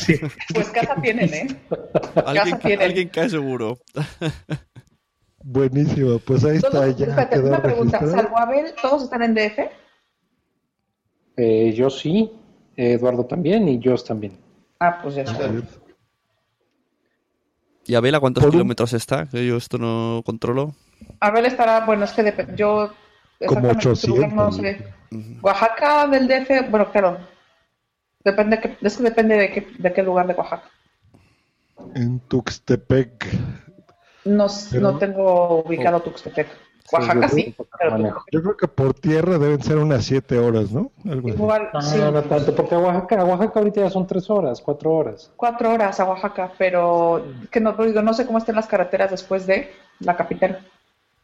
Pues 0.54 0.68
casa 0.70 0.96
tienen, 1.02 1.32
¿eh? 1.32 1.46
alguien, 2.26 2.58
tienen. 2.58 2.86
alguien 2.86 3.08
cae 3.08 3.28
seguro. 3.28 3.78
Buenísimo, 5.42 6.18
pues 6.20 6.44
ahí 6.44 6.56
está, 6.56 6.88
ya 6.90 7.06
espérate, 7.06 7.40
una 7.40 7.62
pregunta. 7.62 7.98
registrado. 7.98 8.24
Salvo 8.24 8.38
Abel, 8.38 8.74
¿todos 8.80 9.02
están 9.04 9.22
en 9.22 9.34
DF? 9.34 9.58
Eh, 11.36 11.72
yo 11.74 11.90
sí, 11.90 12.30
Eduardo 12.76 13.24
también 13.26 13.68
y 13.68 13.78
yo 13.78 13.94
también. 13.96 14.38
Ah, 14.80 15.00
pues 15.02 15.14
ya 15.14 15.22
está. 15.22 15.50
¿Y 17.86 17.94
Abel 17.94 18.14
a 18.14 18.20
cuántos 18.20 18.46
kilómetros 18.50 18.92
está? 18.94 19.26
Que 19.26 19.46
yo 19.46 19.56
esto 19.56 19.76
no 19.78 20.22
controlo. 20.24 20.74
Abel 21.20 21.46
estará, 21.46 21.84
bueno, 21.84 22.04
es 22.04 22.12
que 22.12 22.22
dep- 22.22 22.54
yo... 22.54 22.92
Como 23.46 23.68
exactamente 23.68 23.96
su 23.96 24.08
lugar 24.08 24.30
800. 24.48 24.58
No 25.12 25.22
sé. 25.22 25.38
Oaxaca 25.42 26.06
del 26.06 26.26
DF, 26.26 26.70
bueno, 26.70 26.90
claro. 26.90 27.18
Depende, 28.24 28.58
que, 28.60 28.76
es 28.80 28.96
que 28.96 29.02
depende 29.02 29.36
de 29.36 29.52
qué, 29.52 29.66
de 29.78 29.92
qué 29.92 30.02
lugar 30.02 30.26
de 30.26 30.34
Oaxaca. 30.34 30.70
En 31.94 32.20
Tuxtepec. 32.20 33.26
No, 34.24 34.46
Pero- 34.70 34.80
no 34.92 34.98
tengo 34.98 35.62
ubicado 35.64 36.00
Tuxtepec. 36.00 36.48
Oaxaca 36.92 37.28
yo 37.28 37.34
sí, 37.34 37.44
creo 37.44 37.54
que 37.66 37.70
pero 37.78 37.90
manejo. 37.90 38.24
Yo 38.30 38.42
creo 38.42 38.56
que 38.56 38.68
por 38.68 38.94
tierra 38.94 39.38
deben 39.38 39.62
ser 39.62 39.78
unas 39.78 40.04
siete 40.04 40.38
horas, 40.38 40.70
¿no? 40.72 40.90
Algo 41.06 41.28
así. 41.28 41.38
igual, 41.38 41.68
No, 41.72 41.80
sí, 41.80 41.98
no 41.98 42.22
tanto, 42.22 42.54
porque 42.54 42.74
a 42.74 42.78
Oaxaca, 42.78 43.20
a 43.20 43.24
Oaxaca 43.24 43.58
ahorita 43.60 43.80
ya 43.80 43.90
son 43.90 44.06
tres 44.06 44.28
horas, 44.30 44.60
cuatro 44.60 44.92
horas. 44.92 45.32
cuatro 45.36 45.72
horas 45.72 45.98
a 46.00 46.04
Oaxaca, 46.04 46.52
pero 46.58 47.26
que 47.50 47.60
no, 47.60 47.72
digo, 47.72 48.02
no 48.02 48.12
sé 48.14 48.26
cómo 48.26 48.38
estén 48.38 48.54
las 48.56 48.66
carreteras 48.66 49.10
después 49.10 49.46
de 49.46 49.70
la 50.00 50.16
capital. 50.16 50.58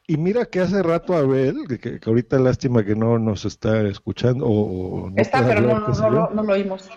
Y 0.07 0.17
mira 0.17 0.45
que 0.47 0.61
hace 0.61 0.83
rato 0.83 1.15
Abel, 1.15 1.67
que, 1.69 1.79
que- 1.79 2.01
que 2.01 2.11
ahorita 2.11 2.39
lástima 2.39 2.85
que 2.85 2.97
no 2.97 3.19
nos 3.19 3.45
está 3.45 3.83
escuchando 3.83 4.47
o, 4.47 5.03
o 5.05 5.11
no 5.11 5.21
Está, 5.21 5.47
pero 5.47 5.61
no, 5.61 5.77
hablar, 5.77 5.83
no, 5.83 5.89
no, 5.89 6.09
yo. 6.09 6.11
lo- 6.11 6.31
no 6.31 6.43
lo 6.43 6.53
oímos. 6.55 6.91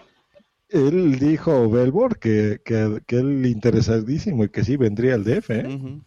Él 0.70 1.20
dijo, 1.20 1.70
Belbor, 1.70 2.18
que, 2.18 2.60
que, 2.66 3.02
que 3.06 3.18
él 3.18 3.46
interesadísimo 3.46 4.46
y 4.46 4.50
que 4.50 4.64
sí 4.64 4.76
vendría 4.78 5.14
al 5.14 5.24
DF, 5.24 5.60
¿eh? 5.60 5.68
Ujú. 5.68 6.02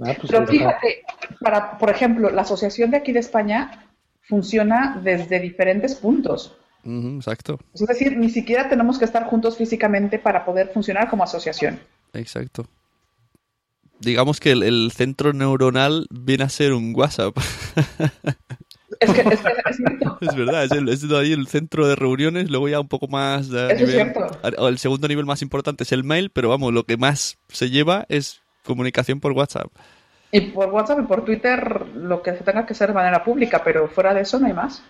Ah, 0.00 0.14
pues 0.18 0.30
Pero 0.30 0.46
fíjate, 0.46 1.02
para, 1.40 1.78
por 1.78 1.90
ejemplo, 1.90 2.30
la 2.30 2.42
asociación 2.42 2.90
de 2.90 2.96
aquí 2.98 3.12
de 3.12 3.20
España 3.20 3.86
funciona 4.22 5.00
desde 5.02 5.38
diferentes 5.40 5.94
puntos. 5.94 6.56
Exacto, 6.86 7.58
Es 7.72 7.80
decir, 7.86 8.16
ni 8.18 8.28
siquiera 8.28 8.68
tenemos 8.68 8.98
que 8.98 9.06
estar 9.06 9.24
juntos 9.24 9.56
físicamente 9.56 10.18
para 10.18 10.44
poder 10.44 10.68
funcionar 10.68 11.08
como 11.08 11.24
asociación. 11.24 11.80
exacto. 12.12 12.66
Digamos 14.00 14.38
que 14.38 14.50
el, 14.52 14.62
el 14.64 14.92
centro 14.92 15.32
neuronal 15.32 16.06
viene 16.10 16.44
a 16.44 16.48
ser 16.50 16.74
un 16.74 16.92
WhatsApp. 16.94 17.34
Es 19.00 19.12
que 19.12 19.20
es, 19.20 19.40
que 19.40 19.70
es 19.70 19.76
cierto. 19.76 20.18
Es 20.20 20.34
verdad, 20.34 20.64
es, 20.64 20.72
el, 20.72 20.88
es 20.88 21.04
ahí 21.12 21.32
el 21.32 21.46
centro 21.46 21.86
de 21.86 21.96
reuniones, 21.96 22.50
luego 22.50 22.68
ya 22.68 22.80
un 22.80 22.88
poco 22.88 23.08
más 23.08 23.48
es 23.50 23.90
cierto. 23.90 24.26
el 24.42 24.78
segundo 24.78 25.08
nivel 25.08 25.24
más 25.24 25.40
importante 25.40 25.84
es 25.84 25.92
el 25.92 26.04
mail, 26.04 26.30
pero 26.30 26.50
vamos, 26.50 26.74
lo 26.74 26.84
que 26.84 26.96
más 26.98 27.38
se 27.48 27.70
lleva 27.70 28.04
es 28.08 28.43
comunicación 28.64 29.20
por 29.20 29.32
WhatsApp. 29.32 29.66
Y 30.30 30.40
por 30.40 30.68
WhatsApp 30.70 31.00
y 31.00 31.02
por 31.04 31.24
Twitter 31.24 31.86
lo 31.94 32.22
que 32.22 32.32
se 32.32 32.42
tenga 32.44 32.66
que 32.66 32.72
hacer 32.72 32.88
de 32.88 32.94
manera 32.94 33.22
pública, 33.22 33.62
pero 33.62 33.86
fuera 33.88 34.12
de 34.12 34.22
eso 34.22 34.38
no 34.40 34.46
hay 34.46 34.52
más. 34.52 34.82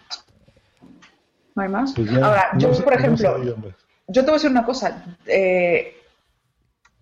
No 1.54 1.62
hay 1.62 1.68
más. 1.68 1.92
Pues 1.94 2.10
ya, 2.10 2.24
Ahora, 2.24 2.50
yo, 2.56 2.72
se- 2.74 2.82
por 2.82 2.94
ejemplo, 2.94 3.36
yo 4.08 4.20
te 4.20 4.22
voy 4.22 4.30
a 4.30 4.32
decir 4.34 4.50
una 4.50 4.64
cosa. 4.64 5.04
eh, 5.26 5.96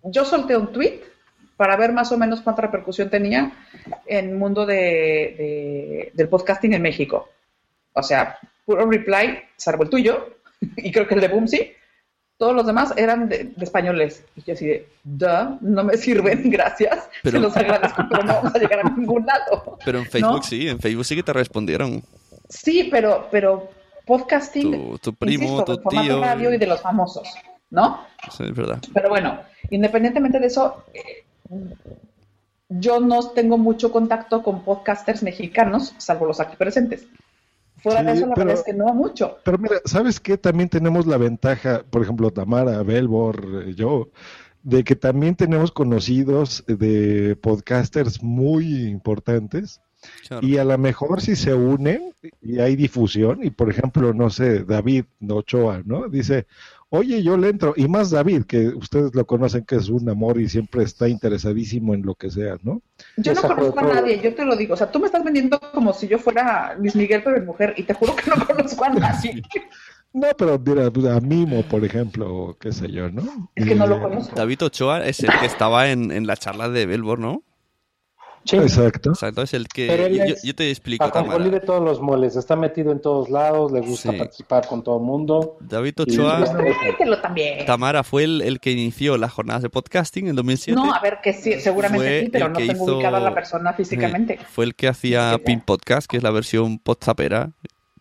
yo 0.03 0.25
solté 0.25 0.57
un 0.57 0.71
tweet 0.73 0.99
para 1.55 1.77
ver 1.77 1.93
más 1.93 2.11
o 2.11 2.17
menos 2.17 2.41
cuánta 2.41 2.63
repercusión 2.63 3.09
tenía 3.09 3.53
en 4.05 4.29
el 4.31 4.35
mundo 4.35 4.65
de, 4.65 4.75
de- 4.75 6.11
del 6.13 6.27
podcasting 6.27 6.73
en 6.73 6.81
México. 6.81 7.29
O 7.93 8.03
sea, 8.03 8.37
puro 8.65 8.85
reply, 8.89 9.39
salvo 9.55 9.83
el 9.83 9.89
tuyo, 9.89 10.35
y 10.77 10.91
creo 10.91 11.07
que 11.07 11.13
el 11.15 11.21
de 11.21 11.27
Boomsy, 11.29 11.71
todos 12.37 12.55
los 12.55 12.65
demás 12.65 12.93
eran 12.97 13.29
de, 13.29 13.45
de 13.55 13.63
españoles. 13.63 14.23
Y 14.35 14.41
yo 14.43 14.53
así 14.53 14.65
de, 14.67 14.87
duh, 15.03 15.57
no 15.61 15.83
me 15.83 15.97
sirven, 15.97 16.49
gracias. 16.49 17.09
Pero- 17.21 17.37
Se 17.37 17.39
los 17.41 17.55
agradezco, 17.57 18.03
pero 18.09 18.23
no 18.23 18.33
vamos 18.33 18.55
a 18.55 18.59
llegar 18.59 18.79
a 18.79 18.89
ningún 18.89 19.25
lado. 19.25 19.77
Pero 19.85 19.99
en 19.99 20.05
Facebook 20.05 20.37
¿No? 20.37 20.43
sí, 20.43 20.67
en 20.67 20.79
Facebook 20.79 21.05
sí 21.05 21.15
que 21.15 21.23
te 21.23 21.33
respondieron. 21.33 22.03
Sí, 22.49 22.89
pero, 22.91 23.27
pero 23.31 23.69
podcasting, 24.05 24.71
Tu, 24.71 24.97
tu 24.99 25.13
primo, 25.13 25.43
insisto, 25.43 25.77
tu 25.77 25.89
del 25.89 26.01
tío. 26.05 26.21
radio 26.21 26.53
y 26.53 26.57
de 26.57 26.67
los 26.67 26.81
famosos, 26.81 27.27
¿no? 27.69 28.05
Sí, 28.35 28.43
es 28.43 28.53
verdad. 28.55 28.79
Pero 28.93 29.09
bueno, 29.09 29.39
independientemente 29.69 30.39
de 30.39 30.47
eso, 30.47 30.83
eh, 30.93 31.23
yo 32.69 32.99
no 32.99 33.29
tengo 33.29 33.57
mucho 33.57 33.91
contacto 33.91 34.41
con 34.43 34.63
podcasters 34.63 35.23
mexicanos, 35.23 35.93
salvo 35.97 36.25
los 36.25 36.39
aquí 36.39 36.55
presentes. 36.57 37.05
Fuera 37.83 38.01
de 38.03 38.11
Sí, 38.13 38.17
eso, 38.19 38.27
la 38.27 38.33
pero- 38.35 38.47
verdad 38.47 38.63
es 38.65 38.65
que 38.65 38.73
no 38.77 38.93
mucho. 38.93 39.37
Pero 39.43 39.57
mira, 39.57 39.75
¿sabes 39.85 40.19
qué? 40.19 40.37
También 40.37 40.69
tenemos 40.69 41.05
la 41.05 41.17
ventaja, 41.17 41.83
por 41.89 42.01
ejemplo, 42.01 42.31
Tamara, 42.31 42.81
Belbor, 42.83 43.63
eh, 43.67 43.73
yo, 43.75 44.09
de 44.63 44.83
que 44.85 44.95
también 44.95 45.35
tenemos 45.35 45.71
conocidos 45.71 46.63
de 46.67 47.35
podcasters 47.41 48.23
muy 48.23 48.85
importantes 48.87 49.81
Claro. 50.27 50.45
y 50.47 50.57
a 50.57 50.63
lo 50.65 50.77
mejor 50.77 51.21
si 51.21 51.35
se 51.35 51.53
unen 51.53 52.13
y 52.41 52.59
hay 52.59 52.75
difusión, 52.77 53.39
y 53.43 53.49
por 53.51 53.69
ejemplo, 53.69 54.13
no 54.13 54.29
sé, 54.29 54.63
David 54.63 55.05
Ochoa, 55.29 55.81
¿no? 55.85 56.07
Dice, 56.09 56.45
oye, 56.93 57.23
yo 57.23 57.37
le 57.37 57.49
entro, 57.49 57.73
y 57.75 57.87
más 57.87 58.11
David, 58.11 58.43
que 58.43 58.67
ustedes 58.67 59.15
lo 59.15 59.25
conocen 59.25 59.65
que 59.65 59.75
es 59.77 59.89
un 59.89 60.07
amor 60.07 60.39
y 60.39 60.47
siempre 60.47 60.83
está 60.83 61.07
interesadísimo 61.07 61.95
en 61.95 62.05
lo 62.05 62.13
que 62.13 62.29
sea, 62.29 62.57
¿no? 62.61 62.83
Yo 63.17 63.33
no 63.33 63.41
conozco 63.41 63.79
a 63.79 63.93
nadie, 63.93 64.21
yo 64.21 64.35
te 64.35 64.45
lo 64.45 64.55
digo. 64.55 64.75
O 64.75 64.77
sea, 64.77 64.91
tú 64.91 64.99
me 64.99 65.07
estás 65.07 65.23
vendiendo 65.23 65.59
como 65.73 65.91
si 65.91 66.07
yo 66.07 66.19
fuera 66.19 66.75
Luis 66.77 66.95
Miguel, 66.95 67.23
pero 67.23 67.37
en 67.37 67.45
mujer, 67.47 67.73
y 67.77 67.83
te 67.83 67.95
juro 67.95 68.15
que 68.15 68.29
no 68.29 68.35
conozco 68.45 68.85
a 68.85 68.89
nadie. 68.89 69.41
No, 70.13 70.27
pero 70.37 70.59
mira, 70.59 70.91
pues, 70.91 71.07
a 71.07 71.19
Mimo, 71.19 71.63
por 71.63 71.83
ejemplo, 71.83 72.55
qué 72.59 72.71
sé 72.71 72.91
yo, 72.91 73.09
¿no? 73.09 73.51
Es 73.55 73.65
que 73.65 73.73
no 73.73 73.87
lo 73.87 73.99
conozco. 73.99 74.35
David 74.35 74.61
Ochoa 74.61 75.03
es 75.07 75.19
el 75.21 75.31
que 75.39 75.47
estaba 75.47 75.89
en, 75.89 76.11
en 76.11 76.27
la 76.27 76.37
charla 76.37 76.69
de 76.69 76.85
Belbor, 76.85 77.17
¿no? 77.17 77.43
Sí. 78.45 78.57
Exacto. 78.57 79.11
Exacto, 79.11 79.41
es 79.41 79.53
el 79.53 79.67
que... 79.67 79.87
Pero 79.87 80.05
él 80.05 80.17
Yo, 80.17 80.23
es 80.25 80.43
yo 80.43 80.53
te 80.55 80.69
explico, 80.69 81.05
Ajonjolí 81.05 81.49
de 81.49 81.59
todos 81.61 81.81
los 81.83 82.01
moles, 82.01 82.35
está 82.35 82.55
metido 82.55 82.91
en 82.91 83.01
todos 83.01 83.29
lados, 83.29 83.71
le 83.71 83.79
gusta 83.81 84.11
Sí. 84.11 84.17
participar 84.17 84.67
con 84.67 84.83
todo 84.83 84.97
el 84.97 85.03
mundo. 85.03 85.57
David 85.61 85.93
Y- 85.97 86.01
Ochoa, 86.19 86.39
Mételo 86.83 87.19
también. 87.21 87.65
Tamara 87.65 88.03
fue 88.03 88.25
el, 88.25 88.41
el 88.41 88.59
que 88.59 88.71
inició 88.71 89.17
las 89.17 89.31
jornadas 89.31 89.61
de 89.61 89.69
podcasting 89.69 90.27
en 90.27 90.35
2007. 90.35 90.75
No, 90.79 90.93
a 90.93 90.99
ver, 90.99 91.19
que 91.23 91.33
sí, 91.33 91.59
seguramente 91.61 92.05
Fue 92.05 92.19
sí, 92.21 92.29
pero 92.29 92.45
el 92.47 92.51
no 92.53 92.57
que 92.59 92.67
tengo 92.67 92.83
hizo- 92.83 92.95
ubicada 92.97 93.17
a 93.17 93.21
la 93.21 93.33
persona 93.33 93.73
físicamente. 93.73 94.37
Sí, 94.39 94.45
fue 94.51 94.65
el 94.65 94.75
que 94.75 94.87
hacía 94.87 95.37
Pin 95.45 95.61
Podcast, 95.61 96.07
que 96.09 96.17
es 96.17 96.23
la 96.23 96.31
versión 96.31 96.79
podzapera 96.79 97.51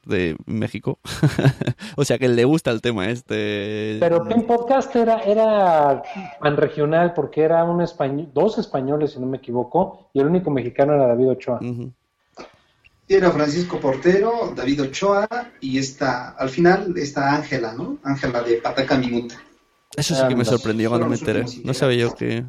de 0.05 0.37
México. 0.47 0.99
o 1.97 2.05
sea 2.05 2.19
que 2.19 2.29
le 2.29 2.45
gusta 2.45 2.71
el 2.71 2.81
tema 2.81 3.09
este. 3.09 3.97
Pero 4.01 4.25
Pin 4.25 4.47
Podcast 4.47 4.95
era, 4.97 5.21
era 5.23 6.03
pan 6.41 6.57
regional 6.57 7.15
porque 7.15 7.43
era 7.43 7.65
un 7.65 7.81
español, 7.83 8.31
dos 8.33 8.59
españoles, 8.59 9.13
si 9.13 9.21
no 9.21 9.27
me 9.27 9.39
equivoco, 9.39 10.11
y 10.13 10.21
el 10.21 10.27
único 10.27 10.51
mexicano 10.51 10.95
era 10.95 11.07
David 11.07 11.31
Ochoa. 11.31 11.61
Era 13.09 13.31
Francisco 13.31 13.79
Portero, 13.79 14.53
David 14.57 14.83
Ochoa 14.83 15.29
y 15.61 15.79
esta, 15.79 16.31
al 16.31 16.49
final, 16.49 16.95
esta 16.97 17.35
Ángela, 17.35 17.73
¿no? 17.73 17.99
Ángela 18.03 18.43
de 18.43 18.55
Pataca 18.57 18.97
Minuta. 18.97 19.37
Eso 19.97 20.15
sí 20.15 20.23
que 20.27 20.37
me 20.37 20.45
sorprendió 20.45 20.89
cuando 20.89 21.09
me 21.09 21.17
enteré. 21.17 21.45
No 21.65 21.75
sabía 21.75 21.99
yo 21.99 22.15
que. 22.15 22.45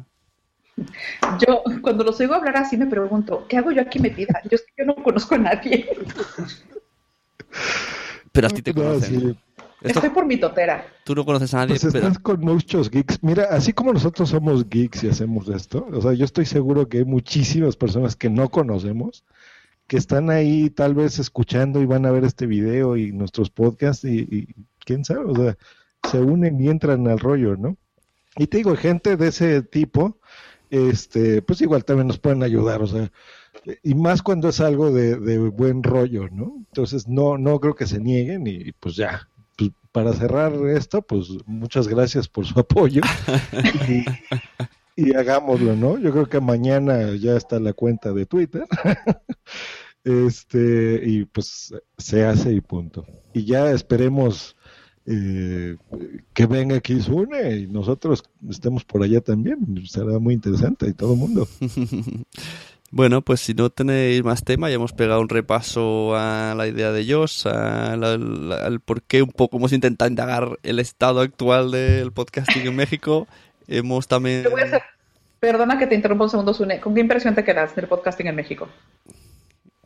Yo, 1.46 1.62
cuando 1.82 2.02
los 2.02 2.18
oigo 2.18 2.34
hablar 2.34 2.56
así, 2.56 2.76
me 2.76 2.86
pregunto, 2.86 3.44
¿qué 3.48 3.58
hago 3.58 3.70
yo 3.70 3.82
aquí 3.82 4.00
metida? 4.00 4.40
Yo 4.44 4.56
es 4.56 4.62
que 4.62 4.72
yo 4.78 4.86
no 4.86 4.96
conozco 4.96 5.34
a 5.34 5.38
nadie. 5.38 5.88
Pero 8.32 8.46
a 8.48 8.50
ti 8.50 8.62
te 8.62 8.72
No, 8.74 8.82
conocen. 8.82 9.20
sí. 9.20 9.36
Esto- 9.82 9.98
Estoy 10.00 10.10
por 10.10 10.24
mi 10.26 10.38
totera. 10.38 10.86
tú 11.04 11.14
no 11.14 11.24
conoces 11.26 11.52
a 11.52 11.58
nadie, 11.58 11.76
Pues 11.78 11.92
pero. 11.92 12.06
estás 12.06 12.18
con 12.18 12.40
muchos 12.40 12.90
geeks. 12.90 13.22
Mira, 13.22 13.48
así 13.50 13.72
como 13.74 13.92
nosotros 13.92 14.30
somos 14.30 14.68
geeks 14.68 15.04
y 15.04 15.08
hacemos 15.08 15.46
esto, 15.48 15.86
o 15.92 16.00
sea, 16.00 16.14
yo 16.14 16.24
estoy 16.24 16.46
seguro 16.46 16.88
que 16.88 16.98
hay 16.98 17.04
muchísimas 17.04 17.76
personas 17.76 18.16
que 18.16 18.30
no 18.30 18.48
conocemos, 18.48 19.24
que 19.86 19.98
están 19.98 20.30
ahí 20.30 20.70
tal 20.70 20.94
vez 20.94 21.18
escuchando 21.18 21.82
y 21.82 21.86
van 21.86 22.06
a 22.06 22.10
ver 22.10 22.24
este 22.24 22.46
video 22.46 22.96
y 22.96 23.12
nuestros 23.12 23.50
podcasts 23.50 24.04
y, 24.04 24.20
y 24.20 24.46
quién 24.86 25.04
sabe, 25.04 25.26
o 25.26 25.34
sea, 25.36 25.56
se 26.10 26.18
unen 26.18 26.58
y 26.60 26.68
entran 26.68 27.06
al 27.06 27.18
rollo, 27.18 27.56
¿no? 27.58 27.76
Y 28.36 28.46
te 28.46 28.56
digo, 28.56 28.74
gente 28.76 29.16
de 29.18 29.28
ese 29.28 29.60
tipo, 29.62 30.18
este, 30.70 31.42
pues 31.42 31.60
igual 31.60 31.84
también 31.84 32.06
nos 32.08 32.18
pueden 32.18 32.42
ayudar, 32.42 32.80
o 32.80 32.86
sea, 32.86 33.12
y 33.82 33.94
más 33.94 34.22
cuando 34.22 34.48
es 34.48 34.60
algo 34.60 34.90
de, 34.90 35.16
de 35.16 35.38
buen 35.38 35.82
rollo, 35.82 36.28
¿no? 36.30 36.54
Entonces 36.68 37.08
no, 37.08 37.38
no 37.38 37.60
creo 37.60 37.74
que 37.74 37.86
se 37.86 38.00
nieguen 38.00 38.46
y 38.46 38.72
pues 38.72 38.96
ya, 38.96 39.28
pues 39.56 39.70
para 39.92 40.12
cerrar 40.12 40.52
esto, 40.68 41.02
pues 41.02 41.28
muchas 41.46 41.88
gracias 41.88 42.28
por 42.28 42.46
su 42.46 42.58
apoyo 42.60 43.02
y, 44.96 45.14
hagámoslo, 45.14 45.76
¿no? 45.76 45.98
Yo 45.98 46.12
creo 46.12 46.28
que 46.28 46.40
mañana 46.40 47.14
ya 47.16 47.36
está 47.36 47.58
la 47.60 47.72
cuenta 47.72 48.12
de 48.12 48.26
Twitter. 48.26 48.66
Este, 50.06 51.00
y 51.02 51.24
pues 51.24 51.72
se 51.96 52.26
hace 52.26 52.52
y 52.52 52.60
punto. 52.60 53.06
Y 53.32 53.46
ya 53.46 53.70
esperemos 53.70 54.54
eh, 55.06 55.76
que 56.34 56.44
venga 56.44 56.76
aquí 56.76 57.00
Sune 57.00 57.56
y 57.56 57.66
nosotros 57.66 58.22
estemos 58.50 58.84
por 58.84 59.02
allá 59.02 59.22
también. 59.22 59.58
Será 59.86 60.18
muy 60.18 60.34
interesante 60.34 60.88
y 60.88 60.92
todo 60.92 61.14
el 61.14 61.18
mundo. 61.18 61.48
Bueno, 62.90 63.22
pues 63.22 63.40
si 63.40 63.54
no 63.54 63.70
tenéis 63.70 64.22
más 64.22 64.44
tema, 64.44 64.68
ya 64.68 64.76
hemos 64.76 64.92
pegado 64.92 65.20
un 65.20 65.28
repaso 65.28 66.14
a 66.16 66.54
la 66.56 66.68
idea 66.68 66.92
de 66.92 67.12
Josh, 67.12 67.46
al 67.46 68.80
por 68.84 69.02
qué 69.02 69.22
un 69.22 69.32
poco 69.32 69.56
hemos 69.56 69.72
intentado 69.72 70.08
indagar 70.08 70.58
el 70.62 70.78
estado 70.78 71.20
actual 71.20 71.72
del 71.72 72.12
podcasting 72.12 72.66
en 72.66 72.76
México. 72.76 73.26
Hemos 73.66 74.06
también... 74.06 74.44
Perdona 75.40 75.78
que 75.78 75.86
te 75.86 75.94
interrumpa 75.94 76.24
un 76.24 76.30
segundo, 76.30 76.54
Sune. 76.54 76.80
¿Con 76.80 76.94
qué 76.94 77.00
impresión 77.00 77.34
te 77.34 77.44
quedas 77.44 77.74
del 77.76 77.86
podcasting 77.86 78.28
en 78.28 78.36
México? 78.36 78.68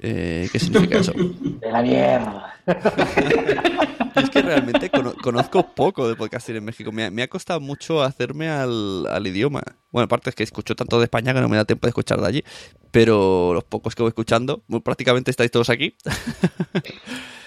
Eh, 0.00 0.48
¿Qué 0.52 0.58
significa 0.58 0.98
eso? 0.98 1.12
De 1.60 1.70
la 1.72 1.82
mierda. 1.82 2.54
Es 4.14 4.30
que 4.30 4.42
realmente 4.42 4.90
cono- 4.90 5.14
conozco 5.22 5.62
poco 5.74 6.08
de 6.08 6.16
podcasting 6.16 6.56
en 6.56 6.64
México. 6.64 6.90
Me 6.90 7.04
ha, 7.04 7.10
me 7.10 7.22
ha 7.22 7.28
costado 7.28 7.60
mucho 7.60 8.02
hacerme 8.02 8.48
al, 8.48 9.06
al 9.06 9.26
idioma. 9.28 9.62
Bueno, 9.92 10.06
aparte 10.06 10.30
es 10.30 10.34
que 10.36 10.42
escucho 10.42 10.74
tanto 10.74 10.98
de 10.98 11.04
España 11.04 11.32
que 11.32 11.40
no 11.40 11.48
me 11.48 11.56
da 11.56 11.64
tiempo 11.64 11.86
de 11.86 11.90
escuchar 11.90 12.20
de 12.20 12.26
allí. 12.26 12.44
Pero 12.90 13.54
los 13.54 13.62
pocos 13.62 13.94
que 13.94 14.02
voy 14.02 14.08
escuchando, 14.08 14.64
prácticamente 14.82 15.30
estáis 15.30 15.52
todos 15.52 15.70
aquí. 15.70 15.94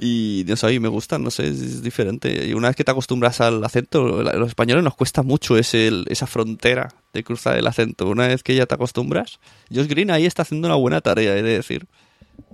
y 0.00 0.44
no 0.46 0.56
sé, 0.56 0.72
y 0.74 0.80
me 0.80 0.88
gusta, 0.88 1.18
no 1.18 1.30
sé, 1.30 1.48
es, 1.48 1.82
diferente. 1.82 2.46
Y 2.46 2.52
una 2.54 2.68
vez 2.68 2.76
que 2.76 2.84
te 2.84 2.90
acostumbras 2.90 3.40
al 3.40 3.64
acento, 3.64 4.22
la- 4.22 4.34
los 4.34 4.48
españoles 4.48 4.84
nos 4.84 4.94
cuesta 4.94 5.22
mucho 5.22 5.56
ese, 5.56 5.90
esa 6.06 6.26
frontera 6.26 6.88
de 7.12 7.24
cruzar 7.24 7.56
el 7.58 7.66
acento. 7.66 8.08
Una 8.08 8.28
vez 8.28 8.42
que 8.42 8.54
ya 8.54 8.66
te 8.66 8.74
acostumbras, 8.74 9.40
Josh 9.74 9.88
Green 9.88 10.10
ahí 10.10 10.26
está 10.26 10.42
haciendo 10.42 10.68
una 10.68 10.76
buena 10.76 11.00
tarea, 11.00 11.36
he 11.36 11.42
de 11.42 11.54
decir. 11.54 11.86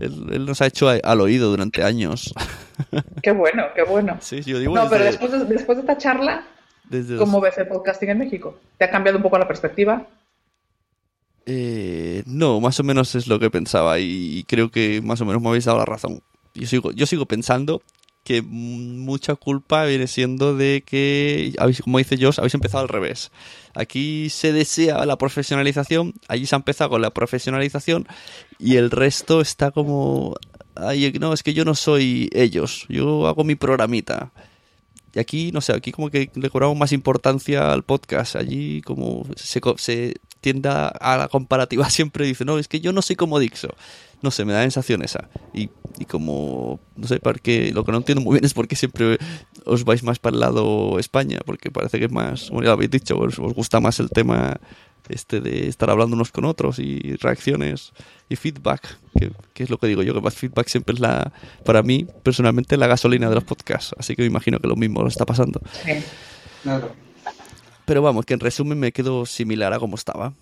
Él, 0.01 0.27
él 0.33 0.47
nos 0.47 0.63
ha 0.63 0.67
hecho 0.67 0.89
a- 0.89 0.95
al 1.03 1.21
oído 1.21 1.51
durante 1.51 1.83
años. 1.83 2.33
Qué 3.23 3.31
bueno, 3.33 3.65
qué 3.75 3.83
bueno. 3.85 4.17
Sí, 4.21 4.43
sí, 4.43 4.51
yo 4.51 4.59
digo 4.59 4.75
No, 4.75 4.89
pero 4.89 5.05
después 5.05 5.31
de, 5.31 5.45
después 5.45 5.77
de 5.79 5.83
esta 5.83 5.97
charla, 5.99 6.47
desde 6.85 7.17
¿cómo 7.17 7.41
ves 7.41 7.57
el 7.59 7.69
podcasting 7.69 8.11
en 8.11 8.19
México? 8.19 8.59
¿Te 8.79 8.85
ha 8.87 8.91
cambiado 8.91 9.19
un 9.19 9.23
poco 9.23 9.39
la 9.39 9.47
perspectiva? 9.47 10.07
Eh, 11.47 12.23
no, 12.27 12.61
más 12.61 12.81
o 12.81 12.83
menos 12.83 13.15
es 13.15 13.27
lo 13.29 13.39
que 13.39 13.51
pensaba 13.51 13.99
y 13.99 14.45
creo 14.49 14.71
que 14.71 15.01
más 15.03 15.21
o 15.21 15.25
menos 15.27 15.41
me 15.43 15.49
habéis 15.49 15.67
dado 15.67 15.79
la 15.79 15.85
razón. 15.85 16.23
Yo 16.55 16.67
sigo, 16.67 16.93
yo 16.93 17.07
sigo 17.07 17.27
pensando 17.27 17.83
que 18.25 18.41
mucha 18.41 19.35
culpa 19.35 19.85
viene 19.85 20.07
siendo 20.07 20.57
de 20.57 20.83
que, 20.85 21.55
como 21.85 21.99
dice 21.99 22.17
Josh, 22.19 22.39
habéis 22.39 22.55
empezado 22.55 22.83
al 22.83 22.89
revés. 22.89 23.31
Aquí 23.75 24.31
se 24.31 24.53
desea 24.53 25.05
la 25.05 25.19
profesionalización, 25.19 26.15
allí 26.27 26.47
se 26.47 26.55
ha 26.55 26.59
empezado 26.59 26.91
con 26.91 27.03
la 27.03 27.11
profesionalización 27.11 28.09
y 28.59 28.77
el 28.77 28.91
resto 28.91 29.41
está 29.41 29.71
como... 29.71 30.35
Ay, 30.75 31.13
no, 31.21 31.33
es 31.33 31.43
que 31.45 31.55
yo 31.55 31.65
no 31.65 31.75
soy 31.75 32.31
ellos, 32.33 32.87
yo 32.89 33.29
hago 33.29 33.45
mi 33.45 33.55
programita. 33.55 34.33
Y 35.15 35.21
aquí, 35.21 35.53
no 35.53 35.61
sé, 35.61 35.73
aquí 35.73 35.93
como 35.93 36.11
que 36.11 36.31
le 36.35 36.51
cobramos 36.51 36.77
más 36.77 36.93
importancia 36.93 37.73
al 37.73 37.85
podcast. 37.85 38.35
Allí 38.35 38.83
como 38.83 39.25
se, 39.37 39.61
se 39.77 40.15
tiende 40.41 40.69
a, 40.69 40.89
a 40.89 41.17
la 41.17 41.29
comparativa 41.29 41.89
siempre 41.91 42.27
dice, 42.27 42.45
no, 42.45 42.59
es 42.59 42.67
que 42.67 42.81
yo 42.81 42.93
no 42.93 43.03
soy 43.03 43.15
como 43.17 43.39
Dixo. 43.39 43.69
No 44.25 44.31
sé, 44.31 44.47
me 44.47 44.55
da 44.55 44.61
la 44.61 44.65
sensación 44.65 45.03
esa. 45.03 45.29
Y, 45.53 45.69
y 45.99 46.07
como, 46.07 46.81
no 46.97 47.07
sé, 47.07 47.21
porque 47.21 47.73
lo 47.75 47.85
que 47.85 47.93
no 47.93 47.99
entiendo 47.99 48.25
muy 48.25 48.37
bien 48.37 48.45
es 48.47 48.55
por 48.55 48.67
qué 48.67 48.75
siempre 48.75 49.19
os 49.67 49.85
vais 49.85 50.03
más 50.03 50.19
para 50.19 50.33
el 50.33 50.41
lado 50.41 50.99
España, 50.99 51.41
porque 51.45 51.71
parece 51.71 51.99
que 51.99 52.07
es 52.07 52.11
más, 52.11 52.49
como 52.49 52.63
ya 52.63 52.69
lo 52.69 52.73
habéis 52.73 52.91
dicho, 52.91 53.19
os, 53.19 53.39
os 53.39 53.53
gusta 53.53 53.81
más 53.81 54.01
el 54.01 54.09
tema 54.09 54.59
este 55.11 55.43
de 55.43 55.69
estar 55.69 55.91
hablando 55.91 56.17
unos 56.17 56.33
con 56.33 56.47
otros 56.47 56.79
y 56.79 57.17
reacciones 57.17 57.93
y 58.31 58.37
feedback, 58.37 58.97
que, 59.19 59.31
que 59.53 59.63
es 59.63 59.69
lo 59.69 59.77
que 59.77 59.89
digo 59.89 60.03
yo, 60.03 60.15
que 60.15 60.23
más 60.23 60.35
feedback 60.35 60.69
siempre 60.69 60.95
es 60.95 61.01
la, 61.01 61.31
para 61.67 61.83
mí, 61.83 62.07
personalmente, 62.23 62.79
la 62.79 62.87
gasolina 62.87 63.29
de 63.29 63.35
los 63.35 63.45
podcasts. 63.45 63.95
Así 63.99 64.17
que 64.17 64.23
me 64.23 64.29
imagino 64.29 64.59
que 64.59 64.69
lo 64.69 64.77
mismo 64.77 65.03
lo 65.03 65.09
está 65.09 65.27
pasando. 65.27 65.61
Sí. 65.85 65.93
Claro. 66.63 66.93
Pero 67.85 68.01
vamos, 68.01 68.25
que 68.25 68.33
en 68.33 68.41
resumen 68.41 68.81
me 68.81 68.91
quedo 68.91 69.27
similar 69.27 69.75
a 69.75 69.79
como 69.79 69.97
estaba. 69.97 70.33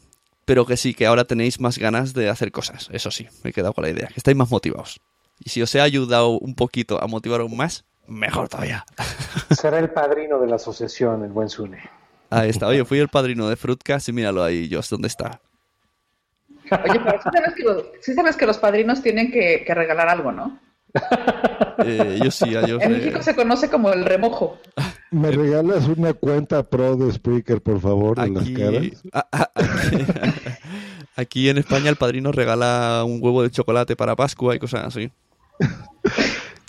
Pero 0.45 0.67
que 0.67 0.77
sí, 0.77 0.95
que 0.95 1.07
ahora 1.07 1.25
tenéis 1.25 1.61
más 1.61 1.79
ganas 1.79 2.15
de 2.15 2.29
hacer 2.29 2.51
cosas. 2.51 2.89
Eso 2.93 3.11
sí, 3.11 3.29
me 3.45 3.51
he 3.51 3.53
quedado 3.53 3.73
con 3.73 3.85
la 3.85 3.91
idea. 3.91 4.09
Que 4.09 4.17
estáis 4.17 4.37
más 4.37 4.51
motivados. 4.51 5.01
Y 5.39 5.51
si 5.51 5.63
os 5.63 5.75
he 5.75 5.81
ayudado 5.81 6.31
un 6.31 6.55
poquito 6.55 7.03
a 7.03 7.07
motivaros 7.07 7.51
más, 7.51 7.85
mejor 8.07 8.49
todavía. 8.49 8.85
Será 9.51 9.79
el 9.79 9.91
padrino 9.91 10.39
de 10.39 10.49
la 10.49 10.57
asociación, 10.57 11.25
el 11.25 11.31
buen 11.31 11.49
Sune. 11.49 11.83
Ahí 12.31 12.51
está. 12.51 12.67
Oye, 12.67 12.85
fui 12.85 12.99
el 12.99 13.09
padrino 13.09 13.49
de 13.49 13.57
Fruitcast 13.57 14.09
y 14.09 14.13
míralo 14.13 14.43
ahí, 14.43 14.69
Josh, 14.73 14.89
¿dónde 14.89 15.09
está? 15.09 15.41
Oye, 16.71 17.01
pero 17.05 17.21
sí 17.23 17.29
sabes 17.33 17.55
que 17.55 17.63
los, 17.63 17.85
sí 18.01 18.15
sabes 18.15 18.37
que 18.37 18.47
los 18.47 18.59
padrinos 18.59 19.03
tienen 19.03 19.31
que, 19.31 19.65
que 19.67 19.75
regalar 19.75 20.09
algo, 20.09 20.33
¿no? 20.33 20.59
Eh, 21.85 22.21
yo 22.23 22.31
sí, 22.31 22.55
Josh 22.55 22.71
En 22.81 22.93
le- 22.93 22.99
México 22.99 23.23
se 23.23 23.35
conoce 23.35 23.69
como 23.71 23.91
el 23.93 24.05
remojo. 24.05 24.59
¿Me 25.11 25.31
regalas 25.31 25.89
una 25.89 26.13
cuenta 26.15 26.63
pro 26.63 26.97
de 26.97 27.13
Spreaker, 27.13 27.61
por 27.63 27.81
favor, 27.81 28.19
de 28.21 28.29
las 28.31 28.43
Aquí, 28.45 28.55
caras? 28.55 28.83
a- 29.13 29.27
a- 29.33 29.51
aquí, 29.55 29.97
aquí 31.17 31.49
en 31.49 31.59
España 31.59 31.89
el 31.91 31.97
padrino 31.97 32.31
regala 32.33 33.03
un 33.07 33.19
huevo 33.23 33.43
de 33.43 33.51
chocolate 33.51 33.97
para 33.97 34.17
Pascua 34.17 34.55
y 34.55 34.59
cosas 34.59 34.85
así. 34.87 35.11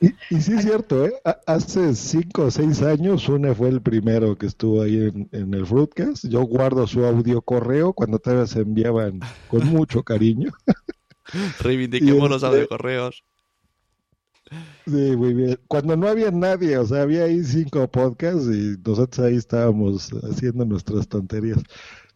Y, 0.02 0.08
y 0.36 0.42
sí 0.42 0.54
es 0.54 0.64
cierto, 0.64 1.06
¿eh? 1.06 1.14
Ha- 1.24 1.38
Hace 1.48 1.96
cinco 1.96 2.44
o 2.46 2.52
seis 2.52 2.82
años 2.82 3.22
Sune 3.24 3.54
fue 3.56 3.70
el 3.70 3.82
primero 3.82 4.36
que 4.38 4.48
estuvo 4.48 4.82
ahí 4.82 4.96
en, 4.98 5.30
en 5.32 5.54
el 5.54 5.66
Fruitcast. 5.66 6.26
Yo 6.28 6.42
guardo 6.42 6.88
su 6.88 7.06
audio 7.06 7.42
correo 7.42 7.94
cuando 7.94 8.20
todavía 8.20 8.48
se 8.48 8.62
enviaban 8.62 9.22
con 9.50 9.66
mucho 9.68 10.04
cariño. 10.04 10.52
Reivindiquemos 11.62 12.30
los 12.30 12.44
este- 12.44 12.48
audiocorreos. 12.56 13.24
Sí, 14.86 15.16
muy 15.16 15.34
bien. 15.34 15.60
Cuando 15.68 15.96
no 15.96 16.08
había 16.08 16.32
nadie, 16.32 16.78
o 16.78 16.86
sea, 16.86 17.04
había 17.04 17.24
ahí 17.24 17.44
cinco 17.44 17.88
podcasts 17.88 18.48
y 18.48 18.78
nosotros 18.86 19.26
ahí 19.26 19.36
estábamos 19.36 20.10
haciendo 20.24 20.66
nuestras 20.66 21.08
tonterías. 21.08 21.60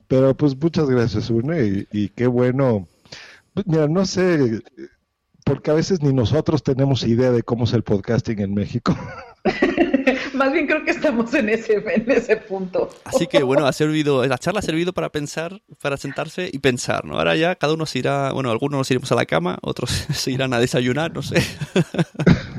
Pero 0.07 0.35
pues 0.35 0.56
muchas 0.56 0.90
gracias, 0.90 1.30
Une, 1.30 1.88
y, 1.91 2.09
qué 2.09 2.27
bueno. 2.27 2.88
Pues, 3.53 3.67
Mira, 3.67 3.88
no 3.88 4.06
sé 4.06 4.61
porque 5.48 5.72
a 5.72 5.75
veces 5.75 6.01
ni 6.01 6.11
nosotros 6.11 6.61
tenemos 6.61 7.03
idea 7.03 7.32
de 7.32 7.41
cómo 7.41 7.64
es 7.64 7.74
el 7.74 7.83
podcasting 7.83 8.40
en 8.40 8.53
México. 8.53 8.95
Más 10.33 10.51
bien 10.51 10.67
creo 10.67 10.83
que 10.83 10.91
estamos 10.91 11.33
en 11.33 11.49
ese, 11.49 11.75
en 11.93 12.09
ese 12.11 12.38
punto. 12.38 12.90
Así 13.06 13.27
que 13.27 13.43
bueno, 13.43 13.66
ha 13.66 13.74
servido, 13.74 14.25
la 14.25 14.38
charla 14.38 14.59
ha 14.59 14.64
servido 14.64 14.93
para 14.93 15.09
pensar, 15.09 15.61
para 15.82 15.98
sentarse 15.98 16.49
y 16.51 16.59
pensar, 16.59 17.06
¿no? 17.06 17.17
Ahora 17.17 17.35
ya 17.35 17.56
cada 17.56 17.74
uno 17.74 17.85
se 17.85 17.99
irá, 17.99 18.32
bueno, 18.32 18.51
algunos 18.51 18.77
nos 18.80 18.91
iremos 18.91 19.11
a 19.11 19.16
la 19.16 19.25
cama, 19.25 19.57
otros 19.61 19.90
se 20.14 20.32
irán 20.32 20.53
a 20.53 20.59
desayunar, 20.59 21.14
no 21.14 21.22
sé. 21.22 21.41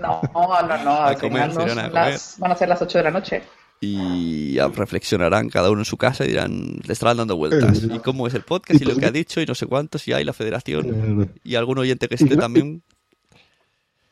No, 0.00 0.22
no, 0.32 0.84
no, 0.84 0.92
A 1.02 1.14
comer, 1.16 1.50
final 1.50 1.52
se 1.52 1.58
nos- 1.58 1.64
irán 1.66 1.78
a 1.78 1.88
comer. 1.90 1.92
las- 2.12 2.36
van 2.38 2.52
a 2.52 2.56
ser 2.56 2.68
las 2.68 2.80
8 2.80 2.98
de 2.98 3.04
la 3.04 3.10
noche. 3.10 3.42
Y 3.80 4.58
reflexionarán 4.58 5.48
cada 5.50 5.70
uno 5.70 5.80
en 5.82 5.84
su 5.84 5.96
casa 5.96 6.24
y 6.24 6.28
dirán, 6.28 6.78
le 6.84 6.92
estarán 6.92 7.16
dando 7.18 7.36
vueltas. 7.36 7.82
¿Y 7.84 7.98
cómo 8.00 8.26
es 8.26 8.34
el 8.34 8.42
podcast? 8.42 8.80
Y 8.80 8.84
lo 8.84 8.96
que 8.96 9.06
ha 9.06 9.10
dicho 9.12 9.40
y 9.40 9.46
no 9.46 9.54
sé 9.54 9.66
cuántos, 9.66 10.06
y 10.08 10.12
hay 10.12 10.24
la 10.24 10.32
federación. 10.32 11.32
Y 11.44 11.54
algún 11.54 11.78
oyente 11.78 12.08
que 12.08 12.16
esté 12.16 12.36
también. 12.36 12.82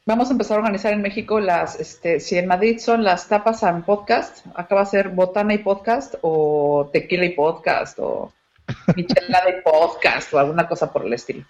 Vamos 0.09 0.29
a 0.29 0.33
empezar 0.33 0.57
a 0.57 0.61
organizar 0.61 0.93
en 0.93 1.03
México 1.03 1.41
las, 1.41 1.81
este, 1.81 2.21
si 2.21 2.39
en 2.39 2.47
Madrid 2.47 2.79
son 2.79 3.03
las 3.03 3.27
tapas 3.29 3.65
and 3.65 3.85
podcast, 3.85 4.47
acá 4.55 4.77
va 4.77 4.83
a 4.83 4.87
ser 4.87 5.09
botana 5.09 5.53
y 5.55 5.59
podcast 5.59 6.15
o 6.23 6.89
tequila 6.93 7.25
y 7.25 7.31
podcast 7.31 7.99
o 7.99 8.33
michelada 8.97 9.51
y 9.51 9.63
podcast 9.63 10.33
o 10.33 10.39
alguna 10.39 10.69
cosa 10.69 10.93
por 10.93 11.05
el 11.05 11.13
estilo. 11.13 11.45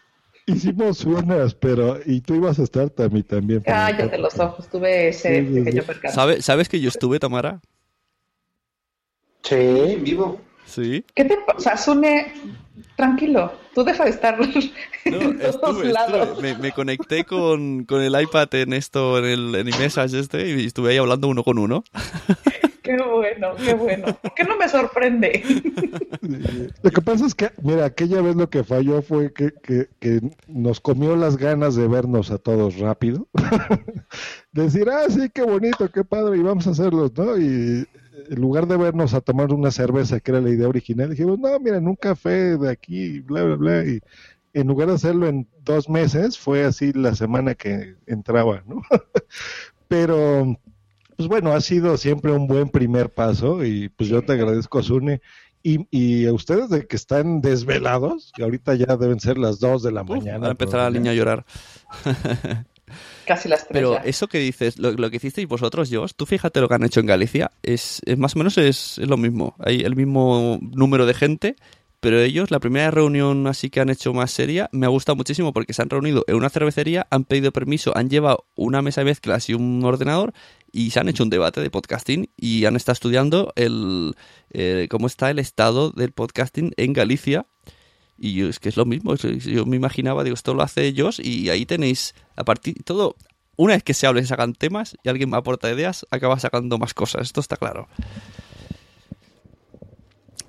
Hicimos 0.46 1.04
unas, 1.04 1.54
pero. 1.54 1.98
Y 2.06 2.20
tú 2.22 2.34
ibas 2.36 2.58
a 2.58 2.62
estar 2.62 2.88
también. 2.88 3.24
también 3.24 3.58
el 3.58 3.64
Cállate 3.64 4.16
los 4.16 4.38
ojos, 4.38 4.68
tuve 4.68 5.08
ese 5.08 5.40
Sí, 5.42 5.48
sí, 5.48 5.54
pequeño 5.60 5.82
sí. 5.82 5.86
percance. 5.88 6.14
¿Sabe- 6.14 6.40
¿Sabes 6.40 6.68
que 6.68 6.80
yo 6.80 6.88
estuve, 6.88 7.18
Tamara? 7.18 7.60
Sí. 9.42 9.54
En 9.56 10.04
vivo. 10.04 10.40
Sí. 10.66 11.04
¿Qué 11.14 11.24
te 11.24 11.36
pasa, 11.46 11.76
Sune? 11.76 12.32
Tranquilo, 12.96 13.52
tú 13.74 13.84
deja 13.84 14.04
de 14.04 14.10
estar 14.10 14.38
en 15.04 15.38
todos 15.38 15.54
Estuve, 15.54 15.92
lados. 15.92 16.28
estuve. 16.28 16.54
Me, 16.54 16.58
me 16.58 16.72
conecté 16.72 17.24
con, 17.24 17.84
con 17.84 18.02
el 18.02 18.18
iPad 18.20 18.48
en 18.54 18.72
esto, 18.74 19.18
en 19.18 19.24
el, 19.24 19.54
en 19.54 19.68
iMessage 19.68 20.14
este, 20.14 20.48
y 20.48 20.66
estuve 20.66 20.90
ahí 20.90 20.96
hablando 20.98 21.28
uno 21.28 21.42
con 21.44 21.58
uno. 21.58 21.84
Qué 22.82 22.96
bueno, 23.02 23.48
qué 23.56 23.74
bueno. 23.74 24.16
¿Por 24.22 24.32
qué 24.34 24.44
no 24.44 24.56
me 24.56 24.68
sorprende? 24.68 25.42
Lo 26.82 26.90
que 26.92 27.02
pasa 27.02 27.26
es 27.26 27.34
que, 27.34 27.50
mira, 27.60 27.84
aquella 27.84 28.22
vez 28.22 28.36
lo 28.36 28.48
que 28.48 28.62
falló 28.62 29.02
fue 29.02 29.32
que, 29.32 29.52
que, 29.60 29.88
que 29.98 30.20
nos 30.46 30.78
comió 30.80 31.16
las 31.16 31.36
ganas 31.36 31.74
de 31.74 31.88
vernos 31.88 32.30
a 32.30 32.38
todos 32.38 32.78
rápido. 32.78 33.26
Decir, 34.52 34.88
ah, 34.88 35.06
sí, 35.08 35.28
qué 35.34 35.42
bonito, 35.42 35.90
qué 35.90 36.04
padre, 36.04 36.38
y 36.38 36.42
vamos 36.42 36.68
a 36.68 36.70
hacerlos, 36.70 37.10
¿no? 37.16 37.36
Y 37.36 37.86
en 38.28 38.40
lugar 38.40 38.66
de 38.66 38.76
vernos 38.76 39.14
a 39.14 39.20
tomar 39.20 39.52
una 39.52 39.70
cerveza, 39.70 40.20
que 40.20 40.30
era 40.30 40.40
la 40.40 40.50
idea 40.50 40.68
original, 40.68 41.10
dijimos, 41.10 41.38
no, 41.38 41.58
mira, 41.60 41.76
en 41.76 41.88
un 41.88 41.96
café 41.96 42.56
de 42.56 42.70
aquí, 42.70 43.20
bla, 43.20 43.42
bla, 43.42 43.56
bla. 43.56 43.84
Y 43.84 44.00
en 44.52 44.66
lugar 44.68 44.88
de 44.88 44.94
hacerlo 44.94 45.26
en 45.26 45.48
dos 45.64 45.88
meses, 45.88 46.38
fue 46.38 46.64
así 46.64 46.92
la 46.92 47.14
semana 47.14 47.54
que 47.54 47.96
entraba, 48.06 48.62
¿no? 48.66 48.82
Pero, 49.88 50.58
pues 51.16 51.28
bueno, 51.28 51.52
ha 51.52 51.60
sido 51.60 51.96
siempre 51.96 52.32
un 52.32 52.46
buen 52.46 52.68
primer 52.70 53.10
paso 53.10 53.64
y 53.64 53.88
pues 53.90 54.08
yo 54.08 54.22
te 54.22 54.32
agradezco, 54.32 54.82
Sune. 54.82 55.20
Y, 55.62 55.86
y 55.90 56.26
a 56.26 56.32
ustedes 56.32 56.70
de 56.70 56.86
que 56.86 56.96
están 56.96 57.40
desvelados, 57.40 58.32
que 58.36 58.44
ahorita 58.44 58.74
ya 58.76 58.96
deben 58.96 59.18
ser 59.20 59.36
las 59.36 59.58
2 59.58 59.82
de 59.82 59.92
la 59.92 60.04
mañana. 60.04 60.50
Empezar 60.50 60.80
a 60.80 60.84
la 60.84 60.90
todavía. 60.90 61.00
niña 61.00 61.10
a 61.10 61.14
llorar. 61.14 61.46
Casi 63.26 63.48
las 63.48 63.66
tres 63.66 63.72
Pero 63.72 63.94
ya. 63.94 64.00
eso 64.00 64.28
que 64.28 64.38
dices, 64.38 64.78
lo, 64.78 64.92
lo 64.92 65.10
que 65.10 65.16
hicisteis 65.16 65.48
vosotros, 65.48 65.88
Josh, 65.92 66.12
tú 66.16 66.26
fíjate 66.26 66.60
lo 66.60 66.68
que 66.68 66.74
han 66.74 66.84
hecho 66.84 67.00
en 67.00 67.06
Galicia, 67.06 67.50
es, 67.62 68.00
es 68.06 68.16
más 68.16 68.36
o 68.36 68.38
menos 68.38 68.56
es, 68.58 68.98
es 68.98 69.08
lo 69.08 69.16
mismo. 69.16 69.56
Hay 69.58 69.80
el 69.80 69.96
mismo 69.96 70.58
número 70.60 71.06
de 71.06 71.14
gente, 71.14 71.56
pero 72.00 72.20
ellos, 72.20 72.50
la 72.50 72.60
primera 72.60 72.90
reunión 72.90 73.46
así 73.46 73.68
que 73.68 73.80
han 73.80 73.88
hecho 73.88 74.12
más 74.12 74.30
seria, 74.30 74.68
me 74.70 74.86
ha 74.86 74.90
gustado 74.90 75.16
muchísimo 75.16 75.52
porque 75.52 75.72
se 75.72 75.82
han 75.82 75.90
reunido 75.90 76.24
en 76.28 76.36
una 76.36 76.50
cervecería, 76.50 77.06
han 77.10 77.24
pedido 77.24 77.52
permiso, 77.52 77.96
han 77.96 78.10
llevado 78.10 78.46
una 78.54 78.80
mesa 78.80 79.00
de 79.00 79.06
mezclas 79.06 79.48
y 79.48 79.54
un 79.54 79.82
ordenador 79.84 80.32
y 80.70 80.90
se 80.90 81.00
han 81.00 81.08
hecho 81.08 81.24
un 81.24 81.30
debate 81.30 81.60
de 81.60 81.70
podcasting 81.70 82.30
y 82.36 82.64
han 82.66 82.76
estado 82.76 82.92
estudiando 82.92 83.52
el, 83.56 84.14
eh, 84.50 84.86
cómo 84.90 85.08
está 85.08 85.30
el 85.30 85.38
estado 85.38 85.90
del 85.90 86.12
podcasting 86.12 86.72
en 86.76 86.92
Galicia. 86.92 87.46
Y 88.18 88.32
yo, 88.34 88.48
es 88.48 88.58
que 88.58 88.68
es 88.70 88.76
lo 88.76 88.86
mismo, 88.86 89.14
yo 89.14 89.66
me 89.66 89.76
imaginaba, 89.76 90.24
digo, 90.24 90.34
esto 90.34 90.54
lo 90.54 90.62
hace 90.62 90.86
ellos 90.86 91.20
y 91.20 91.50
ahí 91.50 91.66
tenéis, 91.66 92.14
a 92.34 92.44
partir, 92.44 92.82
todo, 92.82 93.14
una 93.56 93.74
vez 93.74 93.82
que 93.82 93.92
se 93.94 94.06
hable 94.06 94.20
y 94.20 94.24
se 94.24 94.28
sacan 94.28 94.54
temas 94.54 94.96
y 95.02 95.08
alguien 95.08 95.34
aporta 95.34 95.70
ideas, 95.70 96.06
acaba 96.10 96.38
sacando 96.38 96.78
más 96.78 96.94
cosas, 96.94 97.22
esto 97.22 97.40
está 97.40 97.56
claro. 97.56 97.88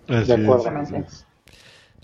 Así 0.08 0.28
De 0.28 0.36
es. 0.36 0.40
acuerdo. 0.40 0.72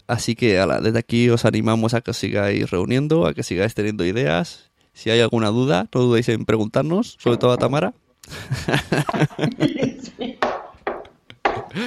Así 0.08 0.36
que 0.36 0.60
ala, 0.60 0.82
desde 0.82 1.00
aquí 1.00 1.30
os 1.30 1.46
animamos 1.46 1.94
a 1.94 2.02
que 2.02 2.12
os 2.12 2.18
sigáis 2.18 2.70
reuniendo, 2.70 3.26
a 3.26 3.34
que 3.34 3.44
sigáis 3.44 3.74
teniendo 3.74 4.06
ideas. 4.06 4.70
Si 4.94 5.10
hay 5.10 5.22
alguna 5.22 5.48
duda, 5.48 5.88
no 5.94 6.02
dudéis 6.02 6.28
en 6.30 6.46
preguntarnos, 6.46 7.16
sobre 7.20 7.38
todo 7.38 7.54
a 7.54 7.58
Tamara. 7.58 7.94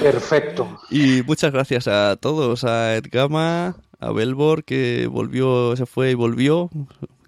Perfecto. 0.01 0.79
Y 0.89 1.21
muchas 1.23 1.51
gracias 1.51 1.87
a 1.87 2.15
todos, 2.17 2.63
a 2.63 2.95
Edgama, 2.95 3.75
a 3.99 4.11
Belbor, 4.11 4.63
que 4.63 5.07
volvió, 5.07 5.75
se 5.75 5.85
fue 5.85 6.11
y 6.11 6.13
volvió. 6.13 6.69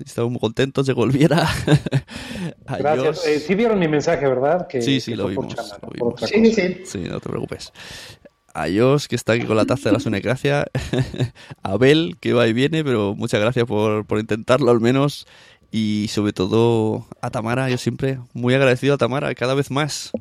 Estamos 0.05 0.31
muy 0.31 0.39
contentos 0.39 0.85
de 0.85 0.93
que 0.93 0.99
volviera. 0.99 1.47
a 2.67 2.77
Gracias. 2.77 3.25
Eh, 3.25 3.39
sí 3.39 3.55
vieron 3.55 3.79
mi 3.79 3.87
mensaje, 3.87 4.27
¿verdad? 4.27 4.67
Que, 4.67 4.81
Sí, 4.81 4.99
sí, 5.01 5.11
que 5.11 5.17
lo 5.17 5.27
vimos. 5.27 5.53
chamba, 5.53 5.77
lo 5.81 5.89
vimos. 5.89 6.21
sí, 6.21 6.53
sí. 6.53 6.81
Sí, 6.85 6.97
no 7.09 7.19
te 7.19 7.29
preocupes. 7.29 7.73
A 8.53 8.65
Josh, 8.67 9.05
que 9.07 9.15
está 9.15 9.33
aquí 9.33 9.45
con 9.45 9.57
la 9.57 9.65
taza 9.65 9.89
de 9.89 9.93
la 9.93 9.99
Sunecracia. 9.99 10.65
a 11.63 11.77
Bel, 11.77 12.17
que 12.19 12.33
va 12.33 12.47
y 12.47 12.53
viene, 12.53 12.83
pero 12.83 13.13
muchas 13.15 13.39
gracias 13.39 13.65
por, 13.65 14.05
por 14.05 14.19
intentarlo 14.19 14.71
al 14.71 14.79
menos. 14.79 15.27
Y 15.71 16.07
sobre 16.09 16.33
todo 16.33 17.05
a 17.21 17.29
Tamara, 17.29 17.69
yo 17.69 17.77
siempre 17.77 18.19
muy 18.33 18.55
agradecido 18.55 18.95
a 18.95 18.97
Tamara, 18.97 19.33
cada 19.35 19.53
vez 19.53 19.69
más. 19.69 20.11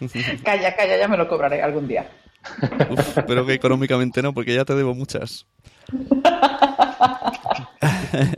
Calla, 0.44 0.76
calla, 0.76 0.98
ya 0.98 1.08
me 1.08 1.16
lo 1.16 1.28
cobraré 1.28 1.62
algún 1.62 1.88
día. 1.88 2.06
Uf, 2.90 3.18
pero 3.26 3.44
que 3.44 3.54
económicamente 3.54 4.22
no, 4.22 4.32
porque 4.32 4.54
ya 4.54 4.64
te 4.64 4.74
debo 4.74 4.94
muchas. 4.94 5.46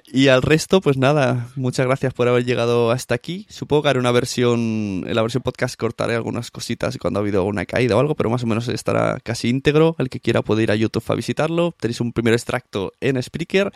y 0.07 0.29
al 0.29 0.43
resto, 0.43 0.81
pues 0.81 0.97
nada, 0.97 1.49
muchas 1.57 1.87
gracias 1.87 2.15
por 2.15 2.29
haber 2.29 2.45
llegado 2.45 2.91
hasta 2.91 3.15
aquí. 3.15 3.47
Supongo 3.49 3.83
que 3.83 3.89
haré 3.91 3.99
una 3.99 4.13
versión, 4.13 5.05
en 5.07 5.15
la 5.15 5.23
versión 5.23 5.43
podcast 5.43 5.77
cortaré 5.77 6.15
algunas 6.15 6.51
cositas 6.51 6.97
cuando 6.99 7.21
ha 7.21 7.23
habido 7.23 7.45
una 7.45 7.67
caída 7.67 7.97
o 7.97 8.01
algo, 8.01 8.15
pero 8.15 8.31
más 8.31 8.43
o 8.43 8.47
menos 8.47 8.69
estará 8.69 9.19
casi 9.23 9.49
íntegro. 9.49 9.97
El 9.99 10.09
que 10.09 10.21
quiera 10.21 10.43
puede 10.43 10.63
ir 10.63 10.71
a 10.71 10.77
YouTube 10.77 11.05
a 11.09 11.15
visitarlo. 11.15 11.75
Tenéis 11.79 12.01
un 12.01 12.13
primer 12.13 12.35
extracto 12.35 12.93
en 13.01 13.23
Spreaker. 13.23 13.73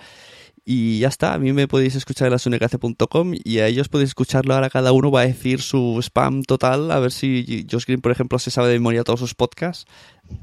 Y 0.67 1.01
ya 1.01 1.09
está, 1.09 1.35
a 1.35 1.39
mí 1.39 1.53
me 1.53 1.69
podéis 1.69 1.95
escuchar 1.95 2.27
en 2.27 2.33
lasunegracia.com 2.33 3.35
y 3.45 3.59
a 3.59 3.67
ellos 3.67 3.91
podéis 3.91 4.11
escucharlo. 4.11 4.55
Ahora 4.55 4.71
cada 4.71 4.93
uno 4.93 5.11
va 5.11 5.21
a 5.21 5.27
decir 5.27 5.61
su 5.61 5.99
spam 6.01 6.43
total, 6.43 6.91
a 6.91 6.99
ver 7.01 7.13
si 7.13 7.67
Josh 7.71 7.85
Green, 7.85 8.01
por 8.01 8.13
ejemplo, 8.13 8.39
se 8.39 8.51
sabe 8.51 8.69
de 8.69 8.75
memoria 8.75 9.05
todos 9.05 9.21
sus 9.21 9.35
podcasts. 9.35 9.85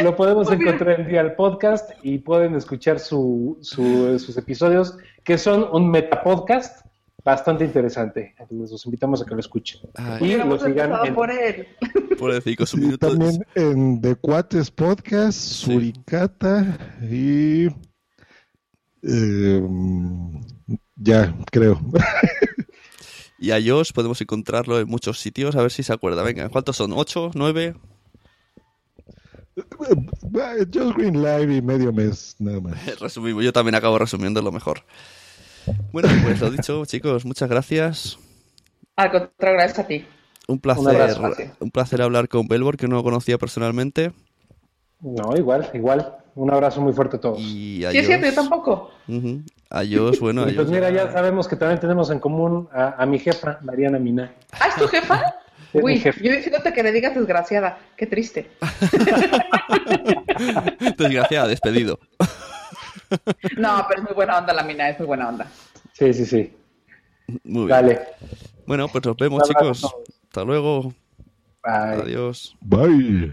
Lo 0.00 0.14
podemos 0.16 0.48
Muy 0.48 0.56
bien. 0.58 0.68
encontrar 0.68 1.00
en 1.00 1.08
Dial 1.08 1.34
Podcast 1.34 1.90
y 2.02 2.18
pueden 2.18 2.54
escuchar 2.54 2.98
su, 2.98 3.58
su- 3.62 4.18
sus 4.18 4.36
episodios, 4.36 4.96
que 5.24 5.38
son 5.38 5.66
un 5.72 5.90
metapodcast 5.90 6.84
bastante 7.26 7.64
interesante. 7.64 8.34
Entonces, 8.38 8.70
los 8.70 8.86
invitamos 8.86 9.20
a 9.20 9.26
que 9.26 9.34
lo 9.34 9.40
escuchen. 9.40 9.80
Ay, 9.96 10.32
Y 10.32 10.36
lo 10.36 10.58
sigan 10.58 10.92
en- 11.04 11.14
por 11.14 11.30
él. 11.30 11.66
por 12.18 12.32
su 12.66 12.76
Y 12.78 12.80
minuto. 12.80 13.08
también 13.08 13.44
en 13.56 14.00
The 14.00 14.14
Cuates 14.14 14.70
Podcast, 14.70 15.36
Suricata 15.38 16.78
y... 17.02 17.66
eh, 19.02 19.62
ya, 20.96 21.36
creo. 21.50 21.80
Y 23.38 23.50
a 23.50 23.56
Josh 23.62 23.92
podemos 23.92 24.18
encontrarlo 24.22 24.80
en 24.80 24.88
muchos 24.88 25.20
sitios, 25.20 25.56
a 25.56 25.60
ver 25.62 25.70
si 25.70 25.82
se 25.82 25.92
acuerda. 25.92 26.22
Venga, 26.22 26.48
¿cuántos 26.48 26.74
son? 26.78 26.94
¿Ocho? 26.94 27.30
¿Nueve? 27.34 27.74
Just 30.72 30.96
Green 30.96 31.22
Live 31.22 31.54
y 31.54 31.60
medio 31.60 31.92
mes, 31.92 32.36
nada 32.38 32.60
más. 32.60 32.74
Resumimos, 33.00 33.44
yo 33.44 33.52
también 33.52 33.74
acabo 33.74 33.98
resumiendo 33.98 34.40
lo 34.40 34.52
mejor. 34.52 34.84
Bueno, 35.92 36.08
pues 36.22 36.40
lo 36.40 36.50
dicho, 36.50 36.84
chicos, 36.84 37.24
muchas 37.24 37.48
gracias. 37.48 38.18
Al 38.96 39.10
contrario, 39.10 39.58
gracias 39.58 39.78
a 39.78 39.86
ti. 39.86 40.06
Un 40.48 40.54
Un 40.54 40.60
placer, 40.60 41.16
un 41.60 41.70
placer 41.70 42.02
hablar 42.02 42.28
con 42.28 42.46
Belbor, 42.46 42.76
que 42.76 42.86
no 42.86 42.96
lo 42.96 43.02
conocía 43.02 43.36
personalmente. 43.36 44.12
No, 45.00 45.36
igual, 45.36 45.68
igual. 45.74 46.14
Un 46.34 46.52
abrazo 46.52 46.80
muy 46.80 46.92
fuerte 46.92 47.16
a 47.16 47.20
todos. 47.20 47.40
Y 47.40 47.84
a 47.84 47.90
Sí, 47.90 47.98
es 47.98 48.06
cierto, 48.06 48.26
yo 48.26 48.34
tampoco. 48.34 48.90
Ujú. 49.08 49.40
A 49.70 49.78
Josh, 49.78 50.20
bueno, 50.20 50.44
a 50.44 50.50
Y 50.50 50.54
pues 50.54 50.68
mira, 50.68 50.90
ya 50.90 51.10
sabemos 51.10 51.48
que 51.48 51.56
también 51.56 51.80
tenemos 51.80 52.10
en 52.10 52.20
común 52.20 52.68
a, 52.72 53.02
a 53.02 53.06
mi 53.06 53.18
jefa, 53.18 53.58
Mariana 53.62 53.98
Mina. 53.98 54.32
¿Ah, 54.52 54.68
es 54.68 54.76
tu 54.76 54.86
jefa? 54.86 55.34
Es 55.72 55.82
Uy, 55.82 55.98
yo 55.98 56.32
diciéndote 56.32 56.72
que 56.72 56.82
le 56.82 56.90
digas 56.90 57.14
desgraciada. 57.14 57.78
Qué 57.96 58.06
triste. 58.06 58.50
Desgraciada, 60.96 61.48
despedido. 61.48 61.98
No, 63.56 63.86
pero 63.88 64.00
es 64.00 64.04
muy 64.04 64.14
buena 64.14 64.38
onda 64.38 64.52
la 64.52 64.62
mina, 64.62 64.88
es 64.88 64.98
muy 64.98 65.06
buena 65.06 65.28
onda. 65.28 65.46
Sí, 65.92 66.12
sí, 66.12 66.26
sí. 66.26 66.52
Muy 67.44 67.66
bien. 67.66 67.68
Dale. 67.68 68.00
Bueno, 68.66 68.88
pues 68.88 69.04
nos 69.04 69.16
vemos, 69.16 69.42
chicos. 69.48 69.94
Hasta 70.24 70.44
luego. 70.44 70.92
Bye. 71.62 72.02
Adiós. 72.02 72.56
Bye. 72.60 73.32